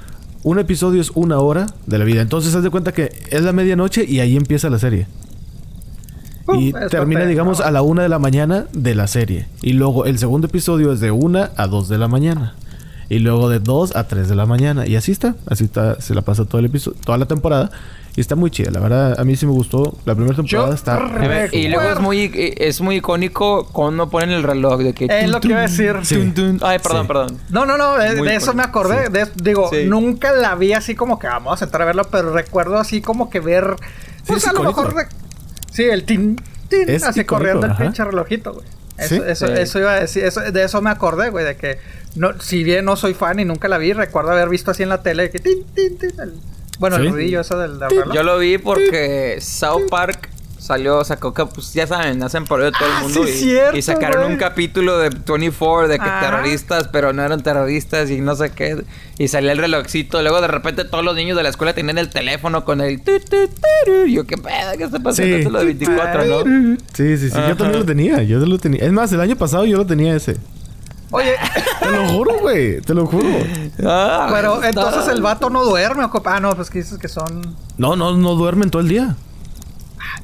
un 0.43 0.60
episodio 0.60 1.01
es 1.01 1.12
una 1.14 1.39
hora 1.39 1.68
de 1.86 1.99
la 1.99 2.06
vida. 2.06 2.22
Entonces, 2.22 2.56
haz 2.56 2.64
de 2.64 2.70
cuenta 2.70 2.91
que 2.91 3.12
es 3.30 3.41
la 3.43 3.51
medianoche 3.51 4.06
y 4.06 4.20
ahí 4.20 4.36
empieza 4.36 4.70
la 4.70 4.80
serie. 4.80 5.08
Y 6.54 6.74
termina, 6.89 7.26
digamos, 7.26 7.60
no. 7.60 7.66
a 7.66 7.72
la 7.72 7.82
una 7.82 8.04
de 8.04 8.10
la 8.10 8.20
mañana 8.20 8.66
de 8.74 8.93
la 8.96 9.08
serie. 9.08 9.48
Y 9.62 9.74
luego 9.74 10.06
el 10.06 10.20
segundo 10.20 10.48
episodio 10.48 10.93
es 10.93 11.00
de 11.00 11.12
una 11.12 11.52
a 11.58 11.68
dos 11.68 11.89
de 11.89 11.98
la 11.98 12.08
mañana. 12.08 12.54
Y 13.10 13.20
luego 13.20 13.50
de 13.50 13.60
dos 13.60 13.96
a 13.96 14.08
tres 14.08 14.30
de 14.30 14.36
la 14.36 14.46
mañana. 14.46 14.88
Y 14.88 14.96
así 14.96 15.12
está. 15.12 15.36
Así 15.48 15.64
está. 15.66 16.00
Se 16.02 16.14
la 16.16 16.22
pasa 16.22 16.46
todo 16.46 16.60
el 16.60 16.66
episodio, 16.66 16.98
toda 17.06 17.18
la 17.18 17.26
temporada. 17.28 17.70
Y 18.18 18.22
está 18.22 18.36
muy 18.36 18.50
chida. 18.50 18.72
La 18.72 18.80
verdad, 18.80 19.20
a 19.20 19.24
mí 19.26 19.36
sí 19.36 19.46
me 19.46 19.52
gustó. 19.52 19.98
La 20.06 20.16
primera 20.16 20.36
temporada 20.36 20.74
está. 20.74 20.98
re- 21.00 21.50
Y 21.52 21.68
luego 21.68 21.89
es 21.89 22.00
muy, 22.00 22.32
eh, 22.34 22.56
es 22.60 22.80
muy 22.80 22.96
icónico 22.96 23.68
cuando 23.74 24.10
ponen 24.10 24.32
el 24.32 24.41
reloj 24.41 24.80
de 24.82 24.93
que... 24.93 25.06
Es 25.06 25.24
tun, 25.26 25.32
lo 25.34 25.39
que 25.41 25.48
iba 25.50 25.60
a 25.60 25.62
decir. 25.64 25.98
Sí. 26.04 26.16
tun, 26.16 26.34
tun. 26.34 26.60
Ay, 26.64 26.80
perdón, 26.80 27.02
Sí. 27.02 27.08
perdón. 27.08 27.38
No, 27.50 27.66
no, 27.66 27.78
no, 27.78 27.96
de, 27.98 28.36
eso 28.36 28.54
me 28.54 28.64
acordé. 28.64 29.08
sí. 29.08 29.12
de- 29.12 29.28
digo, 29.43 29.70
Sí. 29.72 29.84
nunca 29.86 30.32
la 30.32 30.56
vi 30.56 30.72
así 30.74 30.96
como 30.96 31.20
que 31.20 31.28
vamos 31.28 31.62
a 31.62 31.66
entrar 31.66 31.82
a 31.82 31.86
verla, 31.86 32.06
pero 32.06 32.32
recuerdo 32.32 32.78
así 32.78 33.02
como 33.02 33.30
que 33.30 33.39
ver. 33.41 33.76
Pues 34.26 34.43
es 34.43 34.50
a 34.50 34.54
lo 34.54 34.62
icónico. 34.70 34.84
mejor. 34.96 35.08
Sí, 35.76 35.84
el 35.84 36.04
tin, 36.06 36.36
tin, 36.70 36.90
Es 36.90 37.04
así 37.04 37.22
icónico, 37.22 37.36
corriendo 37.36 37.66
el 37.68 37.72
ajá. 37.74 37.84
pinche 37.84 38.04
relojito, 38.04 38.54
güey. 38.54 38.66
Eso, 38.98 39.16
Sí. 39.16 39.22
eso, 39.28 39.46
eso 39.48 39.80
iba 39.80 39.92
a 39.92 40.00
decir, 40.00 40.24
eso, 40.24 40.40
de 40.40 40.64
eso 40.64 40.82
me 40.82 40.90
acordé, 40.90 41.30
güey, 41.30 41.44
de 41.44 41.58
que 41.58 41.80
no, 42.16 42.40
si 42.42 42.64
bien 42.64 42.86
no 42.86 42.96
soy 42.96 43.14
fan 43.14 43.40
y 43.40 43.46
nunca 43.46 43.68
la 43.68 43.78
vi, 43.78 43.92
recuerdo 43.92 44.32
haber 44.32 44.48
visto 44.48 44.72
así 44.72 44.84
en 44.84 44.90
la 44.90 45.04
tele 45.04 45.30
que 45.30 45.40
tin, 45.40 45.64
tin, 45.74 45.98
tin, 45.98 46.12
el- 46.20 46.34
bueno, 46.80 46.96
Sí. 46.98 47.04
el 47.04 47.12
ruidillo 47.12 47.42
eso 47.42 47.58
del, 47.60 47.78
del 47.78 47.90
reloj. 47.90 48.14
Yo 48.16 48.24
lo 48.24 48.38
vi 48.38 48.58
porque 48.58 49.38
South 49.42 49.90
Park 49.90 50.30
salió, 50.66 51.03
sacó, 51.03 51.34
que, 51.34 51.45
pues 51.45 51.74
ya 51.74 51.86
saben, 51.88 52.22
hacen 52.24 52.45
por 52.45 52.61
de 52.61 52.72
todo 52.72 52.88
Ah, 52.91 52.97
el 52.97 53.03
mundo. 53.03 53.24
sí, 53.26 53.30
y, 53.30 53.34
cierto, 53.39 53.78
y 53.78 53.82
sacaron 53.82 54.32
un 54.32 54.38
capítulo 54.38 54.97
de 54.97 55.09
24 55.09 55.88
de 55.88 55.97
que 55.99 56.03
Ajá. 56.05 56.20
terroristas, 56.22 56.88
pero 56.91 57.13
no 57.13 57.24
eran 57.24 57.41
terroristas 57.43 58.09
y 58.09 58.20
no 58.22 58.36
sé 58.36 58.51
qué. 58.51 58.84
Y 59.18 59.28
salía 59.28 59.51
el 59.51 59.59
relojcito. 59.59 60.22
Luego 60.22 60.41
de 60.41 60.47
repente 60.47 60.84
todos 60.86 61.03
los 61.05 61.16
niños 61.16 61.38
de 61.38 61.43
la 61.43 61.49
escuela 61.49 61.74
tenían 61.74 61.97
el 61.97 62.09
teléfono 62.09 62.66
con 62.66 62.82
el. 62.82 63.01
tu, 63.01 63.20
tu, 63.20 63.47
tu. 63.47 64.05
Y 64.05 64.13
Yo, 64.13 64.26
¿qué 64.26 64.38
pedo? 64.38 64.78
¿Qué 64.78 64.84
está 64.84 64.99
pasando? 64.99 65.36
Sí. 65.38 65.41
Es 65.43 65.51
lo 65.51 65.59
de 65.59 65.66
24, 65.66 66.26
¿no? 66.26 66.78
Sí, 66.93 67.18
sí, 67.18 67.30
sí. 67.30 67.38
Ajá. 67.38 67.49
Yo 67.49 67.55
también 67.57 67.80
lo 67.80 67.86
tenía. 67.86 68.24
Yo 68.24 68.39
lo 68.39 68.57
tenía. 68.57 68.84
Es 68.84 68.91
más, 68.91 69.11
el 69.13 69.22
año 69.22 69.36
pasado 69.36 69.66
yo 69.66 69.78
lo 69.78 69.86
tenía 69.86 70.16
ese. 70.16 70.36
Oye, 71.11 71.34
Te 71.80 71.91
lo 71.91 72.07
juro, 72.09 72.39
güey. 72.41 72.82
Te 72.82 72.93
lo 72.93 73.05
juro. 73.05 73.28
Ah, 73.86 74.28
pero 74.34 74.63
entonces 74.63 75.07
el 75.07 75.22
vato 75.22 75.49
no 75.49 75.63
duerme. 75.63 76.03
Ah, 76.26 76.39
no, 76.39 76.55
pues 76.55 76.70
que 76.70 76.80
dices 76.80 76.97
que 76.97 77.07
son. 77.07 77.55
No, 77.78 77.95
no, 77.95 78.18
no 78.18 78.36
duermen 78.36 78.70
todo 78.70 78.82
el 78.82 78.88
día. 78.89 79.16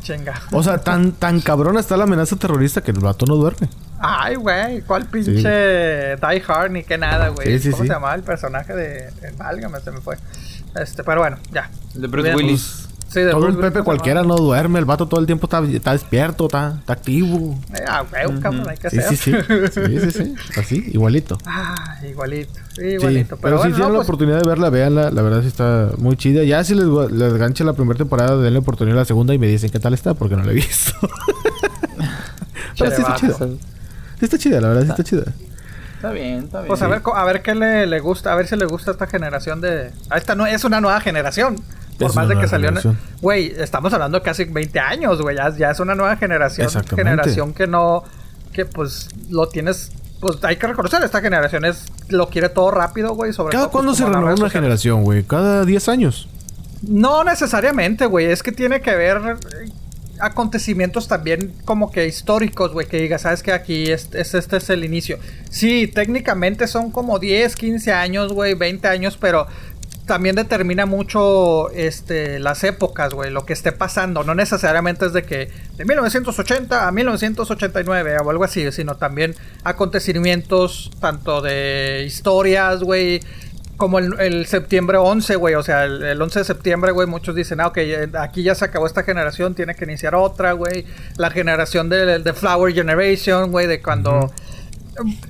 Chinga. 0.02 0.42
O 0.52 0.64
sea, 0.64 0.80
tan, 0.80 1.14
tan 1.14 1.42
cabrona 1.42 1.80
está 1.80 1.96
la 1.96 2.04
amenaza 2.04 2.36
terrorista 2.36 2.82
que 2.82 2.92
el 2.92 3.00
vato 3.00 3.26
no 3.26 3.36
duerme. 3.36 3.70
Ay, 4.00 4.36
güey, 4.36 4.82
¿cuál 4.82 5.06
pinche 5.06 6.16
Die 6.16 6.44
Hard 6.48 6.72
ni 6.72 6.84
qué 6.84 6.98
nada, 6.98 7.30
güey? 7.30 7.48
Sí, 7.48 7.60
sí, 7.60 7.72
¿Cómo 7.72 7.84
sí. 7.84 7.88
se 7.88 7.94
llamaba 7.94 8.16
el 8.16 8.24
personaje 8.24 8.74
de... 8.74 9.10
Válgame, 9.38 9.80
se 9.80 9.92
me 9.92 10.02
fue. 10.02 10.18
Este, 10.76 11.04
pero 11.04 11.22
bueno, 11.22 11.38
ya. 11.52 11.70
De 11.94 12.08
Bruce. 12.08 12.36
Willis. 12.36 12.90
Sí, 13.12 13.20
de 13.20 13.32
Todo 13.32 13.48
un 13.48 13.58
Pepe 13.60 13.82
cualquiera 13.82 14.24
no 14.24 14.38
duerme. 14.38 14.80
El 14.80 14.86
vato 14.86 15.06
todo 15.06 15.20
el 15.20 15.26
tiempo 15.26 15.46
está, 15.46 15.62
está 15.66 15.92
despierto, 15.92 16.46
está, 16.46 16.78
está 16.80 16.94
activo. 16.94 17.60
Eh, 17.74 17.84
ah, 17.86 18.04
güey, 18.10 18.40
cabrón, 18.40 18.70
hay 18.70 18.78
que 18.78 18.90
Sí, 18.90 19.00
hacer. 19.00 19.18
sí, 19.18 19.34
sí. 19.34 19.70
Sí, 19.74 20.00
sí, 20.00 20.12
sí. 20.12 20.36
Así, 20.58 20.90
igualito. 20.94 21.38
Ah, 21.46 21.98
igualito. 22.10 22.54
Sí, 22.74 22.82
Sí, 22.82 22.86
igualito. 22.94 23.38
pero, 23.42 23.58
si 23.58 23.64
bueno, 23.64 23.76
tienen 23.76 23.80
no, 23.80 23.90
la 23.90 23.96
pues, 24.00 24.08
oportunidad 24.08 24.40
de 24.42 24.48
verla, 24.48 24.70
véanla. 24.70 25.12
La 25.12 25.22
verdad 25.24 25.42
sí 25.42 25.48
está 25.48 25.90
muy 25.98 26.16
chida. 26.16 26.44
Ya 26.46 26.64
si 26.64 26.74
les, 26.74 26.86
les 27.12 27.34
gancha 27.34 27.66
la 27.66 27.74
primera 27.74 27.98
temporada, 27.98 28.38
denle 28.38 28.60
oportunidad 28.60 28.98
a 29.00 29.02
la 29.02 29.06
segunda 29.06 29.34
y 29.34 29.38
me 29.38 29.48
dicen 29.48 29.70
qué 29.72 29.80
tal 29.82 29.94
está, 29.94 30.14
porque 30.14 30.38
no 30.38 30.44
la 30.44 30.52
he 30.52 30.56
visto. 30.56 30.94
pero 32.78 32.92
sí 32.96 33.02
está 33.02 33.16
chida. 33.16 33.32
Está, 33.32 33.48
Sí 34.20 34.26
está 34.26 34.38
chida, 34.38 34.62
la 34.62 34.68
verdad 34.70 34.84
sí 34.84 34.90
está 34.92 35.04
chida. 35.04 35.24
está 35.96 36.12
bien, 36.12 36.44
está 36.46 36.60
bien. 36.60 36.68
Pues 36.68 36.82
a 36.82 36.88
ver, 36.88 37.02
a 37.14 37.24
ver 37.26 37.42
qué 37.42 37.56
le, 37.56 37.88
le 37.88 38.00
gusta, 38.00 38.32
a 38.32 38.36
ver 38.36 38.48
si 38.48 38.56
le 38.56 38.66
gusta 38.66 38.92
a 38.92 38.94
esta 38.94 39.08
generación 39.08 39.60
de... 39.62 39.92
A 40.10 40.18
esta 40.18 40.36
no, 40.36 40.46
es 40.46 40.64
una 40.64 40.80
nueva 40.80 41.02
generación. 41.02 41.56
Por 42.02 42.10
Es 42.12 42.16
más 42.16 42.28
de 42.28 42.38
que 42.38 42.48
salió... 42.48 42.72
Güey, 43.22 43.54
estamos 43.58 43.94
hablando 43.94 44.20
de 44.20 44.24
casi 44.24 44.46
20 44.46 44.80
años, 44.80 45.22
güey. 45.22 45.36
Ya, 45.38 45.56
ya 45.56 45.72
es 45.72 45.80
una 45.80 45.96
nueva 45.96 46.16
generación. 46.18 46.70
Generación 46.96 47.54
que 47.54 47.68
no... 47.68 48.04
Que 48.54 48.66
pues 48.66 49.10
lo 49.30 49.48
tienes... 49.48 49.92
Pues 50.20 50.38
hay 50.44 50.58
que 50.58 50.68
reconocer, 50.68 51.02
esta 51.04 51.20
generación 51.22 51.66
es... 51.66 51.86
Lo 52.10 52.30
quiere 52.30 52.50
todo 52.50 52.72
rápido, 52.72 53.16
güey. 53.16 53.34
Sobre 53.34 53.54
¿Cada 53.54 53.66
todo, 53.66 53.72
pues, 53.72 53.80
cuándo 53.80 53.96
se 53.96 54.06
renueva 54.06 54.36
una 54.36 54.50
generación, 54.50 55.04
güey? 55.04 55.24
¿Cada 55.24 55.66
10 55.66 55.90
años? 55.90 56.28
No 56.82 57.24
necesariamente, 57.24 58.06
güey. 58.06 58.26
Es 58.28 58.44
que 58.44 58.52
tiene 58.52 58.82
que 58.82 58.96
ver 58.96 59.18
eh, 59.64 59.70
acontecimientos 60.20 61.08
también 61.08 61.54
como 61.66 61.92
que 61.92 62.08
históricos, 62.08 62.72
güey. 62.74 62.88
Que 62.88 62.98
diga, 62.98 63.18
sabes 63.18 63.44
que 63.44 63.52
aquí 63.52 63.92
es, 63.92 64.10
es- 64.14 64.34
este 64.34 64.58
es 64.58 64.70
el 64.70 64.84
inicio. 64.84 65.18
Sí, 65.50 65.88
técnicamente 65.88 66.68
son 66.68 66.92
como 66.92 67.20
10, 67.20 67.56
15 67.56 67.92
años, 67.94 68.34
güey, 68.34 68.54
20 68.54 68.88
años, 68.88 69.18
pero 69.20 69.48
también 70.12 70.36
determina 70.36 70.86
mucho 70.86 71.70
este, 71.70 72.38
las 72.40 72.66
épocas, 72.66 73.14
güey, 73.14 73.32
lo 73.32 73.46
que 73.46 73.54
esté 73.54 73.72
pasando. 73.72 74.26
No 74.26 74.36
necesariamente 74.36 75.06
es 75.06 75.14
de 75.14 75.24
que 75.24 75.50
de 75.78 75.86
1980 75.86 76.86
a 76.86 76.92
1989 76.92 78.18
o 78.18 78.30
algo 78.30 78.44
así, 78.44 78.70
sino 78.74 78.98
también 78.98 79.36
acontecimientos 79.64 80.92
tanto 81.00 81.40
de 81.40 82.04
historias, 82.06 82.84
güey, 82.84 83.22
como 83.78 84.00
el, 84.00 84.46
septiembre 84.48 84.98
11, 84.98 85.38
güey. 85.38 85.56
O 85.56 85.64
sea, 85.64 85.86
el, 85.86 86.04
el 86.04 86.22
11 86.22 86.40
de 86.40 86.44
septiembre, 86.44 86.92
güey, 86.92 87.08
muchos 87.08 87.34
dicen, 87.34 87.62
ah, 87.62 87.68
ok, 87.68 87.78
aquí 88.20 88.44
ya 88.44 88.54
se 88.54 88.66
acabó 88.66 88.88
esta 88.88 89.04
generación, 89.04 89.56
tiene 89.56 89.76
que 89.76 89.86
iniciar 89.86 90.14
otra, 90.14 90.52
güey. 90.52 90.86
La 91.16 91.32
generación 91.32 91.88
de, 91.88 92.20
de 92.20 92.34
Flower 92.34 92.74
Generation, 92.74 93.50
güey, 93.50 93.66
de 93.66 93.82
cuando... 93.82 94.30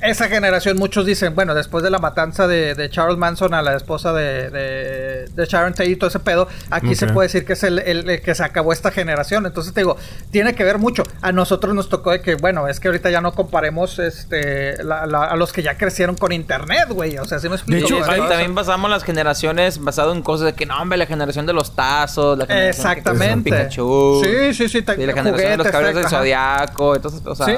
Esa 0.01 0.27
generación, 0.27 0.77
muchos 0.77 1.05
dicen, 1.05 1.35
bueno, 1.35 1.53
después 1.53 1.83
de 1.83 1.89
la 1.89 1.99
matanza 1.99 2.47
de, 2.47 2.73
de 2.75 2.89
Charles 2.89 3.17
Manson 3.17 3.53
a 3.53 3.61
la 3.61 3.75
esposa 3.75 4.11
de, 4.11 4.49
de, 4.49 5.25
de 5.33 5.45
Sharon 5.45 5.73
Tate 5.73 5.89
y 5.89 5.95
todo 5.95 6.09
ese 6.09 6.19
pedo, 6.19 6.47
aquí 6.69 6.95
se 6.95 7.07
puede 7.07 7.27
decir 7.27 7.45
que 7.45 7.53
es 7.53 7.63
el, 7.63 7.79
el- 7.79 8.09
el 8.09 8.21
que 8.21 8.33
se 8.35 8.43
acabó 8.43 8.73
esta 8.73 8.91
generación. 8.91 9.45
Entonces 9.45 9.73
te 9.73 9.81
digo, 9.81 9.97
tiene 10.31 10.55
que 10.55 10.63
ver 10.63 10.77
mucho. 10.79 11.03
A 11.21 11.31
nosotros 11.31 11.75
nos 11.75 11.89
tocó 11.89 12.11
de 12.11 12.21
que, 12.21 12.35
bueno, 12.35 12.67
es 12.67 12.79
que 12.79 12.87
ahorita 12.87 13.09
ya 13.11 13.21
no 13.21 13.33
comparemos 13.33 13.99
este 13.99 14.83
la- 14.83 15.05
la- 15.05 15.25
a 15.25 15.35
los 15.35 15.53
que 15.53 15.61
ya 15.63 15.77
crecieron 15.77 16.15
con 16.17 16.31
internet, 16.31 16.87
güey. 16.89 17.17
O 17.17 17.25
sea, 17.25 17.39
¿sí 17.39 17.47
me 17.47 17.55
explico? 17.55 17.85
hecho, 17.87 17.99
también 18.29 18.55
basamos 18.55 18.89
las 18.89 19.03
generaciones 19.03 19.79
basado 19.79 20.13
en 20.13 20.21
cosas 20.23 20.47
de 20.47 20.53
que 20.53 20.65
no, 20.65 20.81
hombre, 20.81 20.97
la 20.97 21.05
generación 21.05 21.45
de 21.45 21.53
los 21.53 21.75
tazos, 21.75 22.37
la 22.37 22.45
generación 22.45 22.87
Exactamente. 22.91 23.51
Pikachu. 23.51 24.21
Sí, 24.23 24.53
sí, 24.53 24.69
sí. 24.69 24.83
la 24.85 24.93
generación 24.95 25.35
de 25.51 25.57
los 25.57 25.67
caballeros 25.67 26.01
del 26.01 26.09
zodiaco. 26.09 26.95
Entonces, 26.95 27.21
o 27.25 27.35
sea, 27.35 27.45
Sí. 27.45 27.53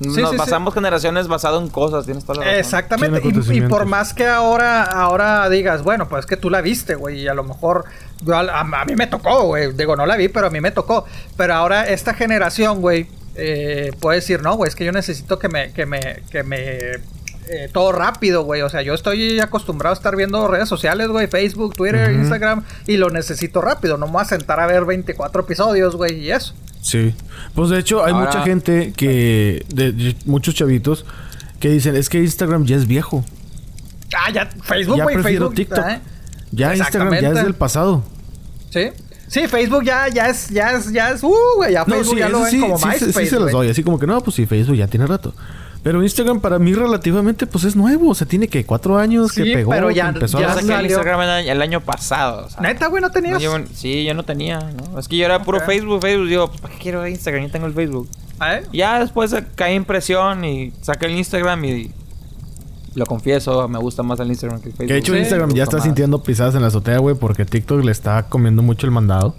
Nos 0.00 0.14
Sí, 0.14 0.22
basamos 0.36 0.72
generaciones 0.74 1.28
basado 1.28 1.60
en 1.60 1.68
cosas. 1.68 2.04
Tienes 2.04 2.24
toda 2.24 2.40
la 2.40 2.44
razón. 2.46 2.58
Exactamente. 2.60 3.20
Y- 3.52 3.60
por 3.62 3.86
más 3.86 4.14
que 4.14 4.26
ahora, 4.26 4.82
ahora 4.84 5.48
digas, 5.48 5.82
bueno, 5.82 6.08
pues 6.08 6.20
es 6.20 6.26
que 6.26 6.36
tú 6.36 6.50
la 6.50 6.60
viste, 6.60 6.94
güey, 6.94 7.20
y 7.20 7.28
a 7.28 7.34
lo 7.34 7.44
mejor 7.44 7.84
yo 8.22 8.34
a, 8.34 8.40
a- 8.40 8.60
a 8.60 8.84
mí 8.84 8.94
me 8.96 9.06
tocó, 9.06 9.44
güey. 9.44 9.72
Digo, 9.72 9.96
no 9.96 10.06
la 10.06 10.16
vi, 10.16 10.28
pero 10.28 10.46
a 10.46 10.50
mí 10.50 10.60
me 10.60 10.70
tocó. 10.70 11.04
Pero 11.36 11.54
ahora 11.54 11.88
esta 11.88 12.14
generación, 12.14 12.80
güey, 12.80 13.08
eh, 13.36 13.92
puede 14.00 14.16
decir, 14.16 14.42
no, 14.42 14.56
güey, 14.56 14.68
es 14.68 14.74
que 14.74 14.84
yo 14.84 14.92
necesito 14.92 15.38
que 15.38 15.48
me, 15.48 15.72
que 15.72 15.86
me, 15.86 16.22
que 16.30 16.42
me 16.42 16.78
eh, 17.52 17.68
todo 17.72 17.92
rápido, 17.92 18.44
güey. 18.44 18.62
O 18.62 18.68
sea, 18.68 18.82
yo 18.82 18.94
estoy 18.94 19.40
acostumbrado 19.40 19.94
a 19.94 19.96
estar 19.96 20.14
viendo 20.16 20.46
redes 20.48 20.68
sociales, 20.68 21.08
güey, 21.08 21.26
Facebook, 21.26 21.74
Twitter. 21.74 22.12
Instagram, 22.12 22.64
y 22.86 22.96
lo 22.96 23.10
necesito 23.10 23.60
rápido. 23.60 23.96
No 23.96 24.06
me 24.06 24.12
voy 24.12 24.22
a 24.22 24.24
sentar 24.26 24.60
a 24.60 24.66
ver 24.66 24.84
24 24.84 25.42
episodios, 25.42 25.96
güey, 25.96 26.18
y 26.20 26.30
eso. 26.30 26.54
Sí. 26.82 27.14
Pues 27.54 27.70
de 27.70 27.78
hecho, 27.78 28.04
hay 28.04 28.12
Ahora- 28.12 28.26
mucha 28.26 28.42
gente 28.42 28.92
que. 28.96 29.64
De, 29.74 29.92
de- 29.92 30.16
muchos 30.24 30.54
chavitos 30.54 31.04
que 31.58 31.68
dicen: 31.70 31.96
Es 31.96 32.08
que 32.08 32.18
Instagram 32.18 32.64
ya 32.64 32.76
es 32.76 32.86
viejo. 32.86 33.24
Ah, 34.16 34.30
ya, 34.32 34.46
Facebook, 34.62 34.96
Ya 34.96 35.04
güey, 35.04 35.18
Facebook. 35.22 35.54
TikTok. 35.54 35.86
¿eh? 35.88 36.00
Ya 36.52 36.74
Instagram 36.74 37.14
ya 37.20 37.28
es 37.30 37.44
del 37.44 37.54
pasado. 37.54 38.02
Sí. 38.70 38.88
Sí, 39.28 39.46
Facebook 39.46 39.84
ya, 39.84 40.08
ya 40.08 40.28
es, 40.28 40.48
ya 40.48 40.72
es, 40.72 40.90
ya 40.92 41.10
es, 41.12 41.22
uh, 41.22 41.32
güey, 41.56 41.72
ya 41.74 41.84
No, 41.86 41.94
Facebook 41.94 42.14
sí, 42.14 42.18
ya 42.18 42.28
lo 42.28 42.40
ven 42.40 42.50
sí, 42.50 42.58
como 42.60 42.76
sí, 42.78 42.82
sí, 42.82 42.88
MySpace, 43.04 43.12
sí 43.26 43.26
se 43.30 43.36
güey. 43.38 43.52
doy. 43.52 43.68
Así 43.70 43.84
como 43.84 43.96
que 43.96 44.06
no, 44.08 44.20
pues 44.22 44.34
sí, 44.34 44.44
Facebook 44.46 44.76
ya 44.76 44.88
tiene 44.88 45.06
rato. 45.06 45.32
Pero 45.82 46.02
Instagram 46.02 46.40
para 46.40 46.58
mí 46.58 46.74
relativamente 46.74 47.46
pues 47.46 47.64
es 47.64 47.74
nuevo. 47.74 48.10
O 48.10 48.14
sea, 48.14 48.26
tiene 48.26 48.48
que 48.48 48.66
cuatro 48.66 48.98
años 48.98 49.32
Sí, 49.32 49.42
que 49.44 49.52
pegó, 49.54 49.70
pero 49.70 49.88
que 49.88 49.94
ya- 49.94 50.08
empezó 50.10 50.38
ya 50.38 50.52
a 50.52 50.54
Yo 50.54 50.60
saqué 50.60 50.74
el. 50.78 50.86
Instagram 50.86 51.20
el 51.22 51.30
año, 51.30 51.52
el 51.52 51.62
año 51.62 51.80
pasado. 51.80 52.46
o 52.46 52.50
sea, 52.50 52.60
Neta, 52.60 52.88
güey, 52.88 53.00
no 53.00 53.08
no 53.08 53.12
tenías. 53.12 53.42
sí, 53.72 54.04
yo 54.04 54.12
no 54.12 54.22
tenía, 54.24 54.58
¿no? 54.60 54.98
Es 54.98 55.08
que 55.08 55.16
yo 55.16 55.24
era 55.24 55.42
puro 55.42 55.58
Ok. 55.58 55.64
Facebook, 55.64 56.02
Facebook. 56.02 56.28
Digo, 56.28 56.48
pues, 56.48 56.60
¿para 56.60 56.74
qué 56.74 56.80
quiero 56.80 57.06
Instagram? 57.06 57.44
Yo 57.46 57.50
tengo 57.50 57.66
el 57.66 57.72
Facebook. 57.72 58.08
¿Eh? 58.44 58.62
Ya 58.72 58.98
después 59.00 59.34
caí 59.54 59.74
en 59.74 59.84
presión 59.86 60.44
y 60.44 60.72
saqué 60.82 61.06
el 61.06 61.12
Instagram 61.16 61.64
y 61.64 61.90
lo 62.94 63.06
confieso, 63.06 63.66
me 63.68 63.78
gusta 63.78 64.02
más 64.02 64.20
el 64.20 64.28
Instagram 64.28 64.60
que 64.60 64.68
el 64.68 64.72
Facebook. 64.74 64.88
Que 64.88 64.92
de 64.94 64.98
hecho 64.98 65.12
Sí, 65.14 65.18
Instagram 65.20 65.54
ya 65.54 65.62
está 65.62 65.76
más. 65.76 65.84
sintiendo 65.84 66.22
pisadas 66.22 66.54
en 66.56 66.60
la 66.62 66.68
azotea, 66.68 66.98
güey, 66.98 67.14
porque 67.16 67.44
TikTok 67.46 67.82
le 67.84 67.92
está 67.92 68.24
comiendo 68.24 68.62
mucho 68.62 68.86
el 68.86 68.92
mandado. 68.92 69.34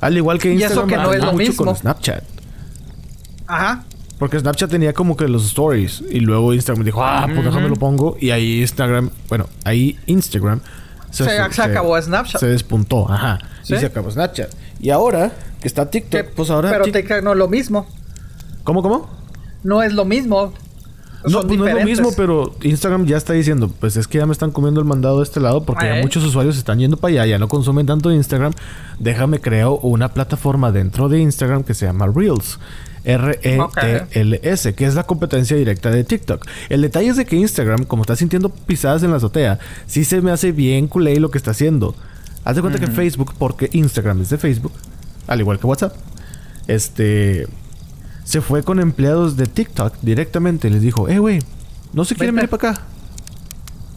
Al 0.00 0.16
igual 0.16 0.38
que 0.38 0.52
Y 0.54 0.58
eso 0.62 0.66
Instagram 0.82 0.88
que 0.88 0.96
no 0.96 1.12
es 1.14 1.18
lo 1.20 1.32
mucho 1.32 1.36
mismo. 1.48 1.64
con 1.64 1.74
Snapchat. 1.76 2.22
Ajá. 3.48 3.84
Porque 4.18 4.38
Snapchat 4.38 4.70
tenía 4.70 4.92
como 4.92 5.16
que 5.16 5.28
los 5.28 5.44
stories 5.46 6.02
y 6.10 6.20
luego 6.20 6.52
Instagram 6.52 6.84
dijo, 6.84 7.04
ah, 7.04 7.24
pues 7.26 7.44
déjame 7.44 7.66
Ujú. 7.66 7.74
lo 7.74 7.76
pongo. 7.76 8.16
Y 8.20 8.30
ahí 8.30 8.60
Instagram, 8.62 9.10
bueno, 9.28 9.46
ahí 9.64 9.96
Instagram 10.06 10.60
Se- 11.10 11.24
se 11.24 11.62
acabó 11.62 12.00
Snapchat. 12.00 12.40
Se 12.40 12.48
despuntó, 12.48 13.10
ajá. 13.10 13.38
Sí. 13.62 13.74
Y 13.74 13.78
se 13.78 13.86
acabó 13.86 14.10
Snapchat. 14.10 14.50
Y 14.80 14.90
ahora 14.90 15.32
que 15.60 15.68
está 15.68 15.88
TikTok, 15.90 16.26
pues 16.34 16.50
ahora. 16.50 16.70
Pero 16.70 16.84
Tik- 16.86 16.92
TikTok 16.94 17.22
no 17.22 17.32
es 17.32 17.38
lo 17.38 17.48
mismo. 17.48 17.86
¿Cómo, 18.64 18.82
cómo? 18.82 19.08
No 19.62 19.82
es 19.82 19.92
lo 19.92 20.04
mismo. 20.04 20.52
No, 21.24 21.42
pues 21.42 21.58
no 21.58 21.66
es 21.66 21.74
lo 21.74 21.84
mismo, 21.84 22.10
pero 22.16 22.54
Instagram 22.62 23.04
ya 23.06 23.16
está 23.16 23.32
diciendo, 23.32 23.68
pues 23.80 23.96
es 23.96 24.06
que 24.06 24.18
ya 24.18 24.26
me 24.26 24.32
están 24.32 24.52
comiendo 24.52 24.78
el 24.80 24.86
mandado 24.86 25.18
de 25.18 25.24
este 25.24 25.40
lado 25.40 25.64
porque 25.64 25.86
ya 25.86 25.98
¿Eh? 25.98 26.02
muchos 26.02 26.24
usuarios 26.24 26.56
están 26.56 26.78
yendo 26.78 26.96
para 26.96 27.12
allá, 27.12 27.26
ya 27.26 27.38
no 27.38 27.48
consumen 27.48 27.86
tanto 27.86 28.12
Instagram. 28.12 28.52
Déjame 29.00 29.40
crear 29.40 29.68
una 29.82 30.10
plataforma 30.10 30.70
dentro 30.70 31.08
de 31.08 31.18
Instagram 31.20 31.64
que 31.64 31.74
se 31.74 31.86
llama 31.86 32.06
Reels. 32.06 32.58
R-E-T-L-S, 33.04 34.74
que 34.74 34.84
es 34.84 34.94
la 34.94 35.04
competencia 35.04 35.56
directa 35.56 35.90
de 35.90 36.04
TikTok. 36.04 36.46
El 36.68 36.82
detalle 36.82 37.08
es 37.08 37.16
de 37.16 37.26
que 37.26 37.36
Instagram, 37.36 37.84
como 37.84 38.02
está 38.02 38.16
sintiendo 38.16 38.48
pisadas 38.50 39.02
en 39.02 39.10
la 39.10 39.16
azotea, 39.16 39.58
sí 39.86 40.04
se 40.04 40.20
me 40.20 40.30
hace 40.30 40.52
bien 40.52 40.88
culé 40.88 41.18
lo 41.20 41.30
que 41.30 41.38
está 41.38 41.52
haciendo. 41.52 41.94
Haz 42.44 42.56
de 42.56 42.62
cuenta 42.62 42.78
que 42.78 42.86
Facebook, 42.86 43.34
porque 43.38 43.68
Instagram 43.72 44.22
es 44.22 44.30
de 44.30 44.38
Facebook, 44.38 44.72
al 45.26 45.40
igual 45.40 45.58
que 45.58 45.66
WhatsApp, 45.66 45.94
este 46.66 47.46
se 48.24 48.42
fue 48.42 48.62
con 48.62 48.78
empleados 48.78 49.36
de 49.36 49.46
TikTok 49.46 49.94
directamente. 50.02 50.68
Les 50.68 50.82
dijo, 50.82 51.08
eh, 51.08 51.18
güey, 51.18 51.38
no 51.94 52.04
se 52.04 52.14
quieren 52.14 52.34
Vente. 52.34 52.46
venir 52.46 52.58
para 52.58 52.72
acá. 52.72 52.86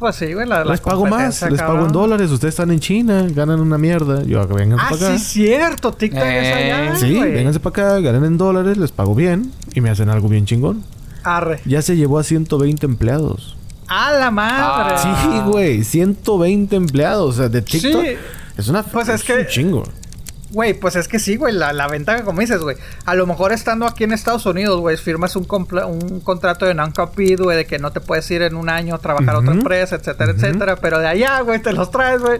Pues 0.01 0.15
sí, 0.15 0.33
güey. 0.33 0.47
La, 0.47 0.65
la 0.65 0.71
les 0.71 0.81
pago 0.81 1.05
más, 1.05 1.43
les 1.43 1.61
pago 1.61 1.85
en 1.85 1.91
dólares. 1.91 2.31
Ustedes 2.31 2.53
están 2.55 2.71
en 2.71 2.79
China, 2.79 3.27
ganan 3.29 3.59
una 3.59 3.77
mierda. 3.77 4.23
Yo, 4.23 4.47
vengan 4.47 4.79
Ah, 4.79 4.87
para 4.89 4.97
sí, 4.97 5.05
acá. 5.05 5.17
cierto. 5.19 5.91
TikTok 5.93 6.23
es 6.23 6.47
Eh, 6.47 6.53
allá. 6.73 6.95
Sí, 6.95 7.15
güey. 7.15 7.31
vénganse 7.31 7.59
para 7.59 7.89
acá, 7.89 7.99
ganan 7.99 8.25
en 8.25 8.35
dólares, 8.39 8.77
les 8.77 8.91
pago 8.91 9.13
bien 9.13 9.51
y 9.75 9.79
me 9.81 9.91
hacen 9.91 10.09
algo 10.09 10.27
bien 10.27 10.45
chingón. 10.47 10.83
Arre. 11.23 11.61
Ya 11.65 11.83
se 11.83 11.95
llevó 11.97 12.17
a 12.17 12.23
120 12.23 12.83
empleados. 12.87 13.55
A 13.87 14.11
la 14.13 14.31
madre. 14.31 14.95
Ah. 14.97 15.19
Sí, 15.45 15.51
güey, 15.51 15.83
120 15.83 16.75
empleados. 16.77 17.35
O 17.35 17.37
sea, 17.37 17.47
de 17.49 17.61
TikTok. 17.61 18.01
Sí. 18.03 18.07
Es 18.57 18.67
una. 18.69 18.81
Pues 18.81 19.07
es 19.07 19.23
que- 19.23 19.33
un 19.37 19.45
chingo. 19.45 19.83
Güey, 20.53 20.73
pues 20.73 20.95
es 20.97 21.07
que 21.07 21.17
sí, 21.19 21.37
güey, 21.37 21.53
la, 21.53 21.71
la 21.71 21.87
ventaja, 21.87 22.23
como 22.23 22.41
dices, 22.41 22.59
güey. 22.61 22.75
A 23.05 23.15
lo 23.15 23.25
mejor 23.25 23.53
estando 23.53 23.85
aquí 23.85 24.03
en 24.03 24.11
Estados 24.11 24.45
Unidos, 24.45 24.79
güey, 24.81 24.97
firmas 24.97 25.35
un, 25.37 25.47
compla- 25.47 25.85
un 25.85 26.19
contrato 26.19 26.65
de 26.65 26.73
non-compete, 26.73 27.41
güey, 27.41 27.55
de 27.57 27.65
que 27.65 27.79
no 27.79 27.91
te 27.91 28.01
puedes 28.01 28.29
ir 28.31 28.41
en 28.41 28.55
un 28.55 28.67
año 28.69 28.95
a 28.95 28.97
trabajar 28.97 29.35
a 29.35 29.39
otra 29.39 29.53
empresa, 29.53 29.95
etcétera, 29.95 30.31
etcétera. 30.33 30.75
Pero 30.75 30.99
de 30.99 31.07
allá, 31.07 31.39
güey, 31.41 31.61
te 31.61 31.71
los 31.71 31.89
traes, 31.89 32.21
güey. 32.21 32.39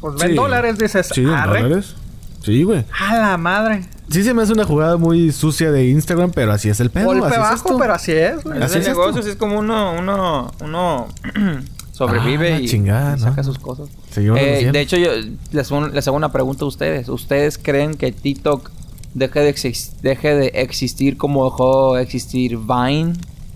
Pues 0.00 0.14
ven 0.16 0.30
Sí. 0.30 0.34
dólares, 0.34 0.78
dices. 0.78 1.08
Sí, 1.12 1.24
arre. 1.26 1.62
dólares. 1.62 1.94
Sí, 2.42 2.62
güey. 2.62 2.84
A 2.98 3.16
la 3.16 3.36
madre. 3.36 3.86
Sí 4.08 4.22
se 4.22 4.32
me 4.32 4.42
hace 4.42 4.52
una 4.52 4.64
jugada 4.64 4.96
muy 4.96 5.32
sucia 5.32 5.72
de 5.72 5.86
Instagram, 5.88 6.30
pero 6.30 6.52
así 6.52 6.68
es 6.68 6.78
el 6.80 6.90
pedo. 6.90 7.06
Golpe 7.06 7.26
así 7.26 7.34
es 7.34 7.40
bajo, 7.40 7.54
esto. 7.56 7.78
pero 7.78 7.92
así 7.92 8.12
es, 8.12 8.42
güey. 8.44 8.62
Así 8.62 8.78
es 8.78 8.86
el 8.86 8.92
esto. 8.92 9.00
negocio 9.00 9.22
sí 9.22 9.30
es 9.30 9.36
como 9.36 9.58
uno, 9.58 9.92
uno, 9.98 10.52
uno 10.60 11.08
sobrevive 11.96 12.52
Ah, 12.54 12.60
y, 12.60 12.68
chingada, 12.68 13.16
y 13.16 13.20
saca 13.20 13.36
¿no? 13.36 13.44
sus 13.44 13.58
cosas. 13.58 13.88
Eh, 14.16 14.68
de 14.70 14.80
hecho, 14.80 14.96
yo 14.98 15.10
les, 15.52 15.72
hago- 15.72 15.88
les 15.88 16.06
hago 16.06 16.16
una 16.16 16.30
pregunta 16.30 16.64
a 16.64 16.68
ustedes. 16.68 17.08
¿Ustedes 17.08 17.56
creen 17.56 17.94
que 17.94 18.12
TikTok 18.12 18.70
deje 19.14 19.40
de, 19.40 19.54
exis- 19.54 19.92
deje 20.02 20.34
de 20.34 20.46
existir 20.54 21.16
como 21.16 21.44
dejó 21.46 21.94
de 21.96 22.02
existir 22.02 22.58
Vine? 22.58 23.14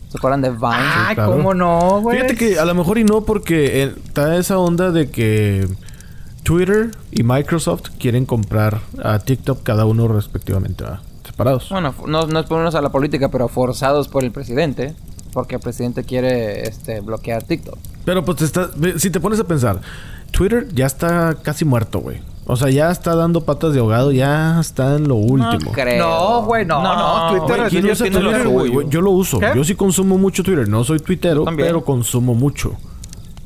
¿Se 0.09 0.17
acuerdan 0.17 0.41
de 0.41 0.51
Vine? 0.51 0.63
Ay, 0.73 1.15
claro. 1.17 1.33
¿cómo 1.33 1.53
no, 1.53 2.01
güey? 2.01 2.17
Fíjate 2.17 2.37
que 2.37 2.59
a 2.59 2.65
lo 2.65 2.75
mejor 2.75 2.97
y 2.99 3.05
no, 3.05 3.21
porque 3.25 3.83
está 3.83 4.37
esa 4.39 4.59
onda 4.59 4.91
de 4.91 5.11
que 5.11 5.69
Twitter 6.43 6.91
y 7.13 7.23
Microsoft 7.23 7.91
quieren 7.99 8.25
comprar 8.25 8.81
a 9.05 9.19
TikTok 9.19 9.63
cada 9.63 9.85
uno 9.85 10.09
respectivamente, 10.09 10.85
¿verdad? 10.85 11.01
separados. 11.25 11.69
Bueno, 11.71 11.95
no, 12.07 12.27
no 12.27 12.41
es 12.41 12.47
ponernos 12.47 12.75
a 12.75 12.81
la 12.83 12.89
política, 12.91 13.29
pero 13.31 13.49
forzados 13.49 14.09
por 14.09 14.25
el 14.25 14.33
presidente. 14.33 14.95
Porque 15.33 15.57
el 15.57 15.61
presidente 15.61 16.05
quiere 16.05 16.63
este, 16.69 17.01
bloquear 17.01 17.43
TikTok. 17.45 17.79
Pero 18.05 18.25
pues 18.25 18.39
te 18.39 18.45
está, 18.45 18.71
ve, 18.77 18.99
si 18.99 19.11
te 19.11 19.21
pones 19.21 19.39
a 19.41 19.45
pensar, 19.45 19.81
Twitter 20.33 20.69
ya 20.73 20.87
está 20.87 21.37
casi 21.43 21.65
muerto, 21.65 22.01
güey. 22.01 22.21
O 22.47 22.57
sea, 22.57 22.69
ya 22.69 22.91
está 22.91 23.15
dando 23.15 23.43
patas 23.45 23.75
de 23.75 23.79
ahogado, 23.81 24.11
ya 24.11 24.59
está 24.61 24.97
en 24.97 25.07
lo 25.07 25.15
último. 25.15 25.67
No 25.67 25.73
creo. 25.73 26.05
No, 26.09 26.43
güey, 26.43 26.65
no, 26.67 26.83
no, 26.83 27.31
Twitter 27.31 27.47
Güey, 27.47 27.61
es- 27.63 27.69
¿quién 27.69 27.85
yo 27.87 27.93
usa 27.93 28.07
Twitter, 28.11 28.49
güey? 28.49 28.89
Yo 28.89 29.01
lo 29.01 29.13
uso. 29.13 29.39
¿Qué? 29.39 29.53
Yo 29.55 29.63
sí 29.63 29.75
consumo 29.77 30.19
mucho 30.19 30.43
Twitter. 30.43 30.69
No 30.69 30.83
soy 30.83 30.99
tuitero, 30.99 31.45
También. 31.45 31.69
pero 31.69 31.85
consumo 31.85 32.35
mucho. 32.35 32.77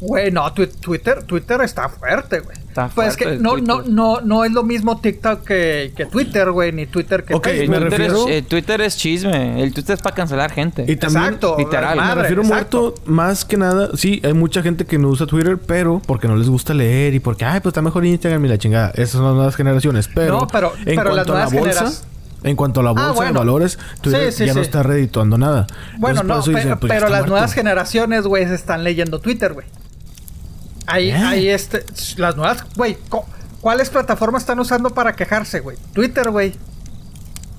Güey, 0.01 0.31
no, 0.33 0.53
twi- 0.55 0.69
Twitter, 0.81 1.23
Twitter 1.23 1.61
está 1.63 1.89
fuerte, 1.89 2.41
güey. 2.41 2.57
Está 2.59 2.89
pues 2.89 3.15
fuerte 3.17 3.37
que 3.37 3.43
no, 3.43 3.57
no, 3.57 3.77
Twitter. 3.77 3.93
no, 3.95 4.21
no 4.21 4.45
es 4.45 4.51
lo 4.53 4.65
mismo 4.65 5.01
TikTok 5.01 5.45
que, 5.45 5.93
que 5.97 6.05
Twitter, 6.07 6.51
güey, 6.51 6.73
ni 6.73 6.87
Twitter 6.87 7.25
que 7.25 7.33
Ok, 7.33 7.47
El 7.47 7.53
Facebook. 7.59 7.71
me 7.71 7.81
Twitter, 7.81 7.99
refiero- 8.01 8.29
es, 8.29 8.35
eh, 8.35 8.43
Twitter 8.43 8.81
es 8.81 8.97
chisme. 8.97 9.63
El 9.63 9.73
Twitter 9.73 9.95
es 9.95 10.03
para 10.03 10.15
cancelar 10.17 10.51
gente. 10.51 10.85
Y 10.89 10.97
también, 10.97 11.25
Exacto, 11.25 11.55
literal, 11.59 11.97
me 11.97 12.15
refiero 12.17 12.43
exacto. 12.43 12.81
muerto 12.81 13.03
más 13.07 13.45
que 13.45 13.57
nada. 13.57 13.91
Sí, 13.97 14.21
hay 14.25 14.33
mucha 14.35 14.63
gente 14.63 14.85
que 14.85 14.99
no 14.99 15.09
usa 15.09 15.27
Twitter, 15.27 15.59
pero 15.59 16.03
porque 16.05 16.27
no 16.29 16.37
les 16.37 16.51
gusta 16.51 16.75
leer 16.75 17.15
y 17.15 17.21
porque, 17.21 17.45
ay, 17.45 17.61
pues 17.61 17.71
está 17.71 17.81
mejor 17.81 18.05
Instagram 18.05 18.45
y 18.45 18.49
la 18.49 18.59
chingada. 18.59 18.91
Esas 18.95 19.11
son 19.13 19.25
las 19.25 19.35
nuevas 19.35 19.57
generaciones. 19.57 20.09
Pero, 20.13 20.41
No, 20.41 20.47
pero- 20.49 20.73
en 20.85 20.85
pero 20.97 21.11
cuanto 21.13 21.15
las 21.15 21.27
a 21.27 21.29
la 21.29 21.33
nuevas 21.33 21.53
bolsa, 21.53 21.79
generas- 21.79 22.07
en 22.43 22.57
cuanto 22.57 22.81
a 22.81 22.83
la 22.83 22.91
bolsa 22.91 23.09
Ah, 23.09 23.13
bueno. 23.13 23.33
de 23.33 23.39
valores, 23.39 23.79
Twitter 24.03 24.33
Sí, 24.33 24.39
sí, 24.39 24.47
ya 24.47 24.53
no 24.55 24.61
está 24.61 24.83
redituando 24.83 25.39
nada. 25.39 25.67
Bueno, 25.99 26.21
Entonces, 26.23 26.67
no, 26.67 26.79
pues, 26.79 26.91
pero 26.93 27.03
las 27.09 27.11
muerto. 27.21 27.31
nuevas 27.31 27.53
generaciones, 27.55 28.25
güey, 28.27 28.47
se 28.47 28.55
están 28.57 28.85
leyendo 28.85 29.21
Twitter, 29.21 29.55
güey. 29.55 29.67
Ahí, 30.87 31.11
¿Eh? 31.11 31.15
ahí 31.15 31.49
este, 31.49 31.85
las 32.17 32.37
nuevas, 32.37 32.65
güey, 32.77 32.99
¿cuáles 33.61 33.89
plataformas 33.91 34.43
están 34.43 34.59
usando 34.61 34.91
para 34.91 35.15
quejarse, 35.15 35.61
güey? 35.61 35.77
Twitter, 35.93 36.31
güey. 36.31 36.55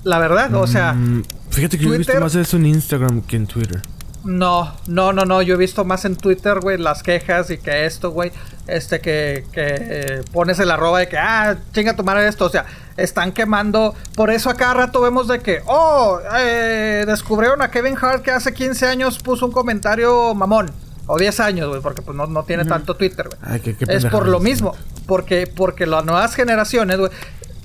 La 0.04 0.18
verdad, 0.20 0.54
o 0.54 0.66
sea, 0.66 0.92
Mm, 0.92 1.24
fíjate 1.50 1.78
que 1.78 1.84
yo 1.84 1.94
he 1.94 1.98
visto 1.98 2.20
más 2.20 2.34
eso 2.36 2.56
en 2.56 2.66
Instagram 2.66 3.22
que 3.22 3.36
en 3.36 3.46
Twitter. 3.48 3.82
no, 4.22 4.72
no, 4.86 5.12
no, 5.12 5.24
no, 5.24 5.42
yo 5.42 5.54
he 5.54 5.56
visto 5.58 5.84
más 5.84 6.04
en 6.04 6.14
Twitter, 6.16 6.60
güey, 6.60 6.78
las 6.78 7.02
quejas 7.02 7.50
y 7.50 7.58
que 7.58 7.86
esto, 7.86 8.10
güey, 8.10 8.30
este 8.68 9.00
que, 9.00 9.44
que 9.52 9.76
eh, 9.78 10.22
pones 10.32 10.58
el 10.60 10.70
arroba 10.70 11.00
de 11.00 11.08
que, 11.08 11.16
ah, 11.18 11.56
chinga 11.72 11.94
tu 11.96 12.02
madre 12.04 12.26
esto, 12.28 12.44
o 12.46 12.48
sea, 12.50 12.66
están 12.96 13.32
quemando, 13.32 13.94
por 14.14 14.30
eso 14.30 14.48
a 14.50 14.54
cada 14.54 14.74
rato 14.74 15.00
vemos 15.00 15.26
de 15.28 15.40
que, 15.40 15.60
oh, 15.66 16.18
eh, 16.38 17.04
descubrieron 17.06 17.62
a 17.62 17.70
Kevin 17.70 17.96
Hart 18.00 18.22
que 18.22 18.30
hace 18.30 18.52
15 18.54 18.86
años 18.86 19.18
puso 19.18 19.46
un 19.46 19.52
comentario 19.52 20.34
mamón, 20.34 20.70
o 21.06 21.18
10 21.18 21.40
años, 21.40 21.68
güey, 21.68 21.80
porque 21.80 22.02
pues 22.02 22.16
no, 22.16 22.26
no 22.26 22.42
tiene 22.44 22.64
tanto 22.64 22.94
Twitter, 22.94 23.28
güey. 23.28 23.38
Ay, 23.42 23.60
qué- 23.60 23.76
qué 23.76 23.84
es 23.88 24.04
por 24.10 24.26
lo 24.28 24.40
mismo, 24.40 24.74
porque, 25.06 25.46
porque 25.46 25.86
las 25.86 26.04
nuevas 26.04 26.34
generaciones, 26.34 26.98
güey, 26.98 27.10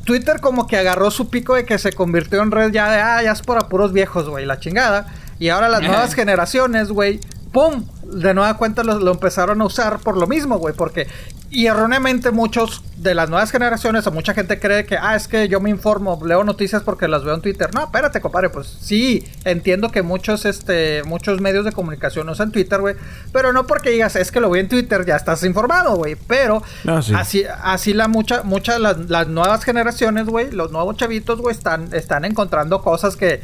Twitter 0.04 0.40
como 0.42 0.68
que 0.68 0.78
agarró 0.78 1.12
su 1.12 1.30
pico 1.30 1.56
de 1.56 1.66
que 1.66 1.78
se 1.78 1.94
convirtió 1.94 2.42
en 2.42 2.52
red 2.52 2.72
ya 2.72 2.92
de, 2.92 3.00
ah, 3.00 3.22
ya 3.24 3.32
es 3.32 3.42
para 3.42 3.68
puros 3.70 3.94
viejos, 3.94 4.28
güey, 4.30 4.46
la 4.46 4.60
chingada. 4.60 5.08
Y 5.40 5.50
ahora 5.50 5.70
las 5.70 5.82
nuevas 5.90 6.14
generaciones, 6.14 6.90
güey, 6.90 7.20
¡pum! 7.52 7.86
De 8.12 8.34
nueva 8.34 8.58
cuenta 8.58 8.84
lo, 8.84 9.00
lo 9.00 9.12
empezaron 9.12 9.62
a 9.62 9.66
usar 9.66 10.00
por 10.00 10.18
lo 10.18 10.28
mismo, 10.28 10.58
güey, 10.58 10.74
porque... 10.76 11.08
Y 11.54 11.66
erróneamente 11.66 12.32
muchos 12.32 12.82
de 12.96 13.14
las 13.14 13.30
nuevas 13.30 13.52
generaciones 13.52 14.08
o 14.08 14.12
mucha 14.14 14.34
gente 14.34 14.58
cree 14.58 14.86
que, 14.86 14.96
ah, 14.98 15.18
es 15.18 15.28
que 15.28 15.50
yo 15.50 15.60
me 15.60 15.70
informo, 15.70 16.18
leo 16.26 16.46
noticias 16.46 16.82
porque 16.82 17.10
las 17.10 17.26
veo 17.26 17.36
en 17.36 17.42
Twitter. 17.42 17.74
No, 17.74 17.84
espérate, 17.84 18.22
compadre, 18.22 18.50
pues 18.50 18.68
sí, 18.68 19.28
entiendo 19.44 19.90
que 19.92 20.02
muchos, 20.02 20.46
este, 20.46 21.04
muchos 21.04 21.42
medios 21.42 21.66
de 21.66 21.74
comunicación 21.74 22.30
usan 22.30 22.54
Twitter, 22.54 22.80
güey, 22.80 22.96
pero 23.34 23.52
no 23.52 23.68
porque 23.68 23.90
digas, 23.90 24.16
es 24.16 24.32
que 24.32 24.40
lo 24.40 24.50
vi 24.50 24.62
en 24.62 24.70
Twitter, 24.70 25.06
ya 25.06 25.18
estás 25.18 25.44
informado, 25.44 25.96
güey, 25.96 26.16
pero 26.16 26.64
Ah, 26.88 27.02
sí. 27.02 27.14
así, 27.14 27.44
así 27.62 27.94
la 27.94 28.08
mucha, 28.08 28.44
muchas 28.44 28.80
las, 28.80 29.10
las 29.10 29.28
nuevas 29.28 29.66
generaciones, 29.66 30.28
güey, 30.28 30.52
los 30.52 30.72
nuevos 30.72 30.96
chavitos, 30.96 31.42
güey, 31.42 31.54
están, 31.54 31.94
están 31.94 32.24
encontrando 32.24 32.82
cosas 32.82 33.18
que, 33.18 33.42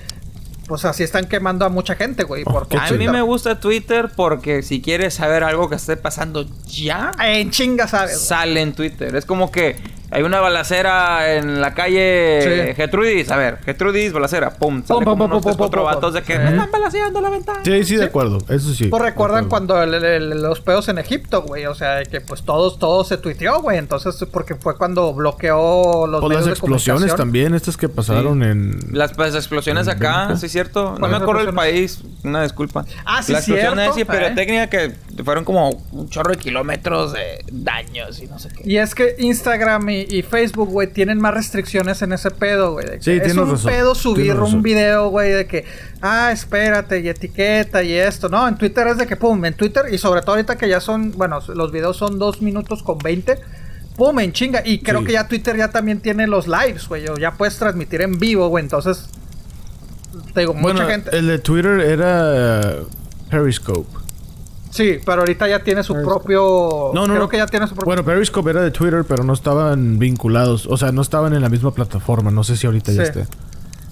pues 0.67 0.85
así 0.85 1.03
están 1.03 1.27
quemando 1.27 1.65
a 1.65 1.69
mucha 1.69 1.95
gente, 1.95 2.23
güey, 2.23 2.43
Oh, 2.45 2.63
por 2.65 2.67
A 2.79 2.91
mí 2.91 3.07
me 3.07 3.21
gusta 3.21 3.59
Twitter 3.59 4.09
porque 4.15 4.61
si 4.61 4.81
quieres 4.81 5.15
saber 5.15 5.43
algo 5.43 5.69
que 5.69 5.75
esté 5.75 5.97
pasando 5.97 6.45
ya, 6.65 7.13
En 7.23 7.49
chinga, 7.49 7.87
¿sabes? 7.87 8.19
sale 8.21 8.61
en 8.61 8.73
Twitter. 8.73 9.15
Es 9.15 9.25
como 9.25 9.51
que 9.51 9.77
hay 10.11 10.23
una 10.23 10.39
balacera 10.39 11.35
en 11.35 11.59
la 11.61 11.73
calle 11.73 12.67
Sí. 12.67 12.73
Gertrudis. 12.75 13.29
A 13.31 13.37
ver, 13.37 13.57
Gertrudis, 13.65 14.13
balacera. 14.13 14.51
Pum, 14.51 14.83
sale 14.83 14.99
Pum, 14.99 15.03
como 15.05 15.23
pum, 15.25 15.31
unos 15.31 15.43
pum, 15.43 15.55
cuatro 15.57 15.83
vatos 15.83 16.13
de 16.13 16.23
que 16.23 16.33
Sí. 16.33 16.39
me 16.39 16.49
están 16.49 16.71
balaceando 16.71 17.21
la 17.21 17.29
ventana. 17.29 17.59
Sí, 17.63 17.83
sí, 17.83 17.95
de 17.95 18.05
acuerdo. 18.05 18.37
Eso 18.49 18.73
sí. 18.73 18.85
Pues 18.87 19.01
de 19.03 19.09
recuerdan 19.09 19.47
cuando 19.49 19.81
el- 19.83 19.93
el- 19.93 20.41
los 20.41 20.61
pedos 20.61 20.87
en 20.89 20.97
Egipto, 20.97 21.41
güey. 21.43 21.65
O 21.65 21.75
sea, 21.75 22.03
que 22.03 22.21
pues 22.21 22.43
todos, 22.43 22.79
todo 22.79 23.03
se 23.03 23.17
tuiteó, 23.17 23.61
güey. 23.61 23.77
Entonces, 23.77 24.15
porque 24.31 24.55
fue 24.55 24.77
cuando 24.77 25.13
bloqueó 25.13 26.07
los 26.07 26.21
Pues 26.21 26.29
medios 26.29 26.35
las 26.41 26.45
de 26.45 26.51
explosiones 26.51 26.99
comunicación. 27.01 27.17
también, 27.17 27.53
estas 27.55 27.77
que 27.77 27.89
pasaron 27.89 28.43
en... 28.43 28.79
Las 28.91 29.13
pues, 29.13 29.35
explosiones 29.35 29.87
acá, 29.87 30.17
Bélgica. 30.27 30.37
sí 30.37 30.45
es 30.47 30.51
cierto. 30.51 30.91
No 30.91 30.99
¿Cuáles 30.99 31.17
me 31.17 31.23
acuerdo 31.23 31.41
el 31.49 31.55
país, 31.55 31.99
una 32.23 32.43
disculpa. 32.43 32.85
Ah, 33.05 33.21
sí, 33.21 33.31
La 33.33 33.39
explosión 33.39 33.75
cierto, 33.75 33.91
es 33.91 33.97
y 33.97 34.01
eh. 34.01 34.05
que 34.69 35.23
fueron 35.23 35.43
como 35.43 35.69
un 35.91 36.09
chorro 36.09 36.31
de 36.31 36.37
kilómetros 36.37 37.13
de 37.13 37.43
daños 37.51 38.19
y 38.21 38.27
no 38.27 38.39
sé 38.39 38.49
qué. 38.49 38.63
Y 38.69 38.77
es 38.77 38.93
que 38.95 39.15
Instagram 39.19 39.89
y, 39.89 39.96
y 40.09 40.21
Facebook, 40.21 40.69
güey, 40.69 40.87
tienen 40.91 41.19
más 41.19 41.33
restricciones 41.33 42.01
en 42.01 42.11
ese 42.13 42.29
pedo, 42.31 42.73
güey. 42.73 42.85
Sí, 42.99 43.11
es 43.11 43.35
un 43.35 43.49
razón, 43.51 43.71
pedo 43.71 43.95
subir 43.95 44.23
tienes 44.25 44.39
razón. 44.39 44.55
un 44.57 44.61
video, 44.63 45.09
güey, 45.09 45.31
de 45.31 45.47
que, 45.47 45.65
ah, 46.01 46.31
espérate, 46.31 46.99
y 46.99 47.09
etiqueta 47.09 47.81
y 47.83 47.93
esto. 47.93 48.29
No, 48.29 48.47
en 48.47 48.57
Twitter 48.57 48.87
es 48.87 48.97
de 48.97 49.07
que, 49.07 49.15
pum, 49.15 49.43
en 49.45 49.53
Twitter, 49.55 49.85
y 49.91 49.97
sobre 49.97 50.21
todo 50.21 50.31
ahorita 50.31 50.57
que 50.57 50.67
ya 50.69 50.79
son, 50.81 51.11
bueno, 51.13 51.39
los 51.55 51.71
videos 51.71 51.97
son 51.97 52.19
dos 52.19 52.41
minutos 52.41 52.83
con 52.83 52.97
20. 52.97 53.37
Pum, 53.95 54.19
en 54.19 54.31
chinga. 54.31 54.61
Y 54.63 54.79
creo 54.79 54.99
Sí. 54.99 55.05
que 55.07 55.11
ya 55.13 55.27
Twitter 55.27 55.57
ya 55.57 55.69
también 55.69 55.99
tiene 56.01 56.27
los 56.27 56.47
lives, 56.47 56.87
güey. 56.87 57.07
o 57.07 57.17
Ya 57.17 57.31
puedes 57.31 57.57
transmitir 57.57 58.01
en 58.01 58.19
vivo, 58.19 58.47
güey. 58.49 58.63
Entonces, 58.63 59.09
te 60.33 60.41
digo, 60.41 60.53
Bueno, 60.53 60.81
mucha 60.81 60.85
gente. 60.91 61.17
el 61.17 61.27
de 61.27 61.39
Twitter 61.39 61.79
era 61.79 62.73
eh, 62.75 62.83
Periscope. 63.31 63.89
Sí, 64.77 64.99
pero 65.05 65.21
ahorita 65.21 65.47
ya 65.47 65.63
tiene 65.63 65.81
su 65.83 65.93
propio. 65.95 66.91
No, 66.93 67.01
no, 67.01 67.13
Creo 67.13 67.19
no. 67.19 67.29
que 67.29 67.37
ya 67.37 67.47
tiene 67.47 67.65
su 67.67 67.73
propio. 67.73 67.87
Bueno, 67.87 68.05
Periscope 68.05 68.51
era 68.51 68.61
de 68.61 68.71
Twitter, 68.71 69.03
pero 69.07 69.23
no 69.23 69.33
estaban 69.33 69.97
vinculados. 69.99 70.67
O 70.67 70.77
sea, 70.77 70.91
no 70.91 71.01
estaban 71.01 71.33
en 71.33 71.41
la 71.41 71.49
misma 71.49 71.71
plataforma. 71.71 72.29
No 72.31 72.43
sé 72.43 72.55
si 72.55 72.67
ahorita 72.67 72.91
ya 72.91 73.03
esté. 73.03 73.25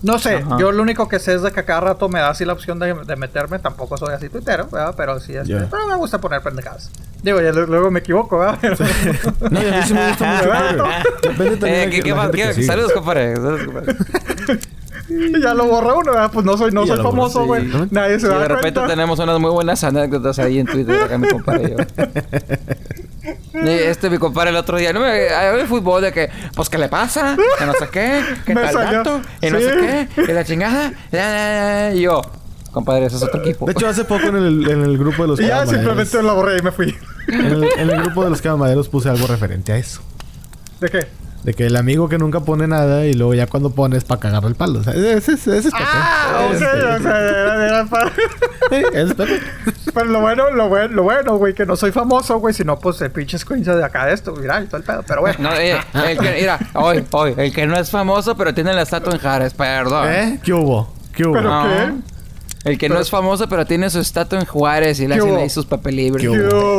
No 0.03 0.19
sé, 0.19 0.35
Ajá. 0.35 0.57
yo 0.59 0.71
lo 0.71 0.83
único 0.83 1.07
que 1.07 1.17
sé 1.17 1.33
es 1.33 1.41
de 1.41 1.51
que 1.51 1.61
a 1.61 1.65
cada 1.65 1.79
rato 1.79 2.07
me 2.09 2.19
da 2.19 2.29
así 2.29 2.45
la 2.45 2.53
opción 2.53 2.77
de, 2.77 2.93
de 2.93 3.15
meterme. 3.15 3.57
Tampoco 3.57 3.97
soy 3.97 4.13
así 4.13 4.29
tuitero, 4.29 4.67
¿verdad? 4.71 4.93
Pero 4.95 5.19
sí, 5.19 5.33
este, 5.33 5.49
Ya. 5.53 5.67
pero 5.71 5.87
me 5.87 5.95
gusta 5.95 6.19
poner 6.21 6.41
pendejadas. 6.41 6.91
Digo, 7.23 7.41
ya 7.41 7.51
lu- 7.51 7.65
luego 7.65 7.89
me 7.89 7.99
equivoco, 8.01 8.37
¿verdad? 8.37 8.59
Pero- 8.61 8.75
No, 9.49 9.59
a 9.59 9.63
mí 9.63 9.69
sí 9.87 9.93
me 9.95 10.09
gusta 10.09 10.33
mucho. 10.35 10.83
Depende 11.23 11.57
también 11.57 11.75
Eh, 11.75 11.85
de 11.85 11.89
¿qué- 11.89 12.03
que 12.03 12.13
¿Qué? 12.13 12.41
que 12.43 12.53
sigue. 12.53 12.67
Saludos, 12.67 12.91
compadre. 12.91 13.35
Saludos, 13.35 13.61
compadre. 13.65 13.95
y 15.09 15.41
ya 15.41 15.53
lo 15.53 15.65
borra 15.65 15.93
uno, 15.93 16.11
¿verdad? 16.11 16.31
Pues 16.33 16.45
no 16.45 16.57
soy, 16.57 16.71
no 16.71 16.85
soy 16.87 17.01
famoso, 17.01 17.41
sí. 17.41 17.45
güey. 17.47 17.65
¿No? 17.65 17.87
Nadie 17.91 18.19
se 18.19 18.27
Y 18.27 18.29
da 18.29 18.39
de 18.39 18.47
repente 18.47 18.79
cuenta. 18.79 18.87
tenemos 18.87 19.19
unas 19.19 19.39
muy 19.39 19.51
buenas 19.51 19.83
anécdotas 19.83 20.39
ahí 20.39 20.59
en 20.59 20.65
Twitter, 20.67 21.01
acá 21.01 21.17
mi 21.17 21.27
compadre 21.29 21.63
y 21.65 21.77
yo. 21.77 21.77
Este 23.53 24.09
mi 24.09 24.17
compadre 24.17 24.51
el 24.51 24.55
otro 24.57 24.77
día, 24.77 24.93
no 24.93 24.99
me 24.99 25.07
de 25.11 25.65
fútbol 25.65 26.01
de 26.01 26.11
que, 26.11 26.29
pues 26.55 26.69
qué 26.69 26.77
le 26.77 26.89
pasa, 26.89 27.35
que 27.57 27.65
no 27.65 27.73
sé 27.73 27.87
qué, 27.91 28.21
que 28.45 28.53
Me 28.53 28.61
tal 28.61 28.73
salió. 28.73 29.21
y 29.41 29.49
no 29.49 29.57
Sí. 29.59 29.63
sé 29.65 30.07
qué, 30.15 30.21
y 30.21 30.33
la 30.33 30.43
chingada, 30.43 31.91
y 31.95 32.01
yo, 32.01 32.21
compadre, 32.71 33.05
ese 33.05 33.15
es 33.15 33.23
otro 33.23 33.41
equipo. 33.41 33.65
De 33.65 33.71
hecho, 33.71 33.87
hace 33.87 34.03
poco 34.03 34.27
en 34.27 34.35
el, 34.35 34.69
en 34.69 34.83
el 34.83 34.97
grupo 34.97 35.23
de 35.23 35.29
los 35.29 35.39
Y 35.41 35.47
ya 35.47 35.65
simplemente 35.65 36.21
lo 36.21 36.35
borré 36.35 36.59
y 36.59 36.61
me 36.61 36.71
fui. 36.71 36.95
En 37.27 37.45
el, 37.45 37.63
en 37.77 37.89
el 37.89 38.01
grupo 38.03 38.23
de 38.25 38.29
los 38.29 38.41
cabamaderos 38.41 38.89
puse 38.89 39.09
algo 39.09 39.25
referente 39.25 39.71
a 39.71 39.77
eso. 39.77 40.01
¿De 40.79 40.89
qué? 40.89 41.07
De 41.45 41.53
que 41.53 41.67
el 41.67 41.75
amigo 41.75 42.09
que 42.09 42.17
nunca 42.17 42.39
pone 42.39 42.67
nada 42.67 43.05
y 43.05 43.13
luego 43.13 43.35
ya 43.35 43.45
cuando 43.45 43.69
pones 43.69 44.03
para 44.03 44.19
cagarle 44.19 44.49
el 44.49 44.55
palo. 44.55 44.79
O 44.79 44.83
sea, 44.83 44.93
ese, 44.93 45.33
ese, 45.33 45.33
ese 45.33 45.57
es 45.57 45.63
Pepe. 45.65 45.77
Ah, 45.85 46.47
ok, 46.47 46.55
o 46.55 46.57
sea, 46.57 47.19
era, 47.19 47.65
era 47.67 47.85
para... 47.85 48.11
Es 48.93 49.13
Pepe. 49.13 49.39
Pero 49.93 50.05
lo 50.07 50.21
bueno, 50.21 50.49
lo 50.49 50.69
bueno, 50.69 50.87
lo 50.95 51.03
bueno, 51.03 51.37
güey, 51.37 51.53
que 51.53 51.67
no 51.67 51.75
soy 51.75 51.91
famoso, 51.91 52.39
güey, 52.39 52.51
sino 52.55 52.79
pues 52.79 52.99
el 53.01 53.11
pinche 53.11 53.37
screenshot 53.37 53.77
de 53.77 53.83
acá 53.85 54.07
de 54.07 54.13
esto, 54.13 54.33
mira, 54.35 54.59
y 54.59 54.65
todo 54.65 54.77
el 54.77 54.83
pedo, 54.83 55.03
pero 55.07 55.21
bueno. 55.21 55.37
No, 55.39 55.53
eh, 55.53 55.77
el 55.93 56.17
que, 56.17 56.31
mira, 56.31 56.57
hoy, 56.73 57.05
hoy, 57.11 57.35
el 57.37 57.53
que 57.53 57.67
no 57.67 57.75
es 57.77 57.91
famoso, 57.91 58.35
pero 58.35 58.51
tiene 58.55 58.73
la 58.73 58.81
estatua 58.81 59.13
en 59.13 59.19
Jares, 59.19 59.53
perdón. 59.53 60.07
¿Eh? 60.11 60.39
¿Qué 60.43 60.51
hubo? 60.51 60.91
¿Qué 61.13 61.25
hubo? 61.25 61.33
Pero- 61.33 61.49
No. 61.49 61.69
qué? 61.69 62.14
El 62.65 62.77
que 62.79 62.89
no 62.89 62.99
es 62.99 63.09
famoso, 63.11 63.47
pero 63.47 63.65
tiene 63.65 63.89
su 63.91 63.99
estatua 63.99 64.39
en 64.39 64.45
Juárez 64.45 64.99
y 64.99 65.07
le 65.07 65.15
¿Qué 65.15 65.21
hacen 65.21 65.35
ahí 65.37 65.49
sus 65.49 65.65
hubo? 65.65 66.17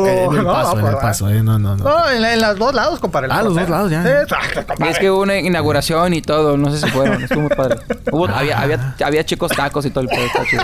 Eh, 0.05 0.23
En 0.25 0.33
el 0.37 0.43
No, 0.43 0.51
paso, 0.51 0.79
en 0.79 0.85
el 0.85 0.95
paso. 0.97 1.29
Eh, 1.29 1.41
no, 1.41 1.57
no, 1.57 1.77
no. 1.77 1.83
No, 1.85 2.09
en, 2.11 2.21
la- 2.21 2.33
en 2.33 2.41
los 2.41 2.57
dos 2.59 2.73
lados, 2.75 2.99
compadre. 2.99 3.29
Ah, 3.31 3.41
los 3.41 3.55
dos 3.55 3.69
lados, 3.69 3.89
ya. 3.89 4.03
Sí, 4.03 4.09
exacto, 4.09 4.59
Y 4.59 4.65
compadre. 4.65 4.91
es 4.91 4.99
que 4.99 5.09
hubo 5.09 5.21
una 5.21 5.39
inauguración 5.39 6.13
y 6.13 6.21
todo, 6.21 6.57
no 6.57 6.69
sé 6.71 6.85
si 6.85 6.91
fueron, 6.91 7.23
estuvo 7.23 7.41
muy 7.41 7.49
padre. 7.55 7.79
Hubo, 8.11 8.27
había, 8.27 8.59
había, 8.61 8.95
había 9.03 9.25
chicos 9.25 9.51
tacos 9.53 9.85
y 9.85 9.89
todo 9.91 10.01
el 10.01 10.09
pedo, 10.09 10.27
chido. 10.49 10.63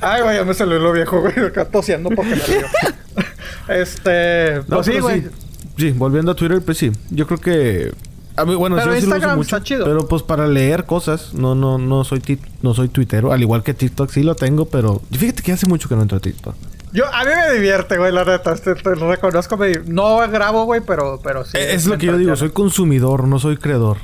Ay, 0.00 0.22
güey, 0.22 0.36
ya 0.36 0.44
me 0.44 0.54
salió 0.54 0.78
lo 0.78 0.92
viejo, 0.92 1.20
güey, 1.20 1.38
acá 1.46 1.64
tosiendo 1.66 2.08
porque 2.10 2.30
me 2.34 2.42
río. 2.42 2.66
Este, 3.68 4.62
No, 4.66 4.76
pues 4.76 4.86
sí, 4.86 4.98
güey. 5.00 5.20
sí. 5.22 5.28
Sí, 5.76 5.90
volviendo 5.90 6.32
a 6.32 6.34
Twitter, 6.34 6.60
pues 6.64 6.78
sí. 6.78 6.90
Yo 7.10 7.26
creo 7.26 7.38
que... 7.38 7.92
A 8.38 8.44
mí, 8.44 8.54
bueno, 8.54 8.76
Pero 8.76 8.94
yo 8.94 9.00
sí 9.00 9.06
lo 9.06 9.08
uso 9.08 9.16
Instagram 9.16 9.38
mucho. 9.38 9.56
está 9.56 9.66
chido. 9.66 9.84
Pero 9.84 10.06
pues 10.06 10.22
para 10.22 10.46
leer 10.46 10.86
cosas, 10.86 11.34
no, 11.34 11.54
no, 11.54 11.78
no 11.78 12.04
soy 12.04 12.22
no 12.62 12.74
soy 12.74 12.88
tuitero. 12.88 13.32
Al 13.32 13.40
igual 13.40 13.62
que 13.62 13.74
TikTok 13.74 14.10
sí 14.10 14.22
lo 14.22 14.34
tengo, 14.34 14.66
pero... 14.66 15.02
Fíjate 15.10 15.42
que 15.42 15.52
hace 15.52 15.66
mucho 15.66 15.88
que 15.88 15.96
no 15.96 16.02
entro 16.02 16.18
a 16.18 16.20
TikTok. 16.20 16.54
Yo, 16.92 17.04
a 17.12 17.24
mí 17.24 17.30
me 17.34 17.54
divierte, 17.54 17.96
güey, 17.98 18.12
la 18.12 18.24
neta. 18.24 18.54
Te, 18.54 18.74
te 18.74 18.96
lo 18.96 19.10
reconozco. 19.10 19.56
me- 19.56 19.80
no 19.86 20.18
grabo, 20.28 20.64
güey, 20.64 20.80
pero, 20.80 21.20
pero 21.22 21.44
sí. 21.44 21.56
Eh, 21.56 21.74
es 21.74 21.86
lo 21.86 21.98
que 21.98 22.06
yo 22.06 22.16
digo, 22.16 22.34
soy 22.36 22.50
consumidor, 22.50 23.28
no 23.28 23.38
soy 23.38 23.56
creador. 23.56 23.98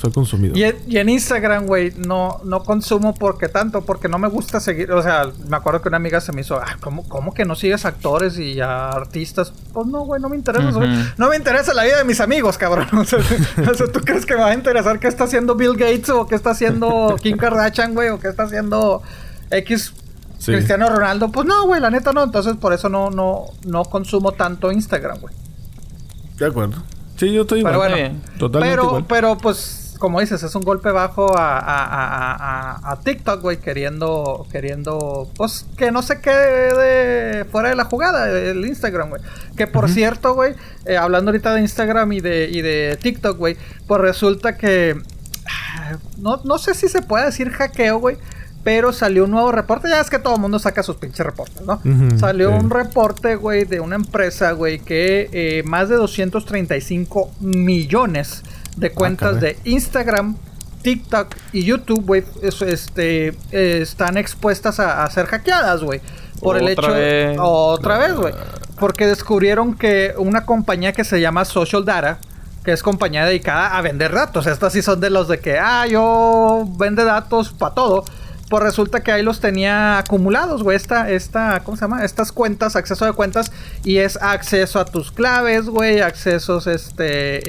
Soy 0.00 0.12
consumidor. 0.12 0.56
Y 0.56 0.64
en, 0.64 0.76
y 0.86 0.98
en 0.98 1.08
Instagram, 1.08 1.66
güey, 1.66 1.92
no, 1.96 2.40
no 2.44 2.62
consumo 2.62 3.14
porque 3.14 3.48
tanto, 3.48 3.82
porque 3.82 4.08
no 4.08 4.18
me 4.18 4.28
gusta 4.28 4.60
seguir. 4.60 4.90
O 4.92 5.02
sea, 5.02 5.28
me 5.48 5.56
acuerdo 5.56 5.82
que 5.82 5.88
una 5.88 5.96
amiga 5.96 6.20
se 6.20 6.32
me 6.32 6.40
hizo, 6.42 6.56
ah, 6.56 6.76
¿cómo, 6.80 7.08
cómo 7.08 7.34
que 7.34 7.44
no 7.44 7.54
sigues 7.54 7.84
actores 7.84 8.38
y 8.38 8.60
a 8.60 8.90
artistas? 8.90 9.52
Pues 9.72 9.86
no, 9.86 10.00
güey, 10.02 10.20
no 10.20 10.28
me 10.28 10.36
interesa. 10.36 10.70
No 11.16 11.28
me 11.28 11.36
interesa 11.36 11.74
la 11.74 11.84
vida 11.84 11.98
de 11.98 12.04
mis 12.04 12.20
amigos, 12.20 12.58
cabrón. 12.58 12.86
O 12.94 13.04
sea, 13.04 13.18
o 13.18 13.74
sea, 13.74 13.86
¿tú 13.92 14.00
crees 14.00 14.24
que 14.24 14.34
me 14.34 14.40
va 14.40 14.48
a 14.50 14.54
interesar 14.54 14.98
qué 14.98 15.08
está 15.08 15.24
haciendo 15.24 15.54
Bill 15.56 15.72
Gates 15.76 16.08
o 16.10 16.26
qué 16.26 16.34
está 16.36 16.50
haciendo 16.50 17.16
Kim 17.20 17.36
Kardashian, 17.36 17.92
güey? 17.94 18.08
O 18.08 18.18
qué 18.18 18.28
está 18.28 18.44
haciendo 18.44 19.02
X 19.50 19.92
Sí. 20.44 20.52
Cristiano 20.52 20.88
Ronaldo? 20.90 21.30
Pues 21.32 21.46
no, 21.46 21.66
güey, 21.66 21.80
la 21.80 21.90
neta 21.90 22.12
no. 22.12 22.22
Entonces, 22.22 22.56
por 22.56 22.72
eso 22.74 22.88
no, 22.88 23.10
no, 23.10 23.46
no 23.66 23.84
consumo 23.84 24.32
tanto 24.32 24.70
Instagram, 24.70 25.18
güey. 25.20 25.34
De 26.38 26.46
acuerdo. 26.46 26.82
Sí, 27.16 27.32
yo 27.32 27.42
estoy 27.42 27.62
Pero 27.62 27.74
igual. 27.76 27.90
bueno. 27.92 28.20
Totalmente 28.38 28.76
pero, 28.76 28.84
igual. 28.88 29.04
pero 29.08 29.38
pues, 29.38 29.94
como 29.98 30.20
dices, 30.20 30.42
es 30.42 30.54
un 30.54 30.62
golpe 30.62 30.90
bajo 30.90 31.38
a, 31.38 31.58
a, 31.58 31.84
a, 31.84 32.34
a, 32.34 32.92
a 32.92 33.00
TikTok, 33.00 33.40
güey, 33.40 33.56
queriendo, 33.58 34.46
queriendo, 34.52 35.30
pues, 35.36 35.64
que 35.78 35.90
no 35.92 36.02
se 36.02 36.20
quede 36.20 37.44
fuera 37.46 37.70
de 37.70 37.76
la 37.76 37.84
jugada 37.84 38.28
el 38.28 38.66
Instagram, 38.66 39.10
güey. 39.10 39.22
Que 39.56 39.66
por 39.66 39.88
cierto, 39.88 40.34
güey, 40.34 40.54
eh, 40.84 40.96
hablando 40.98 41.30
ahorita 41.30 41.54
de 41.54 41.60
Instagram 41.62 42.12
y 42.12 42.20
de, 42.20 42.50
y 42.52 42.60
de 42.60 42.98
TikTok, 43.00 43.38
güey, 43.38 43.56
pues 43.86 44.00
resulta 44.00 44.58
que, 44.58 45.00
ah, 45.46 45.96
no, 46.18 46.40
no 46.44 46.58
sé 46.58 46.74
si 46.74 46.88
se 46.88 47.00
puede 47.00 47.24
decir 47.26 47.50
hackeo, 47.50 47.98
güey. 47.98 48.18
Pero 48.64 48.92
salió 48.94 49.24
un 49.24 49.30
nuevo 49.30 49.52
reporte. 49.52 49.88
Ya 49.90 50.00
es 50.00 50.08
que 50.10 50.18
todo 50.18 50.36
el 50.36 50.40
mundo 50.40 50.58
saca 50.58 50.82
sus 50.82 50.96
pinches 50.96 51.24
reportes, 51.24 51.60
¿no? 51.66 51.80
Salió 52.18 52.50
sí. 52.50 52.64
un 52.64 52.70
reporte, 52.70 53.36
güey, 53.36 53.64
de 53.64 53.78
una 53.80 53.94
empresa, 53.96 54.52
güey, 54.52 54.78
que 54.80 55.28
eh, 55.32 55.62
más 55.66 55.90
de 55.90 55.96
235 55.96 57.30
millones 57.40 58.42
de 58.76 58.90
cuentas 58.90 59.40
de 59.40 59.58
Instagram, 59.64 60.36
TikTok 60.82 61.34
y 61.52 61.64
YouTube, 61.64 62.04
güey, 62.06 62.24
es- 62.42 62.62
este, 62.62 63.28
eh, 63.52 63.78
están 63.82 64.16
expuestas 64.16 64.80
a, 64.80 65.04
a 65.04 65.10
ser 65.10 65.26
hackeadas, 65.26 65.82
güey. 65.82 66.00
Por 66.40 66.56
el 66.56 66.68
hecho... 66.68 66.88
vez. 66.88 67.36
Otra 67.40 67.98
vez, 67.98 68.14
güey. 68.14 68.34
Porque 68.78 69.06
descubrieron 69.06 69.74
que 69.74 70.14
una 70.18 70.44
compañía 70.44 70.92
que 70.92 71.04
se 71.04 71.20
llama 71.20 71.44
Social 71.44 71.84
Data, 71.84 72.18
que 72.64 72.72
es 72.72 72.82
compañía 72.82 73.24
dedicada 73.24 73.76
a 73.76 73.82
vender 73.82 74.12
datos. 74.12 74.46
Estas 74.46 74.72
sí 74.72 74.82
son 74.82 75.00
de 75.00 75.10
los 75.10 75.28
de 75.28 75.38
que, 75.38 75.58
ah, 75.58 75.86
yo 75.86 76.66
vende 76.78 77.04
datos 77.04 77.52
para 77.52 77.74
todo. 77.74 78.04
Pues 78.50 78.62
resulta 78.62 79.00
que 79.02 79.10
ahí 79.10 79.22
los 79.22 79.40
tenía 79.40 79.98
acumulados, 79.98 80.62
güey. 80.62 80.76
Esta, 80.76 81.10
esta, 81.10 81.60
¿cómo 81.64 81.76
se 81.78 81.82
llama? 81.86 82.04
Estas 82.04 82.30
cuentas, 82.30 82.76
acceso 82.76 83.06
de 83.06 83.12
cuentas. 83.12 83.50
Y 83.84 83.96
es 83.98 84.18
acceso 84.20 84.78
a 84.78 84.84
tus 84.84 85.10
claves, 85.10 85.64
güey. 85.66 86.00
Accesos, 86.00 86.66
este, 86.66 87.40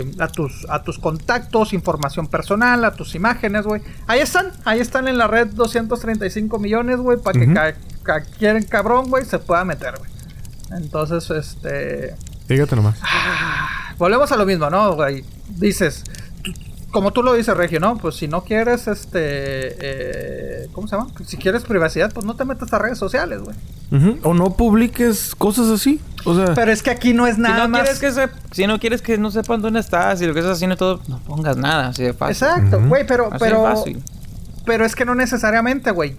eh, 0.00 0.10
a 0.18 0.26
tus, 0.28 0.66
a 0.68 0.82
tus 0.82 0.98
contactos, 0.98 1.72
información 1.72 2.26
personal, 2.26 2.84
a 2.84 2.92
tus 2.94 3.14
imágenes, 3.14 3.64
güey. 3.64 3.80
Ahí 4.08 4.20
están, 4.20 4.50
ahí 4.64 4.80
están 4.80 5.06
en 5.06 5.18
la 5.18 5.28
red 5.28 5.46
235 5.48 6.58
millones, 6.58 6.96
güey. 6.98 7.18
Para 7.18 7.38
que 7.38 7.52
ca- 7.54 7.74
cualquier 8.04 8.66
cabrón, 8.66 9.10
güey, 9.10 9.24
se 9.24 9.38
pueda 9.38 9.64
meter, 9.64 9.94
güey. 9.98 10.10
Entonces, 10.76 11.30
este... 11.30 12.16
Fíjate 12.48 12.74
nomás. 12.76 12.96
Volvemos 13.98 14.30
a 14.32 14.36
lo 14.36 14.44
mismo, 14.44 14.68
¿no? 14.68 14.94
güey? 14.94 15.24
Dices, 15.48 16.02
como 16.94 17.10
tú 17.10 17.22
lo 17.22 17.34
dices, 17.34 17.54
Regio, 17.54 17.78
¿no? 17.80 17.98
Pues 17.98 18.14
si 18.16 18.26
no 18.28 18.44
quieres, 18.44 18.86
este, 18.88 19.18
eh, 19.18 20.68
¿cómo 20.72 20.88
se 20.88 20.96
llama? 20.96 21.10
Si 21.26 21.36
quieres 21.36 21.64
privacidad, 21.64 22.10
pues 22.12 22.24
no 22.24 22.34
te 22.36 22.46
metas 22.46 22.72
a 22.72 22.78
redes 22.78 22.96
sociales, 22.96 23.40
güey. 23.42 23.56
O 24.22 24.32
no 24.34 24.56
publiques 24.56 25.34
cosas 25.36 25.68
así. 25.68 26.00
O 26.24 26.34
sea, 26.34 26.54
Pero 26.54 26.72
es 26.72 26.82
que 26.82 26.90
aquí 26.90 27.12
no 27.12 27.26
es 27.26 27.34
Si 27.36 27.42
nada 27.42 27.64
no, 27.64 27.68
más. 27.68 27.82
quieres 27.82 28.00
que 28.00 28.10
se- 28.12 28.28
si 28.52 28.66
no 28.66 28.80
quieres 28.80 29.02
que 29.02 29.18
no 29.18 29.30
sepan 29.30 29.60
dónde 29.62 29.78
estás 29.80 30.20
y 30.22 30.26
lo 30.26 30.32
que 30.34 30.40
estás 30.40 30.56
haciendo 30.56 30.74
y 30.74 30.78
todo, 30.78 31.00
no 31.06 31.18
pongas 31.20 31.56
nada, 31.58 31.88
así 31.88 32.02
de 32.02 32.12
fácil. 32.14 32.32
Exacto, 32.48 32.80
güey, 32.88 33.06
pero, 33.06 33.26
Así 33.26 33.36
pero, 33.38 33.62
fácil. 33.62 34.02
pero 34.64 34.84
es 34.86 34.96
que 34.96 35.04
no 35.04 35.14
necesariamente, 35.14 35.90
güey. 35.92 36.16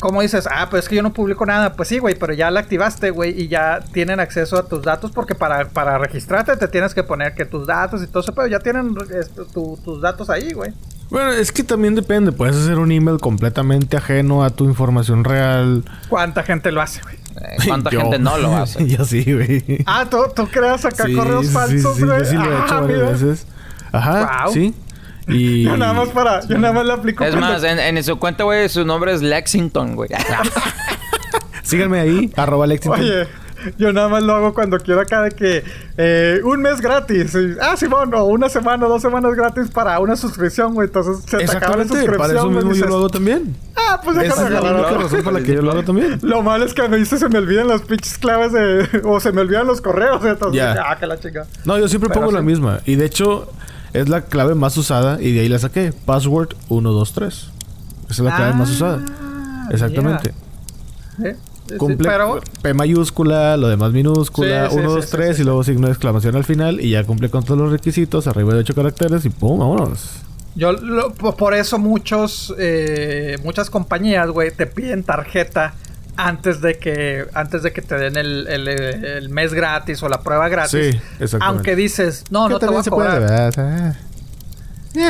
Como 0.00 0.20
dices, 0.22 0.46
ah, 0.50 0.68
pues 0.70 0.84
es 0.84 0.88
que 0.88 0.96
yo 0.96 1.02
no 1.02 1.12
publico 1.12 1.46
nada. 1.46 1.72
Pues 1.74 1.88
sí, 1.88 1.98
güey, 1.98 2.14
pero 2.14 2.32
ya 2.34 2.50
la 2.50 2.60
activaste, 2.60 3.10
güey, 3.10 3.40
y 3.40 3.48
ya 3.48 3.80
tienen 3.92 4.20
acceso 4.20 4.58
a 4.58 4.68
tus 4.68 4.82
datos 4.82 5.10
porque 5.12 5.34
para, 5.34 5.68
para 5.68 5.98
registrarte 5.98 6.56
te 6.56 6.68
tienes 6.68 6.94
que 6.94 7.02
poner 7.02 7.34
que 7.34 7.44
tus 7.46 7.66
datos 7.66 8.02
y 8.02 8.06
todo 8.06 8.20
eso, 8.22 8.34
pero 8.34 8.46
ya 8.46 8.58
tienen 8.60 8.94
este, 9.18 9.44
tu- 9.52 9.78
tus 9.84 10.00
datos 10.02 10.28
ahí, 10.30 10.52
güey. 10.52 10.72
bueno, 11.10 11.32
es 11.32 11.50
que 11.52 11.62
también 11.64 11.94
depende. 11.94 12.32
Puedes 12.32 12.56
hacer 12.56 12.78
un 12.78 12.92
email 12.92 13.18
completamente 13.18 13.96
ajeno 13.96 14.44
a 14.44 14.50
tu 14.50 14.64
información 14.64 15.24
real. 15.24 15.84
¿Cuánta 16.08 16.42
gente 16.42 16.70
lo 16.72 16.82
hace, 16.82 17.00
güey? 17.02 17.16
Eh, 17.16 17.56
¿Cuánta 17.66 17.90
Yo. 17.92 18.00
gente 18.02 18.18
no 18.18 18.36
lo 18.38 18.54
hace? 18.56 18.86
Yo 18.86 19.04
sí, 19.04 19.24
güey. 19.32 19.82
Ah, 19.86 20.04
¿tú, 20.10 20.18
tú 20.34 20.46
creas 20.48 20.84
acá 20.84 21.04
Sí, 21.06 21.14
correos 21.14 21.46
sí, 21.46 21.52
falsos, 21.52 21.96
sí, 21.96 22.02
güey? 22.04 22.18
yo 22.18 22.24
sí 22.24 22.34
lo 22.36 22.44
he 22.44 22.54
Ah, 22.56 22.62
hecho 22.66 22.80
varias 22.82 22.98
mira. 22.98 23.10
veces. 23.10 23.46
Ajá, 23.92 24.44
sí. 24.52 24.74
Y... 25.28 25.62
Yo 25.64 25.76
nada 25.76 25.92
más 25.92 26.08
para... 26.10 26.40
Yo 26.46 26.58
nada 26.58 26.72
más 26.74 26.86
le 26.86 26.92
aplico... 26.92 27.24
Es 27.24 27.34
más, 27.36 27.62
en, 27.64 27.78
en 27.78 28.02
su 28.04 28.18
cuenta, 28.18 28.44
güey, 28.44 28.68
su 28.68 28.84
nombre 28.84 29.12
es 29.12 29.22
Lexington, 29.22 29.94
güey. 29.96 30.10
Síganme 31.62 32.00
ahí, 32.00 32.32
arroba 32.36 32.66
Lexington. 32.66 33.00
Oye, 33.00 33.26
yo 33.78 33.92
nada 33.92 34.08
más 34.08 34.22
lo 34.22 34.34
hago 34.34 34.54
cuando 34.54 34.78
quiero 34.78 35.00
acá 35.00 35.22
de 35.22 35.30
que... 35.32 35.64
eh, 35.96 36.40
un 36.44 36.62
mes 36.62 36.80
gratis. 36.80 37.34
Y- 37.34 37.56
ah, 37.60 37.76
Simón, 37.76 38.14
o 38.14 38.24
una 38.26 38.48
semana, 38.48 38.86
dos 38.86 39.02
semanas 39.02 39.34
gratis 39.34 39.68
para 39.72 39.98
una 39.98 40.14
suscripción, 40.14 40.74
güey. 40.74 40.86
Entonces 40.86 41.24
se 41.24 41.38
te 41.38 41.44
acaba 41.44 41.76
la 41.78 41.82
Exactamente, 41.82 41.88
suscripción, 41.94 42.18
para 42.18 42.32
eso 42.38 42.46
mismo 42.50 42.60
yo 42.70 42.74
dices, 42.74 42.88
lo 42.88 42.96
hago 42.98 43.08
también. 43.08 43.56
Ah, 43.74 44.00
pues 44.04 44.16
Esa 44.18 44.22
déjame 44.44 44.46
es 44.56 44.62
la 44.62 44.72
única 44.72 44.90
razón 45.02 45.22
por 45.24 45.32
la 45.32 45.40
que 45.40 45.54
yo 45.54 45.62
lo 45.62 45.72
hago 45.72 45.82
también. 45.82 46.18
Lo 46.22 46.42
malo 46.42 46.64
es 46.64 46.74
que 46.74 46.82
a 46.82 46.86
veces 46.88 47.18
se 47.18 47.28
me 47.28 47.38
olvidan 47.38 47.66
las 47.66 47.82
pinches 47.82 48.18
claves 48.18 48.52
de... 48.52 49.00
O 49.04 49.18
se 49.18 49.32
me 49.32 49.40
olvidan 49.40 49.66
los 49.66 49.80
correos. 49.80 50.24
Entonces, 50.24 50.56
Ya. 50.62 50.76
ah, 50.88 50.96
que 50.96 51.06
la 51.06 51.18
chica. 51.18 51.46
No, 51.64 51.76
yo 51.78 51.88
siempre 51.88 52.08
Pero 52.10 52.20
pongo 52.20 52.32
la 52.32 52.40
sí. 52.40 52.46
misma. 52.46 52.80
Y 52.84 52.94
de 52.94 53.06
hecho, 53.06 53.50
es 54.00 54.08
la 54.08 54.22
clave 54.22 54.54
más 54.54 54.76
usada. 54.76 55.20
Y 55.20 55.32
de 55.32 55.40
ahí 55.40 55.48
la 55.48 55.58
saqué. 55.58 55.92
Password 55.92 56.54
123. 56.68 57.34
Esa 57.34 57.50
es 58.10 58.18
la 58.20 58.36
clave 58.36 58.54
más 58.54 58.70
usada. 58.70 59.04
Ah, 59.08 59.68
Exactamente. 59.72 60.32
¿Eh? 61.24 61.36
Sí, 61.68 61.76
Cumple 61.78 62.08
pero... 62.08 62.40
P 62.62 62.74
mayúscula, 62.74 63.56
lo 63.56 63.66
demás 63.68 63.90
minúscula, 63.92 64.68
Sí, 64.70 64.76
sí, 64.76 64.78
1, 64.80 64.88
sí, 64.88 64.94
2, 64.96 65.04
sí, 65.04 65.10
3 65.10 65.36
sí, 65.36 65.42
y 65.42 65.44
luego 65.44 65.64
signo 65.64 65.86
de 65.88 65.92
exclamación 65.94 66.36
al 66.36 66.44
final 66.44 66.80
y 66.80 66.90
ya 66.90 67.02
cumple 67.02 67.28
con 67.28 67.42
todos 67.42 67.58
los 67.58 67.72
requisitos, 67.72 68.28
arriba 68.28 68.54
de 68.54 68.60
8 68.60 68.72
caracteres 68.74 69.24
y 69.24 69.30
pum, 69.30 69.58
vámonos. 69.58 70.08
Yo 70.54 70.70
lo- 70.72 71.12
po- 71.12 71.36
por 71.36 71.54
eso 71.54 71.78
muchos 71.80 72.54
eh, 72.58 73.36
muchas 73.42 73.68
compañías, 73.68 74.30
güey, 74.30 74.52
te 74.52 74.66
piden 74.68 75.02
tarjeta 75.02 75.74
antes 76.16 76.60
de 76.60 76.78
que 76.78 77.26
antes 77.34 77.62
de 77.62 77.72
que 77.72 77.82
te 77.82 77.94
den 77.96 78.16
el, 78.16 78.46
el- 78.48 78.68
el 78.68 79.28
mes 79.28 79.52
gratis 79.54 80.02
o 80.02 80.08
la 80.08 80.20
prueba 80.22 80.48
gratis. 80.48 80.70
Sí, 80.92 81.00
exactamente. 81.20 81.44
Aunque 81.44 81.76
dices, 81.76 82.24
no, 82.30 82.48
no 82.48 82.58
te 82.58 82.66
voy 82.66 82.76
a 82.78 82.82
cobrar. 82.90 83.22
O 83.48 83.52
sea, 83.52 83.96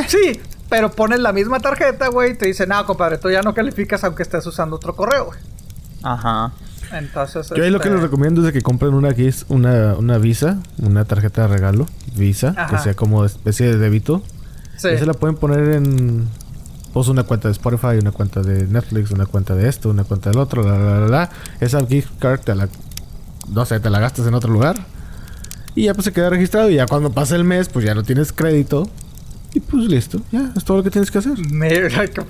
Sí, 0.07 0.39
pero 0.69 0.91
pones 0.91 1.19
la 1.19 1.31
misma 1.31 1.59
tarjeta, 1.59 2.09
güey, 2.09 2.31
y 2.31 2.33
te 2.35 2.45
dicen, 2.45 2.69
no, 2.69 2.85
compadre, 2.85 3.17
tú 3.17 3.29
ya 3.31 3.41
no 3.41 3.53
calificas 3.53 4.03
aunque 4.03 4.23
estés 4.23 4.45
usando 4.45 4.75
otro 4.75 4.95
correo, 4.95 5.25
güey. 5.27 5.39
Ajá. 6.03 6.51
Entonces, 6.91 7.49
Yo 7.55 7.63
ahí 7.63 7.69
lo 7.69 7.79
que 7.79 7.87
este, 7.87 7.95
les 7.95 8.01
recomiendo 8.03 8.41
es 8.41 8.47
de 8.47 8.53
que 8.53 8.61
compren 8.61 8.93
una, 8.93 9.09
Gis- 9.11 9.45
una, 9.49 9.95
una 9.95 10.17
Visa, 10.17 10.57
una 10.81 11.05
tarjeta 11.05 11.43
de 11.43 11.47
regalo, 11.49 11.85
Visa, 12.15 12.67
que 12.69 12.77
sea 12.79 12.93
como 12.95 13.23
especie 13.25 13.67
de 13.67 13.77
débito. 13.77 14.21
sí. 14.77 14.89
Y 14.89 14.97
se 14.97 15.05
la 15.05 15.13
pueden 15.13 15.35
poner 15.37 15.69
en 15.75 16.27
pues 16.97 17.09
una 17.09 17.23
cuenta 17.23 17.47
de 17.47 17.51
Spotify, 17.51 17.99
una 18.01 18.11
cuenta 18.11 18.41
de 18.41 18.65
Netflix, 18.65 19.11
una 19.11 19.27
cuenta 19.27 19.53
de 19.53 19.69
esto, 19.69 19.89
una 19.89 20.03
cuenta 20.03 20.31
del 20.31 20.39
otro, 20.39 20.63
la 20.63 20.79
la 20.79 20.99
la 21.01 21.07
la. 21.07 21.29
Esa 21.59 21.85
gift 21.85 22.17
card 22.17 22.39
te 22.39 22.55
la 22.55 22.67
no 23.53 23.65
sé, 23.65 23.79
te 23.79 23.91
la 23.91 23.99
gastas 23.99 24.25
en 24.25 24.33
otro 24.33 24.51
lugar. 24.51 24.77
Y 25.75 25.83
ya 25.83 25.93
pues 25.93 26.05
se 26.05 26.11
queda 26.11 26.31
registrado 26.31 26.71
y 26.71 26.75
ya 26.75 26.87
cuando 26.87 27.11
pasa 27.11 27.35
el 27.35 27.43
mes, 27.43 27.69
pues 27.69 27.85
ya 27.85 27.93
no 27.93 28.01
tienes 28.01 28.33
crédito. 28.33 28.89
Y 29.57 29.59
pues 29.59 29.85
listo, 29.85 30.21
ya 30.31 30.51
es 30.55 30.63
todo 30.63 30.77
lo 30.77 30.83
que 30.83 30.91
tienes 30.91 31.09
que 31.09 31.17
hacer. 31.17 31.31
Mira, 31.49 32.05
que. 32.07 32.21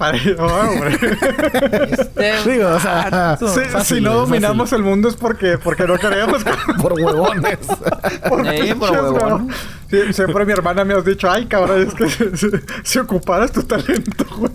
Este, 1.92 2.34
Digo, 2.50 2.70
o 2.70 2.80
sea, 2.80 3.36
Sí, 3.38 3.46
fácil, 3.70 3.98
si 3.98 4.02
no 4.02 4.12
fácil. 4.12 4.30
dominamos 4.30 4.72
el 4.72 4.82
mundo 4.84 5.10
es 5.10 5.16
porque, 5.18 5.58
porque 5.58 5.86
no 5.86 5.98
queremos. 5.98 6.42
por 6.82 6.94
huevones. 6.94 7.58
Por 8.30 8.48
Sí, 8.48 8.74
por 8.76 8.92
huevón. 8.92 9.50
Sí, 9.90 10.14
siempre 10.14 10.46
mi 10.46 10.54
hermana 10.54 10.86
me 10.86 10.94
has 10.94 11.04
dicho, 11.04 11.30
ay, 11.30 11.48
cabrón, 11.48 11.86
es 11.88 11.94
que 11.94 12.08
si, 12.10 12.38
si- 12.38 12.48
si 12.84 13.00
ocuparas 13.00 13.52
tu 13.52 13.64
talento, 13.64 14.26
güey, 14.38 14.52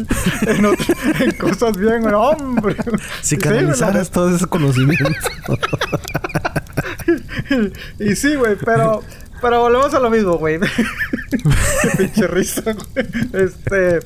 en, 0.47 0.65
otro- 0.65 0.95
en 1.21 1.33
cosas 1.33 1.77
bien, 1.77 2.01
güey, 2.03 2.15
hombre. 2.15 2.77
si 3.21 3.37
Sí, 3.37 3.39
canalizaras 3.39 4.11
todo 4.11 4.35
ese 4.35 4.47
conocimiento. 4.47 5.11
la- 5.49 6.63
Y 7.99 8.17
sí, 8.17 8.35
güey, 8.35 8.57
pero, 8.65 9.03
pero 9.43 9.61
volvemos 9.61 9.93
a 9.93 10.01
lo 10.01 10.09
mismo, 10.11 10.39
güey. 10.39 10.59
Qué 11.83 11.91
pinche 11.99 12.27
risa, 12.27 12.63
güey. 12.73 13.07
Este, 13.33 13.99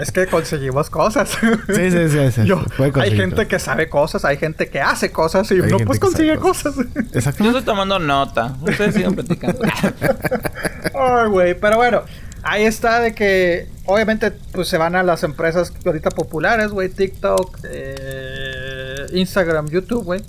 es 0.00 0.12
que 0.12 0.26
conseguimos 0.26 0.90
cosas. 0.90 1.30
sí, 1.30 1.90
sí, 1.90 2.08
sí, 2.08 2.32
sí. 2.32 2.44
Yo, 2.46 2.62
hay 2.94 3.10
gente 3.16 3.36
todo. 3.36 3.48
que 3.48 3.58
sabe 3.58 3.88
cosas, 3.88 4.24
hay 4.24 4.36
gente 4.36 4.68
que 4.68 4.80
hace 4.80 5.10
cosas 5.10 5.50
y 5.50 5.54
Hay 5.54 5.60
uno 5.60 5.78
pues 5.84 5.98
consigue 5.98 6.36
cosas. 6.38 6.74
cosas. 6.74 6.86
Exacto. 7.12 7.42
Yo 7.44 7.50
estoy 7.50 7.64
tomando 7.64 7.98
nota. 7.98 8.56
Ustedes 8.62 8.94
sigan 8.94 9.14
platicando. 9.14 9.60
Ay, 10.94 11.28
güey, 11.28 11.54
pero 11.58 11.76
bueno, 11.76 12.02
ahí 12.42 12.64
está 12.64 13.00
de 13.00 13.14
que 13.14 13.66
obviamente 13.84 14.30
pues 14.52 14.68
se 14.68 14.78
van 14.78 14.96
a 14.96 15.02
las 15.02 15.22
empresas 15.22 15.72
ahorita 15.84 16.10
populares, 16.10 16.68
güey, 16.70 16.88
TikTok, 16.88 17.58
eh, 17.70 19.06
Instagram, 19.12 19.68
YouTube, 19.68 20.04
güey. 20.04 20.22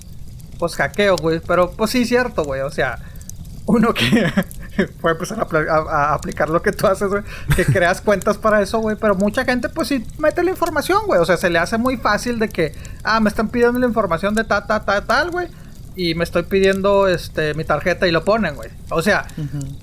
pues 0.58 0.76
hackeo, 0.76 1.16
güey. 1.18 1.40
Pero 1.46 1.72
pues 1.72 1.92
sí, 1.92 2.06
cierto, 2.06 2.44
güey. 2.44 2.62
O 2.62 2.72
sea, 2.72 3.00
uno 3.66 3.94
que 3.94 4.32
puede 5.02 5.16
empezar 5.16 5.40
a, 5.40 6.14
aplicar 6.14 6.50
lo 6.50 6.62
que 6.62 6.72
tú 6.72 6.88
haces, 6.88 7.10
güey. 7.10 7.24
Que 7.56 7.66
creas 7.72 8.02
cuentas 8.02 8.38
para 8.38 8.62
eso, 8.62 8.80
güey. 8.80 8.96
Pero 8.96 9.16
mucha 9.16 9.46
gente, 9.46 9.70
pues 9.70 9.88
sí, 9.88 10.06
mete 10.18 10.44
la 10.44 10.52
información, 10.52 11.06
güey. 11.06 11.20
O 11.20 11.26
sea, 11.26 11.38
se 11.38 11.50
le 11.50 11.60
hace 11.60 11.78
muy 11.78 11.98
fácil 11.98 12.40
de 12.40 12.50
que, 12.50 12.74
ah, 13.04 13.20
me 13.20 13.30
están 13.30 13.50
pidiendo 13.50 13.80
la 13.80 13.88
información 13.88 14.34
de 14.36 14.44
ta, 14.44 14.66
ta, 14.66 14.84
ta, 14.86 15.02
tal, 15.02 15.32
güey 15.32 15.48
y 16.00 16.16
me 16.16 16.24
estoy 16.24 16.44
pidiendo 16.44 17.10
este 17.10 17.54
mi 17.56 17.66
tarjeta 17.66 18.08
y 18.08 18.12
lo 18.12 18.24
ponen, 18.24 18.56
güey. 18.56 18.70
O 18.90 19.02
sea, 19.02 19.28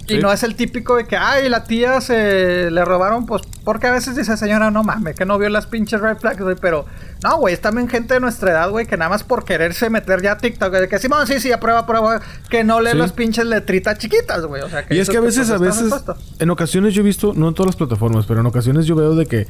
y 0.09 0.17
no 0.17 0.33
es 0.33 0.43
el 0.45 0.55
típico 0.55 0.97
de 0.97 1.07
que, 1.07 1.19
ay, 1.19 1.51
la 1.51 1.65
tía 1.65 2.01
se 2.01 2.71
le 2.71 2.85
robaron, 2.87 3.27
pues, 3.27 3.43
porque 3.65 3.87
a 3.87 3.91
veces 3.91 4.17
dice, 4.17 4.35
señora, 4.39 4.71
no 4.71 4.83
mames, 4.83 5.15
que 5.15 5.27
no 5.27 5.39
vio 5.39 5.51
las 5.51 5.67
pinches 5.67 6.01
red 6.01 6.17
flags, 6.17 6.41
güey, 6.41 6.57
pero 6.59 6.87
no, 7.23 7.37
güey, 7.37 7.53
es 7.53 7.61
también 7.61 7.87
gente 7.87 8.15
de 8.15 8.21
nuestra 8.21 8.53
edad, 8.53 8.71
güey, 8.71 8.87
que 8.87 8.97
nada 8.97 9.11
más 9.11 9.25
por 9.25 9.45
quererse 9.45 9.91
meter 9.91 10.23
ya 10.23 10.33
a 10.33 10.39
TikTok, 10.39 10.73
de 10.73 10.89
que 10.89 10.99
sí, 10.99 11.07
sí, 11.07 11.35
sí, 11.35 11.41
sí, 11.41 11.53
aprueba, 11.53 11.81
aprueba, 11.81 12.23
que 12.49 12.65
no 12.65 12.81
lee 12.81 12.95
las 12.95 13.13
pinches 13.13 13.45
letritas 13.45 13.99
chiquitas, 13.99 14.47
güey. 14.47 14.63
O 14.63 14.71
sea, 14.71 14.87
que 14.87 14.95
y 14.95 15.01
es 15.01 15.11
que 15.11 15.19
a 15.19 15.21
veces, 15.21 15.49
pues, 15.49 15.61
a 15.61 15.63
veces, 15.63 15.93
en 16.39 16.49
ocasiones 16.49 16.95
yo 16.95 17.03
he 17.03 17.05
visto, 17.05 17.35
no 17.37 17.49
en 17.49 17.55
todas 17.55 17.67
las 17.67 17.77
plataformas, 17.77 18.25
pero 18.25 18.41
en 18.41 18.47
ocasiones 18.47 18.87
yo 18.87 18.97
veo 18.97 19.15
de 19.15 19.27
que 19.27 19.47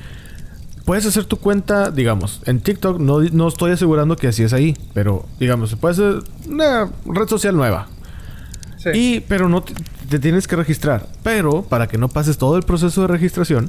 puedes 0.86 1.04
hacer 1.04 1.24
tu 1.26 1.36
cuenta, 1.36 1.90
digamos, 1.90 2.40
en 2.46 2.60
TikTok, 2.60 2.98
no, 3.00 3.20
no 3.20 3.48
estoy 3.48 3.72
asegurando 3.72 4.16
que 4.16 4.28
así 4.28 4.44
es 4.44 4.54
ahí, 4.54 4.74
pero 4.94 5.26
digamos, 5.38 5.68
se 5.68 5.76
puede 5.76 5.92
hacer 5.92 6.22
una 6.48 6.88
red 7.04 7.28
social 7.28 7.54
nueva. 7.56 7.88
Sí. 8.78 8.90
Y, 8.94 9.20
pero 9.20 9.48
no 9.48 9.62
te, 9.62 10.18
tienes 10.20 10.46
que 10.46 10.54
registrar. 10.54 11.08
Pero 11.24 11.62
para 11.62 11.88
que 11.88 11.98
no 11.98 12.08
pases 12.08 12.38
todo 12.38 12.56
el 12.56 12.62
proceso 12.62 13.02
de 13.02 13.08
registración, 13.08 13.68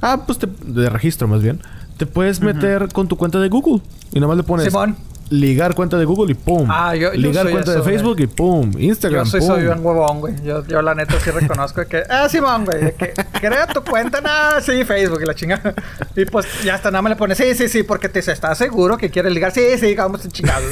ah, 0.00 0.24
pues 0.26 0.38
de 0.40 0.88
registro 0.88 1.28
más 1.28 1.42
bien, 1.42 1.60
te 1.98 2.06
puedes 2.06 2.40
meter 2.40 2.88
con 2.88 3.06
tu 3.06 3.16
cuenta 3.16 3.38
de 3.38 3.50
Google 3.50 3.82
y 4.12 4.16
nada 4.16 4.28
más 4.28 4.38
le 4.38 4.42
pones 4.42 4.66
Simón 4.66 4.96
ligar 5.30 5.74
cuenta 5.74 5.96
de 5.96 6.04
Google 6.04 6.32
y 6.32 6.34
pum. 6.34 6.68
Ah, 6.70 6.94
yo, 6.94 7.12
ligar 7.12 7.50
cuenta 7.50 7.72
de 7.72 7.82
Facebook 7.82 8.20
y 8.20 8.26
pum. 8.26 8.72
Instagram. 8.78 9.24
Yo 9.24 9.30
soy, 9.30 9.40
pum. 9.40 9.48
soy 9.48 9.66
un 9.66 9.84
huevón, 9.84 10.20
güey. 10.20 10.34
Yo, 10.42 10.64
yo 10.66 10.82
la 10.82 10.94
neta 10.94 11.18
sí 11.20 11.30
reconozco 11.30 11.84
que. 11.86 12.02
Ah, 12.08 12.28
Simón, 12.28 12.64
güey. 12.64 12.94
Que 12.96 13.14
crea 13.40 13.66
tu 13.66 13.82
cuenta, 13.82 14.20
nada, 14.20 14.60
sí, 14.60 14.84
Facebook 14.84 15.20
y 15.22 15.26
la 15.26 15.34
chingada. 15.34 15.74
Y 16.14 16.24
pues 16.24 16.46
ya 16.64 16.74
hasta 16.74 16.90
nada 16.90 17.02
me 17.02 17.10
le 17.10 17.16
pone, 17.16 17.34
sí, 17.34 17.54
sí, 17.54 17.68
sí, 17.68 17.82
porque 17.82 18.08
te 18.08 18.20
está 18.20 18.54
seguro 18.54 18.96
que 18.96 19.10
quieres 19.10 19.32
ligar. 19.32 19.52
Sí, 19.52 19.78
sí, 19.78 19.94
vamos 19.94 20.24
a 20.24 20.28
chingados. 20.28 20.70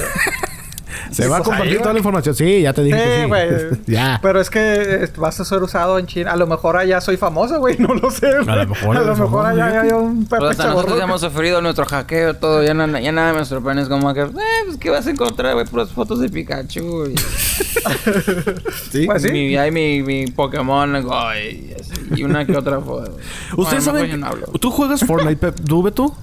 Se 1.11 1.29
va 1.29 1.39
a 1.39 1.43
compartir 1.43 1.79
toda 1.79 1.93
la 1.93 1.99
información. 1.99 2.35
Sí, 2.35 2.63
ya 2.63 2.73
te 2.73 2.83
dije 2.83 2.99
sí, 2.99 3.05
que 3.05 3.23
sí. 3.23 3.29
güey. 3.29 3.49
ya. 3.87 4.19
Pero 4.23 4.41
es 4.41 4.51
que 4.51 5.11
vas 5.17 5.39
a 5.41 5.45
ser 5.45 5.63
usado 5.63 5.99
en 5.99 6.07
China. 6.07 6.33
A 6.33 6.37
lo 6.37 6.47
mejor 6.47 6.77
allá 6.77 7.01
soy 7.01 7.17
famosa, 7.17 7.59
güey. 7.59 7.77
No 7.85 7.93
lo 7.95 8.11
sé. 8.11 8.29
A 8.29 8.57
lo 8.57 8.67
mejor, 8.67 8.97
a 8.97 9.01
lo 9.03 9.17
mejor 9.17 9.47
allá 9.47 9.83
hay 9.83 9.91
un 9.91 10.27
Pero 10.27 10.49
hasta 10.49 10.69
nosotros 10.69 10.99
hemos 11.03 11.21
sufrido 11.21 11.61
nuestro 11.61 11.85
hackeo, 11.85 12.35
todo. 12.35 12.63
Ya, 12.63 12.73
ya 13.01 13.13
nada 13.13 13.35
me 13.35 13.45
sorprende. 13.45 13.83
Es 13.83 13.89
como 13.89 14.15
que, 14.15 14.23
eh, 14.23 14.31
pues, 14.65 14.79
¿qué 14.79 14.91
vas 14.91 15.07
a 15.07 15.11
encontrar, 15.11 15.53
güey? 15.55 15.67
Puras 15.67 15.91
fotos 15.91 16.21
de 16.21 16.31
Pikachu. 16.31 17.09
Y... 17.09 17.15
sí. 18.91 19.07
Pues, 19.07 19.23
¿sí? 19.23 19.31
Mi, 19.31 19.57
hay 19.57 19.71
mi, 19.71 20.03
mi 20.03 20.27
Pokémon, 20.29 21.03
güey. 21.03 21.75
Y 22.17 22.23
una 22.23 22.47
que 22.47 22.57
otra 22.57 22.81
foto. 22.81 23.17
¿Ustedes 23.57 23.85
saben? 23.85 24.25
¿Tú 24.61 24.71
juegas 24.71 25.05
Fortnite, 25.05 25.53
¿Tú, 25.53 25.91
tú? 25.91 26.15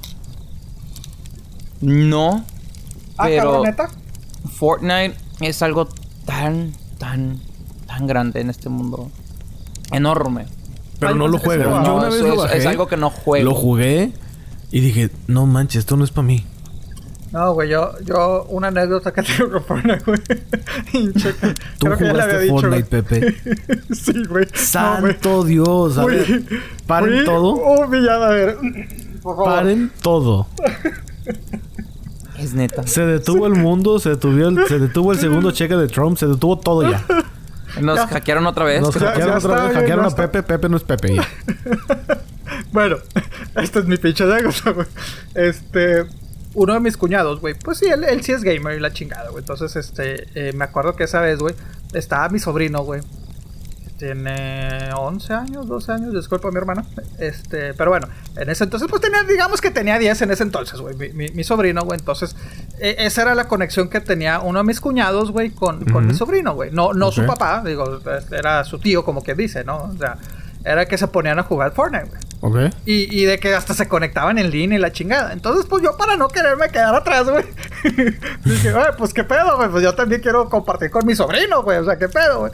No. 1.82 2.46
¿Ah, 3.18 3.26
pero... 3.28 3.64
neta? 3.64 3.90
Fortnite 4.62 5.16
es 5.40 5.64
algo 5.64 5.88
tan, 6.24 6.74
tan, 7.00 7.40
tan 7.88 8.06
grande 8.06 8.42
en 8.42 8.52
este 8.52 8.70
mundo. 8.70 9.10
Enorme. 9.92 10.46
Pero 11.00 11.16
no 11.16 11.28
lo 11.28 11.40
juegas. 11.40 11.68
Yo 11.84 11.96
una 11.96 12.10
vez 12.10 12.22
lo 12.22 12.46
es, 12.46 12.66
algo 12.68 12.88
que 12.88 12.96
no 12.96 13.10
juego. 13.10 13.44
Lo 13.44 13.56
jugué 13.56 14.12
y 14.70 14.82
dije, 14.82 15.10
no 15.26 15.48
manches, 15.48 15.80
esto 15.80 15.98
no 15.98 16.04
es 16.04 16.12
para 16.12 16.28
mí. 16.28 16.46
No, 17.32 17.56
güey, 17.56 17.70
yo, 17.70 17.94
yo, 18.06 18.46
una 18.50 18.68
anécdota 18.68 19.12
que 19.12 19.24
tengo 19.38 19.50
con 19.50 19.64
Fortnite, 19.64 20.04
güey. 20.06 20.20
Tú 21.80 21.88
jugaste 21.98 22.48
Fortnite, 22.48 22.84
Pepe. 22.84 23.36
sí, 23.96 24.14
güey. 24.30 24.46
Santo 24.54 25.44
Dios, 25.44 25.98
a 25.98 26.06
ver. 26.06 26.44
Paren 26.86 27.26
todo. 27.26 27.54
Humillada, 27.54 28.28
a 28.28 28.32
ver. 28.32 28.58
Paren 29.24 29.92
todo. 30.04 30.46
Es 32.42 32.54
neta. 32.54 32.86
Se 32.88 33.06
detuvo 33.06 33.48
el 33.48 33.54
mundo, 33.54 34.00
se 34.00 34.10
detuvo 34.10 34.48
el, 34.48 34.68
se 34.68 34.80
detuvo 34.80 35.12
el 35.12 35.20
segundo 35.20 35.52
cheque 35.52 35.76
de 35.76 35.88
Trump, 35.88 36.18
se 36.18 36.28
detuvo 36.28 36.58
todo 36.58 36.90
ya. 36.90 37.06
Nos 37.80 38.00
hackearon 38.00 38.46
otra 38.48 38.66
vez. 38.66 38.82
Nos 38.82 38.96
hackearon 38.96 39.38
otra 39.38 39.64
vez, 39.66 39.74
hackearon 39.74 40.06
a 40.06 40.10
Pepe, 40.12 40.44
Pepe 40.44 40.70
no 40.70 40.78
es 40.78 40.84
Pepe 40.84 41.16
ya. 41.16 41.28
bueno, 42.72 42.98
esta 43.56 43.80
es 43.80 43.86
mi 43.86 43.98
pinche 43.98 44.26
de 44.26 44.42
güey. 44.42 44.88
Este, 45.36 46.06
uno 46.54 46.74
de 46.74 46.80
mis 46.80 46.98
cuñados, 46.98 47.40
güey, 47.40 47.54
pues 47.54 47.78
sí, 47.78 47.86
él, 47.86 48.04
él, 48.04 48.22
sí 48.24 48.32
es 48.32 48.44
gamer 48.44 48.78
y 48.78 48.80
la 48.80 48.92
chingada, 48.92 49.30
güey. 49.30 49.42
Entonces, 49.42 49.76
este, 49.76 50.28
eh, 50.36 50.54
me 50.54 50.66
acuerdo 50.66 50.96
que 50.96 51.06
esa 51.06 51.22
vez, 51.22 51.40
güey, 51.40 51.56
estaba 51.94 52.28
mi 52.30 52.40
sobrino, 52.40 52.84
güey, 52.84 53.02
tiene 54.02 54.90
11 54.96 55.34
años, 55.34 55.68
12 55.68 55.92
años, 55.92 56.14
disculpa 56.16 56.50
mi 56.50 56.58
hermana. 56.58 56.84
Este, 57.20 57.76
pero 57.76 57.92
bueno, 57.92 58.08
en 58.36 58.50
ese 58.50 58.64
entonces, 58.64 58.90
pues 58.90 59.00
tenía, 59.00 59.22
digamos 59.22 59.62
que 59.62 59.70
tenía 59.70 60.00
10 60.00 60.24
en 60.24 60.32
ese 60.32 60.42
entonces, 60.42 60.82
güey, 60.82 60.96
mi, 61.14 61.44
sobrino, 61.44 61.84
güey. 61.84 62.00
Entonces, 62.00 62.36
e, 62.80 62.96
esa 62.98 63.22
era 63.22 63.36
la 63.36 63.48
conexión 63.48 63.90
que 63.90 64.02
tenía 64.02 64.40
uno 64.40 64.58
de 64.58 64.66
mis 64.66 64.82
cuñados, 64.82 65.30
güey, 65.30 65.52
con, 65.52 65.86
con 65.86 66.08
mi 66.08 66.16
sobrino, 66.16 66.56
güey. 66.56 66.72
No, 66.72 66.94
no 66.94 67.12
su 67.12 67.28
papá, 67.28 67.62
digo, 67.64 68.00
era 68.32 68.64
su 68.64 68.80
tío, 68.80 69.06
como 69.06 69.22
que 69.22 69.36
dice, 69.36 69.64
¿no? 69.64 69.78
O 69.78 69.96
sea, 69.96 70.18
era 70.66 70.88
que 70.88 70.98
se 70.98 71.08
ponían 71.08 71.38
a 71.38 71.44
jugar 71.44 71.72
Fortnite, 71.72 72.10
güey. 72.10 72.22
Ok. 72.70 72.74
Y, 72.88 73.22
y, 73.22 73.26
de 73.26 73.38
que 73.38 73.54
hasta 73.54 73.76
se 73.76 73.88
conectaban 73.88 74.40
en 74.40 74.50
línea 74.50 74.80
y 74.80 74.82
la 74.82 74.92
chingada. 74.92 75.32
Entonces, 75.32 75.68
pues 75.70 75.84
yo 75.84 75.96
para 75.96 76.18
no 76.18 76.28
quererme 76.28 76.70
quedar 76.70 76.96
atrás, 76.96 77.30
güey. 77.30 77.46
dije, 78.46 78.72
güey, 78.72 78.86
pues 78.98 79.14
qué 79.14 79.24
pedo, 79.24 79.58
güey. 79.58 79.70
Pues 79.70 79.84
yo 79.84 79.94
también 79.94 80.22
quiero 80.22 80.50
compartir 80.50 80.90
con 80.90 81.06
mi 81.06 81.14
sobrino, 81.14 81.62
güey. 81.62 81.78
O 81.78 81.86
sea, 81.86 82.00
qué 82.00 82.10
pedo, 82.10 82.40
güey. 82.40 82.52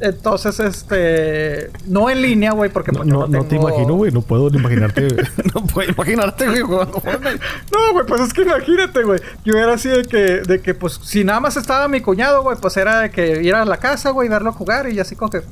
Entonces, 0.00 0.58
este. 0.58 1.70
No 1.86 2.10
en 2.10 2.22
línea, 2.22 2.52
güey, 2.52 2.70
porque 2.70 2.92
pues, 2.92 3.06
no, 3.06 3.26
no, 3.26 3.44
te 3.44 3.56
imagino, 3.56 3.94
güey. 3.94 4.10
No 4.10 4.22
puedo 4.22 4.50
ni 4.50 4.58
imaginarte. 4.58 5.08
no 5.54 5.64
puedo 5.66 5.90
imaginarte, 5.90 6.48
güey, 6.48 6.62
jugando 6.62 7.00
No, 7.04 7.92
güey, 7.92 8.06
pues 8.06 8.20
es 8.22 8.32
que 8.32 8.42
imagínate, 8.42 9.04
güey. 9.04 9.20
Yo 9.44 9.54
era 9.54 9.74
así 9.74 9.88
de 9.88 10.02
que, 10.02 10.40
de 10.40 10.60
que, 10.60 10.74
pues, 10.74 10.98
si 11.02 11.24
nada 11.24 11.40
más 11.40 11.56
estaba 11.56 11.86
mi 11.88 12.00
cuñado, 12.00 12.42
güey, 12.42 12.56
pues 12.60 12.76
era 12.76 13.00
de 13.00 13.10
que 13.10 13.42
ir 13.42 13.54
a 13.54 13.64
la 13.64 13.76
casa, 13.76 14.10
güey, 14.10 14.28
verlo 14.28 14.52
jugar 14.52 14.88
y 14.88 14.98
así 14.98 15.14
como 15.14 15.30
que. 15.30 15.42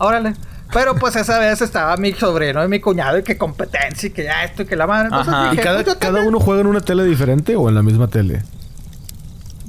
Órale. 0.00 0.34
Pero 0.72 0.94
pues 0.96 1.16
esa 1.16 1.38
vez 1.38 1.62
estaba 1.62 1.96
mi 1.96 2.12
sobrino 2.12 2.62
y 2.62 2.68
mi 2.68 2.78
cuñado 2.78 3.16
y 3.18 3.22
que 3.22 3.38
competencia 3.38 4.08
y 4.08 4.10
que 4.10 4.24
ya 4.24 4.44
esto 4.44 4.62
y 4.62 4.66
que 4.66 4.76
la 4.76 4.86
madre. 4.86 5.08
¿Y 5.52 5.56
cada, 5.56 5.82
pues, 5.82 5.96
cada 5.96 6.22
uno 6.22 6.38
juega 6.40 6.60
en 6.60 6.66
una 6.66 6.80
tele 6.80 7.04
diferente 7.04 7.56
o 7.56 7.68
en 7.70 7.74
la 7.74 7.82
misma 7.82 8.08
tele? 8.08 8.42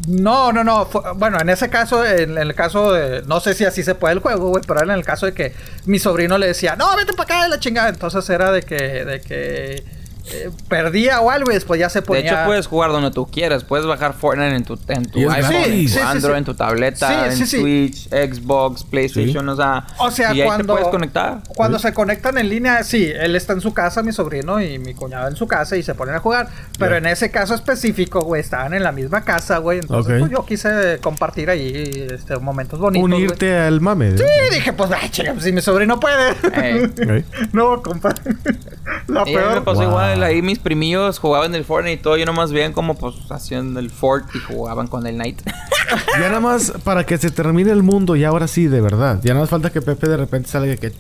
No, 0.08 0.52
no, 0.52 0.64
no. 0.64 0.88
bueno, 1.16 1.40
en 1.42 1.50
ese 1.50 1.70
caso, 1.70 2.06
en, 2.06 2.38
el 2.38 2.56
caso 2.56 2.94
de. 2.94 3.22
No 3.24 3.40
sé 3.40 3.54
si 3.54 3.66
así 3.66 3.84
se 3.84 3.96
puede 3.96 4.14
el 4.14 4.20
juego, 4.20 4.50
güey, 4.50 4.64
pero 4.66 4.80
era 4.82 4.94
en 4.94 4.98
el 4.98 5.06
caso 5.06 5.26
de 5.26 5.34
que 5.34 5.54
mi 5.86 6.00
sobrino 6.00 6.38
le 6.38 6.48
decía, 6.48 6.76
no, 6.76 6.96
vete 6.96 7.14
para 7.14 7.24
acá 7.24 7.44
de 7.44 7.50
la 7.50 7.60
chingada. 7.60 7.90
Entonces 7.90 8.30
era 8.30 8.52
de 8.52 8.62
que. 8.62 9.06
De 9.06 9.22
que 9.22 9.99
eh, 10.32 10.52
perdía 10.68 11.22
o 11.22 11.30
algo 11.30 11.52
y 11.52 11.54
después 11.54 11.80
ya 11.80 11.90
se 11.90 12.02
ponía... 12.02 12.22
De 12.22 12.28
hecho, 12.28 12.46
puedes 12.46 12.68
jugar 12.68 12.92
donde 12.92 13.12
tú 13.12 13.28
quieras. 13.28 13.64
Puedes 13.64 13.86
bajar 13.86 14.14
Fortnite 14.14 14.56
en 14.56 14.64
tu, 14.64 14.80
en 14.88 15.06
tu 15.06 15.30
iPhone, 15.30 15.56
en 15.56 15.92
tu 15.92 16.00
Android, 16.00 16.38
en 16.38 16.46
tu 16.46 16.54
tableta, 16.54 17.28
en 17.28 17.48
Switch, 17.48 18.10
Xbox, 18.10 18.84
PlayStation, 18.84 19.48
o 19.50 19.56
sea... 19.56 19.86
O 19.98 20.12
sea, 20.12 20.34
y 20.34 20.44
cuando... 20.44 20.76
Te 20.76 20.80
puedes 20.80 20.88
conectar. 20.90 21.42
Cuando 21.56 21.80
se 21.80 21.94
conectan 21.94 22.38
en 22.38 22.50
línea, 22.50 22.84
sí. 22.84 23.12
Él 23.14 23.36
está 23.36 23.54
en 23.54 23.62
su 23.62 23.74
casa, 23.74 24.04
mi 24.04 24.12
sobrino 24.12 24.62
y 24.62 24.80
mi 24.80 24.94
cuñado 24.94 25.28
en 25.28 25.36
su 25.36 25.48
casa 25.48 25.78
y 25.78 25.84
se 25.84 25.96
ponen 25.96 26.16
a 26.16 26.20
jugar. 26.20 26.50
Pero 26.78 26.96
en 26.96 27.06
ese 27.06 27.32
caso 27.32 27.56
específico, 27.56 28.22
güey, 28.22 28.42
estaban 28.42 28.74
en 28.74 28.84
la 28.84 28.92
misma 28.92 29.24
casa, 29.24 29.58
güey. 29.58 29.80
Entonces, 29.80 30.20
pues, 30.20 30.32
yo 30.32 30.46
quise 30.46 31.00
compartir 31.02 31.50
ahí 31.50 32.08
este, 32.12 32.38
momentos 32.38 32.80
bonitos, 32.80 33.04
Unirte 33.04 33.58
al 33.58 33.82
mame. 33.82 34.18
Sí, 34.18 34.24
dije, 34.52 34.74
pues, 34.74 34.92
ay, 34.92 35.10
chica, 35.10 35.34
pues, 35.34 35.44
si 35.44 35.52
mi 35.52 35.62
sobrino 35.62 36.00
puede. 36.00 36.36
no, 37.54 37.82
compadre. 37.82 38.22
La 39.08 39.26
peor. 39.26 39.56
me 39.56 39.62
pasó 39.62 39.84
igual. 39.84 40.19
Ahí 40.24 40.42
mis 40.42 40.60
primillos 40.60 41.20
jugaban 41.20 41.56
el 41.56 41.64
Fortnite 41.66 41.94
y 41.94 41.98
todo, 41.98 42.18
yo 42.18 42.26
nomás 42.26 42.52
veían 42.52 42.74
como 42.74 42.96
pues 42.96 43.16
hacían 43.30 43.78
el 43.78 43.90
Fort 43.90 44.26
y 44.36 44.40
jugaban 44.40 44.88
con 44.88 45.06
el 45.08 45.18
Night. 45.18 45.42
ya 46.20 46.28
nada 46.28 46.40
más 46.40 46.72
para 46.84 47.06
que 47.06 47.18
se 47.18 47.32
termine 47.32 47.72
el 47.72 47.84
mundo 47.84 48.16
y 48.16 48.24
ahora 48.24 48.48
sí, 48.48 48.68
de 48.68 48.82
verdad. 48.82 49.20
Ya 49.24 49.34
nada 49.34 49.44
más 49.44 49.50
falta 49.50 49.72
que 49.72 49.82
Pepe 49.82 50.08
de 50.08 50.18
repente 50.18 50.50
salga 50.50 50.76
que 50.76 50.92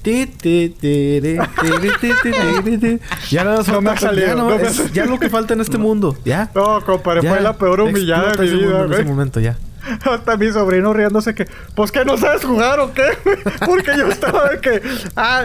ya 3.29 3.43
nada 3.43 3.57
más 3.57 3.67
no 3.67 3.81
me 3.81 3.95
ya, 3.95 4.35
no, 4.35 4.53
es, 4.53 4.93
ya 4.93 5.05
lo 5.05 5.19
que 5.19 5.29
falta 5.29 5.53
en 5.53 5.61
este 5.61 5.77
mundo, 5.77 6.15
ya. 6.25 6.49
No, 6.55 6.83
compadre, 6.85 7.27
fue 7.27 7.41
la 7.41 7.53
peor 7.53 7.81
humillada 7.81 8.33
de 8.33 8.47
mi 8.47 8.63
vida, 8.63 8.85
en 8.85 8.93
ese 8.93 9.03
momento 9.03 9.39
ya. 9.39 9.57
Hasta 10.03 10.37
mi 10.37 10.51
sobrino 10.51 10.93
riéndose 10.93 11.33
que, 11.33 11.47
pues 11.75 11.91
que 11.91 12.05
no 12.05 12.17
sabes 12.17 12.43
jugar 12.43 12.79
o 12.79 12.93
qué, 12.93 13.03
porque 13.65 13.91
yo 13.97 14.07
estaba 14.07 14.49
de 14.49 14.59
que, 14.59 14.81
ah, 15.15 15.43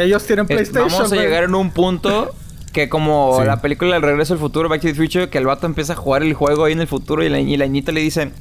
ellos 0.00 0.24
tienen 0.24 0.46
PlayStation. 0.46 0.90
Vamos 0.90 1.12
a 1.12 1.16
llegar 1.16 1.44
en 1.44 1.54
un 1.54 1.70
punto 1.70 2.34
que 2.76 2.90
como 2.90 3.42
la 3.42 3.62
película 3.62 3.96
El 3.96 4.02
Regreso 4.02 4.34
al 4.34 4.38
Futuro, 4.38 4.68
Back 4.68 4.82
to 4.82 4.88
the 4.88 4.94
Future, 4.94 5.30
que 5.30 5.38
el 5.38 5.46
vato 5.46 5.64
empieza 5.64 5.94
a 5.94 5.96
jugar 5.96 6.22
el 6.22 6.34
juego 6.34 6.66
ahí 6.66 6.74
en 6.74 6.82
el 6.82 6.86
futuro 6.86 7.22
y 7.24 7.30
la, 7.30 7.40
y 7.40 7.56
la 7.56 7.64
niñita 7.64 7.90
le 7.90 8.00
dice... 8.02 8.32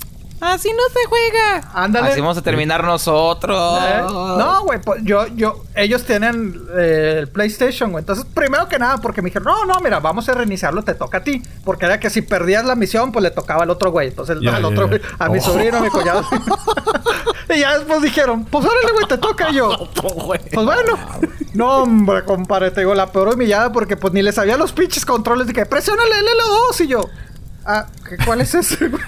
Así 0.42 0.70
no 0.74 0.84
se 0.94 1.08
juega. 1.08 1.72
Ándale. 1.74 2.10
Así 2.10 2.20
vamos 2.20 2.38
a 2.38 2.42
terminar 2.42 2.84
nosotros. 2.84 3.80
¿Eh? 3.82 4.02
No, 4.02 4.64
güey, 4.66 4.82
pues 4.82 5.02
yo, 5.04 5.26
yo, 5.28 5.64
ellos 5.74 6.04
tienen 6.04 6.62
eh, 6.78 7.16
el 7.20 7.30
PlayStation, 7.30 7.92
güey. 7.92 8.02
Entonces, 8.02 8.26
primero 8.26 8.68
que 8.68 8.78
nada, 8.78 8.98
porque 8.98 9.22
me 9.22 9.30
dijeron, 9.30 9.46
no, 9.48 9.66
no, 9.66 9.80
mira, 9.80 10.02
vamos 10.02 10.28
a 10.28 10.34
reiniciarlo, 10.34 10.84
te 10.84 10.94
toca 10.94 11.20
a 11.20 11.24
ti. 11.24 11.42
Porque 11.64 11.86
era 11.86 12.02
que 12.02 12.10
si 12.10 12.22
perdías 12.22 12.66
la 12.66 12.76
misión, 12.76 13.14
pues 13.14 13.24
le 13.24 13.32
tocaba 13.32 13.64
al 13.64 13.70
otro 13.70 13.92
güey. 13.92 14.10
Entonces, 14.10 14.38
Ya, 14.42 14.58
al 14.58 14.66
otro 14.66 14.90
güey, 14.90 15.00
a 15.18 15.30
mi 15.30 15.40
Oh. 15.40 15.42
sobrino, 15.42 15.78
a 15.78 15.82
mi 15.82 15.90
cuñado. 15.90 16.24
y 17.50 17.60
ya 17.60 17.78
después 17.78 18.02
dijeron, 18.02 18.46
pues 18.46 18.66
órale, 18.66 18.92
güey, 18.94 19.08
te 19.08 19.18
toca 19.18 19.50
y 19.50 19.56
yo. 19.56 19.70
Pues 20.02 20.66
bueno. 20.66 20.98
No, 21.54 21.84
hombre, 21.84 22.26
compadre, 22.26 22.70
te 22.72 22.82
digo 22.82 22.94
la 22.94 23.10
peor 23.14 23.30
humillada 23.30 23.72
porque 23.72 23.96
pues 23.96 24.14
ni 24.14 24.22
le 24.22 24.34
sabía 24.34 24.58
los 24.58 24.74
pinches 24.74 25.06
controles 25.06 25.48
de 25.48 25.54
que 25.54 25.66
presiónale 25.66 26.20
el 26.20 26.26
L2 26.26 26.84
y 26.84 26.88
yo. 26.88 27.10
Ah, 27.68 27.88
¿qué- 28.08 28.18
¿cuál 28.24 28.42
es 28.42 28.54
ese, 28.54 28.88
güey? 28.88 29.02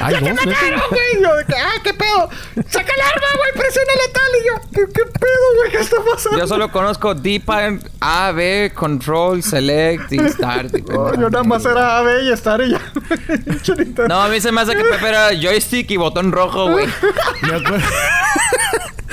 Ay, 0.00 0.12
¡Ya 0.14 0.18
que 0.20 0.28
no, 0.30 0.34
me 0.36 0.46
neta. 0.46 0.60
cagaron, 0.60 0.82
güey! 0.90 1.22
Yo 1.22 1.34
de 1.36 1.44
que, 1.46 1.54
ah, 1.56 1.72
¿qué 1.82 1.94
pedo? 1.94 2.28
¡Saca 2.68 2.92
el 2.94 3.00
arma, 3.00 3.26
güey! 3.36 3.52
¡Presiónale 3.64 4.08
tal! 4.12 4.32
Y 4.40 4.46
yo, 4.46 4.70
¿qué, 4.72 4.92
qué 4.92 5.04
pedo, 5.18 5.54
güey? 5.56 5.70
¿Qué 5.72 5.78
está 5.78 5.96
pasando? 6.08 6.38
Yo 6.38 6.46
solo 6.46 6.70
conozco 6.70 7.14
D-pad, 7.14 7.72
A, 8.00 8.30
B, 8.30 8.70
Control, 8.72 9.42
Select 9.42 10.12
y 10.12 10.18
Start. 10.28 10.72
No, 10.88 11.12
yo 11.20 11.28
nada 11.28 11.42
más 11.42 11.64
era 11.64 11.98
A, 11.98 12.02
B 12.02 12.22
y 12.24 12.30
estar 12.32 12.60
y 12.62 12.70
ya. 12.70 12.80
No, 14.08 14.22
a 14.22 14.28
mí 14.28 14.40
se 14.40 14.52
me 14.52 14.60
hace 14.60 14.76
que 14.76 14.84
Pepe 14.84 15.08
era 15.08 15.30
joystick 15.30 15.90
y 15.90 15.96
botón 15.96 16.30
rojo, 16.30 16.70
güey. 16.70 16.86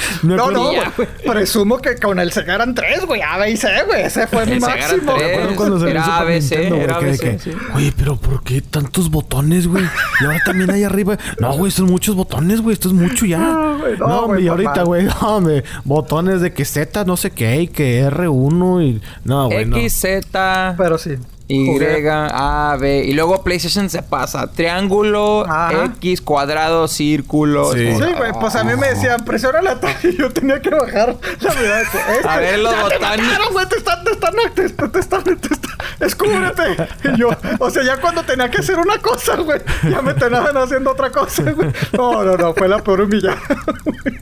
No, 0.23 0.51
no, 0.51 0.71
ya, 0.73 0.91
güey. 0.95 1.07
Presumo 1.25 1.77
que 1.79 1.95
con 1.95 2.19
el 2.19 2.31
Sega 2.31 2.55
eran 2.55 2.75
tres, 2.75 3.05
güey. 3.05 3.21
A, 3.21 3.37
B 3.37 3.51
y 3.51 3.57
C, 3.57 3.67
güey. 3.85 4.03
Ese 4.03 4.27
fue 4.27 4.45
mi 4.45 4.53
El 4.53 4.59
máximo. 4.61 5.13
tres. 5.15 5.55
Cuando 5.55 5.79
salió 5.79 5.91
Era 5.91 6.03
Super 6.03 6.21
ABC, 6.21 6.41
Nintendo, 6.51 6.75
güey, 6.75 6.89
ABC, 6.89 7.19
que, 7.19 7.39
sí. 7.39 7.51
Oye, 7.75 7.93
pero 7.97 8.15
¿por 8.17 8.43
qué 8.43 8.61
tantos 8.61 9.09
botones, 9.09 9.67
güey? 9.67 9.83
Y 10.21 10.25
ahora 10.25 10.39
también 10.45 10.71
hay 10.71 10.83
arriba. 10.83 11.17
No, 11.39 11.53
güey, 11.53 11.71
son 11.71 11.85
muchos 11.87 12.15
botones, 12.15 12.61
güey. 12.61 12.73
Esto 12.73 12.87
es 12.89 12.93
mucho 12.93 13.25
ya. 13.25 13.39
No, 13.41 13.77
güey, 13.79 13.97
no, 13.97 14.07
No, 14.07 14.27
güey, 14.27 14.45
y 14.45 14.47
ahorita, 14.47 14.83
güey, 14.83 15.03
no, 15.21 15.37
hombre, 15.37 15.63
botones 15.83 16.41
de 16.41 16.53
que 16.53 16.65
Z, 16.65 17.03
no 17.05 17.17
sé 17.17 17.31
qué, 17.31 17.61
y 17.61 17.67
que 17.67 18.05
R1 18.07 18.83
y. 18.85 19.01
No, 19.23 19.47
güey, 19.47 19.65
no. 19.65 19.77
X, 19.77 19.93
Z, 19.93 20.75
Pero 20.77 20.97
sí. 20.97 21.17
Y, 21.47 21.65
Jugué. 21.67 22.07
A, 22.09 22.77
B. 22.79 23.03
Y 23.05 23.13
luego 23.13 23.43
PlayStation 23.43 23.89
se 23.89 24.01
pasa. 24.03 24.49
Triángulo, 24.51 25.43
Ajá. 25.45 25.85
X, 25.97 26.21
cuadrado, 26.21 26.87
círculo. 26.87 27.73
Sí. 27.73 27.91
Sí, 27.93 28.01
güey, 28.17 28.31
pues 28.39 28.55
a 28.55 28.63
mí 28.63 28.71
me 28.79 28.87
decían, 28.87 29.25
presiona 29.25 29.61
la 29.61 29.79
tal 29.79 29.93
y 30.03 30.15
yo 30.17 30.31
tenía 30.31 30.61
que 30.61 30.69
bajar 30.69 31.17
la 31.41 31.53
mirada. 31.53 31.79
de 31.79 31.85
que, 31.89 31.97
este, 32.15 32.27
A 32.27 32.37
ver 32.37 32.59
los 32.59 32.73
botones. 32.73 33.01
mataron, 33.01 33.53
güey, 33.53 33.65
te 33.67 33.75
están, 33.75 34.03
te 34.05 34.11
están, 34.11 34.33
te 34.55 34.63
están, 34.65 34.91
te 34.91 34.99
están, 34.99 35.23
te 35.23 35.31
están, 35.53 35.77
descúbrete. 35.99 36.87
Y 37.13 37.17
yo, 37.19 37.29
o 37.59 37.69
sea, 37.69 37.83
ya 37.83 37.97
cuando 37.99 38.23
tenía 38.23 38.49
que 38.49 38.59
hacer 38.59 38.79
una 38.79 38.97
cosa, 38.99 39.35
güey, 39.37 39.59
ya 39.89 40.01
me 40.01 40.13
tenían 40.13 40.55
haciendo 40.57 40.91
otra 40.91 41.11
cosa, 41.11 41.51
güey. 41.51 41.69
No, 41.93 42.23
no, 42.23 42.37
no, 42.37 42.53
fue 42.53 42.67
la 42.69 42.81
peor 42.81 43.01
humillada. 43.01 43.37
güey. 43.83 44.21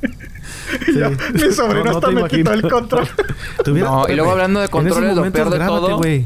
Y 0.87 0.99
ya, 0.99 1.09
mi 1.09 1.51
sobrino 1.53 1.83
No, 1.85 1.91
no 1.91 1.97
hasta 1.97 2.11
me 2.11 2.23
quitó 2.27 2.53
el 2.53 2.59
imagino. 2.61 2.69
control. 2.69 3.07
No, 3.67 4.05
y 4.07 4.15
luego 4.15 4.31
hablando 4.31 4.59
de 4.59 4.69
controles, 4.69 5.15
lo 5.15 5.31
peor 5.31 5.49
de 5.49 5.57
grábate, 5.57 5.81
todo- 5.85 5.97
güey. 5.97 6.25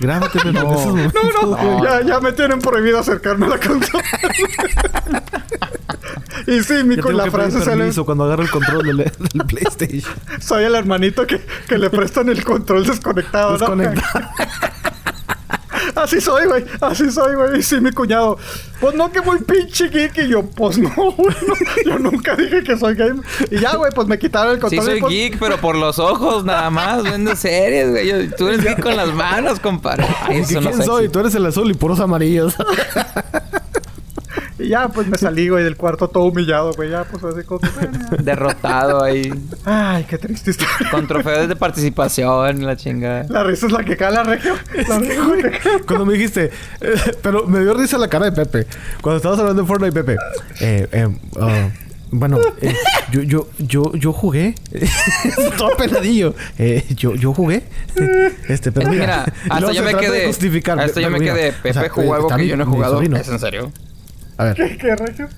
Grábate, 0.00 0.40
Pepe, 0.40 0.58
esos 0.58 0.86
momentos. 0.86 1.22
No, 1.42 1.56
no, 1.56 1.84
Ya, 1.84 2.00
ya 2.02 2.20
me 2.20 2.32
tienen 2.32 2.58
prohibido 2.58 2.98
acercarme 2.98 3.46
a 3.46 3.50
la 3.50 3.60
consola. 3.60 4.02
y 6.46 6.62
sí, 6.62 6.82
mi 6.84 6.96
con 6.96 7.16
la 7.16 7.30
frase 7.30 7.62
sale. 7.62 7.92
cuando 8.04 8.24
agarro 8.24 8.42
el 8.42 8.50
control 8.50 8.86
del, 8.86 8.96
del 8.96 9.46
PlayStation. 9.46 10.14
Soy 10.40 10.64
el 10.64 10.74
hermanito 10.74 11.26
que, 11.26 11.44
que 11.68 11.76
le 11.76 11.90
prestan 11.90 12.30
el 12.30 12.42
control 12.42 12.86
desconectado, 12.86 13.58
¿no? 13.58 13.76
Así 15.94 16.20
soy, 16.20 16.46
güey. 16.46 16.64
Así 16.80 17.10
soy, 17.10 17.34
güey. 17.34 17.58
Y 17.58 17.62
sí, 17.62 17.80
mi 17.80 17.90
cuñado. 17.92 18.38
Pues 18.80 18.94
no, 18.94 19.10
que 19.12 19.20
muy 19.20 19.38
pinche 19.40 19.88
geek. 19.88 20.16
Y 20.18 20.28
yo, 20.28 20.42
pues 20.44 20.78
no, 20.78 20.90
güey. 20.94 21.36
no. 21.46 21.54
Yo 21.84 21.98
nunca 21.98 22.34
dije 22.36 22.62
que 22.62 22.76
soy 22.78 22.94
gamer. 22.94 23.24
Y 23.50 23.58
ya, 23.58 23.76
güey, 23.76 23.92
pues 23.94 24.06
me 24.08 24.18
quitaron 24.18 24.52
el 24.52 24.56
Sí 24.58 24.62
control. 24.62 24.82
y 24.82 24.90
soy 24.90 25.00
pues- 25.00 25.12
geek, 25.12 25.38
pero 25.38 25.58
por 25.58 25.76
los 25.76 25.98
ojos 25.98 26.44
nada 26.44 26.70
más. 26.70 27.02
Vendo 27.02 27.34
series, 27.36 27.90
güey. 27.90 28.06
Yo- 28.08 28.36
Tú 28.36 28.48
eres 28.48 28.62
geek 28.64 28.80
con 28.82 28.96
las 28.96 29.12
manos, 29.14 29.60
compadre. 29.60 30.06
Ay, 30.22 30.38
¿Y 30.38 30.40
eso 30.40 30.60
no 30.60 30.70
¿Quién 30.70 30.76
sé. 30.80 30.84
soy? 30.86 31.08
Tú 31.08 31.20
eres 31.20 31.34
el 31.34 31.46
azul 31.46 31.70
y 31.70 31.74
puros 31.74 32.00
amarillos. 32.00 32.54
Y 34.60 34.68
ya, 34.68 34.88
pues 34.88 35.06
me 35.06 35.16
salí, 35.16 35.48
güey, 35.48 35.64
del 35.64 35.76
cuarto 35.76 36.08
todo 36.08 36.24
humillado, 36.24 36.72
güey. 36.74 36.90
Ya, 36.90 37.04
pues 37.04 37.22
así 37.24 37.44
como. 37.44 37.60
Derrotado 38.22 39.02
ahí. 39.02 39.32
Ay, 39.64 40.04
qué 40.04 40.18
triste 40.18 40.50
historia. 40.50 40.90
Con 40.90 41.06
trofeos 41.06 41.48
de 41.48 41.56
participación, 41.56 42.64
la 42.66 42.76
chingada. 42.76 43.26
La 43.28 43.44
risa 43.44 43.66
es 43.66 43.72
la 43.72 43.84
que 43.84 43.96
cae 43.96 44.12
la 44.12 44.22
región. 44.22 44.56
La 44.74 44.96
es 44.96 45.42
que 45.52 45.58
cae. 45.58 45.80
Cuando 45.86 46.06
me 46.06 46.14
dijiste, 46.14 46.50
eh, 46.80 46.94
pero 47.22 47.46
me 47.46 47.60
dio 47.60 47.74
risa 47.74 47.98
la 47.98 48.08
cara 48.08 48.30
de 48.30 48.32
Pepe. 48.32 48.66
Cuando 49.00 49.16
estabas 49.16 49.38
hablando 49.38 49.62
de 49.62 49.68
Fortnite, 49.68 49.92
Pepe. 49.92 50.16
Eh, 50.60 50.88
eh, 50.92 51.08
ah, 51.40 51.68
bueno, 52.12 52.38
eh, 52.60 52.74
yo, 53.12 53.22
yo, 53.22 53.48
yo, 53.58 53.92
yo 53.94 54.12
jugué. 54.12 54.54
Todo 55.58 55.76
peladillo. 55.76 56.34
Eh, 56.58 56.84
yo, 56.96 57.14
yo 57.14 57.32
jugué. 57.32 57.62
Este, 58.48 58.72
pero 58.72 58.90
mira. 58.90 59.24
hasta 59.48 59.72
yo 59.72 59.82
me 59.84 59.94
quedé. 59.94 60.26
Hasta 60.28 61.00
yo 61.00 61.10
me 61.10 61.20
mira, 61.20 61.34
quedé. 61.34 61.50
o 61.50 61.54
Pepe 61.62 61.72
sea, 61.72 61.88
jugó 61.88 62.14
algo 62.14 62.28
que 62.28 62.36
mi- 62.36 62.48
yo 62.48 62.56
no 62.56 62.64
he 62.64 62.66
jugado. 62.66 62.94
sobrino. 62.94 63.16
¿Es 63.16 63.28
en 63.28 63.38
serio? 63.38 63.72
A 64.40 64.44
ver. 64.44 64.54
¿Qué, 64.54 64.78
qué 64.78 64.96
región? 64.96 65.28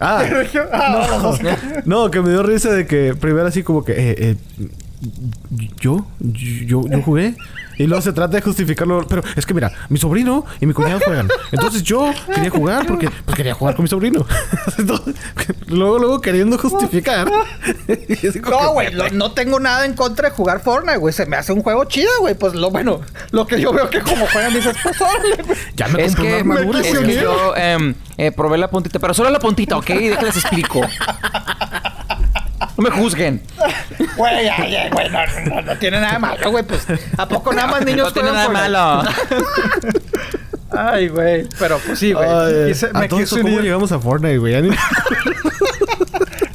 Ah, 0.00 0.24
¿Qué? 0.50 0.60
Ah, 0.72 1.34
no, 1.84 2.10
que 2.10 2.22
me 2.22 2.30
dio 2.30 2.42
risa 2.42 2.72
de 2.72 2.86
que 2.86 3.14
primero 3.14 3.46
así 3.46 3.62
como 3.62 3.84
que 3.84 3.92
eh, 3.92 4.14
eh, 4.18 4.36
yo, 5.80 6.06
yo, 6.20 6.82
yo 6.88 7.02
jugué. 7.02 7.34
Y 7.78 7.86
luego 7.86 8.02
se 8.02 8.12
trata 8.12 8.36
de 8.36 8.42
justificarlo. 8.42 9.06
Pero 9.08 9.22
es 9.36 9.46
que 9.46 9.54
mira, 9.54 9.72
mi 9.88 9.98
sobrino 9.98 10.44
y 10.60 10.66
mi 10.66 10.74
cuñado 10.74 11.00
juegan. 11.02 11.28
Entonces 11.50 11.82
yo 11.82 12.10
quería 12.26 12.50
jugar 12.50 12.86
porque 12.86 13.08
pues 13.24 13.34
quería 13.34 13.54
jugar 13.54 13.74
con 13.74 13.84
mi 13.84 13.88
sobrino. 13.88 14.26
Entonces, 14.78 15.14
luego, 15.66 15.98
luego 15.98 16.20
queriendo 16.20 16.58
justificar. 16.58 17.30
No, 18.50 18.72
güey, 18.72 18.88
no 19.12 19.32
tengo 19.32 19.58
nada 19.60 19.86
en 19.86 19.94
contra 19.94 20.28
de 20.28 20.34
jugar 20.34 20.60
Fortnite, 20.60 20.98
güey. 20.98 21.14
Se 21.14 21.24
me 21.26 21.36
hace 21.36 21.52
un 21.52 21.62
juego 21.62 21.84
chido, 21.84 22.10
güey. 22.20 22.34
Pues 22.34 22.54
lo 22.54 22.70
bueno, 22.70 23.00
lo 23.30 23.46
que 23.46 23.60
yo 23.60 23.72
veo 23.72 23.88
que 23.88 24.00
como 24.00 24.26
juegan, 24.26 24.52
dices, 24.52 24.76
pues 24.82 25.00
órale, 25.00 25.42
güey. 25.42 25.58
Ya 25.76 25.88
me 25.88 26.04
Es 26.04 26.14
compré 26.14 26.36
que, 26.38 26.42
una 26.42 26.54
armadura. 26.56 26.80
es 26.80 26.98
que 26.98 27.14
yo 27.14 27.56
em, 27.56 27.94
eh, 28.18 28.32
probé 28.32 28.58
la 28.58 28.68
puntita, 28.68 28.98
pero 28.98 29.14
solo 29.14 29.30
la 29.30 29.38
puntita, 29.38 29.76
¿ok? 29.76 29.86
Déjales 29.86 30.36
explico. 30.36 30.80
No 32.80 32.88
me 32.88 32.96
juzguen. 32.96 33.42
Güey, 34.16 34.44
ya, 34.46 34.66
ya, 34.66 34.88
güey, 34.90 35.10
no, 35.10 35.18
no, 35.54 35.60
no 35.62 35.76
tiene 35.76 36.00
nada 36.00 36.18
malo, 36.18 36.50
güey. 36.50 36.64
Pues, 36.64 36.86
¿a 37.18 37.28
poco 37.28 37.52
nada 37.52 37.68
más 37.68 37.84
niños 37.84 38.06
No 38.06 38.12
tiene 38.12 38.32
nada 38.32 38.48
malo. 38.48 39.02
Ay, 40.72 41.08
güey. 41.08 41.46
Pero 41.58 41.78
pues 41.84 41.98
sí, 41.98 42.12
güey. 42.12 42.26
A 42.28 42.44
me 42.46 42.70
esto, 42.72 43.36
¿cómo 43.36 43.48
unir. 43.48 43.62
llegamos 43.62 43.92
a 43.92 43.98
Fortnite, 43.98 44.38
güey? 44.38 44.70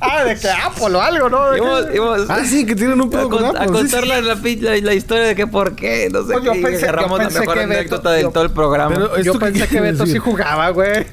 Ah, 0.08 0.24
de 0.24 0.38
que 0.38 0.48
Apple 0.50 0.96
o 0.96 1.02
algo, 1.02 1.30
¿no? 1.30 1.50
Que- 1.52 1.58
Íbamos- 1.58 1.96
íbamos 1.96 2.30
ah, 2.30 2.46
sí, 2.46 2.64
que 2.66 2.76
tienen 2.76 3.02
un 3.02 3.08
a, 3.08 3.12
pedo 3.12 3.28
con 3.30 3.40
con- 3.44 3.58
a 3.58 3.62
Apple. 3.62 3.66
sí, 3.68 3.74
contar 3.74 4.04
sí. 4.04 4.10
la, 4.10 4.22
la, 4.22 4.36
la- 4.82 4.94
historia 4.94 5.24
de 5.26 5.36
que 5.36 5.48
por 5.48 5.76
qué, 5.76 6.10
no 6.12 6.22
sé 6.24 6.34
Pues 6.34 6.44
yo 6.46 6.52
qué. 6.54 6.62
pensé- 6.62 6.80
yo 6.82 6.90
agarramos 6.90 7.20
pensé 7.20 7.34
la 7.34 7.40
mejor 7.42 7.56
que 7.58 7.66
Beto- 7.66 7.74
anécdota 7.74 8.12
de 8.12 8.22
yo- 8.22 8.30
todo 8.32 8.44
el 8.44 8.52
programa. 8.52 8.96
Pero- 8.96 9.10
Yo 9.10 9.18
¿Esto 9.18 9.34
qué 9.34 9.40
pensé 9.46 9.60
que 9.62 9.68
quiere 9.68 9.92
Beto 9.94 10.06
sí 10.06 10.18
jugaba, 10.20 10.70
güey. 10.70 11.06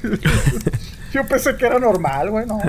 Yo 1.13 1.25
pensé 1.27 1.55
que 1.55 1.65
era 1.65 1.77
normal, 1.79 2.29
güey, 2.31 2.45
no. 2.45 2.59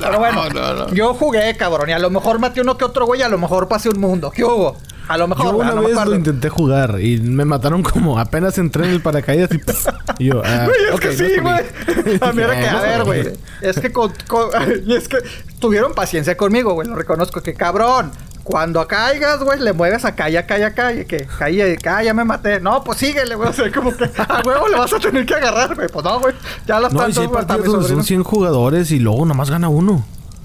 Pero 0.00 0.18
bueno, 0.18 0.48
no, 0.54 0.74
no. 0.74 0.94
yo 0.94 1.14
jugué, 1.14 1.56
cabrón. 1.56 1.88
Y 1.90 1.92
a 1.92 1.98
lo 1.98 2.10
mejor 2.10 2.38
maté 2.38 2.60
uno 2.60 2.78
que 2.78 2.84
otro, 2.84 3.06
güey. 3.06 3.22
A 3.22 3.28
lo 3.28 3.38
mejor 3.38 3.66
pasé 3.68 3.88
un 3.88 3.98
mundo. 4.00 4.30
¿Qué 4.30 4.44
hubo? 4.44 4.76
A 5.08 5.18
lo 5.18 5.26
mejor, 5.26 5.46
Yo 5.46 5.56
una 5.56 5.74
vez 5.74 5.96
lo 6.06 6.14
intenté 6.14 6.48
jugar 6.48 7.00
y 7.00 7.18
me 7.20 7.44
mataron 7.44 7.82
como 7.82 8.20
apenas 8.20 8.56
entré 8.58 8.84
en 8.84 8.92
el 8.92 9.00
paracaídas 9.02 9.50
y, 9.52 9.58
pff, 9.58 9.88
y 10.20 10.26
yo, 10.26 10.40
ah, 10.44 10.66
Güey, 10.66 10.94
es 10.94 11.00
que 11.00 11.12
sí, 11.12 11.40
güey. 11.40 12.18
A 12.20 12.32
mí 12.32 12.42
era 12.42 12.58
que, 12.58 12.68
a 12.68 12.80
ver, 12.80 13.04
güey. 13.04 13.32
Es 13.60 13.80
que 13.80 13.92
con, 13.92 14.12
con- 14.28 14.48
y 14.86 14.94
es 14.94 15.08
que 15.08 15.18
tuvieron 15.58 15.92
paciencia 15.92 16.36
conmigo, 16.36 16.72
güey. 16.74 16.86
Lo 16.86 16.94
reconozco. 16.94 17.42
Que 17.42 17.52
cabrón. 17.52 18.12
Cuando 18.44 18.86
caigas, 18.88 19.40
güey, 19.42 19.60
le 19.60 19.72
mueves 19.72 20.04
acá 20.04 20.28
y 20.28 20.36
acá 20.36 20.58
y 20.58 20.62
acá. 20.62 20.92
Y 20.92 21.04
que 21.04 21.26
caí, 21.38 21.60
acá, 21.60 22.02
ya 22.02 22.12
me 22.12 22.24
maté. 22.24 22.60
No, 22.60 22.82
pues 22.82 22.98
síguele, 22.98 23.34
güey. 23.36 23.48
O 23.48 23.52
sea, 23.52 23.70
como 23.70 23.96
que 23.96 24.04
a 24.04 24.42
huevo 24.44 24.68
le 24.68 24.76
vas 24.78 24.92
a 24.92 24.98
tener 24.98 25.24
que 25.24 25.34
agarrar, 25.34 25.74
güey. 25.74 25.88
Pues 25.88 26.04
no, 26.04 26.18
güey. 26.20 26.34
Ya 26.66 26.80
las 26.80 26.92
No, 26.92 27.08
y 27.08 27.12
si 27.12 27.24
güey, 27.26 27.44
son 27.46 27.82
sobrino. 27.82 28.02
100 28.02 28.22
jugadores 28.24 28.90
y 28.90 28.98
luego 28.98 29.24
nomás 29.24 29.48
gana 29.50 29.68
uno. 29.68 30.04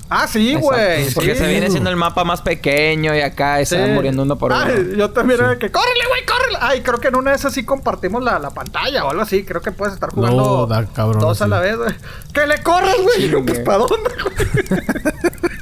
Ah, 0.09 0.25
sí, 0.25 0.55
güey. 0.55 1.09
Porque 1.13 1.33
sí. 1.33 1.39
se 1.39 1.47
viene 1.49 1.69
siendo 1.69 1.89
el 1.89 1.97
mapa 1.97 2.23
más 2.23 2.41
pequeño 2.41 3.13
y 3.13 3.19
acá 3.19 3.65
Sí. 3.65 3.75
muriendo 3.93 4.23
uno 4.23 4.37
por 4.37 4.53
uno. 4.53 4.61
Ay, 4.61 4.93
yo 4.95 5.09
también 5.09 5.39
era 5.41 5.49
de 5.49 5.57
que, 5.57 5.69
córrele, 5.69 6.05
güey, 6.07 6.25
córrele. 6.25 6.57
Ay, 6.61 6.81
creo 6.81 6.99
que 6.99 7.09
en 7.09 7.15
una 7.17 7.31
de 7.31 7.35
esas 7.35 7.51
sí 7.53 7.65
compartimos 7.65 8.23
la, 8.23 8.39
la 8.39 8.51
pantalla 8.51 9.03
o 9.03 9.09
algo 9.09 9.23
así. 9.23 9.43
Creo 9.43 9.61
que 9.61 9.71
puedes 9.73 9.95
estar 9.95 10.11
jugando 10.11 10.37
No, 10.37 10.65
da 10.65 10.85
cabrón, 10.85 11.19
dos 11.19 11.41
a 11.41 11.45
sí. 11.45 11.49
la 11.51 11.59
vez, 11.59 11.75
güey. 11.75 11.93
¡Que 12.33 12.47
le 12.47 12.61
corras, 12.63 12.95
güey! 13.01 13.43
Pues. 13.43 13.59
¿para 13.65 13.79
dónde, 13.79 14.11
güey? 14.23 14.79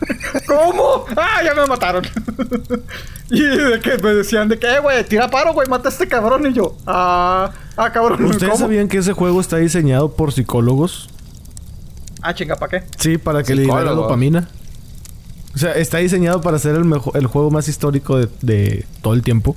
¿Cómo? 0.48 1.06
¡Ah, 1.16 1.42
ya 1.44 1.54
me 1.54 1.66
mataron! 1.66 2.06
y 3.30 3.42
de 3.42 3.80
que 3.80 3.98
me 3.98 4.14
decían 4.14 4.48
de 4.50 4.60
que, 4.60 4.68
eh, 4.68 4.80
güey, 4.80 5.04
tira 5.06 5.30
paro, 5.30 5.54
güey, 5.54 5.68
mata 5.68 5.90
a 5.90 5.92
este 5.92 6.08
cabrón. 6.08 6.46
Y 6.48 6.54
yo, 6.54 6.76
ah, 6.86 7.52
ah, 7.78 7.92
cabrón. 7.92 8.24
¿Ustedes 8.26 8.52
¿cómo? 8.52 8.58
sabían 8.58 8.88
que 8.88 8.98
ese 8.98 9.14
juego 9.14 9.42
está 9.42 9.58
diseñado 9.58 10.12
por 10.12 10.32
psicólogos? 10.32 11.10
Ah, 12.22 12.34
chinga, 12.34 12.56
¿para 12.56 12.80
qué? 12.80 12.88
Sí, 12.98 13.18
para 13.18 13.44
que 13.44 13.56
le 13.56 13.64
libere 13.64 13.90
dopamina. 13.90 14.50
O 15.54 15.58
sea, 15.58 15.72
está 15.74 16.00
diseñado 16.00 16.42
para 16.42 16.60
ser 16.60 16.76
el 16.76 16.84
mejor, 16.84 17.16
el 17.16 17.28
juego 17.28 17.50
más 17.50 17.68
histórico 17.68 18.18
de, 18.18 18.30
de 18.42 18.86
todo 19.02 19.14
el 19.14 19.22
tiempo. 19.22 19.56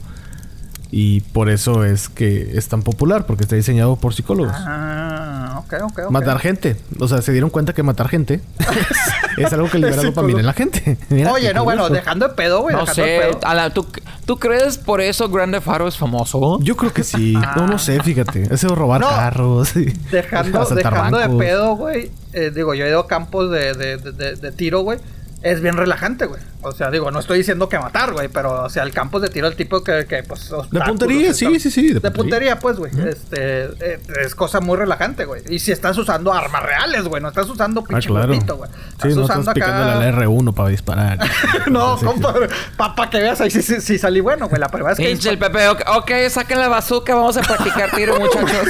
Y 0.90 1.20
por 1.20 1.50
eso 1.50 1.84
es 1.84 2.08
que 2.08 2.56
es 2.56 2.68
tan 2.68 2.82
popular, 2.82 3.26
porque 3.26 3.42
está 3.42 3.54
diseñado 3.56 3.96
por 3.96 4.14
psicólogos. 4.14 4.54
Ah, 4.56 5.56
ok. 5.58 5.74
ok, 5.74 5.82
ok, 5.82 5.98
ok. 6.06 6.10
Matar 6.10 6.38
gente. 6.38 6.76
O 6.98 7.06
sea, 7.08 7.20
se 7.20 7.30
dieron 7.32 7.50
cuenta 7.50 7.74
que 7.74 7.82
matar 7.82 8.08
gente 8.08 8.40
es 9.36 9.52
algo 9.52 9.68
que 9.68 9.78
libera 9.78 10.02
dopamina 10.02 10.40
en 10.40 10.46
la 10.46 10.54
gente. 10.54 10.96
Mira, 11.10 11.30
Oye, 11.32 11.52
no, 11.52 11.64
bueno, 11.64 11.90
dejando 11.90 12.26
de 12.28 12.34
pedo, 12.34 12.62
güey. 12.62 12.74
No 12.74 12.86
sé, 12.86 13.20
pedo. 13.20 13.40
Alan, 13.44 13.74
¿tú, 13.74 13.86
¿tú 14.24 14.38
crees 14.38 14.78
por 14.78 15.02
eso 15.02 15.28
Grande 15.28 15.60
Faro 15.60 15.86
es 15.88 15.96
famoso? 15.98 16.58
Yo 16.62 16.74
creo 16.76 16.92
que 16.92 17.04
sí. 17.04 17.34
No, 17.56 17.66
no 17.66 17.78
sé, 17.78 18.00
fíjate. 18.02 18.48
Ese 18.50 18.66
de 18.66 18.74
robar 18.74 19.02
No. 19.02 19.08
carros. 19.08 19.76
y 19.76 19.86
Dejando, 20.10 20.64
dejando 20.74 21.18
de 21.18 21.28
pedo, 21.38 21.76
güey. 21.76 22.10
eh, 22.32 22.50
digo, 22.54 22.72
yo 22.74 22.86
he 22.86 22.88
ido 22.88 23.00
a 23.00 23.06
campos 23.06 23.50
de, 23.50 23.74
de, 23.74 23.96
de, 23.98 24.12
de- 24.12 24.36
de 24.36 24.52
tiro, 24.52 24.80
güey. 24.80 24.98
Es 25.40 25.60
bien 25.60 25.76
relajante, 25.76 26.26
güey. 26.26 26.40
O 26.62 26.72
sea, 26.72 26.90
digo, 26.90 27.12
no 27.12 27.20
estoy 27.20 27.38
diciendo 27.38 27.68
que 27.68 27.78
matar, 27.78 28.12
güey. 28.12 28.28
Pero, 28.28 28.64
o 28.64 28.68
sea, 28.68 28.82
el 28.82 28.92
campo 28.92 29.20
de 29.20 29.28
tiro, 29.28 29.46
el 29.46 29.54
tipo 29.54 29.84
que, 29.84 30.04
que 30.06 30.24
pues... 30.24 30.50
De 30.72 30.80
puntería, 30.80 31.32
sí, 31.32 31.60
sí, 31.60 31.70
sí. 31.70 31.92
De 31.92 32.10
puntería, 32.10 32.58
pues, 32.58 32.76
güey. 32.76 32.90
Este... 33.08 33.66
eh, 33.66 34.00
es 34.24 34.34
cosa 34.34 34.60
muy 34.60 34.76
relajante, 34.76 35.24
güey. 35.24 35.42
Y 35.48 35.60
si 35.60 35.70
estás 35.70 35.96
usando 35.96 36.32
armas 36.32 36.62
reales, 36.64 37.04
güey. 37.04 37.22
No 37.22 37.28
estás 37.28 37.48
usando 37.48 37.82
Ah, 37.82 37.86
pinche 37.88 38.08
claro. 38.08 38.26
güey. 38.56 38.70
Sí, 39.00 39.08
no 39.14 39.22
estás 39.22 39.54
picando 39.54 40.00
la 40.00 40.10
R1 40.10 40.52
para 40.54 40.68
disparar. 40.70 41.18
no, 41.70 41.96
compadre. 41.98 42.48
Para 42.76 43.08
que 43.08 43.18
veas 43.18 43.40
ahí 43.40 43.50
sí, 43.50 43.62
sí, 43.62 43.80
sí 43.80 43.96
salí 43.98 44.20
bueno, 44.20 44.48
güey. 44.48 44.60
La 44.60 44.68
primera 44.68 44.90
vez 44.90 44.98
que... 44.98 45.04
Pinche 45.04 45.30
el 45.30 45.38
Pepe, 45.38 45.68
ok, 45.68 45.82
ok, 45.98 46.10
saquen 46.30 46.58
la 46.58 46.68
bazooka, 46.68 47.14
vamos 47.14 47.36
a 47.36 47.42
practicar 47.42 47.92
tiro, 47.92 48.18
muchachos. 48.20 48.68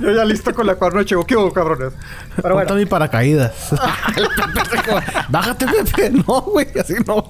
Yo 0.00 0.10
ya 0.12 0.24
listo 0.24 0.54
con 0.54 0.66
la 0.66 0.76
cuerno 0.76 1.00
de 1.00 1.06
chivo. 1.06 1.26
¿Qué 1.26 1.36
hubo, 1.36 1.52
cabrones? 1.52 1.92
Pero 2.36 2.54
bueno. 2.54 2.74
mi 2.74 2.86
paracaídas. 2.86 3.52
Bájate, 5.28 5.66
Pepe. 5.66 6.10
No, 6.10 6.42
güey, 6.42 6.68
así 6.78 6.94
no. 7.06 7.28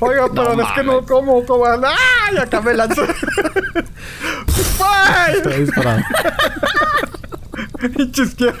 Oiga, 0.00 0.28
pero 0.34 0.60
es 0.60 0.66
que 0.74 0.82
no, 0.82 1.06
¿cómo? 1.06 1.44
¿Cómo? 1.44 1.64
¡Ay! 1.66 2.38
Acá 2.38 2.60
me 2.60 2.74
lanzó. 2.74 3.02
¡Ay! 4.80 5.36
Está 5.36 5.50
disparado. 5.50 6.02
Pinches 7.96 8.34
que... 8.34 8.46
No. 8.46 8.52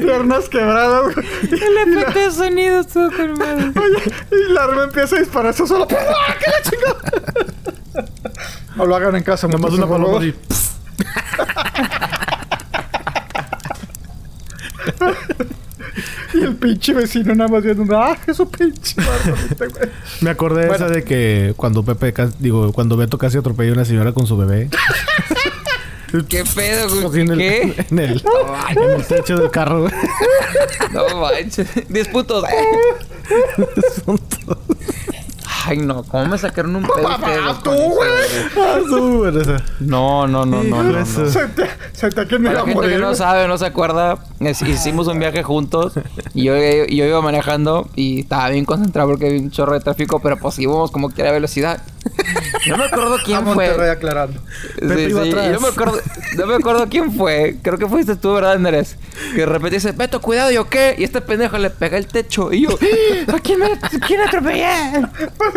Piernas 0.00 0.48
quebradas, 0.48 1.14
güey. 1.14 1.26
El 1.42 1.76
efecto 1.92 2.18
de 2.18 2.30
sonido 2.30 2.80
estuvo 2.80 3.10
con 3.10 3.38
madre. 3.38 3.72
Oye, 3.78 4.02
y 4.30 4.52
la 4.52 4.64
arma 4.64 4.84
empieza 4.84 5.16
a 5.16 5.18
dispararse 5.18 5.66
solo. 5.66 5.86
¡Ah, 5.90 6.34
qué 6.38 6.50
la 6.50 6.62
chingada! 6.62 6.98
No 8.76 8.86
lo 8.86 8.96
hagan 8.96 9.16
en 9.16 9.22
casa, 9.22 9.48
Nomás 9.48 9.72
una 9.72 9.86
paloma 9.88 10.18
así. 10.18 10.34
Y 16.34 16.42
el 16.42 16.56
pinche 16.56 16.92
vecino 16.92 17.34
nada 17.34 17.48
más 17.48 17.62
viendo. 17.64 17.84
¡Ah, 17.98 18.16
eso 18.26 18.48
pinche 18.48 18.94
este! 19.00 19.90
Me 20.20 20.30
acordé 20.30 20.62
de 20.62 20.68
Bueno. 20.68 20.84
esa 20.86 20.94
de 20.94 21.02
que 21.02 21.54
cuando 21.56 21.82
Pepe, 21.84 22.12
digo, 22.38 22.72
cuando 22.72 22.96
Beto 22.96 23.18
casi 23.18 23.38
atropella 23.38 23.70
a 23.70 23.74
una 23.74 23.84
señora 23.84 24.12
con 24.12 24.26
su 24.26 24.36
bebé. 24.36 24.68
¿Qué 26.28 26.44
pedo, 26.54 26.86
Así 26.86 27.02
güey? 27.02 27.20
en 27.22 27.30
el, 27.32 27.38
¿Qué? 27.38 27.86
En 27.90 27.98
el, 27.98 28.22
en 28.76 28.90
el 28.92 29.04
techo 29.06 29.36
del 29.38 29.50
carro, 29.50 29.82
güey. 29.82 29.92
No 30.92 31.20
manches. 31.20 31.68
10 31.88 32.08
puntos. 32.08 32.44
Son 34.04 34.18
todos- 34.18 34.58
Ay, 35.68 35.78
no, 35.78 36.02
¿cómo 36.04 36.26
me 36.26 36.38
sacaron 36.38 36.76
un 36.76 36.82
pedo 36.94 37.08
ustedes, 37.08 37.38
¡Ah, 37.42 37.58
tú, 37.62 37.70
güey! 37.70 38.10
Ah. 38.56 39.62
No, 39.80 40.26
no, 40.26 40.46
no, 40.46 40.62
no, 40.62 40.82
no. 40.82 40.92
no. 40.92 40.98
Eso. 40.98 41.28
Senté, 41.30 41.64
senté 41.92 42.26
que 42.26 42.38
me 42.38 42.48
Para 42.48 42.52
iba 42.52 42.52
la 42.54 42.60
a 42.60 42.64
gente 42.66 42.74
morir. 42.74 42.90
que 42.96 42.98
no 42.98 43.14
sabe, 43.14 43.46
no 43.48 43.58
se 43.58 43.66
acuerda, 43.66 44.18
es- 44.40 44.62
hicimos 44.62 45.06
un 45.08 45.18
viaje 45.18 45.42
juntos 45.42 45.92
y 46.34 46.44
yo, 46.44 46.56
iba 46.56 47.20
manejando 47.20 47.88
y 47.94 48.20
estaba 48.20 48.48
bien 48.50 48.64
concentrado 48.64 49.08
porque 49.10 49.26
había 49.26 49.40
un 49.40 49.50
chorro 49.50 49.74
de 49.74 49.80
tráfico, 49.80 50.20
pero 50.20 50.36
pues 50.38 50.58
íbamos 50.58 50.90
como 50.90 51.10
que 51.10 51.22
era 51.22 51.32
velocidad. 51.32 51.82
No 52.68 52.76
me 52.78 52.84
acuerdo 52.84 53.14
A 53.18 53.22
quién 53.22 53.46
fue. 53.46 53.90
aclarando. 53.90 54.40
Sí, 54.80 55.06
sí, 55.08 55.12
no 55.52 55.60
me 55.60 55.68
acuerdo, 55.68 55.98
no 56.36 56.46
me 56.46 56.54
acuerdo 56.54 56.86
quién 56.88 57.12
fue. 57.12 57.56
Creo 57.62 57.76
que 57.78 57.86
fuiste 57.86 58.16
tú, 58.16 58.32
¿verdad, 58.34 58.52
Andrés? 58.52 58.96
Que 59.34 59.40
de 59.40 59.46
repente 59.46 59.76
dice, 59.76 59.92
Beto, 59.92 60.20
cuidado, 60.20 60.50
¿yo 60.50 60.68
qué? 60.68 60.94
Y 60.96 61.04
este 61.04 61.20
pendejo 61.20 61.58
le 61.58 61.70
pega 61.70 61.98
el 61.98 62.06
techo. 62.06 62.52
Y 62.52 62.62
yo, 62.62 62.70
¿a 63.34 63.38
quién 63.40 63.58
me 63.60 63.66
a 63.66 63.78
quién 64.06 64.20
atropellé? 64.20 65.06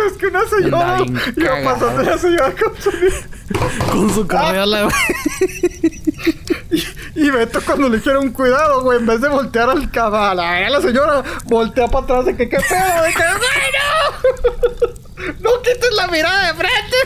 Es 0.07 0.13
que 0.13 0.27
una 0.27 0.45
señora. 0.45 0.97
Anda 0.97 1.03
bien 1.03 1.31
Iba 1.37 1.73
pasando 1.73 2.03
la 2.03 2.17
señora 2.17 2.53
con 2.53 2.81
su 2.81 2.91
Con 3.91 4.13
su 4.13 4.27
carriola, 4.27 4.83
güey. 4.83 6.01
Y 7.15 7.29
Beto 7.29 7.59
cuando 7.65 7.89
le 7.89 7.97
dijeron 7.97 8.31
cuidado, 8.31 8.81
güey, 8.81 8.99
en 8.99 9.05
vez 9.05 9.21
de 9.21 9.29
voltear 9.29 9.69
al 9.69 9.91
cabal, 9.91 10.39
a 10.39 10.69
la 10.69 10.81
señora 10.81 11.23
voltea 11.45 11.87
para 11.87 12.03
atrás 12.05 12.25
de 12.25 12.37
que 12.37 12.47
qué 12.47 12.57
pedo, 12.57 13.03
de 13.03 13.13
que 13.13 13.23
bueno. 13.23 15.01
No 15.39 15.61
quites 15.61 15.93
la 15.95 16.07
mirada 16.07 16.47
de 16.47 16.53
frente. 16.55 16.97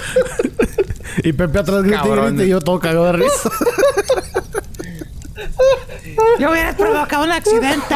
Y 1.23 1.33
Pepe 1.33 1.59
atrás 1.59 1.83
y 1.83 1.89
grita 1.89 2.43
y 2.43 2.47
yo 2.47 2.61
todo 2.61 2.79
cagado 2.79 3.05
de 3.07 3.13
risa. 3.13 3.49
Yo 6.39 6.51
hubiera 6.51 6.75
provocado 6.75 7.23
un 7.25 7.31
accidente. 7.31 7.95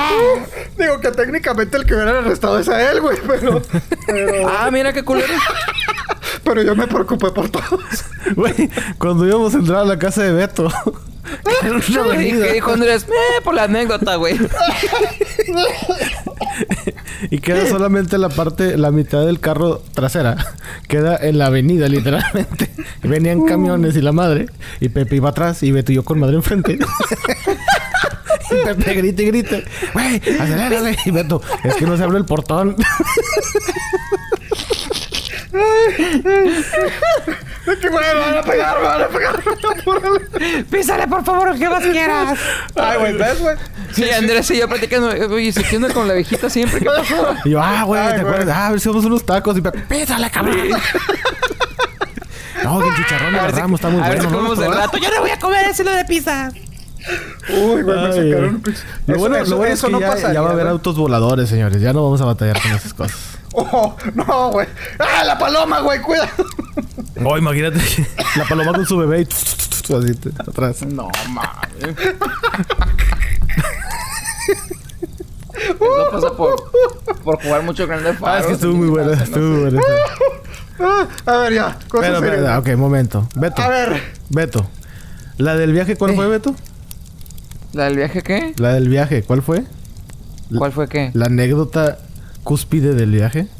Digo 0.78 1.00
que 1.00 1.12
técnicamente 1.12 1.78
el 1.78 1.86
que 1.86 1.94
hubiera 1.96 2.20
arrestado 2.20 2.60
es 2.60 2.68
a 2.70 2.92
él, 2.92 3.02
güey, 3.02 3.18
pero, 3.28 3.62
pero, 4.08 4.50
Ah, 4.50 4.70
mira 4.72 4.92
qué 4.94 5.04
culero. 5.04 5.34
pero 6.44 6.62
yo 6.62 6.76
me 6.76 6.88
preocupé 6.88 7.32
por 7.32 7.50
todos. 7.50 8.06
Güey, 8.36 8.70
cuando 8.98 9.26
íbamos 9.26 9.56
a 9.56 9.58
entrar 9.60 9.80
a 9.80 9.86
la 9.86 9.98
casa 9.98 10.24
de 10.24 10.34
Beto. 10.34 10.70
En 11.64 11.72
una 11.76 11.84
¿Y 11.88 11.98
avenida. 11.98 12.46
qué 12.48 12.54
dijo 12.54 12.72
Andrés? 12.72 13.04
Eh, 13.04 13.42
por 13.44 13.54
la 13.54 13.64
anécdota, 13.64 14.16
güey. 14.16 14.38
Y 17.32 17.40
queda 17.40 17.68
solamente 17.68 18.18
la 18.18 18.30
parte, 18.30 18.78
la 18.78 18.92
mitad 18.92 19.26
del 19.26 19.40
carro 19.40 19.82
trasera. 19.94 20.38
Queda 20.88 21.18
en 21.18 21.38
la 21.38 21.48
avenida, 21.48 21.88
literalmente. 21.88 22.70
Y 23.04 23.08
venían 23.08 23.46
camiones 23.46 23.96
y 23.96 24.02
la 24.02 24.12
madre. 24.12 24.48
Y 24.80 24.90
Pepe 24.90 25.16
iba 25.18 25.30
atrás 25.30 25.64
y 25.64 25.72
Beto 25.72 25.92
y 25.92 25.96
yo 25.96 26.04
con 26.04 26.20
madre 26.20 26.36
enfrente. 26.36 26.74
y 28.52 28.66
Pepe 28.66 28.94
grita 28.96 29.22
y 29.22 29.26
grita. 29.26 29.58
Güey, 29.94 30.16
acelérale. 30.40 30.98
Y 31.06 31.12
Beto, 31.12 31.42
es 31.64 31.76
que 31.76 31.86
no 31.86 31.98
se 31.98 32.04
abre 32.04 32.18
el 32.18 32.26
portón. 32.26 32.76
Que, 37.78 37.90
güey, 37.90 38.06
me 38.14 38.20
van 38.20 38.38
a 38.38 38.42
pegar, 38.42 38.78
me 38.80 38.88
van 38.88 39.02
a 39.04 39.08
pegar. 39.08 39.40
Písale, 40.72 41.08
por 41.08 41.24
favor, 41.24 41.58
¿qué 41.58 41.70
más 41.70 41.84
quieras? 41.84 42.38
Ay, 42.76 42.98
güey, 42.98 43.14
¿ves, 43.18 43.40
güey? 43.40 43.56
Sí, 43.94 44.10
Andrés 44.10 44.50
y 44.52 44.58
yo 44.58 44.68
platicando. 44.68 45.10
Oye, 45.34 45.52
¿se 45.52 45.62
entiende 45.62 45.90
con 45.94 46.08
la 46.08 46.16
viejita 46.16 46.50
siempre? 46.50 46.80
¿Qué 46.80 46.86
pasó? 46.86 47.36
Y 47.46 47.52
yo, 47.52 47.62
ah, 47.62 47.84
güey, 47.84 48.02
¿te 48.02 48.10
güey. 48.10 48.22
acuerdas? 48.22 48.56
Ah, 48.58 48.68
a 48.68 48.72
ver 48.72 48.80
si 48.80 48.90
vamos 48.90 49.06
unos 49.06 49.26
tacos. 49.26 49.58
Y 49.58 49.62
písale, 49.62 50.30
cabrón. 50.32 50.58
no, 52.64 52.80
que 52.82 52.88
el 52.90 52.96
chicharrón 52.96 53.34
de 53.34 53.40
A 53.40 53.44
ver 53.44 53.54
si- 53.54 53.60
Ramos 53.62 53.80
está 53.80 53.90
muy 53.90 54.02
a 54.04 54.10
ver 54.10 54.18
bueno. 54.18 54.30
si 54.30 54.30
¿no? 54.30 54.36
comemos 54.38 54.60
de 54.60 54.68
rato. 54.68 54.98
Yo 54.98 55.10
no 55.12 55.22
voy 55.22 55.30
a 55.32 55.40
comer 55.40 55.66
ese 55.68 55.84
lo 55.84 55.92
de 55.92 56.06
pizza. 56.06 56.52
Uy, 57.50 57.82
güey, 57.82 57.84
me 57.84 57.94
Ay, 58.08 58.32
sacaron 58.32 58.62
pinche. 58.62 58.82
Lo 59.08 59.14
Eso- 59.14 59.20
bueno, 59.20 59.36
eso- 59.38 59.50
lo 59.52 59.58
bueno 59.58 59.74
eso 59.74 59.88
es 59.88 59.90
que 59.90 59.92
no 59.94 60.00
ya, 60.00 60.08
pasaría, 60.10 60.34
ya 60.34 60.42
va 60.42 60.50
a 60.50 60.54
haber 60.54 60.68
autos 60.68 60.96
voladores, 60.98 61.50
señores. 61.50 61.82
Ya 61.82 61.94
no 61.94 62.04
vamos 62.04 62.22
a 62.22 62.26
batallar 62.26 62.62
con 62.62 62.72
esas 62.72 62.94
cosas. 62.94 63.18
Oh, 63.52 63.96
no, 64.14 64.52
güey. 64.52 64.68
¡Ah, 65.00 65.24
la 65.26 65.36
paloma, 65.40 65.80
güey! 65.80 66.00
¡Cuidado! 66.04 66.30
Oh, 67.26 67.36
imagínate 67.36 67.80
la 68.36 68.46
paloma 68.46 68.74
con 68.74 68.86
su 68.86 68.96
bebé 68.98 69.22
y 69.22 69.24
así 69.94 70.14
te- 70.16 70.30
atrás. 70.40 70.84
No, 70.84 71.10
mames. 71.30 71.98
Eso 75.54 76.12
pasa 76.12 76.32
por, 76.38 76.72
por 77.24 77.42
jugar 77.44 77.64
mucho 77.64 77.86
Grande 77.88 78.14
Faro. 78.14 78.34
Ah, 78.34 78.40
es 78.40 78.46
que 78.46 78.54
estuvo 78.54 78.76
muy 78.76 78.88
buena, 78.88 79.14
estuvo 79.14 79.44
muy 79.44 79.62
buena. 79.72 79.82
Ah, 80.80 81.08
a 81.26 81.38
ver, 81.40 81.54
ya. 81.54 81.78
Pero, 81.92 82.20
pero, 82.22 82.58
ok, 82.60 82.68
momento. 82.78 83.28
Beto, 83.36 83.62
A 83.62 83.68
ver. 83.68 84.02
Beto. 84.30 84.66
¿La 85.38 85.56
del 85.56 85.74
viaje 85.74 85.96
cuál 85.98 86.12
Eh. 86.12 86.16
fue, 86.16 86.28
Beto? 86.28 86.56
¿La 87.74 87.86
del 87.86 87.98
viaje 87.98 88.22
qué? 88.24 88.54
La 88.58 88.74
del 88.74 88.90
viaje, 88.90 89.24
¿cuál 89.24 89.42
fue? 89.42 89.64
¿Cuál 90.58 90.72
fue 90.72 90.88
qué? 90.88 91.12
La 91.14 91.26
anécdota 91.26 92.00
cúspide 92.44 92.94
del 92.96 93.12
viaje. 93.12 93.48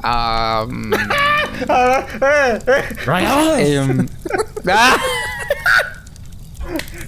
Ah... 0.00 0.64
mm, 0.68 0.94
A 4.70 4.96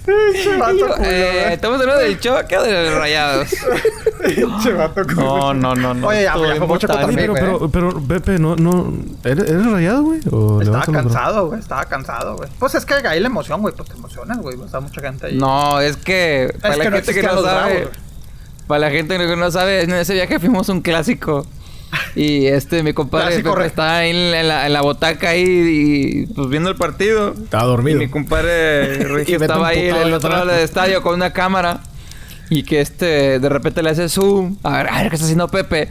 eh, 0.07 0.57
vato 0.59 0.87
culo. 0.95 1.09
¿Estamos 1.09 1.79
hablando 1.79 2.01
del 2.01 2.19
choque 2.19 2.57
o 2.57 2.63
de 2.63 2.89
los 2.89 2.93
rayados? 2.95 3.49
Pinche 4.25 4.73
vato 4.73 5.03
culo. 5.03 5.15
No, 5.15 5.53
no, 5.53 5.75
no, 5.75 5.93
no. 5.93 6.07
Oye, 6.07 6.23
ya, 6.23 6.35
ya 6.35 6.55
fue 6.55 6.67
mucho 6.67 6.87
Oye, 6.87 6.97
también, 6.97 7.33
pero, 7.33 7.59
güey. 7.59 7.71
pero, 7.71 7.91
pero, 7.91 8.07
Pepe, 8.07 8.39
no, 8.39 8.55
no. 8.55 8.93
¿Eres, 9.23 9.49
eres 9.49 9.65
rayado, 9.65 10.03
güey? 10.03 10.21
¿O 10.31 10.59
le 10.59 10.65
Estaba 10.65 10.79
vas 10.79 10.89
a 10.89 10.91
cansado, 10.91 11.47
güey. 11.47 11.59
Estaba 11.59 11.85
cansado, 11.85 12.37
güey. 12.37 12.49
Pues 12.59 12.75
es 12.75 12.85
que 12.85 12.93
ahí 12.93 13.19
la 13.19 13.27
emoción, 13.27 13.61
güey. 13.61 13.73
Pues 13.75 13.89
te 13.89 13.95
emocionas, 13.95 14.37
güey. 14.39 14.57
Sea, 14.69 14.79
mucha 14.79 15.01
gente 15.01 15.27
ahí. 15.27 15.37
No, 15.37 15.79
es 15.79 15.97
que 15.97 16.53
para 16.61 16.73
Es 16.73 16.77
la 16.77 16.83
que 16.85 16.89
no 16.89 16.95
gente 16.97 17.13
que 17.13 17.23
no 17.23 17.41
sabe, 17.41 17.79
bravos, 17.79 17.97
para 18.67 18.79
la 18.79 18.91
gente 18.91 19.17
que 19.17 19.35
no 19.35 19.51
sabe, 19.51 19.83
en 19.83 19.93
ese 19.93 20.13
viaje 20.13 20.39
fuimos 20.39 20.69
un 20.69 20.81
clásico. 20.81 21.45
Y 22.15 22.47
este, 22.47 22.83
mi 22.83 22.93
compadre 22.93 23.39
Pepe 23.41 23.65
estaba 23.65 23.97
ahí 23.97 24.11
en 24.11 24.47
la, 24.47 24.65
en 24.67 24.73
la 24.73 24.81
botaca 24.81 25.29
ahí 25.29 25.43
y 25.45 26.25
pues 26.33 26.49
viendo 26.49 26.69
el 26.69 26.75
partido. 26.75 27.33
Estaba 27.33 27.63
Y 27.63 27.67
dormido. 27.67 27.99
mi 27.99 28.09
compadre 28.09 29.21
estaba 29.35 29.67
ahí 29.69 29.87
en 29.89 29.95
el 29.95 30.13
otro 30.13 30.29
lado 30.29 30.45
del 30.47 30.59
estadio 30.59 31.01
con 31.01 31.15
una 31.15 31.31
cámara. 31.31 31.81
Y 32.49 32.63
que 32.63 32.81
este, 32.81 33.39
de 33.39 33.49
repente 33.49 33.81
le 33.81 33.91
hace 33.91 34.09
zoom. 34.09 34.57
A 34.63 34.77
ver, 34.77 34.89
a 34.89 34.97
ver 35.01 35.09
qué 35.09 35.15
está 35.15 35.25
haciendo 35.25 35.47
Pepe. 35.47 35.89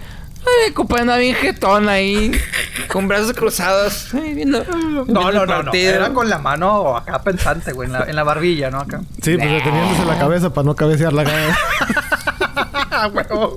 Ay, 0.67 0.73
compadre, 0.73 1.03
anda 1.03 1.17
bien 1.19 1.35
jetón 1.35 1.89
ahí. 1.89 2.33
Con 2.89 3.09
brazos 3.09 3.33
cruzados. 3.35 4.09
ay, 4.15 4.35
viendo, 4.35 4.63
No, 4.65 5.05
viendo 5.05 5.47
no, 5.47 5.61
el 5.61 5.65
no. 5.67 5.73
Era 5.75 6.11
con 6.15 6.29
la 6.31 6.39
mano 6.39 6.97
acá 6.97 7.23
pensante, 7.23 7.73
güey, 7.73 7.87
en 7.89 7.93
la, 7.93 8.05
en 8.05 8.17
la 8.17 8.23
barbilla, 8.25 8.71
¿no? 8.71 8.81
Acá. 8.81 9.01
Sí, 9.23 9.37
pues 9.37 9.51
deteniéndose 9.51 10.05
la 10.07 10.19
cabeza 10.19 10.53
para 10.53 10.65
no 10.67 10.75
cabecear 10.77 11.13
la 11.13 11.25
cara. 12.91 13.09
Huevo. 13.13 13.57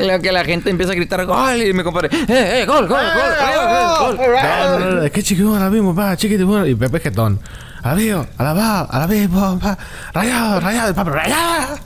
Que 0.00 0.06
la, 0.06 0.18
que 0.18 0.32
la 0.32 0.42
gente 0.44 0.70
empieza 0.70 0.92
a 0.92 0.94
gritar 0.94 1.26
gol 1.26 1.62
y 1.62 1.74
mi 1.74 1.82
compadre, 1.82 2.08
¡eh, 2.10 2.62
eh, 2.62 2.66
gol, 2.66 2.88
gol, 2.88 2.98
gol, 2.98 3.32
gol, 3.38 3.68
gol, 3.98 4.16
gol! 4.16 4.26
No, 4.26 4.78
no, 4.78 4.90
no, 5.02 5.10
¿Qué 5.10 5.22
chiquito? 5.22 5.54
A 5.54 5.60
la 5.60 5.68
mismo, 5.68 5.94
pa, 5.94 6.16
chiquito. 6.16 6.46
bueno. 6.46 6.66
Y 6.66 6.74
Pepe 6.74 7.00
Jetón. 7.00 7.38
A 7.82 7.88
la 7.90 7.94
vivo, 7.94 8.26
a 8.38 8.42
la 8.42 8.52
va, 8.54 8.80
a 8.80 8.98
la 9.00 9.06
vivo, 9.06 9.58
pa. 9.58 9.76
Rayado, 10.14 10.60
rayado, 10.60 10.94
papá, 10.94 11.10
rayado. 11.10 11.78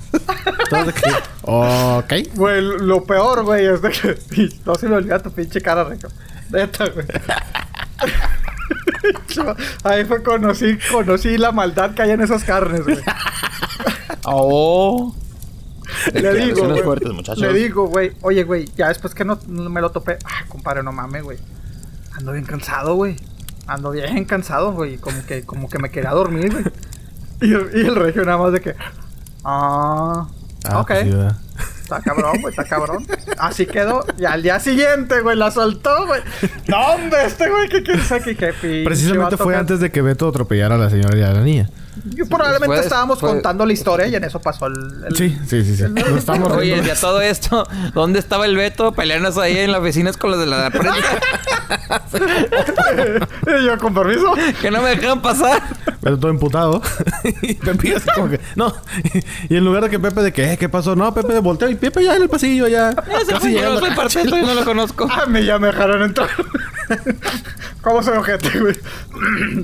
Que, 0.92 1.12
ok. 1.42 2.12
Güey, 2.36 2.60
lo 2.62 3.02
peor, 3.04 3.42
güey, 3.44 3.66
es 3.66 3.82
de 3.82 3.90
que... 3.90 4.16
No 4.64 4.76
se 4.76 4.88
me 4.88 4.94
olvida 4.94 5.18
tu 5.18 5.32
pinche 5.32 5.60
cara, 5.60 5.82
Rico. 5.82 6.06
Neta, 6.50 6.84
güey. 6.86 7.06
Ahí 9.82 10.04
fue 10.04 10.22
conocí, 10.22 10.78
conocí 10.90 11.36
la 11.36 11.50
maldad 11.50 11.94
que 11.94 12.02
hay 12.02 12.12
en 12.12 12.20
esas 12.20 12.44
carnes, 12.44 12.84
güey. 12.84 12.98
¡Oh! 14.24 15.14
Le 16.14 16.34
digo, 16.34 16.68
güey. 16.68 16.82
fuertes, 16.82 17.12
muchachos. 17.12 17.38
Le 17.40 17.52
digo, 17.52 17.86
güey. 17.88 18.12
Oye, 18.22 18.42
güey, 18.44 18.68
ya 18.76 18.88
después 18.88 19.14
que 19.14 19.24
no, 19.24 19.38
no 19.46 19.68
me 19.70 19.80
lo 19.80 19.90
topé. 19.90 20.18
Ah, 20.24 20.44
compadre, 20.48 20.82
no 20.82 20.92
mames, 20.92 21.22
güey. 21.22 21.38
Ando 22.16 22.32
bien 22.32 22.44
cansado, 22.44 22.94
güey. 22.94 23.16
Ando 23.66 23.90
bien 23.90 24.24
cansado, 24.24 24.72
güey. 24.72 24.96
Como 24.98 25.24
que, 25.26 25.44
como 25.44 25.68
que 25.68 25.78
me 25.78 25.90
quería 25.90 26.10
dormir, 26.10 26.52
güey. 26.52 26.64
Y, 27.40 27.52
el- 27.52 27.70
y 27.74 27.86
el 27.86 27.96
regio 27.96 28.24
nada 28.24 28.38
más 28.38 28.52
de 28.52 28.60
que. 28.60 28.74
Ah. 29.44 30.26
Ah, 30.64 30.80
ok. 30.80 30.86
pues 30.88 31.02
sí, 31.04 31.10
¿verdad? 31.10 31.36
Está 31.82 32.00
cabrón, 32.00 32.40
güey, 32.40 32.50
está 32.50 32.64
cabrón. 32.64 33.06
Así 33.38 33.66
quedó. 33.66 34.04
Y 34.18 34.24
al 34.24 34.42
día 34.42 34.58
siguiente, 34.58 35.20
güey, 35.20 35.36
la 35.36 35.50
soltó, 35.50 36.06
güey. 36.06 36.22
Hombre, 36.72 37.26
este 37.26 37.50
güey, 37.50 37.68
que 37.68 37.82
quién 37.82 38.00
sabe 38.00 38.34
qué, 38.34 38.54
qué 38.58 38.82
Precisamente 38.86 39.36
fue 39.36 39.54
antes 39.54 39.80
de 39.80 39.90
que 39.92 40.00
Beto 40.00 40.28
atropellara 40.28 40.76
a 40.76 40.78
la 40.78 40.88
señora 40.88 41.18
y 41.18 41.22
a 41.22 41.32
la 41.32 41.40
niña. 41.42 41.68
Y 42.04 42.22
probablemente 42.24 42.80
estábamos 42.80 43.18
contando 43.18 43.64
la 43.64 43.72
historia 43.72 44.06
y 44.06 44.14
en 44.14 44.24
eso 44.24 44.40
pasó 44.40 44.66
el. 44.66 44.74
el- 45.08 45.16
Sí, 45.16 45.36
sí, 45.48 45.64
sí, 45.64 45.76
sí. 45.76 45.84
Nos 45.88 46.08
estamos 46.10 46.52
Oye, 46.52 46.72
riendo. 46.74 46.86
ya 46.88 46.94
todo 47.00 47.20
esto, 47.22 47.66
¿dónde 47.94 48.18
estaba 48.18 48.44
el 48.46 48.56
Beto? 48.56 48.92
Pelearnos 48.92 49.38
ahí 49.38 49.56
en 49.58 49.72
las 49.72 49.82
vecinas 49.82 50.16
con 50.16 50.30
los 50.30 50.40
de 50.40 50.46
la 50.46 50.70
prensa. 50.70 50.94
y 53.46 53.64
yo, 53.66 53.78
con 53.78 53.94
permiso. 53.94 54.32
que 54.60 54.70
no 54.70 54.82
me 54.82 54.90
dejaban 54.90 55.22
pasar. 55.22 55.62
Pero 56.02 56.18
todo 56.18 56.30
emputado. 56.30 56.82
y 57.42 57.54
Pepe 57.54 57.96
así 57.96 58.06
como 58.14 58.28
que... 58.28 58.40
No. 58.56 58.74
y 59.48 59.56
en 59.56 59.64
lugar 59.64 59.84
de 59.84 59.90
que 59.90 59.98
Pepe 59.98 60.20
de 60.22 60.32
que... 60.32 60.52
"Eh, 60.52 60.58
¿Qué 60.58 60.68
pasó? 60.68 60.94
No, 60.94 61.12
Pepe 61.14 61.32
de 61.32 61.40
volteo. 61.40 61.68
Y 61.70 61.76
Pepe 61.76 62.04
ya 62.04 62.16
en 62.16 62.22
el 62.22 62.28
pasillo, 62.28 62.68
ya. 62.68 62.90
Ese 62.90 63.32
Casi 63.32 63.40
fue, 63.40 63.52
yo 63.54 63.72
no 63.72 63.80
soy 63.80 63.90
a 63.90 63.94
parte, 63.94 64.24
yo 64.28 64.36
no 64.42 64.54
lo 64.54 64.64
conozco. 64.64 65.08
A 65.10 65.26
mí 65.26 65.44
ya 65.44 65.58
me 65.58 65.68
dejaron 65.68 66.02
entrar. 66.02 66.28
¿Cómo 67.82 68.02
soy 68.02 68.16
ojete, 68.16 68.58
güey? 68.58 68.76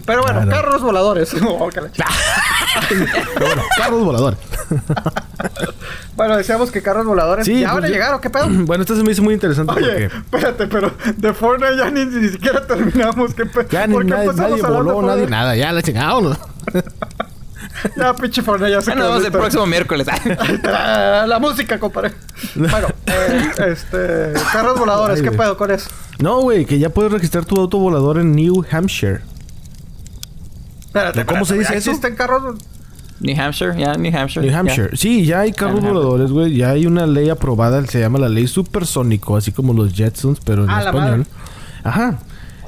Pero 0.06 0.22
bueno, 0.22 0.42
Claro. 0.42 0.50
carros 0.50 0.82
voladores. 0.82 1.34
Oh, 1.46 1.68
que 1.68 1.80
la 1.80 1.88
ch- 1.90 2.04
Pero 3.34 3.46
bueno, 3.46 3.62
carros 3.76 4.04
voladores. 4.04 4.38
bueno, 6.16 6.36
decíamos 6.36 6.70
que 6.70 6.82
carros 6.82 7.06
voladores 7.06 7.46
Sí, 7.46 7.60
ya 7.60 7.68
van 7.68 7.78
a 7.78 7.80
pues, 7.80 7.90
llegar, 7.92 8.14
¿o 8.14 8.20
qué 8.20 8.30
pedo? 8.30 8.46
bueno, 8.50 8.82
esto 8.82 8.94
se 8.96 9.02
me 9.02 9.12
hizo 9.12 9.22
muy 9.22 9.34
interesante 9.34 9.72
Oye, 9.72 9.86
porque... 9.86 10.04
espérate, 10.36 10.66
pero 10.66 10.92
de 11.16 11.32
Fortnite 11.34 11.76
ya 11.76 11.90
ni, 11.90 12.04
ni 12.06 12.28
siquiera 12.28 12.66
terminamos. 12.66 13.34
¿Qué 13.34 13.46
pedo? 13.46 13.68
Ya 13.70 13.86
ni 13.86 13.94
¿Por 13.94 14.04
qué 14.04 14.10
nadie, 14.10 14.62
voló, 14.62 15.02
nadie 15.02 15.26
nada. 15.26 15.56
Ya 15.56 15.72
la 15.72 15.82
chingamos. 15.82 16.36
Ya, 17.96 18.14
pinche 18.14 18.42
Fortnite 18.42 18.72
ya 18.72 18.80
se 18.80 18.92
quedó 18.92 19.08
vamos 19.10 19.24
el 19.24 19.32
próximo 19.32 19.66
miércoles. 19.66 20.06
La 20.62 21.38
música, 21.40 21.78
compadre. 21.78 22.12
Bueno, 22.54 22.88
eh, 23.06 23.50
este... 23.68 24.32
Carros 24.52 24.78
voladores, 24.78 25.16
Ay, 25.18 25.22
¿qué 25.22 25.28
güey. 25.28 25.38
pedo 25.38 25.56
con 25.56 25.70
eso? 25.70 25.88
No, 26.18 26.40
güey, 26.40 26.66
que 26.66 26.78
ya 26.78 26.90
puedes 26.90 27.10
registrar 27.12 27.44
tu 27.44 27.58
auto 27.58 27.78
volador 27.78 28.18
en 28.18 28.32
New 28.34 28.64
Hampshire. 28.70 29.20
Espérate, 30.86 31.24
¿Cómo 31.24 31.44
se 31.44 31.54
dice 31.58 31.72
¿ya 31.72 31.78
eso? 31.78 31.90
¿Existen 31.90 32.16
carros? 32.16 32.56
New 33.20 33.38
Hampshire, 33.40 33.78
ya, 33.78 33.94
New 33.94 34.16
Hampshire. 34.16 34.46
New. 34.46 34.56
Hampshire. 34.58 34.96
Sí, 34.96 35.24
ya 35.26 35.40
hay 35.40 35.52
carros 35.52 35.80
voladores, 35.80 36.30
güey. 36.32 36.56
Ya 36.56 36.70
hay 36.70 36.86
una 36.86 37.06
ley 37.06 37.28
aprobada, 37.28 37.84
se 37.86 38.00
llama 38.00 38.18
la 38.18 38.28
ley 38.28 38.46
supersónico, 38.46 39.36
así 39.36 39.52
como 39.52 39.72
los 39.74 39.92
Jetsons, 39.94 40.40
pero 40.44 40.64
en 40.64 40.70
Ah, 40.70 40.82
la 40.82 40.90
español. 40.90 41.10
madre. 41.18 41.24
Ajá. 41.84 42.18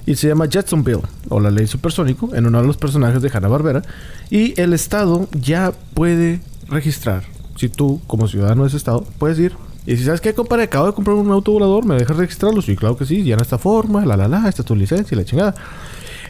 Y 0.07 0.17
se 0.17 0.29
llama 0.29 0.49
Jetsonville, 0.49 1.03
o 1.29 1.41
la 1.41 1.51
ley 1.51 1.67
supersónico, 1.67 2.35
en 2.35 2.47
uno 2.47 2.61
de 2.61 2.67
los 2.67 2.77
personajes 2.77 3.23
de 3.23 3.31
Hanna-Barbera. 3.33 3.83
Y 4.31 4.61
el 4.61 4.73
Estado 4.73 5.29
ya 5.33 5.73
puede 5.95 6.41
registrar. 6.69 7.25
Si 7.57 7.69
tú, 7.69 8.01
como 8.07 8.27
ciudadano 8.27 8.63
de 8.63 8.69
ese 8.69 8.79
Estado, 8.79 9.05
puedes 9.19 9.39
ir. 9.39 9.53
Y 9.87 9.97
si 9.97 10.05
sabes 10.05 10.21
qué, 10.21 10.35
compadre, 10.35 10.65
acabo 10.65 10.87
de 10.87 10.93
comprar 10.93 11.17
un 11.17 11.31
auto 11.31 11.53
volador, 11.53 11.85
¿me 11.85 11.97
dejas 11.97 12.17
registrarlo? 12.17 12.63
Sí, 12.63 12.77
claro 12.77 12.97
que 12.97 13.05
sí, 13.05 13.23
ya 13.25 13.35
en 13.35 13.41
esta 13.41 13.59
forma, 13.59 14.05
la 14.07 14.17
la 14.17 14.29
la, 14.29 14.49
esta 14.49 14.63
es 14.63 14.67
tu 14.67 14.77
licencia 14.77 15.15
y 15.15 15.19
la 15.19 15.25
chingada. 15.25 15.55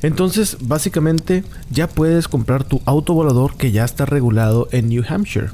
Entonces, 0.02 0.56
básicamente, 0.60 1.44
ya 1.70 1.86
puedes 1.86 2.28
comprar 2.28 2.64
tu 2.64 2.80
auto 2.84 3.14
volador 3.14 3.56
que 3.56 3.70
ya 3.70 3.84
está 3.84 4.04
regulado 4.04 4.68
en 4.72 4.88
New 4.88 5.04
Hampshire. 5.08 5.50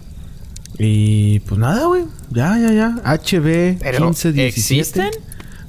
Y 0.79 1.41
pues 1.41 1.59
nada, 1.59 1.87
güey. 1.87 2.05
Ya, 2.31 2.57
ya, 2.59 2.73
ya. 2.73 2.89
HB 3.05 3.79
Pero, 3.81 4.07
1517. 4.07 4.47
¿existen? 4.47 5.11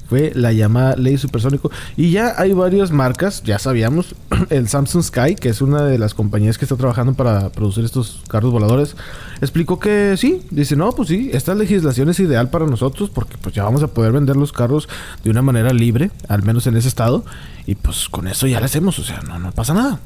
Fue 0.09 0.31
la 0.33 0.51
llamada 0.51 0.95
ley 0.95 1.17
supersónico. 1.19 1.69
Y 1.95 2.09
ya 2.09 2.33
hay 2.37 2.53
varias 2.53 2.89
marcas, 2.91 3.43
ya 3.43 3.59
sabíamos. 3.59 4.15
El 4.49 4.67
Samsung 4.67 5.03
Sky, 5.03 5.35
que 5.35 5.49
es 5.49 5.61
una 5.61 5.83
de 5.83 5.99
las 5.99 6.15
compañías 6.15 6.57
que 6.57 6.65
está 6.65 6.75
trabajando 6.75 7.13
para 7.13 7.49
producir 7.51 7.85
estos 7.85 8.23
carros 8.27 8.51
voladores, 8.51 8.95
explicó 9.39 9.77
que 9.77 10.15
sí. 10.17 10.41
Dice, 10.49 10.75
no, 10.75 10.91
pues 10.93 11.09
sí, 11.09 11.29
esta 11.31 11.53
legislación 11.53 12.09
es 12.09 12.19
ideal 12.19 12.49
para 12.49 12.65
nosotros 12.65 13.11
porque 13.11 13.37
pues 13.39 13.53
ya 13.53 13.63
vamos 13.63 13.83
a 13.83 13.87
poder 13.87 14.11
vender 14.11 14.35
los 14.35 14.51
carros 14.51 14.89
de 15.23 15.29
una 15.29 15.43
manera 15.43 15.71
libre, 15.73 16.09
al 16.27 16.41
menos 16.41 16.65
en 16.65 16.75
ese 16.75 16.87
estado. 16.87 17.23
Y 17.67 17.75
pues 17.75 18.09
con 18.09 18.27
eso 18.27 18.47
ya 18.47 18.59
lo 18.59 18.65
hacemos, 18.65 18.97
o 18.97 19.03
sea, 19.03 19.21
no, 19.27 19.37
no 19.37 19.51
pasa 19.51 19.75
nada. 19.75 19.99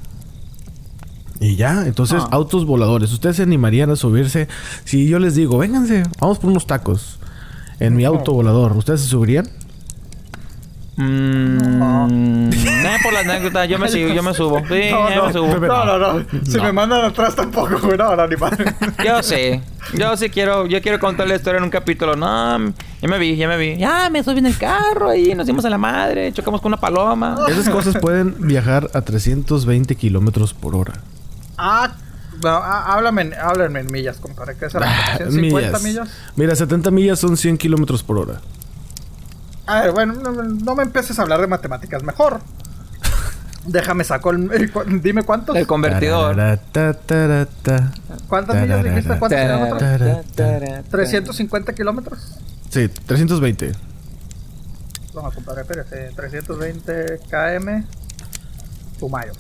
Y 1.40 1.56
ya, 1.56 1.86
entonces, 1.88 2.22
Ah. 2.24 2.30
autos 2.32 2.66
voladores. 2.66 3.12
¿Ustedes 3.12 3.38
se 3.38 3.44
animarían 3.44 3.90
a 3.90 3.96
subirse? 3.96 4.48
Si 4.86 5.08
yo 5.08 5.20
les 5.20 5.36
digo, 5.36 5.58
vénganse, 5.58 6.04
vamos 6.20 6.40
por 6.40 6.50
unos 6.50 6.68
tacos 6.68 7.20
en 7.80 7.96
mi 7.96 8.06
auto 8.06 8.32
volador, 8.34 8.78
¿ustedes 8.78 9.02
se 9.02 9.08
subirían? 9.08 9.50
Mm, 10.96 12.50
nah, 12.84 12.98
por 13.02 13.14
la 13.14 13.20
anécdota, 13.22 13.66
yo 13.66 13.80
me 13.80 13.88
sigo, 13.90 14.14
yo 14.14 14.22
me 14.24 14.34
subo. 14.34 14.60
Sí, 14.68 14.90
No, 14.92 15.10
yo 15.10 15.16
no, 15.16 15.26
me 15.28 15.34
subo. 15.34 15.48
no, 15.68 15.86
no, 15.86 15.98
no. 16.20 16.26
Si 16.46 16.60
me 16.60 16.72
mandan 16.72 17.06
atrás 17.06 17.36
tampoco, 17.36 17.80
güey. 17.82 17.98
No, 17.98 18.16
no, 18.16 18.28
ni 18.28 18.36
madre. 18.36 18.66
Yo 19.04 19.24
sé. 19.24 19.62
Yo 19.96 20.16
sí 20.18 20.30
quiero, 20.30 20.66
yo 20.68 20.82
quiero 20.82 21.00
contar 21.00 21.28
la 21.28 21.36
historia 21.36 21.58
en 21.58 21.64
un 21.64 21.70
capítulo. 21.70 22.16
No, 22.16 22.60
ya 23.02 23.08
me 23.10 23.18
vi, 23.20 23.36
ya 23.36 23.48
me 23.48 23.58
vi. 23.58 23.78
Ya 23.78 24.10
me 24.10 24.24
subí 24.24 24.40
en 24.40 24.46
el 24.46 24.58
carro 24.58 25.10
ahí, 25.10 25.34
nos 25.36 25.46
dimos 25.48 25.66
a 25.66 25.70
la 25.70 25.78
madre, 25.78 26.32
chocamos 26.32 26.62
con 26.62 26.70
una 26.72 26.80
paloma. 26.80 27.38
Esas 27.50 27.70
cosas 27.70 27.98
pueden 27.98 28.36
viajar 28.48 28.90
a 28.94 29.02
320 29.02 29.96
kilómetros 29.96 30.54
por 30.54 30.76
hora. 30.76 30.94
Ah, 31.58 31.94
no, 32.42 32.50
ah, 32.50 32.94
háblame, 32.94 33.22
en- 33.24 33.34
háblame 33.36 33.80
en 33.82 33.92
millas, 33.92 34.18
compadre. 34.18 34.56
¿Qué 34.60 34.70
será? 34.70 34.88
Ah, 34.90 35.18
¿150 35.20 35.80
millas? 35.84 36.10
Mira, 36.36 36.56
70 36.56 36.92
millas 36.92 37.20
son 37.20 37.38
100 37.38 37.58
kilómetros 37.58 38.04
por 38.04 38.18
hora. 38.18 38.42
A 39.66 39.82
ver, 39.82 39.92
bueno, 39.92 40.14
no, 40.14 40.32
no 40.32 40.76
me 40.76 40.84
empieces 40.84 41.18
a 41.20 41.22
hablar 41.22 41.40
de 41.42 41.48
matemáticas. 41.48 42.04
Mejor. 42.04 42.42
Déjame 43.66 44.04
saco 44.04 44.32
el... 44.32 44.72
cu- 44.72 44.84
Dime 45.02 45.24
cuántos. 45.24 45.56
El 45.56 45.66
convertidor. 45.68 46.36
¿Cuántas 48.28 48.62
millas 48.62 48.84
dijiste? 48.84 49.18
¿Cuántos 49.20 49.40
kilómetros? 49.40 50.26
Tarara. 50.36 50.84
350 50.90 51.74
kilómetros. 51.74 52.20
Sí, 52.70 52.90
320. 52.90 53.72
No, 55.14 55.22
compadre, 55.32 55.62
espérate. 55.62 56.10
320 56.16 57.20
km. 57.30 57.86
Pumayo. 59.00 59.32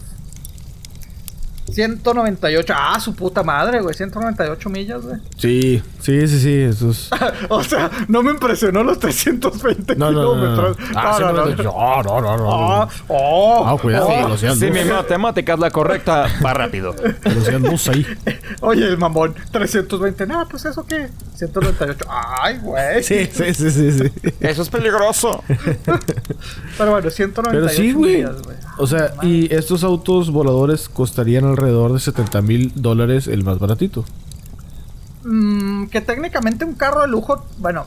198. 1.72 2.74
Ah, 2.76 3.00
su 3.00 3.16
puta 3.16 3.44
madre, 3.44 3.82
güey. 3.82 3.96
198 3.96 4.70
millas, 4.70 5.02
güey. 5.02 5.18
Sí, 5.38 5.82
sí, 6.04 6.28
sí, 6.28 6.40
sí, 6.40 6.54
eso 6.62 6.92
es... 6.92 7.10
o 7.50 7.64
sea, 7.64 7.90
no 8.08 8.22
me 8.24 8.32
impresionó 8.32 8.84
los 8.84 9.00
320 9.00 9.96
No, 9.96 10.12
no, 10.12 10.22
no, 10.22 10.36
no. 10.36 10.42
kilómetros. 10.42 10.78
Ah, 10.96 11.18
No, 11.20 11.32
no, 11.32 11.46
no. 11.46 11.56
198. 11.56 11.64
No, 11.64 12.04
no, 12.04 12.22
no, 12.22 12.38
no. 12.38 12.74
Ah, 12.84 12.90
oh, 13.08 13.64
Ah, 13.68 13.78
cuidado, 13.82 14.08
oh. 14.10 14.30
Lucía, 14.30 14.54
Si 14.56 14.66
no. 14.68 14.74
mi 14.74 14.84
matemática 14.86 15.54
es 15.54 15.60
la 15.60 15.72
correcta, 15.72 16.28
va 16.46 16.54
rápido. 16.54 16.96
No 17.62 17.78
sé 17.78 17.92
ahí. 17.92 18.06
Oye, 18.62 18.86
el 18.88 18.98
mamón, 18.98 19.34
320. 19.52 20.28
No, 20.28 20.48
pues 20.50 20.66
eso 20.66 20.86
qué. 20.86 21.10
198. 21.36 22.06
Ay, 22.42 22.58
güey. 22.60 23.04
Sí, 23.04 23.26
sí, 23.32 23.54
sí, 23.54 23.72
sí, 23.72 23.92
sí. 23.92 24.12
Eso 24.40 24.62
es 24.62 24.70
peligroso. 24.70 25.44
Pero 26.78 26.92
bueno, 26.92 27.10
198 27.10 27.52
Pero 27.52 27.70
sí, 27.70 27.94
güey. 27.94 28.24
güey. 28.24 28.56
O 28.78 28.88
sea, 28.88 29.14
y 29.22 29.54
estos 29.54 29.84
autos 29.84 30.32
voladores 30.32 30.90
costarían 30.90 31.46
alrededor 31.46 31.94
de 31.94 32.00
70 32.00 32.42
mil 32.42 32.72
dólares 32.76 33.28
el 33.28 33.44
más 33.44 33.60
baratito. 33.60 34.06
Mm, 35.24 35.86
que 35.88 36.02
técnicamente 36.02 36.66
un 36.66 36.74
carro 36.74 37.02
de 37.02 37.08
lujo, 37.08 37.46
bueno, 37.60 37.86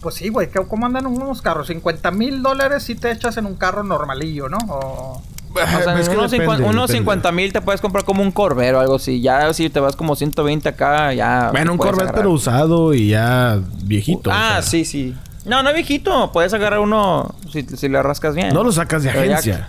pues 0.00 0.14
sí, 0.14 0.28
güey, 0.30 0.48
¿cómo 0.68 0.86
andan 0.86 1.06
unos 1.06 1.42
carros? 1.42 1.66
50 1.66 2.10
mil 2.10 2.42
dólares 2.42 2.82
si 2.84 2.94
te 2.94 3.10
echas 3.10 3.36
en 3.36 3.46
un 3.46 3.54
carro 3.56 3.82
normalillo, 3.82 4.48
¿no? 4.48 4.58
O... 4.68 5.22
O 5.52 5.82
sea, 5.82 5.98
Es 5.98 6.08
que 6.08 6.16
unos, 6.16 6.30
depende, 6.30 6.52
50 6.54 6.62
unos 6.70 6.88
depende. 6.88 6.98
50 6.98 7.32
mil 7.32 7.52
te 7.52 7.60
puedes 7.60 7.80
comprar 7.80 8.04
como 8.04 8.22
un 8.22 8.30
Corvette 8.30 8.72
o 8.74 8.78
algo 8.80 8.94
así. 8.94 9.20
Ya 9.20 9.52
si 9.52 9.68
te 9.68 9.80
vas 9.80 9.96
como 9.96 10.14
120 10.14 10.68
acá, 10.68 11.12
ya. 11.12 11.48
Bueno, 11.50 11.72
un 11.72 11.78
Corvette 11.78 12.02
agarrar. 12.02 12.14
pero 12.14 12.30
usado 12.30 12.94
y 12.94 13.08
ya 13.08 13.58
viejito. 13.82 14.30
o 14.30 14.32
Ah, 14.32 14.58
sea. 14.60 14.62
sí, 14.62 14.84
sí. 14.84 15.14
No, 15.44 15.64
no 15.64 15.72
viejito. 15.74 16.30
Puedes 16.32 16.54
agarrar 16.54 16.78
uno 16.78 17.34
si, 17.52 17.62
si 17.64 17.88
le 17.88 18.00
rascas 18.00 18.36
bien. 18.36 18.54
No 18.54 18.62
lo 18.62 18.70
sacas 18.70 19.02
de 19.02 19.10
Pero 19.10 19.24
ya- 19.24 19.38
agencia. 19.38 19.68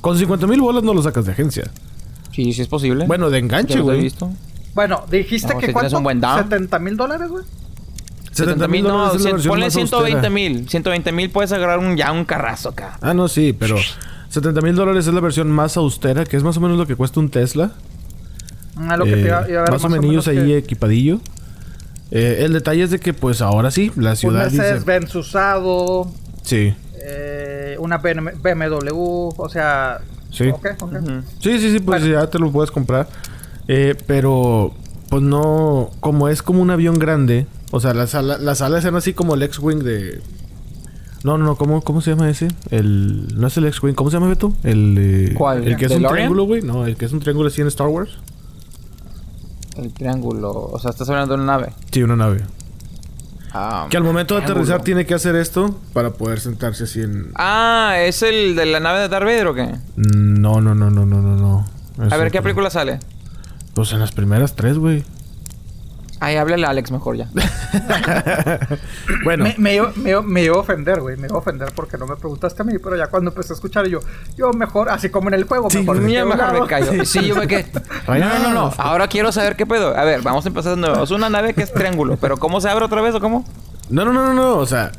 Con 0.00 0.18
50 0.18 0.48
mil 0.48 0.60
bolas 0.60 0.82
no 0.82 0.92
lo 0.94 1.02
sacas 1.02 1.26
de 1.26 1.32
agencia. 1.32 1.70
Sí, 2.32 2.52
sí 2.52 2.62
es 2.62 2.68
posible. 2.68 3.06
Bueno, 3.06 3.30
de 3.30 3.38
enganche, 3.38 3.78
güey. 3.80 4.00
visto. 4.00 4.28
Bueno, 4.76 5.04
dijiste 5.10 5.54
No, 5.54 5.58
que 5.58 5.66
si 5.68 5.72
cuánto? 5.72 5.96
un 5.96 6.04
buen 6.04 6.20
down. 6.20 6.44
70 6.44 6.78
mil 6.78 6.96
dólares, 6.98 7.28
güey. 7.30 7.44
70 8.30 8.68
mil, 8.68 8.84
no, 8.84 9.10
ponle 9.48 9.64
más 9.64 9.72
120 9.72 10.12
austera. 10.18 10.30
mil. 10.30 10.68
120 10.68 11.12
mil 11.12 11.30
puedes 11.30 11.50
agarrar 11.52 11.78
un, 11.78 11.96
ya 11.96 12.12
un 12.12 12.26
carrazo 12.26 12.68
acá. 12.68 12.98
Ah, 13.00 13.14
no, 13.14 13.26
sí, 13.28 13.54
pero 13.58 13.76
70 14.28 14.60
mil 14.60 14.74
dólares 14.76 15.06
es 15.06 15.14
la 15.14 15.20
versión 15.20 15.50
más 15.50 15.78
austera, 15.78 16.24
que 16.26 16.36
es 16.36 16.42
más 16.42 16.58
o 16.58 16.60
menos 16.60 16.76
lo 16.76 16.86
que 16.86 16.94
cuesta 16.94 17.18
un 17.18 17.30
Tesla. 17.30 17.72
Ah, 18.76 18.98
lo 18.98 19.06
que 19.06 19.12
Eh, 19.12 19.14
te 19.14 19.20
iba, 19.28 19.48
iba 19.48 19.60
a 19.60 19.62
ver 19.64 19.70
más 19.72 19.82
o 19.84 19.88
menos 19.88 20.28
ahí 20.28 20.36
que 20.36 20.58
equipadillo. 20.58 21.20
Eh, 22.10 22.42
el 22.44 22.52
detalle 22.52 22.82
es 22.82 22.90
de 22.90 23.00
que, 23.00 23.14
pues 23.14 23.40
ahora 23.40 23.70
sí, 23.70 23.90
la 23.96 24.10
Un 24.10 24.16
ciudad 24.16 24.44
dice. 24.44 24.58
Mercedes-Benz 24.58 25.14
usado, 25.14 26.12
Sí, 26.42 26.74
eh, 27.02 27.76
una 27.80 27.96
BM 27.96 28.32
BMW, 28.42 29.32
o 29.34 29.48
sea... 29.48 30.00
Sí. 30.30 30.48
Ok, 30.48 30.66
ok. 30.80 30.92
Ujú. 30.92 31.22
sí, 31.40 31.58
sí, 31.58 31.72
sí, 31.72 31.80
pues 31.80 32.02
Bueno. 32.02 32.20
ya 32.20 32.26
te 32.28 32.38
lo 32.38 32.52
puedes 32.52 32.70
comprar. 32.70 33.08
Eh, 33.68 33.94
pero, 34.06 34.72
pues 35.08 35.22
no, 35.22 35.90
como 36.00 36.28
es 36.28 36.42
como 36.42 36.60
un 36.62 36.70
avión 36.70 36.98
grande, 36.98 37.46
o 37.72 37.80
sea, 37.80 37.94
las, 37.94 38.14
ala- 38.14 38.38
las 38.38 38.60
alas 38.62 38.84
eran 38.84 38.96
así 38.96 39.12
como 39.12 39.34
el 39.34 39.42
X-Wing 39.42 39.80
de. 39.82 40.20
No, 41.24 41.36
no, 41.38 41.44
no, 41.44 41.56
¿cómo, 41.56 41.80
¿cómo 41.82 42.00
se 42.00 42.10
llama 42.10 42.30
ese? 42.30 42.48
El. 42.70 43.38
No 43.38 43.48
es 43.48 43.56
el 43.56 43.64
X-Wing, 43.66 43.94
¿cómo 43.94 44.10
se 44.10 44.16
llama 44.16 44.28
Beto? 44.28 44.52
El. 44.62 44.96
eh, 44.98 45.34
¿Cuál? 45.36 45.66
El 45.66 45.76
que 45.76 45.86
es 45.86 45.92
un 45.92 46.04
triángulo, 46.06 46.44
güey. 46.44 46.62
No, 46.62 46.86
el 46.86 46.96
que 46.96 47.04
es 47.06 47.12
un 47.12 47.18
triángulo 47.20 47.48
así 47.48 47.60
en 47.60 47.66
Star 47.66 47.88
Wars. 47.88 48.18
El 49.76 49.92
triángulo. 49.92 50.52
O 50.52 50.78
sea, 50.78 50.90
estás 50.90 51.08
hablando 51.10 51.36
de 51.36 51.42
una 51.42 51.52
nave. 51.52 51.72
Sí, 51.90 52.02
una 52.02 52.16
nave. 52.16 52.42
Ah, 53.52 53.86
Que 53.90 53.96
al 53.96 54.04
momento 54.04 54.34
de 54.34 54.42
triángulo. 54.42 54.64
aterrizar 54.64 54.84
tiene 54.84 55.06
que 55.06 55.14
hacer 55.14 55.34
esto 55.34 55.78
para 55.92 56.10
poder 56.12 56.40
sentarse 56.40 56.84
así 56.84 57.00
en. 57.00 57.32
Ah, 57.34 57.96
¿es 57.98 58.22
el 58.22 58.54
de 58.54 58.66
la 58.66 58.80
nave 58.80 59.00
de 59.00 59.08
Darth 59.08 59.24
Vader 59.24 59.46
o 59.48 59.54
qué? 59.54 59.74
No, 59.96 60.60
no, 60.60 60.74
no, 60.74 60.90
no, 60.90 61.04
no, 61.06 61.20
no, 61.20 61.36
no. 61.36 61.66
Es 62.06 62.12
A 62.12 62.16
ver, 62.16 62.30
¿qué 62.30 62.42
película 62.42 62.70
sale? 62.70 63.00
Pues 63.76 63.92
en 63.92 64.00
las 64.00 64.10
primeras 64.10 64.56
tres, 64.56 64.76
güey. 64.78 65.04
Ay, 66.18 66.36
háblale 66.36 66.66
a 66.66 66.70
Alex 66.70 66.90
mejor 66.90 67.16
ya. 67.16 67.28
bueno, 69.24 69.44
Me, 69.44 69.54
me, 69.58 69.74
iba- 69.74 69.92
me, 69.96 70.18
me 70.22 70.42
iba 70.44 70.56
a 70.56 70.60
ofender, 70.60 71.00
güey. 71.02 71.16
Me 71.18 71.26
iba 71.26 71.36
a 71.36 71.40
ofender 71.40 71.68
porque 71.74 71.98
no 71.98 72.06
me 72.06 72.16
preguntaste 72.16 72.62
a 72.62 72.64
mí, 72.64 72.72
pero 72.82 72.96
ya 72.96 73.08
cuando 73.08 73.30
empecé 73.30 73.52
a 73.52 73.56
escuchar 73.56 73.86
yo, 73.86 74.00
yo 74.34 74.50
mejor, 74.52 74.88
así 74.88 75.10
como 75.10 75.28
en 75.28 75.34
el 75.34 75.44
juego, 75.44 75.68
Sí, 75.68 75.80
mejor 75.80 76.00
me 76.00 76.24
mejor 76.24 76.60
me 76.62 76.66
callo. 76.66 76.92
Sí, 77.04 77.26
yo 77.26 77.36
me 77.36 77.46
quedé. 77.46 77.66
No, 78.08 78.14
no, 78.18 78.38
no, 78.38 78.52
no. 78.54 78.72
Ahora 78.78 79.08
quiero 79.08 79.30
saber 79.30 79.56
qué 79.56 79.66
pedo. 79.66 79.94
A 79.94 80.04
ver, 80.04 80.22
vamos 80.22 80.46
a 80.46 80.48
empezar 80.48 80.74
de 80.74 80.80
nuevo. 80.80 81.04
Es 81.04 81.10
una 81.10 81.28
nave 81.28 81.52
que 81.52 81.62
es 81.62 81.72
triángulo, 81.74 82.16
pero 82.16 82.38
¿cómo 82.38 82.62
se 82.62 82.70
abre 82.70 82.86
otra 82.86 83.02
vez 83.02 83.14
o 83.14 83.20
cómo? 83.20 83.44
no, 83.90 84.04
no, 84.06 84.12
no, 84.14 84.22
no, 84.28 84.32
no. 84.34 84.54
O 84.56 84.66
sea, 84.66 84.90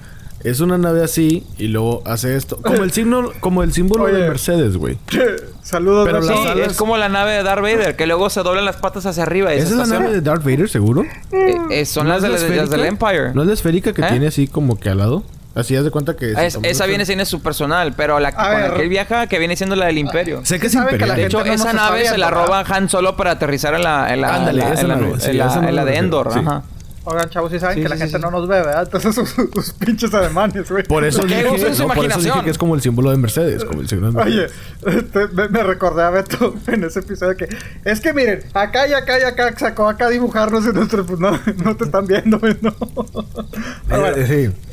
es 0.43 0.59
una 0.59 0.77
nave 0.77 1.03
así 1.03 1.43
y 1.57 1.67
luego 1.67 2.01
hace 2.05 2.35
esto. 2.35 2.57
Como 2.61 2.83
el 2.83 2.91
signo, 2.91 3.31
como 3.39 3.63
el 3.63 3.73
símbolo 3.73 4.05
Oye. 4.05 4.13
de 4.17 4.27
Mercedes, 4.29 4.77
güey. 4.77 4.97
Saludos, 5.61 6.05
Pero. 6.07 6.21
Sí, 6.21 6.29
las 6.29 6.45
alas- 6.45 6.71
es 6.71 6.77
como 6.77 6.97
la 6.97 7.09
nave 7.09 7.31
de 7.33 7.43
Darth 7.43 7.61
Vader, 7.61 7.95
que 7.95 8.07
luego 8.07 8.29
se 8.29 8.41
doblan 8.41 8.63
las 8.65 8.77
patas 8.77 9.05
hacia 9.05 9.23
arriba. 9.23 9.53
y 9.53 9.57
¿Esa 9.57 9.67
se 9.67 9.73
es 9.73 9.77
la 9.89 9.99
nave 9.99 10.11
de. 10.13 10.21
Darth 10.21 10.43
Vader, 10.43 10.69
seguro? 10.69 11.03
Eh, 11.31 11.57
eh, 11.71 11.85
son 11.85 12.05
¿No 12.07 12.13
las, 12.13 12.17
es 12.17 12.23
de, 12.23 12.49
la 12.55 12.55
las- 12.61 12.69
del? 12.69 12.85
Empire. 12.85 13.33
¿No 13.33 13.41
es 13.41 13.47
la 13.47 13.53
esférica 13.53 13.91
que 13.93 14.01
¿Eh? 14.01 14.07
tiene 14.09 14.27
así 14.27 14.47
como 14.47 14.79
que 14.79 14.89
al 14.89 14.99
lado? 14.99 15.23
Así 15.55 15.75
haz 15.75 15.83
de 15.83 15.89
cuenta 15.89 16.15
que... 16.15 16.33
Ah, 16.37 16.45
es- 16.45 16.53
si 16.53 16.59
esa 16.63 16.83
tomas- 16.83 16.87
viene 16.87 17.05
siendo 17.07 17.25
su 17.25 17.41
personal, 17.41 17.93
pero 17.97 18.19
la 18.19 18.29
A 18.29 18.31
con 18.35 18.45
ver. 18.51 18.69
la 18.69 18.75
que 18.75 18.83
él 18.83 18.89
viaja, 18.89 19.25
que 19.27 19.39
viene 19.39 19.55
siendo 19.57 19.75
la 19.75 19.87
del 19.87 19.97
Imperio. 19.97 20.41
Sé 20.45 20.59
que 20.59 20.67
es 20.67 20.73
Saben 20.73 20.89
que 20.99 21.05
la 21.05 21.13
imperial. 21.15 21.15
De 21.17 21.21
gente 21.23 21.51
hecho, 21.51 21.63
no 21.65 21.69
esa 21.71 21.73
nave 21.73 22.05
se 22.07 22.17
la 22.19 22.29
roba. 22.29 22.63
Han 22.67 22.89
Solo 22.89 23.17
para 23.17 23.31
aterrizar 23.31 23.73
en 23.73 23.81
la, 23.81 24.13
en 24.13 24.21
la, 24.21 24.35
Ándale, 24.35 24.61
en 24.61 24.67
la- 24.69 24.73
esa 24.75 24.81
en 24.83 24.87
la, 24.89 24.95
nave, 24.97 25.07
en 25.07 25.37
la- 25.39 25.45
esa 25.47 25.55
nave 25.55 25.69
en 25.69 25.75
la 25.75 25.81
me 25.83 25.91
de 25.91 25.97
refiero, 25.99 26.05
Endor. 26.05 26.33
sí. 26.33 26.39
Ajá. 26.45 26.63
Oigan, 27.09 27.29
chavos, 27.29 27.51
sí 27.53 27.59
saben 27.59 27.75
Sí, 27.77 27.83
que 27.83 27.87
la 27.89 27.95
sí, 27.95 28.01
gente 28.01 28.17
sí. 28.17 28.21
no 28.21 28.31
nos 28.31 28.47
ve, 28.49 28.57
¿verdad? 28.57 28.83
Entonces 28.83 29.15
sus, 29.15 29.29
sus 29.29 29.73
pinches 29.73 30.13
alemanes, 30.13 30.69
güey. 30.69 30.83
Por 30.83 31.05
eso, 31.05 31.21
¿Qué 31.21 31.27
dije, 31.27 31.43
no, 31.79 31.87
por 31.87 32.05
eso 32.05 32.19
dije 32.19 32.43
que 32.43 32.49
es 32.49 32.57
como 32.57 32.75
el 32.75 32.81
símbolo 32.81 33.11
de 33.11 33.17
Mercedes. 33.17 33.63
Como 33.63 33.79
el 33.79 33.87
signo 33.87 34.11
de 34.11 34.21
Oye, 34.21 34.47
Mercedes. 34.83 35.05
este, 35.05 35.27
me, 35.29 35.47
me 35.47 35.63
recordé 35.63 36.03
a 36.03 36.09
Beto 36.09 36.53
en 36.67 36.83
ese 36.83 36.99
episodio 36.99 37.37
que 37.37 37.47
es 37.85 38.01
que 38.01 38.11
miren, 38.13 38.43
acá 38.53 38.87
y 38.87 38.93
acá 38.93 39.19
y 39.19 39.23
acá 39.23 39.53
sacó 39.57 39.87
acá 39.87 40.07
a 40.07 40.09
dibujarnos 40.09 40.65
y 40.65 40.69
nosotros 40.73 41.05
pues 41.07 41.19
no, 41.19 41.31
no 41.63 41.77
te 41.77 41.85
están 41.85 42.05
viendo, 42.07 42.39
güey, 42.39 42.57
no. 42.61 42.73
Pero 43.87 44.01
bueno, 44.01 44.17
Eh, 44.17 44.27
sí. 44.27 44.71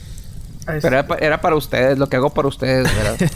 Pero 0.81 0.89
era, 0.99 1.07
era 1.21 1.41
para 1.41 1.55
ustedes, 1.57 1.99
lo 1.99 2.09
que 2.09 2.17
hago 2.17 2.31
para 2.31 2.49
ustedes, 2.49 2.89
¿verdad? 2.97 3.31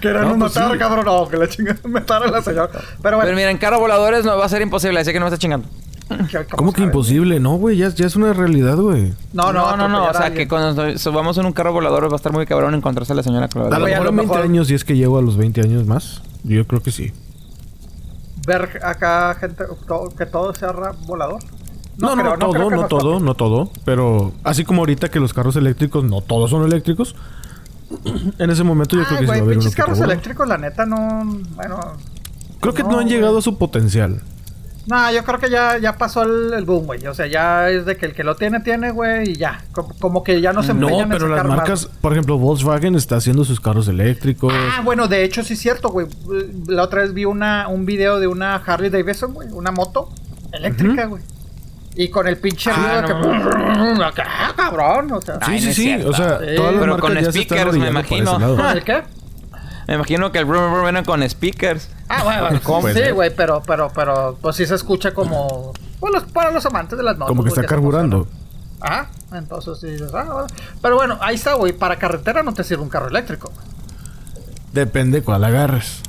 querían 0.00 0.22
no, 0.22 0.28
pues 0.38 0.54
matar, 0.54 0.72
sí. 0.72 0.78
cabrón, 0.78 1.04
no, 1.06 1.28
que 1.28 1.36
la 1.36 1.48
chingada 1.48 1.78
mataron 1.84 2.28
a 2.28 2.32
la 2.32 2.42
señora. 2.42 2.68
Pero 3.02 3.16
bueno, 3.16 3.20
Pero 3.22 3.36
miren, 3.36 3.56
carros 3.58 3.80
voladores 3.80 4.24
no 4.24 4.36
va 4.36 4.44
a 4.44 4.48
ser 4.48 4.62
imposible, 4.62 4.98
así 5.00 5.12
que 5.12 5.18
no 5.20 5.26
me 5.26 5.28
está 5.30 5.38
chingando. 5.38 5.68
¿Qué- 6.30 6.44
¿Cómo 6.56 6.72
que 6.72 6.82
imposible? 6.82 7.40
No, 7.40 7.54
güey, 7.56 7.76
ya, 7.76 7.88
ya 7.88 8.06
es 8.06 8.16
una 8.16 8.32
realidad, 8.32 8.76
güey. 8.76 9.12
No, 9.32 9.52
no, 9.52 9.76
no, 9.76 9.88
no, 9.88 9.88
no. 9.88 10.04
O 10.10 10.14
sea, 10.14 10.32
que 10.32 10.46
cuando 10.48 10.96
subamos 10.98 11.36
en 11.38 11.46
un 11.46 11.52
carro 11.52 11.72
volador 11.72 12.08
va 12.08 12.12
a 12.14 12.16
estar 12.16 12.32
muy 12.32 12.46
cabrón 12.46 12.74
encontrarse 12.74 13.12
a 13.12 13.16
la 13.16 13.22
señora 13.22 13.48
la 13.54 13.76
A 13.76 13.78
lo 13.78 13.86
mejor 13.86 14.04
lo 14.04 14.10
en 14.10 14.16
20 14.16 14.32
mejor- 14.34 14.44
años, 14.50 14.70
y 14.70 14.74
es 14.74 14.84
que 14.84 14.96
llego 14.96 15.18
a 15.18 15.22
los 15.22 15.36
20 15.36 15.60
años 15.62 15.86
más. 15.86 16.22
Yo 16.44 16.66
creo 16.66 16.82
que 16.82 16.90
sí. 16.92 17.12
ver 18.46 18.80
acá 18.84 19.34
gente 19.40 19.64
to- 19.88 20.12
que 20.16 20.24
todo 20.26 20.54
sea 20.54 20.72
volador. 21.06 21.42
No, 21.98 22.14
no, 22.14 22.22
creo, 22.22 22.32
no, 22.36 22.38
todo, 22.38 22.52
creo 22.52 22.70
no 22.70 22.86
todo, 22.86 23.12
toque. 23.14 23.24
no 23.24 23.34
todo. 23.34 23.70
Pero 23.84 24.32
así 24.44 24.64
como 24.64 24.82
ahorita 24.82 25.08
que 25.10 25.18
los 25.18 25.32
carros 25.32 25.56
eléctricos 25.56 26.04
no 26.04 26.20
todos 26.20 26.50
son 26.50 26.62
eléctricos. 26.64 27.16
en 28.38 28.50
ese 28.50 28.62
momento 28.64 28.96
yo 28.96 29.04
creo 29.04 29.18
Ay, 29.18 29.18
que 29.18 29.24
sí 29.24 29.26
va 29.26 29.32
güey, 29.34 29.40
a 29.40 29.42
haber 29.44 29.58
uno 29.58 29.70
carros 29.74 30.00
eléctricos, 30.00 30.46
la 30.48 30.58
neta, 30.58 30.86
no. 30.86 31.24
Bueno. 31.56 31.80
Creo 32.60 32.74
que 32.74 32.82
no, 32.82 32.90
No, 32.90 32.98
han 32.98 33.04
güey. 33.04 33.14
llegado 33.16 33.38
a 33.38 33.42
su 33.42 33.58
potencial. 33.58 34.22
No, 34.86 35.10
yo 35.12 35.24
creo 35.24 35.38
que 35.40 35.50
ya, 35.50 35.78
ya 35.78 35.96
pasó 35.96 36.22
el, 36.22 36.52
el 36.52 36.64
boom, 36.64 36.86
güey. 36.86 37.04
O 37.08 37.14
sea, 37.14 37.26
ya 37.26 37.68
es 37.70 37.84
de 37.86 37.96
que 37.96 38.06
el 38.06 38.14
que 38.14 38.22
lo 38.22 38.36
tiene, 38.36 38.60
tiene, 38.60 38.92
güey, 38.92 39.30
y 39.30 39.34
ya. 39.34 39.64
Como, 39.72 39.88
como 39.98 40.22
que 40.22 40.40
ya 40.40 40.52
no 40.52 40.62
se 40.62 40.74
No, 40.74 41.00
en 41.00 41.08
pero 41.08 41.26
las 41.28 41.44
más. 41.44 41.56
marcas, 41.56 41.86
por 42.00 42.12
ejemplo, 42.12 42.38
Volkswagen 42.38 42.94
está 42.94 43.16
haciendo 43.16 43.44
sus 43.44 43.58
carros 43.60 43.88
eléctricos. 43.88 44.52
Ah, 44.56 44.82
bueno, 44.84 45.08
de 45.08 45.24
hecho 45.24 45.42
sí 45.42 45.54
es 45.54 45.60
cierto, 45.60 45.88
güey. 45.88 46.06
La 46.68 46.84
otra 46.84 47.02
vez 47.02 47.12
vi 47.14 47.24
una, 47.24 47.66
un 47.68 47.84
video 47.84 48.20
de 48.20 48.28
una 48.28 48.54
Harley 48.56 48.90
Davidson, 48.90 49.34
güey, 49.34 49.48
una 49.50 49.72
moto 49.72 50.08
eléctrica, 50.52 51.06
güey. 51.06 51.22
Y 51.96 52.08
con 52.10 52.28
el 52.28 52.36
pinche 52.36 52.70
Ah, 52.70 53.00
ruido 53.02 53.94
no. 53.96 54.12
que... 54.14 54.22
Cabrón, 54.56 55.12
o 55.12 55.20
sea... 55.20 55.40
sí, 55.46 55.58
sí, 55.58 55.72
sí. 55.72 55.94
O 56.04 56.12
sea, 56.12 56.38
Sí. 56.38 56.54
todas 56.54 56.72
las 56.74 56.80
Pero 56.80 56.92
marcas 56.92 57.00
con 57.00 57.14
ya 57.14 57.32
se 57.32 57.40
están 57.40 57.58
speakers, 57.58 57.76
me 57.78 57.88
imagino. 57.88 58.70
¿El 58.70 58.84
qué? 58.84 59.02
Me 59.86 59.94
imagino 59.94 60.32
que 60.32 60.38
el 60.38 60.44
brum 60.44 60.72
brum 60.72 60.82
viene 60.82 61.04
con 61.04 61.28
speakers. 61.28 61.88
Ah, 62.08 62.22
bueno, 62.24 62.60
¿Cómo? 62.62 62.88
sí, 62.88 62.94
Pues, 62.94 63.14
güey, 63.14 63.34
pero, 63.34 63.62
pero, 63.66 63.90
pero, 63.94 64.36
pues 64.40 64.56
sí 64.56 64.66
se 64.66 64.74
escucha 64.74 65.12
como... 65.14 65.72
Pues 66.00 66.12
los- 66.12 66.24
para 66.24 66.50
los 66.50 66.64
amantes 66.66 66.98
de 66.98 67.04
las 67.04 67.16
motos. 67.16 67.28
Como 67.28 67.44
que 67.44 67.50
güey, 67.50 67.60
está 67.60 67.68
carburando. 67.74 68.26
Ajá, 68.80 69.08
entonces 69.32 69.78
sí 69.80 69.96
ah, 70.14 70.24
bueno. 70.24 70.46
Pero 70.82 70.96
bueno, 70.96 71.18
ahí 71.20 71.36
está, 71.36 71.54
güey. 71.54 71.72
Para 71.72 71.96
carretera 71.96 72.42
no 72.42 72.52
te 72.52 72.62
sirve 72.64 72.82
un 72.82 72.88
carro 72.88 73.08
eléctrico. 73.08 73.50
Depende 74.72 75.22
cuál 75.22 75.44
agarres. 75.44 76.02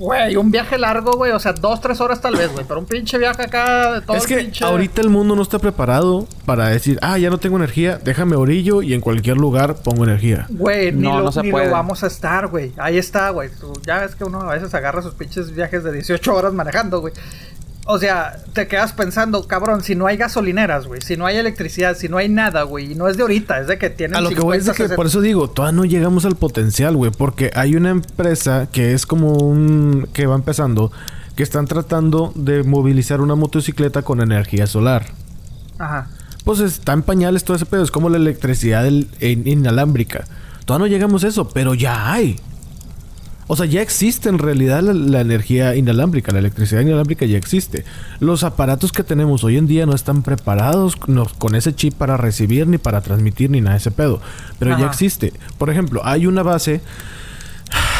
Güey, 0.00 0.34
un 0.36 0.50
viaje 0.50 0.78
largo, 0.78 1.12
güey. 1.12 1.32
O 1.32 1.38
sea, 1.38 1.52
dos, 1.52 1.78
tres 1.82 2.00
horas 2.00 2.22
tal 2.22 2.34
vez, 2.34 2.50
güey. 2.50 2.64
Pero 2.66 2.80
un 2.80 2.86
pinche 2.86 3.18
viaje 3.18 3.42
acá 3.42 3.92
de 3.92 4.00
todo 4.00 4.16
es 4.16 4.22
el 4.22 4.28
que 4.28 4.36
pinche... 4.36 4.64
ahorita 4.64 5.02
el 5.02 5.10
mundo 5.10 5.36
no 5.36 5.42
está 5.42 5.58
preparado 5.58 6.26
para 6.46 6.68
decir, 6.68 6.98
ah, 7.02 7.18
ya 7.18 7.28
no 7.28 7.36
tengo 7.36 7.58
energía, 7.58 7.98
déjame 8.02 8.34
orillo 8.34 8.80
y 8.80 8.94
en 8.94 9.02
cualquier 9.02 9.36
lugar 9.36 9.76
pongo 9.76 10.04
energía. 10.04 10.46
Güey, 10.48 10.90
ni, 10.92 11.02
No, 11.02 11.18
lo, 11.18 11.24
no 11.24 11.32
se 11.32 11.42
ni 11.42 11.50
puede. 11.50 11.66
lo 11.66 11.72
vamos 11.72 12.02
a 12.02 12.06
estar, 12.06 12.46
güey. 12.48 12.72
Ahí 12.78 12.96
está, 12.96 13.28
güey. 13.28 13.50
Ya 13.84 13.98
ves 14.00 14.14
que 14.14 14.24
uno 14.24 14.40
a 14.40 14.54
veces 14.54 14.72
agarra 14.74 15.02
sus 15.02 15.12
pinches 15.12 15.54
viajes 15.54 15.84
de 15.84 15.92
18 15.92 16.34
horas 16.34 16.54
manejando, 16.54 17.00
güey. 17.02 17.12
O 17.86 17.98
sea, 17.98 18.36
te 18.52 18.68
quedas 18.68 18.92
pensando, 18.92 19.46
cabrón, 19.48 19.82
si 19.82 19.94
no 19.94 20.06
hay 20.06 20.16
gasolineras, 20.16 20.86
güey, 20.86 21.00
si 21.00 21.16
no 21.16 21.26
hay 21.26 21.36
electricidad, 21.38 21.96
si 21.96 22.08
no 22.08 22.18
hay 22.18 22.28
nada, 22.28 22.62
güey, 22.62 22.92
y 22.92 22.94
no 22.94 23.08
es 23.08 23.16
de 23.16 23.22
ahorita, 23.22 23.58
es 23.60 23.66
de 23.66 23.78
que 23.78 23.90
tienen 23.90 24.16
A 24.16 24.20
lo 24.20 24.28
que 24.28 24.40
voy 24.40 24.58
es 24.58 24.66
de 24.66 24.72
50, 24.74 24.92
que 24.94 24.96
por 24.96 25.06
eso 25.06 25.20
digo, 25.20 25.48
todavía 25.50 25.76
no 25.76 25.84
llegamos 25.84 26.24
al 26.24 26.36
potencial, 26.36 26.94
güey, 26.96 27.10
porque 27.10 27.50
hay 27.54 27.74
una 27.74 27.90
empresa 27.90 28.68
que 28.70 28.92
es 28.92 29.06
como 29.06 29.32
un 29.32 30.08
que 30.12 30.26
va 30.26 30.34
empezando 30.36 30.92
que 31.34 31.42
están 31.42 31.66
tratando 31.66 32.32
de 32.34 32.62
movilizar 32.64 33.20
una 33.22 33.34
motocicleta 33.34 34.02
con 34.02 34.20
energía 34.20 34.66
solar. 34.66 35.06
60. 35.78 35.84
Ajá. 35.84 36.08
Pues 36.44 36.60
está 36.60 36.92
en 36.92 37.02
pañales 37.02 37.44
todo 37.44 37.56
ese 37.56 37.66
pedo, 37.66 37.82
es 37.82 37.90
como 37.90 38.08
la 38.10 38.18
electricidad 38.18 38.84
in- 38.86 39.08
inalámbrica. 39.46 40.24
Todavía 40.66 40.86
no 40.86 40.92
llegamos 40.92 41.24
a 41.24 41.28
eso, 41.28 41.48
pero 41.48 41.74
ya 41.74 42.12
hay. 42.12 42.38
O 43.52 43.56
sea, 43.56 43.66
ya 43.66 43.82
existe 43.82 44.28
en 44.28 44.38
realidad 44.38 44.80
la, 44.80 44.92
la 44.92 45.20
energía 45.22 45.74
inalámbrica, 45.74 46.30
la 46.30 46.38
electricidad 46.38 46.82
inalámbrica 46.82 47.26
ya 47.26 47.36
existe. 47.36 47.84
Los 48.20 48.44
aparatos 48.44 48.92
que 48.92 49.02
tenemos 49.02 49.42
hoy 49.42 49.56
en 49.56 49.66
día 49.66 49.86
no 49.86 49.94
están 49.94 50.22
preparados 50.22 50.96
no- 51.08 51.26
con 51.38 51.56
ese 51.56 51.74
chip 51.74 51.94
para 51.94 52.16
recibir, 52.16 52.68
ni 52.68 52.78
para 52.78 53.00
transmitir, 53.00 53.50
ni 53.50 53.60
nada 53.60 53.72
de 53.72 53.78
ese 53.78 53.90
pedo. 53.90 54.20
Pero 54.60 54.70
ya 54.78 54.86
existe. 54.86 55.32
Por 55.58 55.68
ejemplo, 55.68 56.00
hay 56.04 56.26
una 56.26 56.44
base 56.44 56.80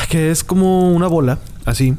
que 0.08 0.30
es 0.30 0.44
como 0.44 0.92
una 0.92 1.08
bola, 1.08 1.38
así. 1.64 1.94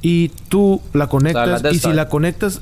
Y 0.00 0.28
tú 0.48 0.80
la 0.94 1.08
conectas. 1.08 1.44
y 1.74 1.78
si 1.78 1.88
la 1.96 2.08
conectas, 2.08 2.60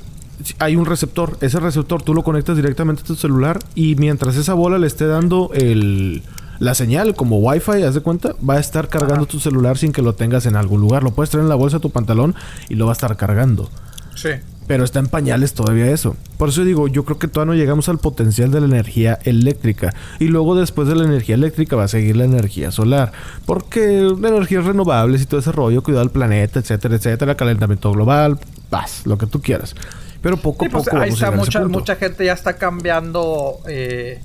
hay 0.59 0.75
un 0.75 0.85
receptor. 0.85 1.37
Ese 1.41 1.59
receptor 1.61 2.01
tú 2.01 2.13
lo 2.13 2.23
conectas 2.23 2.55
directamente 2.57 3.01
a 3.03 3.05
tu 3.05 3.15
celular. 3.15 3.59
Y 3.75 3.95
mientras 3.95 4.35
esa 4.35 4.53
bola 4.55 4.77
le 4.77 4.87
esté 4.87 5.05
dando 5.07 5.51
el, 5.53 6.21
la 6.59 6.73
señal 6.75 7.15
como 7.15 7.37
Wi-Fi, 7.39 7.83
haz 7.83 7.93
de 7.95 8.01
cuenta, 8.01 8.33
va 8.47 8.55
a 8.55 8.59
estar 8.59 8.87
cargando 8.89 9.23
Ajá. 9.23 9.31
tu 9.31 9.39
celular 9.39 9.77
sin 9.77 9.91
que 9.91 10.01
lo 10.01 10.13
tengas 10.15 10.45
en 10.45 10.55
algún 10.55 10.81
lugar. 10.81 11.03
Lo 11.03 11.11
puedes 11.11 11.29
traer 11.29 11.43
en 11.43 11.49
la 11.49 11.55
bolsa 11.55 11.77
de 11.77 11.81
tu 11.81 11.89
pantalón 11.91 12.35
y 12.69 12.75
lo 12.75 12.85
va 12.85 12.91
a 12.91 12.93
estar 12.93 13.15
cargando. 13.17 13.69
Sí. 14.15 14.29
Pero 14.65 14.83
está 14.83 14.99
en 14.99 15.07
pañales 15.07 15.53
todavía 15.53 15.89
eso. 15.91 16.17
Por 16.37 16.49
eso 16.49 16.65
digo, 16.65 16.89
yo 16.89 17.05
creo 17.05 17.17
que 17.19 17.29
todavía 17.29 17.53
no 17.53 17.57
llegamos 17.57 17.87
al 17.87 17.99
potencial 17.99 18.51
de 18.51 18.59
la 18.59 18.65
energía 18.65 19.17
eléctrica. 19.23 19.93
Y 20.19 20.25
luego 20.27 20.55
después 20.55 20.89
de 20.89 20.95
la 20.95 21.05
energía 21.05 21.35
eléctrica 21.35 21.77
va 21.77 21.85
a 21.85 21.87
seguir 21.87 22.17
la 22.17 22.25
energía 22.25 22.71
solar. 22.71 23.13
Porque 23.45 23.99
energías 23.99 24.65
renovables 24.65 25.21
y 25.21 25.25
todo 25.25 25.39
ese 25.39 25.53
rollo, 25.53 25.83
cuidado 25.83 26.03
del 26.03 26.11
planeta, 26.11 26.59
etcétera, 26.59 26.95
etcétera, 26.97 27.35
calentamiento 27.37 27.91
global, 27.93 28.39
paz, 28.69 29.03
lo 29.05 29.17
que 29.17 29.25
tú 29.27 29.41
quieras. 29.41 29.73
Pero 30.21 30.35
poco 30.35 30.65
Sí, 30.65 30.69
pues 30.71 30.83
poco 30.83 30.97
ahí 30.97 31.11
vamos 31.11 31.13
está 31.21 31.27
ese 31.29 31.37
mucha, 31.37 31.61
punto. 31.61 31.79
mucha 31.79 31.95
gente 31.95 32.25
ya 32.25 32.33
está 32.33 32.53
cambiando. 32.57 33.59
eh, 33.69 34.19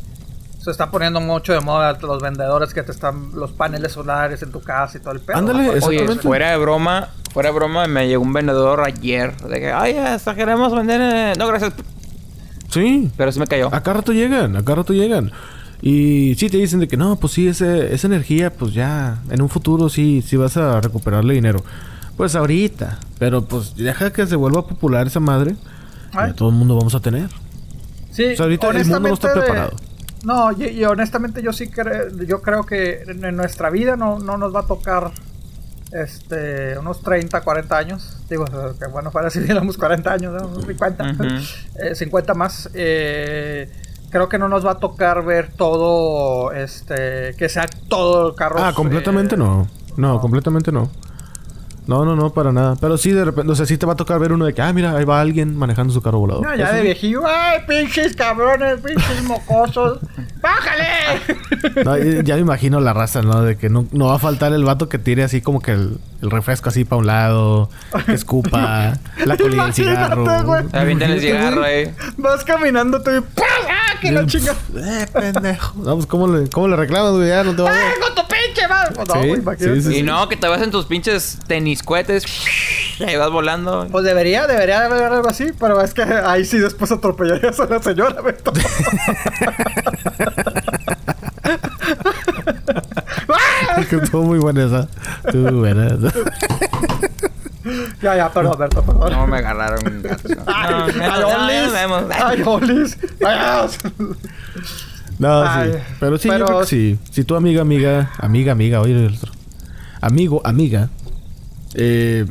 se 0.63 0.71
está 0.71 0.91
poniendo 0.93 1.21
mucho 1.21 1.53
de 1.53 1.61
moda 1.61 1.99
los 2.01 2.23
vendedores 2.23 2.73
que 2.73 2.85
te 2.85 2.93
están 2.93 3.33
los 3.35 3.51
paneles 3.51 3.93
solares 3.93 4.43
en 4.43 4.53
tu 4.53 4.61
casa 4.61 4.97
y 4.97 5.01
todo 5.01 5.13
el 5.13 5.21
pedo. 5.21 5.37
Ándale, 5.39 5.71
Oye, 5.81 6.07
fuera 6.17 6.53
de 6.53 6.57
broma, 6.57 7.09
fuera 7.33 7.49
de 7.51 7.55
broma, 7.57 7.87
me 7.89 8.07
llegó 8.07 8.23
un 8.23 8.33
vendedor 8.33 8.81
ayer 8.81 9.37
de 9.39 9.59
que, 9.59 9.73
ay, 9.73 9.97
hasta 9.97 10.37
queremos 10.37 10.73
vender. 10.73 11.01
eh". 11.03 11.33
No, 11.37 11.49
gracias. 11.49 11.73
Sí. 12.71 13.11
Pero 13.17 13.33
sí 13.33 13.41
me 13.41 13.47
cayó. 13.49 13.75
Acá 13.75 13.93
rato 13.93 14.13
llegan, 14.13 14.57
acá 14.57 14.77
rato 14.77 14.93
llegan. 14.93 15.33
Y 15.81 16.37
sí 16.37 16.49
te 16.49 16.59
dicen 16.59 16.79
de 16.79 16.87
que 16.87 16.97
no, 16.97 17.17
pues 17.17 17.33
sí, 17.33 17.49
ese, 17.49 17.93
esa 17.93 18.07
energía, 18.07 18.51
pues 18.53 18.73
ya, 18.73 19.19
en 19.31 19.43
un 19.43 19.49
futuro 19.49 19.89
sí, 19.89 20.23
sí 20.25 20.37
vas 20.37 20.57
a 20.57 20.81
recuperarle 20.81 21.35
dinero. 21.35 21.65
Pues 22.17 22.37
ahorita, 22.37 23.01
pero 23.19 23.45
pues 23.45 23.75
deja 23.75 24.13
que 24.13 24.25
se 24.27 24.37
vuelva 24.37 24.65
popular 24.65 25.09
esa 25.09 25.19
madre. 25.19 25.57
Ay. 26.13 26.29
Ya 26.31 26.37
todo 26.37 26.51
el 26.51 26.55
mundo 26.55 26.77
vamos 26.77 26.95
a 26.95 27.01
tener. 27.01 27.29
Sí, 28.13 28.27
O 28.27 28.37
sea, 28.37 28.45
ahorita 28.45 28.69
el 28.69 28.85
mundo 28.85 29.01
no 29.09 29.15
está 29.15 29.33
preparado. 29.33 29.73
No, 30.25 30.53
y, 30.53 30.67
y 30.67 30.85
honestamente 30.85 31.43
yo 31.43 31.53
sí 31.53 31.69
creo, 31.69 32.09
yo 32.27 32.43
creo 32.43 32.65
que 32.65 33.03
en, 33.03 33.37
nuestra 33.37 33.71
vida 33.71 33.97
no, 33.97 34.19
no 34.19 34.37
nos 34.37 34.55
va 34.55 34.61
a 34.61 34.67
tocar 34.67 35.11
este 35.93 36.79
unos 36.79 37.03
30, 37.03 37.41
40 37.41 37.77
años. 37.77 38.19
Digo, 38.31 38.45
que 38.45 38.87
bueno 38.87 39.11
fuera 39.11 39.31
si 39.31 39.41
tuviéramos 39.41 39.77
40 39.77 40.13
años, 40.13 40.33
¿no? 40.35 40.49
unos 40.49 40.65
50, 40.65 41.05
Ujú. 41.05 41.25
eh, 41.83 41.95
50 41.95 42.35
más. 42.35 42.71
eh, 42.75 43.71
creo 44.13 44.29
que 44.29 44.39
no 44.39 44.49
nos 44.49 44.65
va 44.65 44.73
a 44.73 44.79
tocar 44.79 45.25
ver 45.25 45.51
todo, 45.57 46.53
este, 46.53 47.35
que 47.37 47.49
sea 47.49 47.67
todo 47.89 48.29
el 48.29 48.35
carro. 48.35 48.57
Ah, 48.63 48.73
completamente 48.75 49.35
eh, 49.35 49.39
no. 49.39 49.67
no. 49.97 50.21
completamente 50.21 50.71
no. 50.71 50.91
No, 51.87 52.05
no, 52.05 52.15
no, 52.15 52.33
para 52.33 52.53
nada. 52.53 52.77
Pero 52.81 52.97
sí, 52.97 53.11
de 53.11 53.25
repente, 53.25 53.51
o 53.53 53.55
sea, 53.55 53.67
sí 53.67 53.77
te 53.77 53.87
va 53.87 53.95
a 53.95 53.97
tocar 53.97 54.19
ver 54.21 54.33
uno 54.33 54.45
de 54.45 54.55
que, 54.55 54.63
ah, 54.63 54.73
mira, 54.73 54.97
ahí 54.97 55.05
va 55.05 55.21
alguien 55.21 55.57
manejando 55.57 55.93
su 55.93 56.01
carro 56.01 56.21
volador. 56.21 56.47
No, 56.47 56.55
ya 56.55 56.67
Eso 56.67 56.75
de 56.75 56.83
viejillo, 56.83 57.23
¡ay, 57.27 57.61
pinches 57.67 58.15
cabrones, 58.15 58.81
pinches 58.81 59.23
mocosos! 59.25 59.99
¡Bájale! 60.41 60.85
No, 61.85 61.97
ya 61.97 62.35
me 62.35 62.41
imagino 62.41 62.81
la 62.81 62.93
raza, 62.93 63.23
¿no? 63.23 63.43
De 63.43 63.57
que 63.57 63.69
no, 63.69 63.87
no 63.93 64.07
va 64.07 64.17
a 64.17 64.19
faltar 64.19 64.53
el 64.53 64.65
vato 64.65 64.89
que 64.89 64.99
tire 64.99 65.23
así 65.23 65.41
como 65.41 65.61
que 65.61 65.73
el, 65.73 65.99
el 66.21 66.31
refresco 66.31 66.69
así 66.69 66.85
para 66.85 66.99
un 66.99 67.07
lado, 67.07 67.71
que 68.05 68.13
escupa, 68.13 68.95
la 69.25 69.37
colilla 69.37 69.65
del 69.65 69.75
cigarro. 69.75 70.23
Imagínate, 70.23 70.45
güey. 70.45 70.65
Avienten 70.73 71.11
el 71.13 71.21
cigarro 71.21 71.63
ahí. 71.63 71.95
Vas 72.17 72.45
caminando 72.45 72.99
y 72.99 73.21
¡pum! 73.21 73.45
¡Ah, 73.71 73.99
que 74.01 74.13
la 74.13 74.27
chinga! 74.27 74.55
Eh, 74.77 75.07
pendejo. 75.13 75.79
No, 75.79 75.95
pues 75.95 76.07
¿cómo 76.07 76.27
le, 76.27 76.49
cómo 76.51 76.67
le 76.69 76.77
reclamas, 76.77 77.13
güey? 77.13 77.29
Ya 77.29 77.45
no 77.45 77.55
te 77.55 77.63
va 77.63 77.71
a 77.71 77.75
¡Ay, 77.75 77.93
con 78.01 78.15
tu 78.15 78.23
pinche 78.23 78.32
madre! 78.73 78.95
Pues 78.95 79.09
no, 79.09 79.15
Sí, 79.15 79.29
güey, 79.29 79.41
imagínate. 79.41 79.81
sí, 79.83 79.93
sí, 79.93 79.99
Y 79.99 80.03
no, 80.03 80.29
que 80.29 80.37
te 80.37 80.49
vas 80.49 80.63
en 80.63 80.71
tus 80.71 80.87
pinches 80.87 81.39
tenis 81.47 81.83
cohetes. 81.83 82.25
Y 82.99 83.05
ahí 83.05 83.17
vas 83.17 83.31
volando. 83.31 83.87
Pues 83.91 84.05
debería, 84.05 84.47
debería 84.47 84.81
de 84.81 84.87
haber 84.87 85.03
algo 85.05 85.29
así, 85.29 85.47
pero 85.59 85.81
es 85.81 85.93
que 85.95 86.03
ahí 86.03 86.45
sí 86.45 86.59
después 86.59 86.93
atropellarías 86.93 87.59
a 87.61 87.67
la 87.67 87.83
señora, 87.83 88.21
Beto. 88.23 88.53
Que 93.89 93.97
estuvo 94.03 94.23
muy 94.25 94.39
buena 94.39 94.65
esa. 94.65 94.89
Estuvo 95.25 95.51
muy 95.53 95.61
buena 95.61 95.87
esa. 95.89 96.13
ya, 98.03 98.17
ya, 98.17 98.33
perdón, 98.33 98.59
Berto, 98.59 98.83
perdón. 98.83 99.13
No 99.13 99.27
me 99.27 99.39
agarraron. 99.39 99.79
¡Ay, 100.47 100.75
No, 100.97 101.05
ay, 101.05 101.21
no, 101.21 101.29
Olis! 101.29 101.73
¡Ay, 102.21 102.43
Olis! 102.45 102.99
¡Adiós! 103.25 103.79
No, 105.19 105.43
Ay, 105.43 105.73
sí. 105.73 105.79
Pero 106.01 106.19
sí, 106.19 106.29
pero- 106.29 106.39
yo 106.41 106.47
creo 106.47 106.61
que 106.61 106.67
sí. 106.67 106.99
Si 107.11 107.25
tu 107.25 107.35
amiga, 107.35 107.63
amiga, 107.63 108.11
amiga, 108.19 108.53
amiga, 108.53 108.81
oye 108.81 108.93
el 109.07 109.15
otro. 109.15 109.33
Amigo, 110.01 110.41
amiga, 110.45 110.91
eh, 111.75 112.27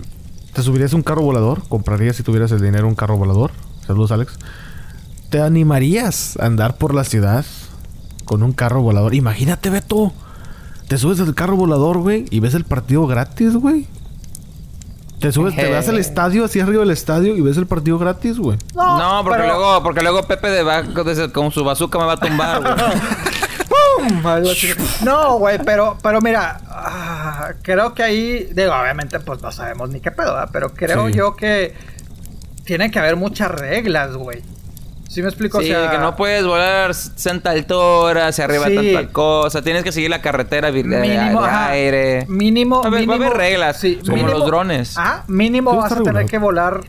¿te 0.53 0.61
subirías 0.61 0.93
un 0.93 1.03
carro 1.03 1.21
volador? 1.21 1.63
¿Comprarías 1.69 2.15
si 2.15 2.23
tuvieras 2.23 2.51
el 2.51 2.61
dinero 2.61 2.87
un 2.87 2.95
carro 2.95 3.17
volador? 3.17 3.51
Saludos, 3.85 4.11
Alex. 4.11 4.33
¿Te 5.29 5.41
animarías 5.41 6.37
a 6.39 6.45
andar 6.47 6.77
por 6.77 6.93
la 6.93 7.03
ciudad 7.05 7.45
con 8.25 8.43
un 8.43 8.51
carro 8.51 8.81
volador? 8.81 9.15
Imagínate, 9.15 9.69
Beto. 9.69 10.11
Te 10.89 10.97
subes 10.97 11.21
al 11.21 11.33
carro 11.33 11.55
volador, 11.55 11.99
güey, 11.99 12.25
y 12.31 12.41
ves 12.41 12.53
el 12.53 12.65
partido 12.65 13.07
gratis, 13.07 13.53
güey. 13.55 13.87
Te 15.21 15.31
subes, 15.31 15.55
te 15.55 15.71
vas 15.71 15.87
al 15.87 15.99
estadio, 15.99 16.45
así 16.45 16.59
arriba 16.59 16.79
del 16.81 16.89
estadio, 16.91 17.35
y 17.35 17.41
ves 17.41 17.57
el 17.57 17.67
partido 17.67 17.99
gratis, 17.99 18.39
güey. 18.39 18.57
No, 18.73 19.21
porque 19.23 19.41
pero- 19.43 19.53
luego, 19.53 19.83
porque 19.83 20.01
luego 20.01 20.23
Pepe 20.23 20.49
de 20.49 20.63
Baco 20.63 21.03
con 21.31 21.51
su 21.51 21.63
bazooka 21.63 21.99
me 21.99 22.05
va 22.05 22.13
a 22.13 22.17
tumbar, 22.17 22.61
güey. 22.61 22.73
No, 25.03 25.37
güey, 25.37 25.59
pero, 25.63 25.97
pero 26.01 26.21
mira, 26.21 26.59
ah, 26.69 27.51
creo 27.61 27.93
que 27.93 28.03
ahí, 28.03 28.49
digo, 28.53 28.73
obviamente, 28.73 29.19
pues 29.19 29.41
no 29.41 29.51
sabemos 29.51 29.89
ni 29.89 29.99
qué 29.99 30.11
pedo, 30.11 30.33
¿verdad? 30.33 30.49
pero 30.51 30.73
creo 30.73 31.07
Sí. 31.07 31.13
yo 31.13 31.35
que 31.35 31.75
tiene 32.63 32.89
que 32.89 32.99
haber 32.99 33.15
muchas 33.15 33.51
reglas, 33.51 34.15
güey. 34.15 34.41
¿Sí 35.11 35.21
me 35.21 35.27
explico? 35.27 35.59
Sí, 35.59 35.65
o 35.73 35.81
sea, 35.81 35.91
que 35.91 35.97
no 35.97 36.15
puedes 36.15 36.45
volar 36.45 36.93
60 36.93 37.49
alturas 37.49 38.29
hacia 38.29 38.45
arriba 38.45 38.67
Sí. 38.67 38.75
tanta 38.93 39.11
cosa. 39.11 39.61
Tienes 39.61 39.83
que 39.83 39.91
seguir 39.91 40.09
la 40.09 40.21
carretera 40.21 40.71
vir- 40.71 40.87
de, 40.87 41.01
mínimo, 41.01 41.43
de 41.43 41.49
aire. 41.49 42.25
Mínimo, 42.29 42.77
a 42.85 42.89
va 42.89 43.15
haber 43.15 43.33
reglas, 43.33 43.81
como 44.09 44.27
los 44.27 44.45
drones. 44.45 44.95
Ah, 44.97 45.23
mínimo 45.27 45.75
vas 45.75 45.91
a 45.91 46.01
tener 46.01 46.27
que 46.27 46.37
volar 46.37 46.79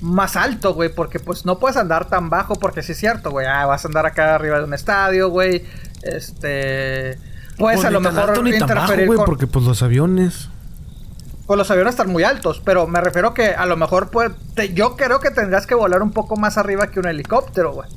más 0.00 0.36
alto, 0.36 0.74
güey, 0.74 0.94
porque 0.94 1.18
pues 1.18 1.44
no 1.44 1.58
puedes 1.58 1.76
andar 1.76 2.04
tan 2.08 2.30
bajo, 2.30 2.54
porque 2.54 2.82
sí 2.84 2.92
es 2.92 2.98
cierto, 2.98 3.30
güey. 3.32 3.46
Ah, 3.48 3.66
vas 3.66 3.84
a 3.84 3.88
andar 3.88 4.06
acá 4.06 4.36
arriba 4.36 4.58
de 4.58 4.64
un 4.64 4.74
estadio, 4.74 5.28
güey. 5.30 5.64
Este. 6.02 7.18
Puedes 7.58 7.78
Pues 7.80 7.84
a 7.84 7.90
lo 7.90 8.00
mejor 8.00 8.30
alto 8.30 8.42
ni 8.44 8.52
tan 8.58 8.60
bajo, 8.60 8.72
interferir 8.74 9.06
güey, 9.06 9.16
con. 9.16 9.26
porque 9.26 9.46
pues 9.48 9.64
los 9.64 9.82
aviones... 9.82 10.48
Pues 11.46 11.58
los 11.58 11.70
aviones 11.70 11.92
están 11.94 12.10
muy 12.10 12.22
altos, 12.22 12.60
pero 12.64 12.86
me 12.86 13.00
refiero 13.00 13.34
que 13.34 13.48
a 13.48 13.66
lo 13.66 13.76
mejor 13.76 14.10
puede, 14.10 14.30
te- 14.54 14.72
yo 14.74 14.96
creo 14.96 15.20
que 15.20 15.30
tendrás 15.30 15.66
que 15.66 15.74
volar 15.74 16.02
un 16.02 16.12
poco 16.12 16.36
más 16.36 16.56
arriba 16.56 16.86
que 16.88 17.00
un 17.00 17.06
helicóptero, 17.08 17.72
güey. 17.72 17.88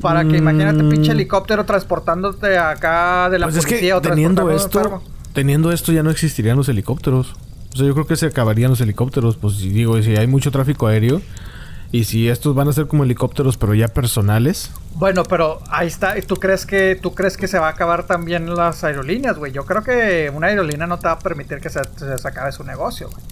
Para 0.00 0.22
que 0.22 0.30
Mm. 0.30 0.36
imagínate 0.36 0.84
pinche 0.84 1.12
helicóptero 1.12 1.64
transportándote 1.66 2.56
acá 2.56 3.28
de 3.30 3.38
la 3.38 3.46
Pues 3.46 3.56
es 3.58 3.64
policía 3.66 3.88
que 3.90 3.94
o 3.94 4.00
teniendo 4.00 4.50
esto, 4.50 5.02
teniendo 5.34 5.72
esto 5.72 5.92
ya 5.92 6.02
no 6.02 6.10
existirían 6.10 6.56
los 6.56 6.68
helicópteros. 6.70 7.34
O 7.72 7.76
sea, 7.76 7.86
yo 7.86 7.92
creo 7.92 8.06
que 8.06 8.16
se 8.16 8.26
acabarían 8.26 8.70
los 8.70 8.80
helicópteros. 8.80 9.36
Pues 9.36 9.56
si 9.56 9.68
digo, 9.68 10.00
si 10.02 10.16
hay 10.16 10.26
mucho 10.26 10.50
tráfico 10.50 10.86
aéreo 10.86 11.20
y 11.92 12.04
si 12.04 12.28
estos 12.28 12.54
van 12.54 12.68
a 12.68 12.72
ser 12.72 12.86
como 12.86 13.04
helicópteros, 13.04 13.56
pero 13.56 13.74
ya 13.74 13.88
personales. 13.88 14.70
Bueno, 14.94 15.24
pero 15.24 15.60
ahí 15.70 15.86
está. 15.88 16.16
¿Y 16.18 16.22
tú 16.22 16.36
crees 16.36 16.66
que 16.66 16.94
tú 17.00 17.14
crees 17.14 17.36
que 17.36 17.48
se 17.48 17.58
va 17.58 17.66
a 17.68 17.70
acabar 17.70 18.04
también 18.04 18.54
las 18.54 18.84
aerolíneas, 18.84 19.38
güey? 19.38 19.52
Yo 19.52 19.64
creo 19.64 19.82
que 19.82 20.30
una 20.34 20.48
aerolínea 20.48 20.86
no 20.86 20.98
te 20.98 21.06
va 21.08 21.12
a 21.14 21.18
permitir 21.18 21.58
que 21.60 21.68
se, 21.70 21.80
acabe 22.24 22.52
su 22.52 22.64
negocio, 22.64 23.08
güey. 23.10 23.22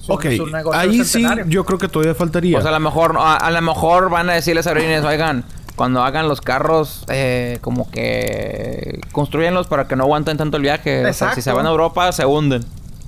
Su- 0.00 0.12
Ok, 0.12 0.26
su 0.36 0.46
negocio 0.48 0.78
ahí 0.78 1.02
sí, 1.04 1.24
yo 1.46 1.64
creo 1.64 1.78
que 1.78 1.88
todavía 1.88 2.14
faltaría. 2.14 2.56
Pues 2.58 2.66
a 2.66 2.70
lo 2.70 2.80
mejor, 2.80 3.16
a, 3.18 3.36
a 3.36 3.50
lo 3.50 3.62
mejor 3.62 4.10
van 4.10 4.28
a 4.28 4.34
decirles 4.34 4.66
a 4.66 4.70
aerolíneas, 4.70 5.02
oigan, 5.04 5.44
cuando 5.76 6.02
hagan 6.02 6.28
los 6.28 6.42
carros, 6.42 7.04
eh, 7.08 7.58
como 7.62 7.90
que 7.90 9.00
construyanlos 9.12 9.66
para 9.66 9.88
que 9.88 9.96
no 9.96 10.04
aguanten 10.04 10.36
tanto 10.36 10.58
el 10.58 10.62
viaje. 10.62 10.98
O 10.98 11.02
sea, 11.04 11.08
Exacto. 11.10 11.34
si 11.36 11.42
se 11.42 11.52
van 11.52 11.64
a 11.66 11.70
Europa, 11.70 12.12
se 12.12 12.26
hunden. 12.26 12.64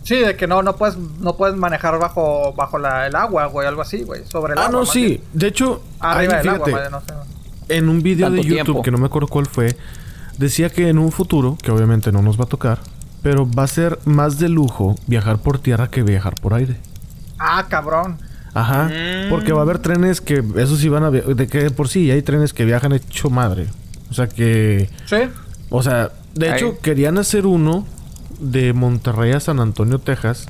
Sí, 0.07 0.21
de 0.21 0.37
que 0.37 0.47
no, 0.47 0.63
no 0.63 0.77
puedes, 0.77 0.97
no 0.97 1.37
puedes 1.37 1.57
manejar 1.57 1.99
bajo, 1.99 2.53
bajo 2.53 2.79
la, 2.79 3.09
el 3.09 3.17
agua, 3.17 3.47
güey, 3.47 3.67
algo 3.67 3.83
así, 3.83 4.05
güey. 4.05 4.25
Sobre 4.25 4.53
el 4.53 4.61
ah, 4.61 4.67
agua. 4.67 4.73
no, 4.73 4.79
más 4.85 4.91
sí. 4.91 5.05
bien. 5.05 5.21
De 5.33 5.49
hecho, 5.49 5.83
Arriba 5.99 6.35
ahí, 6.35 6.39
del 6.39 6.49
agua, 6.51 6.69
vaya, 6.71 6.91
no 6.91 7.01
sé. 7.01 7.13
en 7.71 7.89
un 7.89 8.01
video 8.01 8.31
de 8.31 8.37
YouTube, 8.37 8.55
tiempo. 8.55 8.83
que 8.83 8.93
no 8.93 8.99
me 8.99 9.07
acuerdo 9.07 9.27
cuál 9.27 9.47
fue, 9.47 9.77
decía 10.39 10.71
que 10.71 10.89
en 10.91 11.01
un 11.01 11.11
futuro, 11.11 11.59
que 11.61 11.73
obviamente 11.73 12.13
no 12.13 12.23
nos 12.23 12.39
va 12.39 12.45
a 12.45 12.47
tocar, 12.47 12.79
pero 13.21 13.51
va 13.51 13.65
a 13.65 13.67
ser 13.67 13.99
más 14.05 14.39
de 14.39 14.49
lujo 14.49 14.95
viajar 15.09 15.39
por 15.39 15.59
tierra 15.59 15.91
que 15.91 16.05
viajar 16.05 16.37
por 16.41 16.55
aire. 16.55 16.77
Ah, 17.41 17.67
cabrón. 17.69 18.19
Ajá. 18.55 18.85
Mm. 18.85 19.29
Porque 19.29 19.53
va 19.53 19.59
a 19.59 19.63
haber 19.63 19.81
trenes 19.81 20.21
que, 20.21 20.41
eso 20.55 20.77
sí 20.77 20.89
van 20.89 21.03
a... 21.03 21.11
De 21.11 21.49
que 21.49 21.69
por 21.73 21.89
sí 21.89 22.13
hay 22.13 22.23
trenes 22.23 22.53
que 22.53 22.65
viajan 22.65 22.93
hecho 22.93 23.29
madre. 23.29 23.67
O 24.09 24.15
sea 24.15 24.29
que... 24.29 24.89
Sí. 25.07 25.17
O 25.69 25.83
sea, 25.83 26.13
de 26.35 26.51
Ahí. 26.51 26.59
hecho 26.59 26.79
querían 26.79 27.19
hacer 27.19 27.45
uno 27.45 27.85
de 28.41 28.73
Monterrey 28.73 29.33
a 29.33 29.41
San 29.41 29.61
Antonio, 29.61 29.99
Texas. 29.99 30.47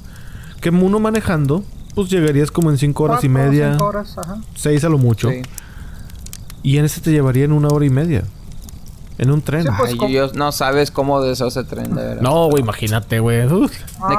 Que 0.61 0.71
uno 0.71 0.99
manejando, 1.01 1.63
pues 1.95 2.11
llegarías 2.11 2.51
como 2.51 2.71
en 2.71 2.79
cinco 2.79 3.05
horas 3.05 3.23
y 3.25 3.29
media. 3.29 3.73
cinco 3.73 3.87
horas, 3.87 4.17
ajá. 4.19 4.39
Seis 4.55 4.85
a 4.85 4.89
lo 4.89 4.99
mucho. 4.99 5.31
Sí. 5.31 5.43
Y 6.63 6.79
en 6.79 6.85
este 6.85 7.01
te 7.01 7.13
llevaría 7.13 7.45
en 7.45 7.53
una 7.53 7.69
hora 7.69 7.85
y 7.85 7.91
media. 7.91 8.25
En 9.19 9.31
un 9.31 9.41
tren. 9.41 9.63
Sí, 9.63 9.69
pues, 9.79 9.97
Ay, 9.99 10.13
yo- 10.13 10.33
no 10.35 10.53
sabes 10.53 10.91
cómo 10.91 11.23
deseo 11.23 11.47
ese 11.49 11.65
tren, 11.65 11.95
de 11.95 12.03
verdad. 12.03 12.21
no, 12.23 12.49
güey, 12.51 12.63
imagínate, 12.63 13.19
güey. 13.19 13.39
De 13.39 13.47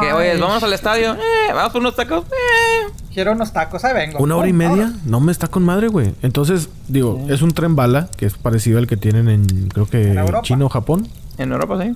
que, 0.02 0.14
oye, 0.14 0.38
vamos 0.38 0.64
al 0.64 0.74
estadio, 0.74 1.14
eh, 1.14 1.54
vamos 1.54 1.72
por 1.72 1.82
unos 1.82 1.96
tacos, 1.96 2.24
eh. 2.26 2.92
Quiero 3.14 3.34
unos 3.34 3.52
tacos, 3.54 3.84
ahí 3.84 3.94
vengo. 3.94 4.18
Una 4.20 4.36
hora 4.38 4.48
y 4.48 4.54
media, 4.54 4.94
no 5.06 5.20
me 5.20 5.32
está 5.32 5.48
con 5.50 5.64
madre, 5.64 5.88
güey. 5.88 6.14
Entonces, 6.24 6.70
digo, 6.88 7.24
es 7.30 7.44
un 7.44 7.52
tren 7.52 7.76
bala, 7.76 8.10
que 8.18 8.26
es 8.26 8.38
parecido 8.38 8.80
al 8.80 8.88
que 8.88 8.98
tienen 8.98 9.28
en, 9.30 9.70
creo 9.70 9.86
que 9.88 10.14
En. 10.14 10.42
China 10.42 10.66
o 10.66 10.70
Japón. 10.70 11.08
En 11.38 11.52
Europa, 11.52 11.80
sí. 11.84 11.96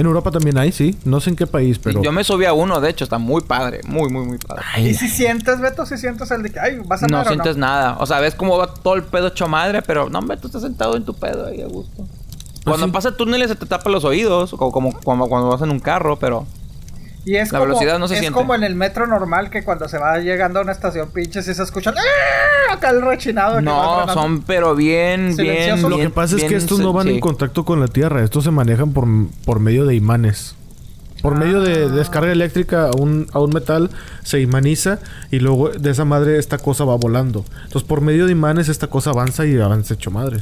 En 0.00 0.06
Europa 0.06 0.30
también 0.30 0.56
hay, 0.56 0.72
sí. 0.72 0.98
No 1.04 1.20
sé 1.20 1.28
en 1.28 1.36
qué 1.36 1.46
país, 1.46 1.78
pero... 1.78 2.02
Yo 2.02 2.10
me 2.10 2.24
subí 2.24 2.46
a 2.46 2.54
uno, 2.54 2.80
de 2.80 2.88
hecho, 2.88 3.04
está 3.04 3.18
muy 3.18 3.42
padre. 3.42 3.82
Muy, 3.86 4.08
muy, 4.08 4.24
muy 4.24 4.38
padre. 4.38 4.62
¿Y 4.78 4.94
si 4.94 5.08
sientes, 5.08 5.60
Beto, 5.60 5.84
si 5.84 5.98
sientes 5.98 6.30
el 6.30 6.42
de 6.42 6.50
que, 6.50 6.58
ay, 6.58 6.80
vas 6.86 7.02
a 7.02 7.06
No 7.06 7.20
o 7.20 7.24
sientes 7.26 7.58
nada. 7.58 7.98
O 8.00 8.06
sea, 8.06 8.18
ves 8.18 8.34
cómo 8.34 8.56
va 8.56 8.72
todo 8.72 8.94
el 8.94 9.02
pedo 9.02 9.26
hecho 9.26 9.46
madre, 9.46 9.82
pero 9.82 10.08
no, 10.08 10.20
hombre, 10.20 10.38
tú 10.38 10.46
estás 10.46 10.62
sentado 10.62 10.96
en 10.96 11.04
tu 11.04 11.12
pedo 11.12 11.48
ahí 11.48 11.60
a 11.60 11.66
gusto. 11.66 12.06
Cuando 12.64 12.86
sí. 12.86 12.92
pasa 12.92 13.14
túneles 13.14 13.50
se 13.50 13.56
te 13.56 13.66
tapan 13.66 13.92
los 13.92 14.04
oídos, 14.04 14.52
como, 14.52 14.98
como 15.00 15.28
cuando 15.28 15.50
vas 15.50 15.60
en 15.60 15.70
un 15.70 15.80
carro, 15.80 16.18
pero... 16.18 16.46
Y 17.24 17.36
es 17.36 17.52
La 17.52 17.58
como, 17.58 17.68
velocidad 17.68 17.98
no 17.98 18.08
se 18.08 18.14
es 18.14 18.20
siente. 18.20 18.38
como 18.38 18.54
en 18.54 18.64
el 18.64 18.74
metro 18.74 19.06
normal 19.06 19.50
que 19.50 19.62
cuando 19.62 19.88
se 19.88 19.98
va 19.98 20.18
llegando 20.18 20.58
a 20.58 20.62
una 20.62 20.72
estación 20.72 21.10
pinche 21.10 21.42
si 21.42 21.52
se 21.54 21.62
escuchan 21.62 21.94
¡Ah! 21.98 22.72
acá 22.74 22.90
el 22.90 23.02
rechinado. 23.02 23.60
No, 23.60 24.08
son 24.14 24.42
pero 24.42 24.74
bien, 24.74 25.36
bien... 25.36 25.82
Lo 25.82 25.88
que 25.90 25.96
bien- 25.96 26.12
pasa 26.12 26.36
es 26.36 26.44
que 26.44 26.56
estos 26.56 26.80
no 26.80 26.92
van 26.92 27.08
sí. 27.08 27.14
en 27.14 27.20
contacto 27.20 27.64
con 27.64 27.78
la 27.80 27.88
Tierra. 27.88 28.22
Estos 28.24 28.44
se 28.44 28.50
manejan 28.50 28.92
por, 28.92 29.06
por 29.44 29.60
medio 29.60 29.84
de 29.84 29.94
imanes. 29.94 30.54
Por 31.20 31.36
medio 31.36 31.60
de 31.60 31.90
descarga 31.90 32.32
eléctrica 32.32 32.86
a 32.88 32.92
un, 32.96 33.26
a 33.34 33.40
un 33.40 33.50
metal 33.50 33.90
se 34.24 34.40
imaniza 34.40 35.00
y 35.30 35.40
luego 35.40 35.68
de 35.68 35.90
esa 35.90 36.06
madre 36.06 36.38
esta 36.38 36.56
cosa 36.56 36.86
va 36.86 36.94
volando. 36.96 37.44
Entonces 37.64 37.86
por 37.86 38.00
medio 38.00 38.24
de 38.24 38.32
imanes 38.32 38.70
esta 38.70 38.86
cosa 38.86 39.10
avanza 39.10 39.44
y 39.44 39.60
avanza 39.60 39.92
hecho 39.92 40.10
madre. 40.10 40.38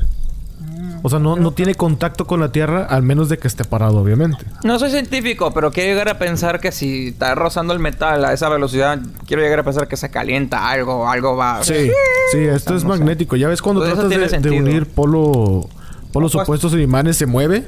O 1.03 1.09
sea, 1.09 1.19
no, 1.19 1.37
no 1.37 1.53
tiene 1.53 1.75
contacto 1.75 2.27
con 2.27 2.41
la 2.41 2.51
Tierra 2.51 2.85
al 2.85 3.03
menos 3.03 3.29
de 3.29 3.39
que 3.39 3.47
esté 3.49 3.65
parado, 3.65 3.99
obviamente. 3.99 4.45
No 4.65 4.79
soy 4.79 4.91
científico, 4.91 5.53
pero 5.55 5.71
quiero 5.71 5.91
llegar 5.91 6.09
a 6.09 6.19
pensar 6.19 6.61
que 6.61 6.73
si 6.73 7.09
está 7.09 7.35
rozando 7.35 7.73
el 7.73 7.79
metal 7.79 8.25
a 8.25 8.33
esa 8.33 8.49
velocidad, 8.49 8.99
quiero 9.27 9.43
llegar 9.43 9.61
a 9.61 9.63
pensar 9.65 9.87
que 9.89 9.97
se 9.97 10.11
calienta 10.11 10.69
algo, 10.69 11.09
algo 11.09 11.37
va... 11.37 11.63
Sí, 11.63 11.91
sí, 12.33 12.39
esto 12.39 12.75
es 12.75 12.85
no 12.85 12.95
sé. 12.95 12.99
magnético. 13.01 13.37
Ya 13.37 13.49
ves 13.49 13.63
cuando 13.63 13.81
Pues 13.83 13.95
tratas 13.95 14.43
de, 14.43 14.51
unir 14.51 14.87
polo, 14.87 15.69
polos 16.13 16.35
Opuestos. 16.35 16.43
opuestos 16.43 16.73
en 16.75 16.81
imanes, 16.81 17.17
se 17.17 17.27
mueve. 17.27 17.67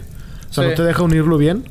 O 0.50 0.52
sea, 0.52 0.64
Sí. 0.64 0.70
no 0.70 0.76
te 0.76 0.82
deja 0.82 1.02
unirlo 1.02 1.38
bien. 1.38 1.64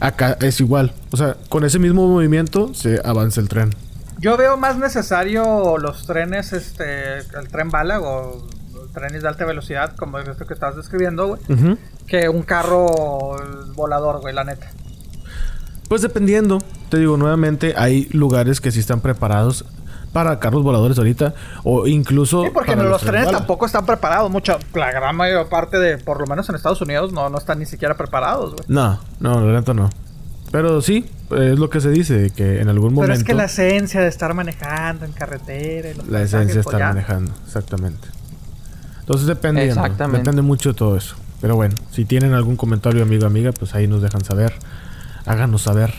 Acá 0.00 0.36
es 0.40 0.60
igual. 0.60 0.92
O 1.12 1.16
sea, 1.16 1.36
con 1.48 1.64
ese 1.64 1.78
mismo 1.78 2.06
movimiento 2.08 2.72
se 2.74 3.00
avanza 3.04 3.40
el 3.40 3.48
tren. 3.48 3.74
Yo 4.20 4.36
veo 4.36 4.56
más 4.56 4.76
necesario 4.78 5.78
los 5.78 6.06
trenes, 6.06 6.52
este, 6.52 7.18
el 7.18 7.48
tren 7.50 7.70
bala 7.70 8.00
o 8.00 8.44
trenes 8.92 9.22
de 9.22 9.28
alta 9.28 9.44
velocidad, 9.44 9.94
como 9.96 10.18
esto 10.18 10.46
que 10.46 10.54
estás 10.54 10.76
describiendo, 10.76 11.28
güey, 11.28 11.40
que 12.06 12.28
un 12.28 12.42
carro 12.42 13.36
volador, 13.74 14.20
güey, 14.20 14.34
la 14.34 14.44
neta. 14.44 14.70
Pues 15.88 16.02
dependiendo, 16.02 16.58
te 16.90 16.98
digo 16.98 17.16
nuevamente, 17.16 17.74
hay 17.76 18.06
lugares 18.12 18.60
que 18.60 18.70
sí 18.70 18.80
están 18.80 19.00
preparados 19.00 19.64
para 20.12 20.38
carros 20.38 20.62
voladores 20.62 20.98
ahorita 20.98 21.34
o 21.64 21.86
incluso 21.86 22.44
Sí, 22.44 22.50
porque 22.52 22.76
para 22.76 22.88
los 22.88 23.02
trenes 23.02 23.30
tampoco 23.30 23.66
están 23.66 23.86
preparados. 23.86 24.30
Mucha, 24.30 24.58
la 24.74 24.90
gran 24.92 25.16
mayor 25.16 25.48
parte 25.48 25.78
de, 25.78 25.98
por 25.98 26.20
lo 26.20 26.26
menos 26.26 26.48
en 26.48 26.54
Estados 26.54 26.80
Unidos, 26.80 27.12
no, 27.12 27.28
no 27.30 27.38
están 27.38 27.58
ni 27.58 27.66
siquiera 27.66 27.96
preparados, 27.96 28.54
güey. 28.54 28.64
No, 28.68 29.00
no, 29.20 29.40
la 29.40 29.60
neta 29.60 29.74
no. 29.74 29.90
Pero 30.50 30.80
sí, 30.80 31.04
es 31.30 31.58
lo 31.58 31.68
que 31.68 31.80
se 31.80 31.90
dice, 31.90 32.30
que 32.34 32.60
en 32.60 32.68
algún 32.68 32.90
Pero 32.90 33.02
momento 33.02 33.14
es 33.14 33.24
que 33.24 33.34
la 33.34 33.44
esencia 33.44 34.00
de 34.00 34.08
estar 34.08 34.32
manejando 34.32 35.04
en 35.04 35.12
carretera 35.12 35.90
y 35.90 35.94
los 35.94 36.08
la 36.08 36.22
esencia 36.22 36.62
pues, 36.62 36.74
está 36.74 36.78
ya. 36.78 36.88
manejando, 36.88 37.32
exactamente. 37.46 38.08
Entonces 39.08 39.28
Exactamente. 39.30 40.18
depende 40.18 40.42
mucho 40.42 40.68
de 40.70 40.74
todo 40.74 40.94
eso. 40.96 41.16
Pero 41.40 41.56
bueno, 41.56 41.74
si 41.90 42.04
tienen 42.04 42.34
algún 42.34 42.56
comentario 42.56 43.02
amigo 43.02 43.26
amiga, 43.26 43.52
pues 43.52 43.74
ahí 43.74 43.86
nos 43.86 44.02
dejan 44.02 44.22
saber. 44.22 44.52
Háganos 45.24 45.62
saber. 45.62 45.94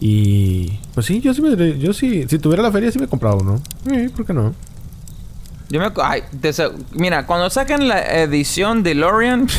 Y 0.00 0.80
pues 0.94 1.04
sí, 1.04 1.20
yo 1.20 1.34
sí 1.34 1.42
me 1.42 1.78
yo 1.78 1.92
sí, 1.92 2.26
si 2.28 2.38
tuviera 2.38 2.62
la 2.62 2.72
feria 2.72 2.90
sí 2.90 2.98
me 2.98 3.08
compraba 3.08 3.36
uno. 3.36 3.60
Sí, 3.86 4.08
¿por 4.08 4.24
qué 4.24 4.32
no? 4.32 4.54
Yo 5.68 5.80
me... 5.80 5.90
Ay, 6.02 6.22
te 6.40 6.50
Mira, 6.92 7.26
cuando 7.26 7.50
saquen 7.50 7.88
la 7.88 8.00
edición 8.22 8.82
de 8.82 8.94
Lorian... 8.94 9.46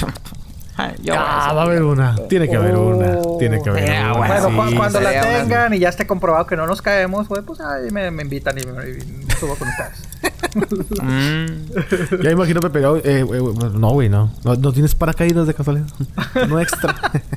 Ah, 0.78 1.54
va 1.56 1.62
a 1.62 1.64
haber 1.64 1.84
una. 1.84 2.18
Tiene 2.28 2.50
que 2.50 2.58
haber 2.58 2.76
una. 2.76 3.22
Tiene 3.40 3.62
que 3.62 3.70
haber 3.70 3.86
Yeah, 3.86 4.14
una. 4.14 4.42
bueno, 4.42 4.70
sí. 4.70 4.76
cuando 4.76 5.00
la 5.00 5.22
tengan 5.22 5.74
y 5.74 5.80
ya 5.80 5.88
esté 5.88 6.06
comprobado 6.06 6.46
que 6.48 6.58
no 6.58 6.68
nos 6.68 6.82
caemos, 6.82 7.30
güey, 7.30 7.44
pues 7.44 7.62
ahí 7.62 7.92
me, 7.92 8.12
me 8.12 8.24
invitan 8.24 8.58
y 8.58 8.66
me, 8.66 8.90
y 8.90 9.24
me 9.26 9.36
subo 9.36 9.56
con 9.56 9.70
ustedes. 9.70 10.02
Mm. 11.02 12.24
Ya 12.24 12.32
imagino 12.32 12.62
Pepe 12.62 12.80
eh, 13.04 13.24
güey, 13.24 13.40
güey, 13.40 13.56
no, 13.74 13.90
güey, 13.92 14.10
no. 14.10 14.32
no. 14.44 14.56
no 14.56 14.74
tienes 14.74 14.96
paracaídas 14.96 15.48
de 15.48 15.54
casualidad. 15.54 15.88
no 16.48 16.60
extra. 16.60 16.96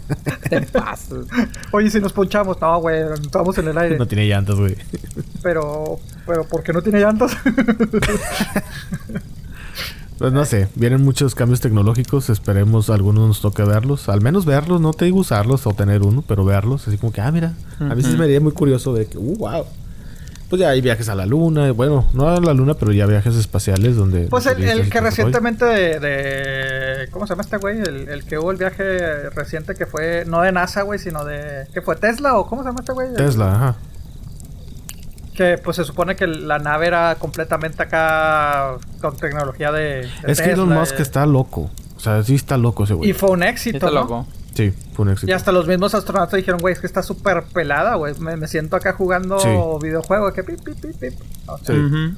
Te 0.51 0.63
pasas. 0.63 1.27
Oye, 1.73 1.91
si 1.91 2.01
nos 2.01 2.13
ponchamos, 2.13 2.61
no, 2.61 2.81
güey, 2.81 3.03
estamos 3.21 3.59
en 3.59 3.69
el 3.69 3.79
aire. 3.79 3.99
no 3.99 4.07
tiene 4.07 4.27
llantas, 4.27 4.57
güey. 4.57 4.77
Pero, 5.43 5.99
pero, 6.27 6.45
¿por 6.45 6.63
qué 6.63 6.73
no 6.73 6.83
tiene 6.83 7.01
llantas? 7.01 7.37
Pues 10.19 10.33
no 10.33 10.45
sé, 10.45 10.67
vienen 10.75 11.05
muchos 11.05 11.37
cambios 11.37 11.61
tecnológicos, 11.61 12.29
esperemos 12.29 12.91
algunos 12.91 13.29
nos 13.29 13.41
toque 13.41 13.63
verlos, 13.63 14.09
al 14.09 14.21
menos 14.21 14.45
verlos, 14.47 14.81
no 14.81 14.93
te 14.93 15.05
digo 15.05 15.21
usarlos 15.21 15.65
o 15.69 15.73
tener 15.75 16.03
uno, 16.03 16.25
pero 16.27 16.45
verlos, 16.45 16.89
así 16.89 16.99
como 16.99 17.13
que, 17.13 17.21
ah, 17.21 17.31
mira, 17.31 17.55
a 17.79 17.95
sí 17.95 18.17
me 18.19 18.25
haría 18.25 18.41
muy 18.41 18.51
curioso 18.51 18.93
de 18.93 19.07
que, 19.07 19.17
uh, 19.17 19.37
wow. 19.37 19.65
Pues 20.49 20.61
ya 20.61 20.71
hay 20.71 20.81
viajes 20.81 21.09
a 21.11 21.15
la 21.15 21.27
luna, 21.27 21.73
bueno, 21.73 22.07
no 22.15 22.29
a 22.29 22.41
la 22.41 22.55
luna, 22.55 22.73
pero 22.75 22.91
ya 22.93 23.05
viajes 23.05 23.35
espaciales 23.37 23.97
donde... 23.97 24.29
Pues 24.29 24.47
el, 24.47 24.89
que 24.89 25.01
recientemente 25.01 25.65
de, 25.67 26.01
de- 26.01 27.09
¿Cómo 27.11 27.27
se 27.27 27.33
llama 27.35 27.43
este 27.43 27.59
güey? 27.59 27.79
El, 27.81 28.09
el 28.09 28.25
que 28.25 28.39
hubo 28.39 28.51
el 28.51 28.57
viaje 28.57 29.29
reciente 29.31 29.75
que 29.75 29.85
fue... 29.85 30.25
No 30.27 30.41
de 30.41 30.51
NASA, 30.53 30.83
güey, 30.83 30.99
sino 30.99 31.25
de... 31.27 31.67
¿Qué 31.75 31.83
fue? 31.83 31.97
¿Tesla 31.97 32.39
o 32.39 32.47
cómo 32.47 32.63
se 32.63 32.69
llama 32.71 32.81
este 32.81 32.93
güey? 32.95 33.13
Tesla, 33.15 33.55
ajá. 33.55 33.77
Que 35.37 35.59
pues 35.59 35.77
se 35.77 35.85
supone 35.85 36.17
que 36.17 36.27
la 36.27 36.59
nave 36.59 36.87
era 36.87 37.15
completamente 37.17 37.83
acá 37.83 38.77
con 39.03 39.17
tecnología 39.19 39.71
de... 39.71 40.09
de 40.25 40.33
Es 40.33 40.41
que 40.41 40.53
Elon 40.53 40.69
Tesla, 40.69 40.81
Musk 40.81 40.99
eh, 40.99 41.03
está 41.03 41.27
loco, 41.27 41.71
o 41.97 42.01
sea, 42.01 42.23
sí 42.23 42.35
está 42.35 42.57
loco 42.57 42.85
ese 42.85 42.95
güey. 42.95 43.11
Y 43.11 43.13
fue 43.13 43.31
un 43.31 43.43
Sí, 43.43 43.47
éxito, 43.49 43.77
está 43.77 43.89
¿no? 43.89 43.93
loco. 44.01 44.27
Sí, 44.59 44.73
fue 44.93 45.05
un 45.05 45.13
éxito. 45.13 45.31
Y 45.31 45.35
hasta 45.35 45.53
los 45.53 45.69
mismos 45.69 45.95
astronautas 45.95 46.37
dijeron, 46.37 46.59
güey, 46.61 46.73
es 46.75 46.81
que 46.81 46.87
está 46.89 47.03
súper 47.03 47.45
pelada, 47.53 47.95
güey. 47.95 48.13
Me, 48.19 48.37
me 48.37 48.49
siento 48.49 48.75
acá 48.75 48.93
jugando 48.93 49.39
Sí. 49.39 49.49
videojuego. 49.83 50.33
Que 50.33 50.43
pip, 50.43 50.61
pip, 50.65 50.75
pip, 50.81 50.97
pip. 50.99 51.15
O 51.47 51.59
sea, 51.59 51.75
Sí. 51.77 52.15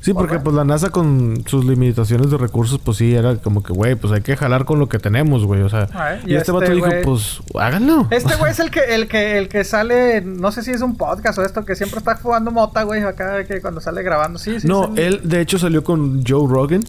Sí, 0.00 0.12
porque 0.12 0.38
pues 0.38 0.54
la 0.54 0.64
NASA 0.66 0.90
con 0.90 1.44
sus 1.46 1.64
limitaciones 1.64 2.30
de 2.30 2.36
recursos, 2.36 2.78
pues 2.78 2.98
sí, 2.98 3.14
era 3.14 3.36
como 3.36 3.62
que, 3.62 3.72
güey, 3.72 3.94
pues 3.94 4.12
hay 4.12 4.20
que 4.20 4.36
jalar 4.36 4.66
con 4.66 4.78
lo 4.78 4.86
que 4.86 4.98
tenemos, 4.98 5.46
güey. 5.46 5.62
O 5.62 5.70
sea, 5.70 5.88
Ah, 5.94 6.16
y, 6.26 6.32
y 6.32 6.34
este, 6.34 6.36
este 6.36 6.52
vato 6.52 6.70
dijo, 6.72 6.86
güey- 6.88 7.04
pues 7.04 7.40
háganlo. 7.58 8.06
Este 8.10 8.36
güey 8.36 8.52
es 8.52 8.60
el 8.60 8.70
que, 8.70 8.80
el 8.94 9.08
que, 9.08 9.38
el 9.38 9.48
que 9.48 9.64
sale, 9.64 10.20
no 10.20 10.52
sé 10.52 10.62
si 10.62 10.72
es 10.72 10.82
un 10.82 10.96
podcast 10.98 11.38
o 11.38 11.42
esto, 11.42 11.64
que 11.64 11.74
siempre 11.74 12.00
está 12.00 12.16
jugando 12.16 12.50
mota, 12.50 12.82
güey, 12.82 13.02
acá 13.02 13.44
que 13.44 13.62
cuando 13.62 13.80
sale 13.80 14.02
grabando. 14.02 14.38
Sí, 14.38 14.60
sí. 14.60 14.68
no, 14.68 14.92
él 14.96 15.22
de 15.24 15.40
hecho 15.40 15.58
salió 15.58 15.82
con 15.82 16.22
Joe 16.26 16.46
Rogan, 16.52 16.82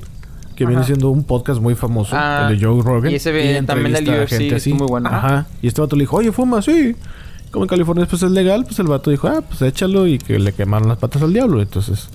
que 0.55 0.65
viene 0.65 0.83
siendo 0.83 1.09
un 1.09 1.23
podcast 1.23 1.59
muy 1.61 1.75
famoso, 1.75 2.15
Ah, 2.17 2.47
el 2.49 2.57
de 2.59 2.65
Joe 2.65 2.81
Rogan. 2.81 3.11
y 3.11 3.15
ese 3.15 3.31
vi- 3.31 3.65
también 3.65 3.95
a 3.95 3.99
UFC, 3.99 4.29
gente 4.29 4.55
así. 4.55 4.73
muy 4.73 4.87
bueno. 4.87 5.09
Ajá. 5.09 5.45
Y 5.61 5.67
este 5.67 5.81
vato 5.81 5.95
le 5.95 6.01
dijo, 6.03 6.17
oye, 6.17 6.31
fuma, 6.31 6.61
sí. 6.61 6.95
Como 7.51 7.65
en 7.65 7.69
California 7.69 8.05
pues 8.09 8.21
es 8.23 8.31
legal, 8.31 8.63
pues 8.65 8.79
el 8.79 8.87
vato 8.87 9.11
dijo, 9.11 9.27
ah, 9.27 9.41
pues 9.47 9.61
échalo 9.61 10.07
y 10.07 10.17
que 10.17 10.39
le 10.39 10.51
quemaron 10.53 10.87
las 10.89 10.97
patas 10.97 11.21
al 11.21 11.31
diablo. 11.33 11.61
Entonces, 11.61 12.09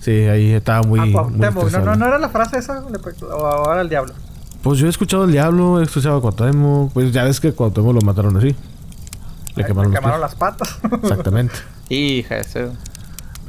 sí, 0.00 0.10
ahí 0.10 0.52
estaba 0.52 0.82
muy... 0.82 1.00
A 1.00 1.04
muy 1.04 1.12
no, 1.38 1.50
no, 1.84 1.96
no 1.96 2.06
era 2.06 2.18
la 2.18 2.28
frase 2.30 2.58
esa, 2.58 2.82
o 2.82 3.46
ahora 3.46 3.82
el 3.82 3.88
diablo. 3.88 4.12
Pues 4.62 4.78
yo 4.78 4.86
he 4.86 4.90
escuchado 4.90 5.24
al 5.24 5.32
diablo, 5.32 5.80
he 5.80 5.84
escuchado 5.84 6.18
a 6.18 6.20
Cuauhtémoc. 6.20 6.92
Pues 6.92 7.12
ya 7.12 7.24
ves 7.24 7.40
que 7.40 7.52
Cuauhtémoc 7.52 7.94
lo 7.94 8.00
mataron 8.02 8.36
así. 8.36 8.48
Le 9.56 9.64
Ay, 9.64 9.64
quemaron, 9.64 10.20
las 10.20 10.34
patas. 10.34 10.78
Exactamente. 11.02 11.54
Hija, 11.88 12.38
eso. 12.38 12.72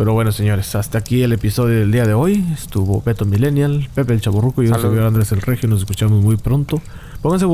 Pero 0.02 0.14
bueno, 0.14 0.32
señores, 0.32 0.74
hasta 0.74 0.98
aquí 0.98 1.22
el 1.22 1.32
episodio 1.32 1.78
del 1.82 1.92
día 1.92 2.06
de 2.08 2.16
hoy. 2.16 2.44
Estuvo 2.56 3.04
Beto 3.04 3.24
Millennial, 3.26 3.88
Pepe 3.94 4.14
el 4.14 4.20
Chaburruco 4.22 4.64
y 4.64 4.68
yo 4.68 4.74
Salud. 4.74 4.96
soy 4.96 5.06
Andrés 5.06 5.32
el 5.32 5.42
Regio. 5.44 5.70
Nos 5.70 5.78
escuchamos 5.82 6.24
muy 6.24 6.38
pronto. 6.38 6.82
Pónganse 7.22 7.46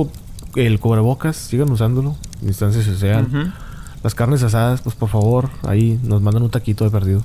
el 0.56 0.80
cubrebocas, 0.80 1.36
sigan 1.36 1.70
usándolo, 1.70 2.16
en 2.42 2.48
instancias 2.48 2.86
que 2.86 2.96
sean. 2.96 3.26
Ujú. 3.26 3.52
Las 4.02 4.16
carnes 4.16 4.44
asadas, 4.44 4.80
pues 4.80 4.96
por 4.96 5.10
favor, 5.10 5.50
ahí 5.64 6.00
nos 6.04 6.22
mandan 6.22 6.42
un 6.42 6.50
taquito 6.50 6.86
de 6.86 6.90
perdido. 6.90 7.22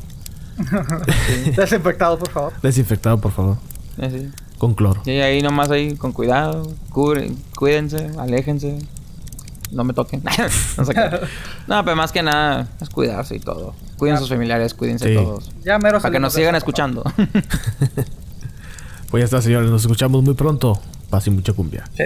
Desinfectado, 1.56 2.18
por 2.18 2.28
favor. 2.30 2.52
Desinfectado, 2.60 3.20
por 3.20 3.30
favor, 3.30 3.58
sí. 4.00 4.28
con 4.58 4.74
cloro. 4.74 5.02
Y 5.06 5.10
ahí 5.20 5.40
nomás 5.40 5.70
ahí 5.70 5.94
con 5.94 6.10
cuidado, 6.10 6.68
cubre- 6.90 7.32
cuídense, 7.54 8.10
aléjense, 8.18 8.76
no 9.72 9.84
me 9.84 9.92
toquen. 9.94 10.22
no, 10.78 10.84
sé 10.84 10.94
qué. 10.94 11.20
no, 11.66 11.84
pero 11.84 11.96
más 11.96 12.12
que 12.12 12.22
nada 12.22 12.68
es 12.80 12.88
cuidarse 12.88 13.34
y 13.36 13.40
todo. 13.40 13.74
Cuiden 13.96 14.16
Ya. 14.16 14.20
sus 14.20 14.28
familiares, 14.28 14.74
cuídense 14.74 15.08
Sí. 15.08 15.14
todos. 15.14 15.50
Ya 15.64 15.78
mero 15.78 16.00
Para 16.00 16.12
que 16.12 16.20
nos 16.20 16.32
sigan 16.34 16.54
escuchando. 16.54 17.02
Pues 19.10 19.20
ya 19.20 19.24
está, 19.26 19.42
señores, 19.42 19.68
nos 19.70 19.82
escuchamos 19.82 20.22
muy 20.22 20.32
pronto. 20.32 20.80
Paz 21.10 21.26
y 21.26 21.30
mucha 21.30 21.52
cumbia. 21.52 21.84
Sí. 21.94 22.04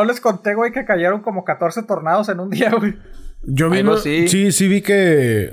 No, 0.00 0.04
les 0.06 0.20
conté, 0.20 0.54
güey, 0.54 0.72
que 0.72 0.84
cayeron 0.84 1.20
como 1.20 1.44
14 1.44 1.82
tornados 1.82 2.28
en 2.28 2.40
un 2.40 2.48
día, 2.50 2.70
güey. 2.70 2.96
Yo 3.42 3.68
vi... 3.70 3.82
No- 3.82 3.96
sí. 3.96 4.28
sí, 4.28 4.50
sí 4.52 4.68
vi 4.68 4.80
que... 4.82 5.52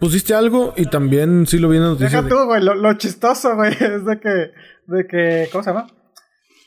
Pusiste 0.00 0.34
algo 0.34 0.74
y 0.76 0.86
también 0.86 1.46
sí 1.46 1.58
lo 1.58 1.68
vi 1.68 1.76
en 1.78 1.82
noticias. 1.84 2.12
Deja 2.12 2.22
de- 2.22 2.28
tú, 2.30 2.44
güey. 2.44 2.62
Lo, 2.62 2.74
lo 2.74 2.92
chistoso, 2.94 3.56
güey, 3.56 3.72
es 3.80 4.04
de 4.04 4.20
que, 4.20 4.52
de 4.86 5.06
que, 5.08 5.48
¿cómo 5.52 5.62
se 5.64 5.70
llama? 5.70 5.88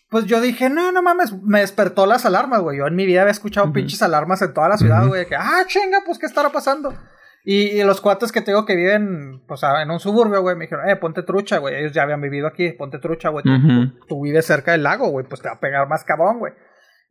Pues 0.10 0.26
yo 0.26 0.42
dije, 0.42 0.70
no, 0.70 0.92
no 0.92 1.02
mames, 1.02 1.34
me 1.42 1.62
despertó 1.62 2.06
las 2.06 2.26
alarmas, 2.26 2.62
güey. 2.62 2.78
Yo 2.78 2.88
en 2.88 2.96
mi 2.96 3.06
vida 3.06 3.22
había 3.22 3.32
escuchado 3.32 3.72
pinches 3.72 4.02
alarmas 4.02 4.42
en 4.42 4.54
toda 4.54 4.68
la 4.68 4.78
ciudad, 4.78 5.08
güey. 5.08 5.22
de 5.22 5.28
Que, 5.28 5.36
ah, 5.36 5.64
chinga, 5.68 6.00
pues, 6.06 6.18
¿qué 6.20 6.26
estará 6.26 6.50
pasando? 6.50 6.94
Y, 7.46 7.68
y 7.80 7.84
los 7.86 8.02
cuates 8.02 8.34
que 8.34 8.42
tengo 8.42 8.66
que 8.66 8.76
viven, 8.76 9.42
pues, 9.48 9.62
en 9.64 9.90
un 9.90 10.00
suburbio, 10.02 10.42
güey, 10.42 10.58
me 10.58 10.66
dijeron, 10.66 10.90
eh, 10.90 10.98
ponte 10.98 11.24
trucha, 11.24 11.60
güey. 11.60 11.76
Ellos 11.76 11.94
ya 11.94 12.04
habían 12.04 12.20
vivido 12.20 12.46
aquí, 12.48 12.74
ponte 12.74 13.00
trucha, 13.00 13.30
güey. 13.30 13.46
Tú 14.10 14.22
vives 14.22 14.46
cerca 14.46 14.74
del 14.74 14.84
lago, 14.84 15.08
güey, 15.08 15.26
pues 15.26 15.42
te 15.42 15.48
va 15.48 15.56
a 15.56 15.60
pegar 15.62 15.88
más 15.88 16.04
cabrón, 16.04 16.40
güey. 16.40 16.52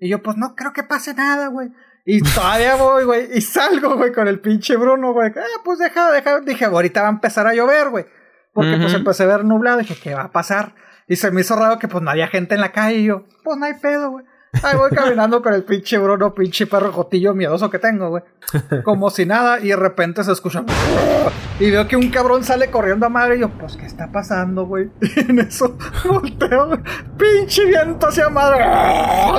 Y 0.00 0.08
yo, 0.08 0.22
pues 0.22 0.36
no 0.36 0.56
creo 0.56 0.72
que 0.72 0.82
pase 0.82 1.14
nada, 1.14 1.48
güey. 1.48 1.68
Y 2.06 2.22
todavía 2.22 2.76
voy, 2.76 3.04
güey, 3.04 3.28
y 3.34 3.40
salgo, 3.42 3.96
güey, 3.96 4.12
con 4.12 4.26
el 4.26 4.40
pinche 4.40 4.76
Bruno, 4.76 5.12
güey. 5.12 5.30
Ah, 5.36 5.60
pues 5.62 5.78
deja, 5.78 6.10
deja. 6.10 6.40
Dije, 6.40 6.64
ahorita 6.64 7.02
va 7.02 7.08
a 7.08 7.12
empezar 7.12 7.46
a 7.46 7.54
llover, 7.54 7.90
güey. 7.90 8.06
Porque 8.52 8.78
pues 8.78 8.94
empecé 8.94 9.24
a 9.24 9.26
ver 9.26 9.44
nublado. 9.44 9.78
Dije, 9.78 9.96
¿qué 10.02 10.14
va 10.14 10.22
a 10.22 10.32
pasar? 10.32 10.74
Y 11.06 11.16
se 11.16 11.30
me 11.30 11.42
hizo 11.42 11.54
raro 11.54 11.78
que 11.78 11.86
pues 11.86 12.02
no 12.02 12.10
había 12.10 12.26
gente 12.28 12.54
en 12.54 12.60
la 12.62 12.72
calle. 12.72 12.98
Y 12.98 13.04
yo, 13.04 13.26
pues 13.44 13.58
no 13.58 13.66
hay 13.66 13.74
pedo, 13.74 14.10
güey. 14.10 14.24
Ahí 14.62 14.76
voy 14.76 14.90
caminando 14.90 15.42
con 15.42 15.54
el 15.54 15.62
pinche 15.62 15.98
Bruno, 15.98 16.34
pinche 16.34 16.66
perro 16.66 16.90
jotillo 16.92 17.34
miedoso 17.34 17.70
que 17.70 17.78
tengo, 17.78 18.08
güey. 18.08 18.24
Como 18.84 19.10
si 19.10 19.26
nada, 19.26 19.60
y 19.60 19.68
de 19.68 19.76
repente 19.76 20.24
se 20.24 20.32
escucha. 20.32 20.64
Y 21.60 21.70
veo 21.70 21.86
que 21.86 21.94
un 21.96 22.08
cabrón 22.10 22.42
sale 22.42 22.70
corriendo 22.70 23.06
a 23.06 23.08
madre. 23.08 23.36
Y 23.36 23.40
yo, 23.40 23.50
pues, 23.50 23.76
¿qué 23.76 23.86
está 23.86 24.10
pasando, 24.10 24.66
güey? 24.66 24.90
Y 25.16 25.20
en 25.20 25.38
eso 25.40 25.76
volteo, 26.04 26.68
güey. 26.68 26.80
Pinche 27.18 27.66
viento 27.66 28.08
hacia 28.08 28.28
madre. 28.30 28.64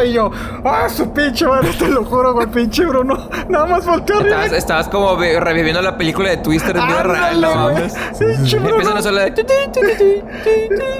Y 0.05 0.13
yo, 0.13 0.31
ah, 0.63 0.87
su 0.87 1.11
pinche 1.11 1.47
madre, 1.47 1.71
te 1.77 1.87
lo 1.87 2.03
juro, 2.03 2.33
güey, 2.33 2.47
pinche 2.47 2.85
Bruno. 2.85 3.29
Nada 3.49 3.65
más 3.65 3.85
volteo 3.85 4.19
arriba. 4.19 4.45
Estabas, 4.45 4.57
estabas 4.57 4.87
como 4.89 5.15
reviviendo 5.17 5.81
la 5.81 5.97
película 5.97 6.29
de 6.29 6.37
Twister 6.37 6.77
en 6.77 6.87
vida 6.87 7.03
real, 7.03 7.41
no 7.41 7.49
Bruno. 7.49 7.79
empiezan 7.79 8.97
a 8.97 9.01
sonar. 9.01 9.33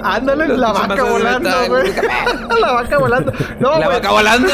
Ándale, 0.04 0.48
la 0.58 0.72
vaca 0.72 1.04
volando, 1.04 1.50
güey. 1.68 1.94
la 2.62 2.72
vaca 2.72 2.98
volando. 2.98 3.32
No, 3.60 3.78
La 3.80 3.88
vaca 3.88 4.12
volando. 4.12 4.50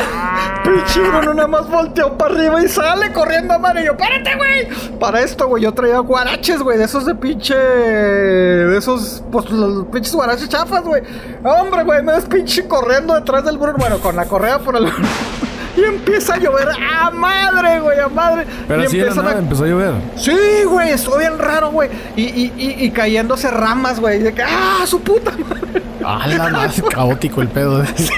Pinche 0.63 0.99
Bruno 1.01 1.33
nada 1.33 1.47
más 1.47 1.69
volteó 1.69 2.17
para 2.17 2.35
arriba 2.35 2.61
y 2.61 2.67
sale 2.67 3.13
corriendo 3.13 3.53
a 3.53 3.57
madre. 3.59 3.83
Y 3.83 3.85
yo, 3.85 3.91
espérate, 3.93 4.35
güey. 4.35 4.67
Para 4.99 5.21
esto, 5.21 5.47
güey, 5.47 5.63
yo 5.63 5.73
traía 5.73 5.99
guaraches, 5.99 6.56
güey, 6.63 6.77
de 6.77 6.85
esos 6.85 7.05
de 7.05 7.15
pinche. 7.15 7.55
De 7.55 8.77
esos, 8.77 9.23
pues 9.31 9.49
los 9.49 9.85
pinches 9.87 10.13
guaraches 10.13 10.49
chafas, 10.49 10.83
güey. 10.83 11.01
Hombre, 11.43 11.83
güey, 11.83 12.03
me 12.03 12.13
ves 12.13 12.25
pinche 12.25 12.67
corriendo 12.67 13.13
detrás 13.15 13.43
del 13.45 13.57
Bruno. 13.57 13.75
Bueno, 13.77 13.97
con 13.99 14.15
la 14.15 14.25
correa 14.25 14.59
por 14.59 14.75
el. 14.75 14.85
y 15.77 15.83
empieza 15.83 16.33
a 16.35 16.37
llover 16.37 16.69
a 16.69 17.11
madre, 17.11 17.79
güey, 17.79 17.99
a 17.99 18.07
madre. 18.07 18.45
Pero 18.67 18.83
y 18.83 18.85
así 18.85 18.97
nada 18.97 19.31
a- 19.31 19.37
empezó 19.39 19.63
a 19.63 19.67
llover. 19.67 19.93
Sí, 20.15 20.35
güey, 20.65 20.89
estuvo 20.89 21.17
bien 21.17 21.37
raro, 21.37 21.71
güey. 21.71 21.89
Y, 22.15 22.23
y, 22.23 22.53
y, 22.57 22.85
y 22.85 22.91
cayéndose 22.91 23.49
ramas, 23.51 23.99
güey. 23.99 24.19
De 24.19 24.33
que, 24.33 24.43
¡ah, 24.43 24.83
su 24.85 24.99
puta 25.01 25.31
madre! 25.31 25.83
Ah, 26.09 26.25
la 26.27 26.49
más 26.49 26.81
caótico 26.89 27.41
el 27.41 27.49
pedo. 27.49 27.83
Sí, 27.95 28.09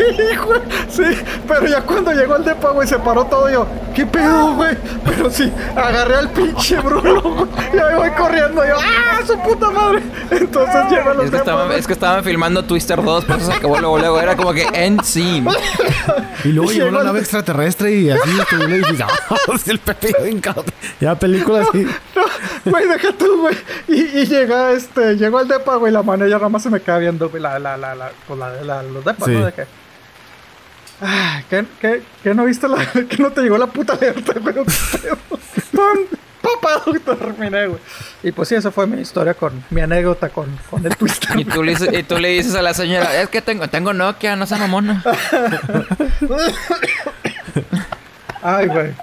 güey. 0.45 0.61
Sí, 0.90 1.03
pero 1.48 1.66
ya 1.66 1.82
cuando 1.82 2.11
llegó 2.11 2.36
el 2.36 2.44
depa, 2.44 2.70
güey, 2.70 2.88
se 2.88 2.99
paró 2.99 3.26
todo. 3.26 3.49
Yo, 3.49 3.66
¿qué 3.95 4.06
pedo, 4.06 4.53
güey? 4.56 4.78
Pero 5.06 5.30
sí, 5.32 5.52
agarré 5.76 6.16
al 6.18 6.30
pinche 6.30 6.80
Bruno, 6.80 7.22
güey. 7.22 7.48
Y 7.74 7.78
ahí 7.80 7.95
voy 7.95 8.10
corriendo. 8.11 8.64
Yo, 8.66 8.76
¡ah, 8.78 9.20
su 9.26 9.38
puta 9.40 9.72
madre! 9.72 10.03
Entonces 10.30 10.76
llego 10.91 11.10
a 11.10 11.14
los 11.16 11.26
Es 11.26 11.32
que, 11.32 11.38
depas, 11.38 11.40
estaban, 11.40 11.68
güey. 11.68 11.80
es 11.80 11.88
que 11.88 11.94
estaban 11.94 12.24
filmando 12.24 12.64
Twister 12.66 13.03
2, 13.03 13.26
por 13.26 13.38
eso 13.38 13.45
se 13.48 13.53
acabó 13.57 13.80
luego, 13.80 13.98
luego. 13.98 14.20
Era 14.22 14.36
como 14.38 14.53
que 14.53 14.68
end 14.74 15.02
scene. 15.03 15.49
Y 16.44 16.49
luego 16.49 16.72
llegó 16.72 16.86
Llegó 16.86 16.91
la 16.98 16.99
el- 17.02 17.06
nave 17.07 17.20
extraterrestre 17.20 17.91
y 17.95 18.10
así 18.11 18.30
estuvo 18.40 18.64
ah, 18.64 19.57
el 19.66 19.80
Pepe 19.80 20.14
bien 20.24 20.40
caótico. 20.41 20.78
Ya 20.99 21.16
película 21.16 21.61
así. 21.61 21.86
No, 22.16 22.24
güey, 22.72 22.88
deja 22.88 23.11
tú, 23.18 23.41
güey. 23.41 23.56
Y, 23.88 24.20
y 24.20 24.26
llega, 24.26 24.72
este, 24.72 25.16
llegó 25.16 25.40
el 25.40 25.48
depa, 25.48 25.76
güey. 25.76 25.91
La 25.91 26.03
mano 26.03 26.28
ya 26.28 26.36
nada 26.38 26.49
más 26.49 26.64
se 26.64 26.70
me 26.70 26.80
queda 26.82 26.98
viendo, 26.98 27.30
güey. 27.30 27.41
La, 27.41 27.57
la, 27.60 27.78
la, 27.80 27.95
la, 27.95 28.11
pues 28.27 28.38
la, 28.39 28.51
la, 28.61 28.84
los 28.84 29.03
depas, 29.06 29.26
Sí. 29.26 29.31
¿no? 29.31 29.45
De 29.45 29.53
que. 29.53 29.65
¿qué, 31.49 31.65
qué, 31.80 32.03
qué 32.23 32.34
no 32.34 32.45
viste 32.45 32.68
la. 32.68 32.85
que 33.10 33.18
no 33.18 33.31
te 33.31 33.41
llegó 33.41 33.57
la 33.57 33.68
puta 33.68 33.93
alerta, 33.93 34.34
güey? 34.39 34.56
Pum, 35.72 35.99
papado 36.41 36.95
y 36.95 36.99
terminé, 36.99 37.68
güey. 37.68 37.80
Y 38.23 38.31
pues 38.31 38.49
sí, 38.49 38.56
esa 38.56 38.72
fue 38.72 38.85
mi 38.88 39.01
historia 39.01 39.34
con. 39.34 39.64
Mi 39.69 39.81
anécdota 39.81 40.30
con, 40.30 40.57
con 40.69 40.85
el 40.85 40.95
Twister. 40.97 41.39
Y 41.39 41.45
tú, 41.45 41.64
le 41.64 41.72
dices, 41.72 41.89
y 41.93 42.03
tú 42.03 42.18
le 42.18 42.30
dices 42.30 42.56
a 42.56 42.61
la 42.61 42.73
señora, 42.73 43.22
es 43.22 43.30
que 43.30 43.41
tengo, 43.41 43.68
tengo 43.69 43.93
Nokia, 43.93 44.35
no 44.35 44.45
sea 44.45 44.57
mamona. 44.57 45.03
Ay, 48.41 48.68
güey. 48.68 48.93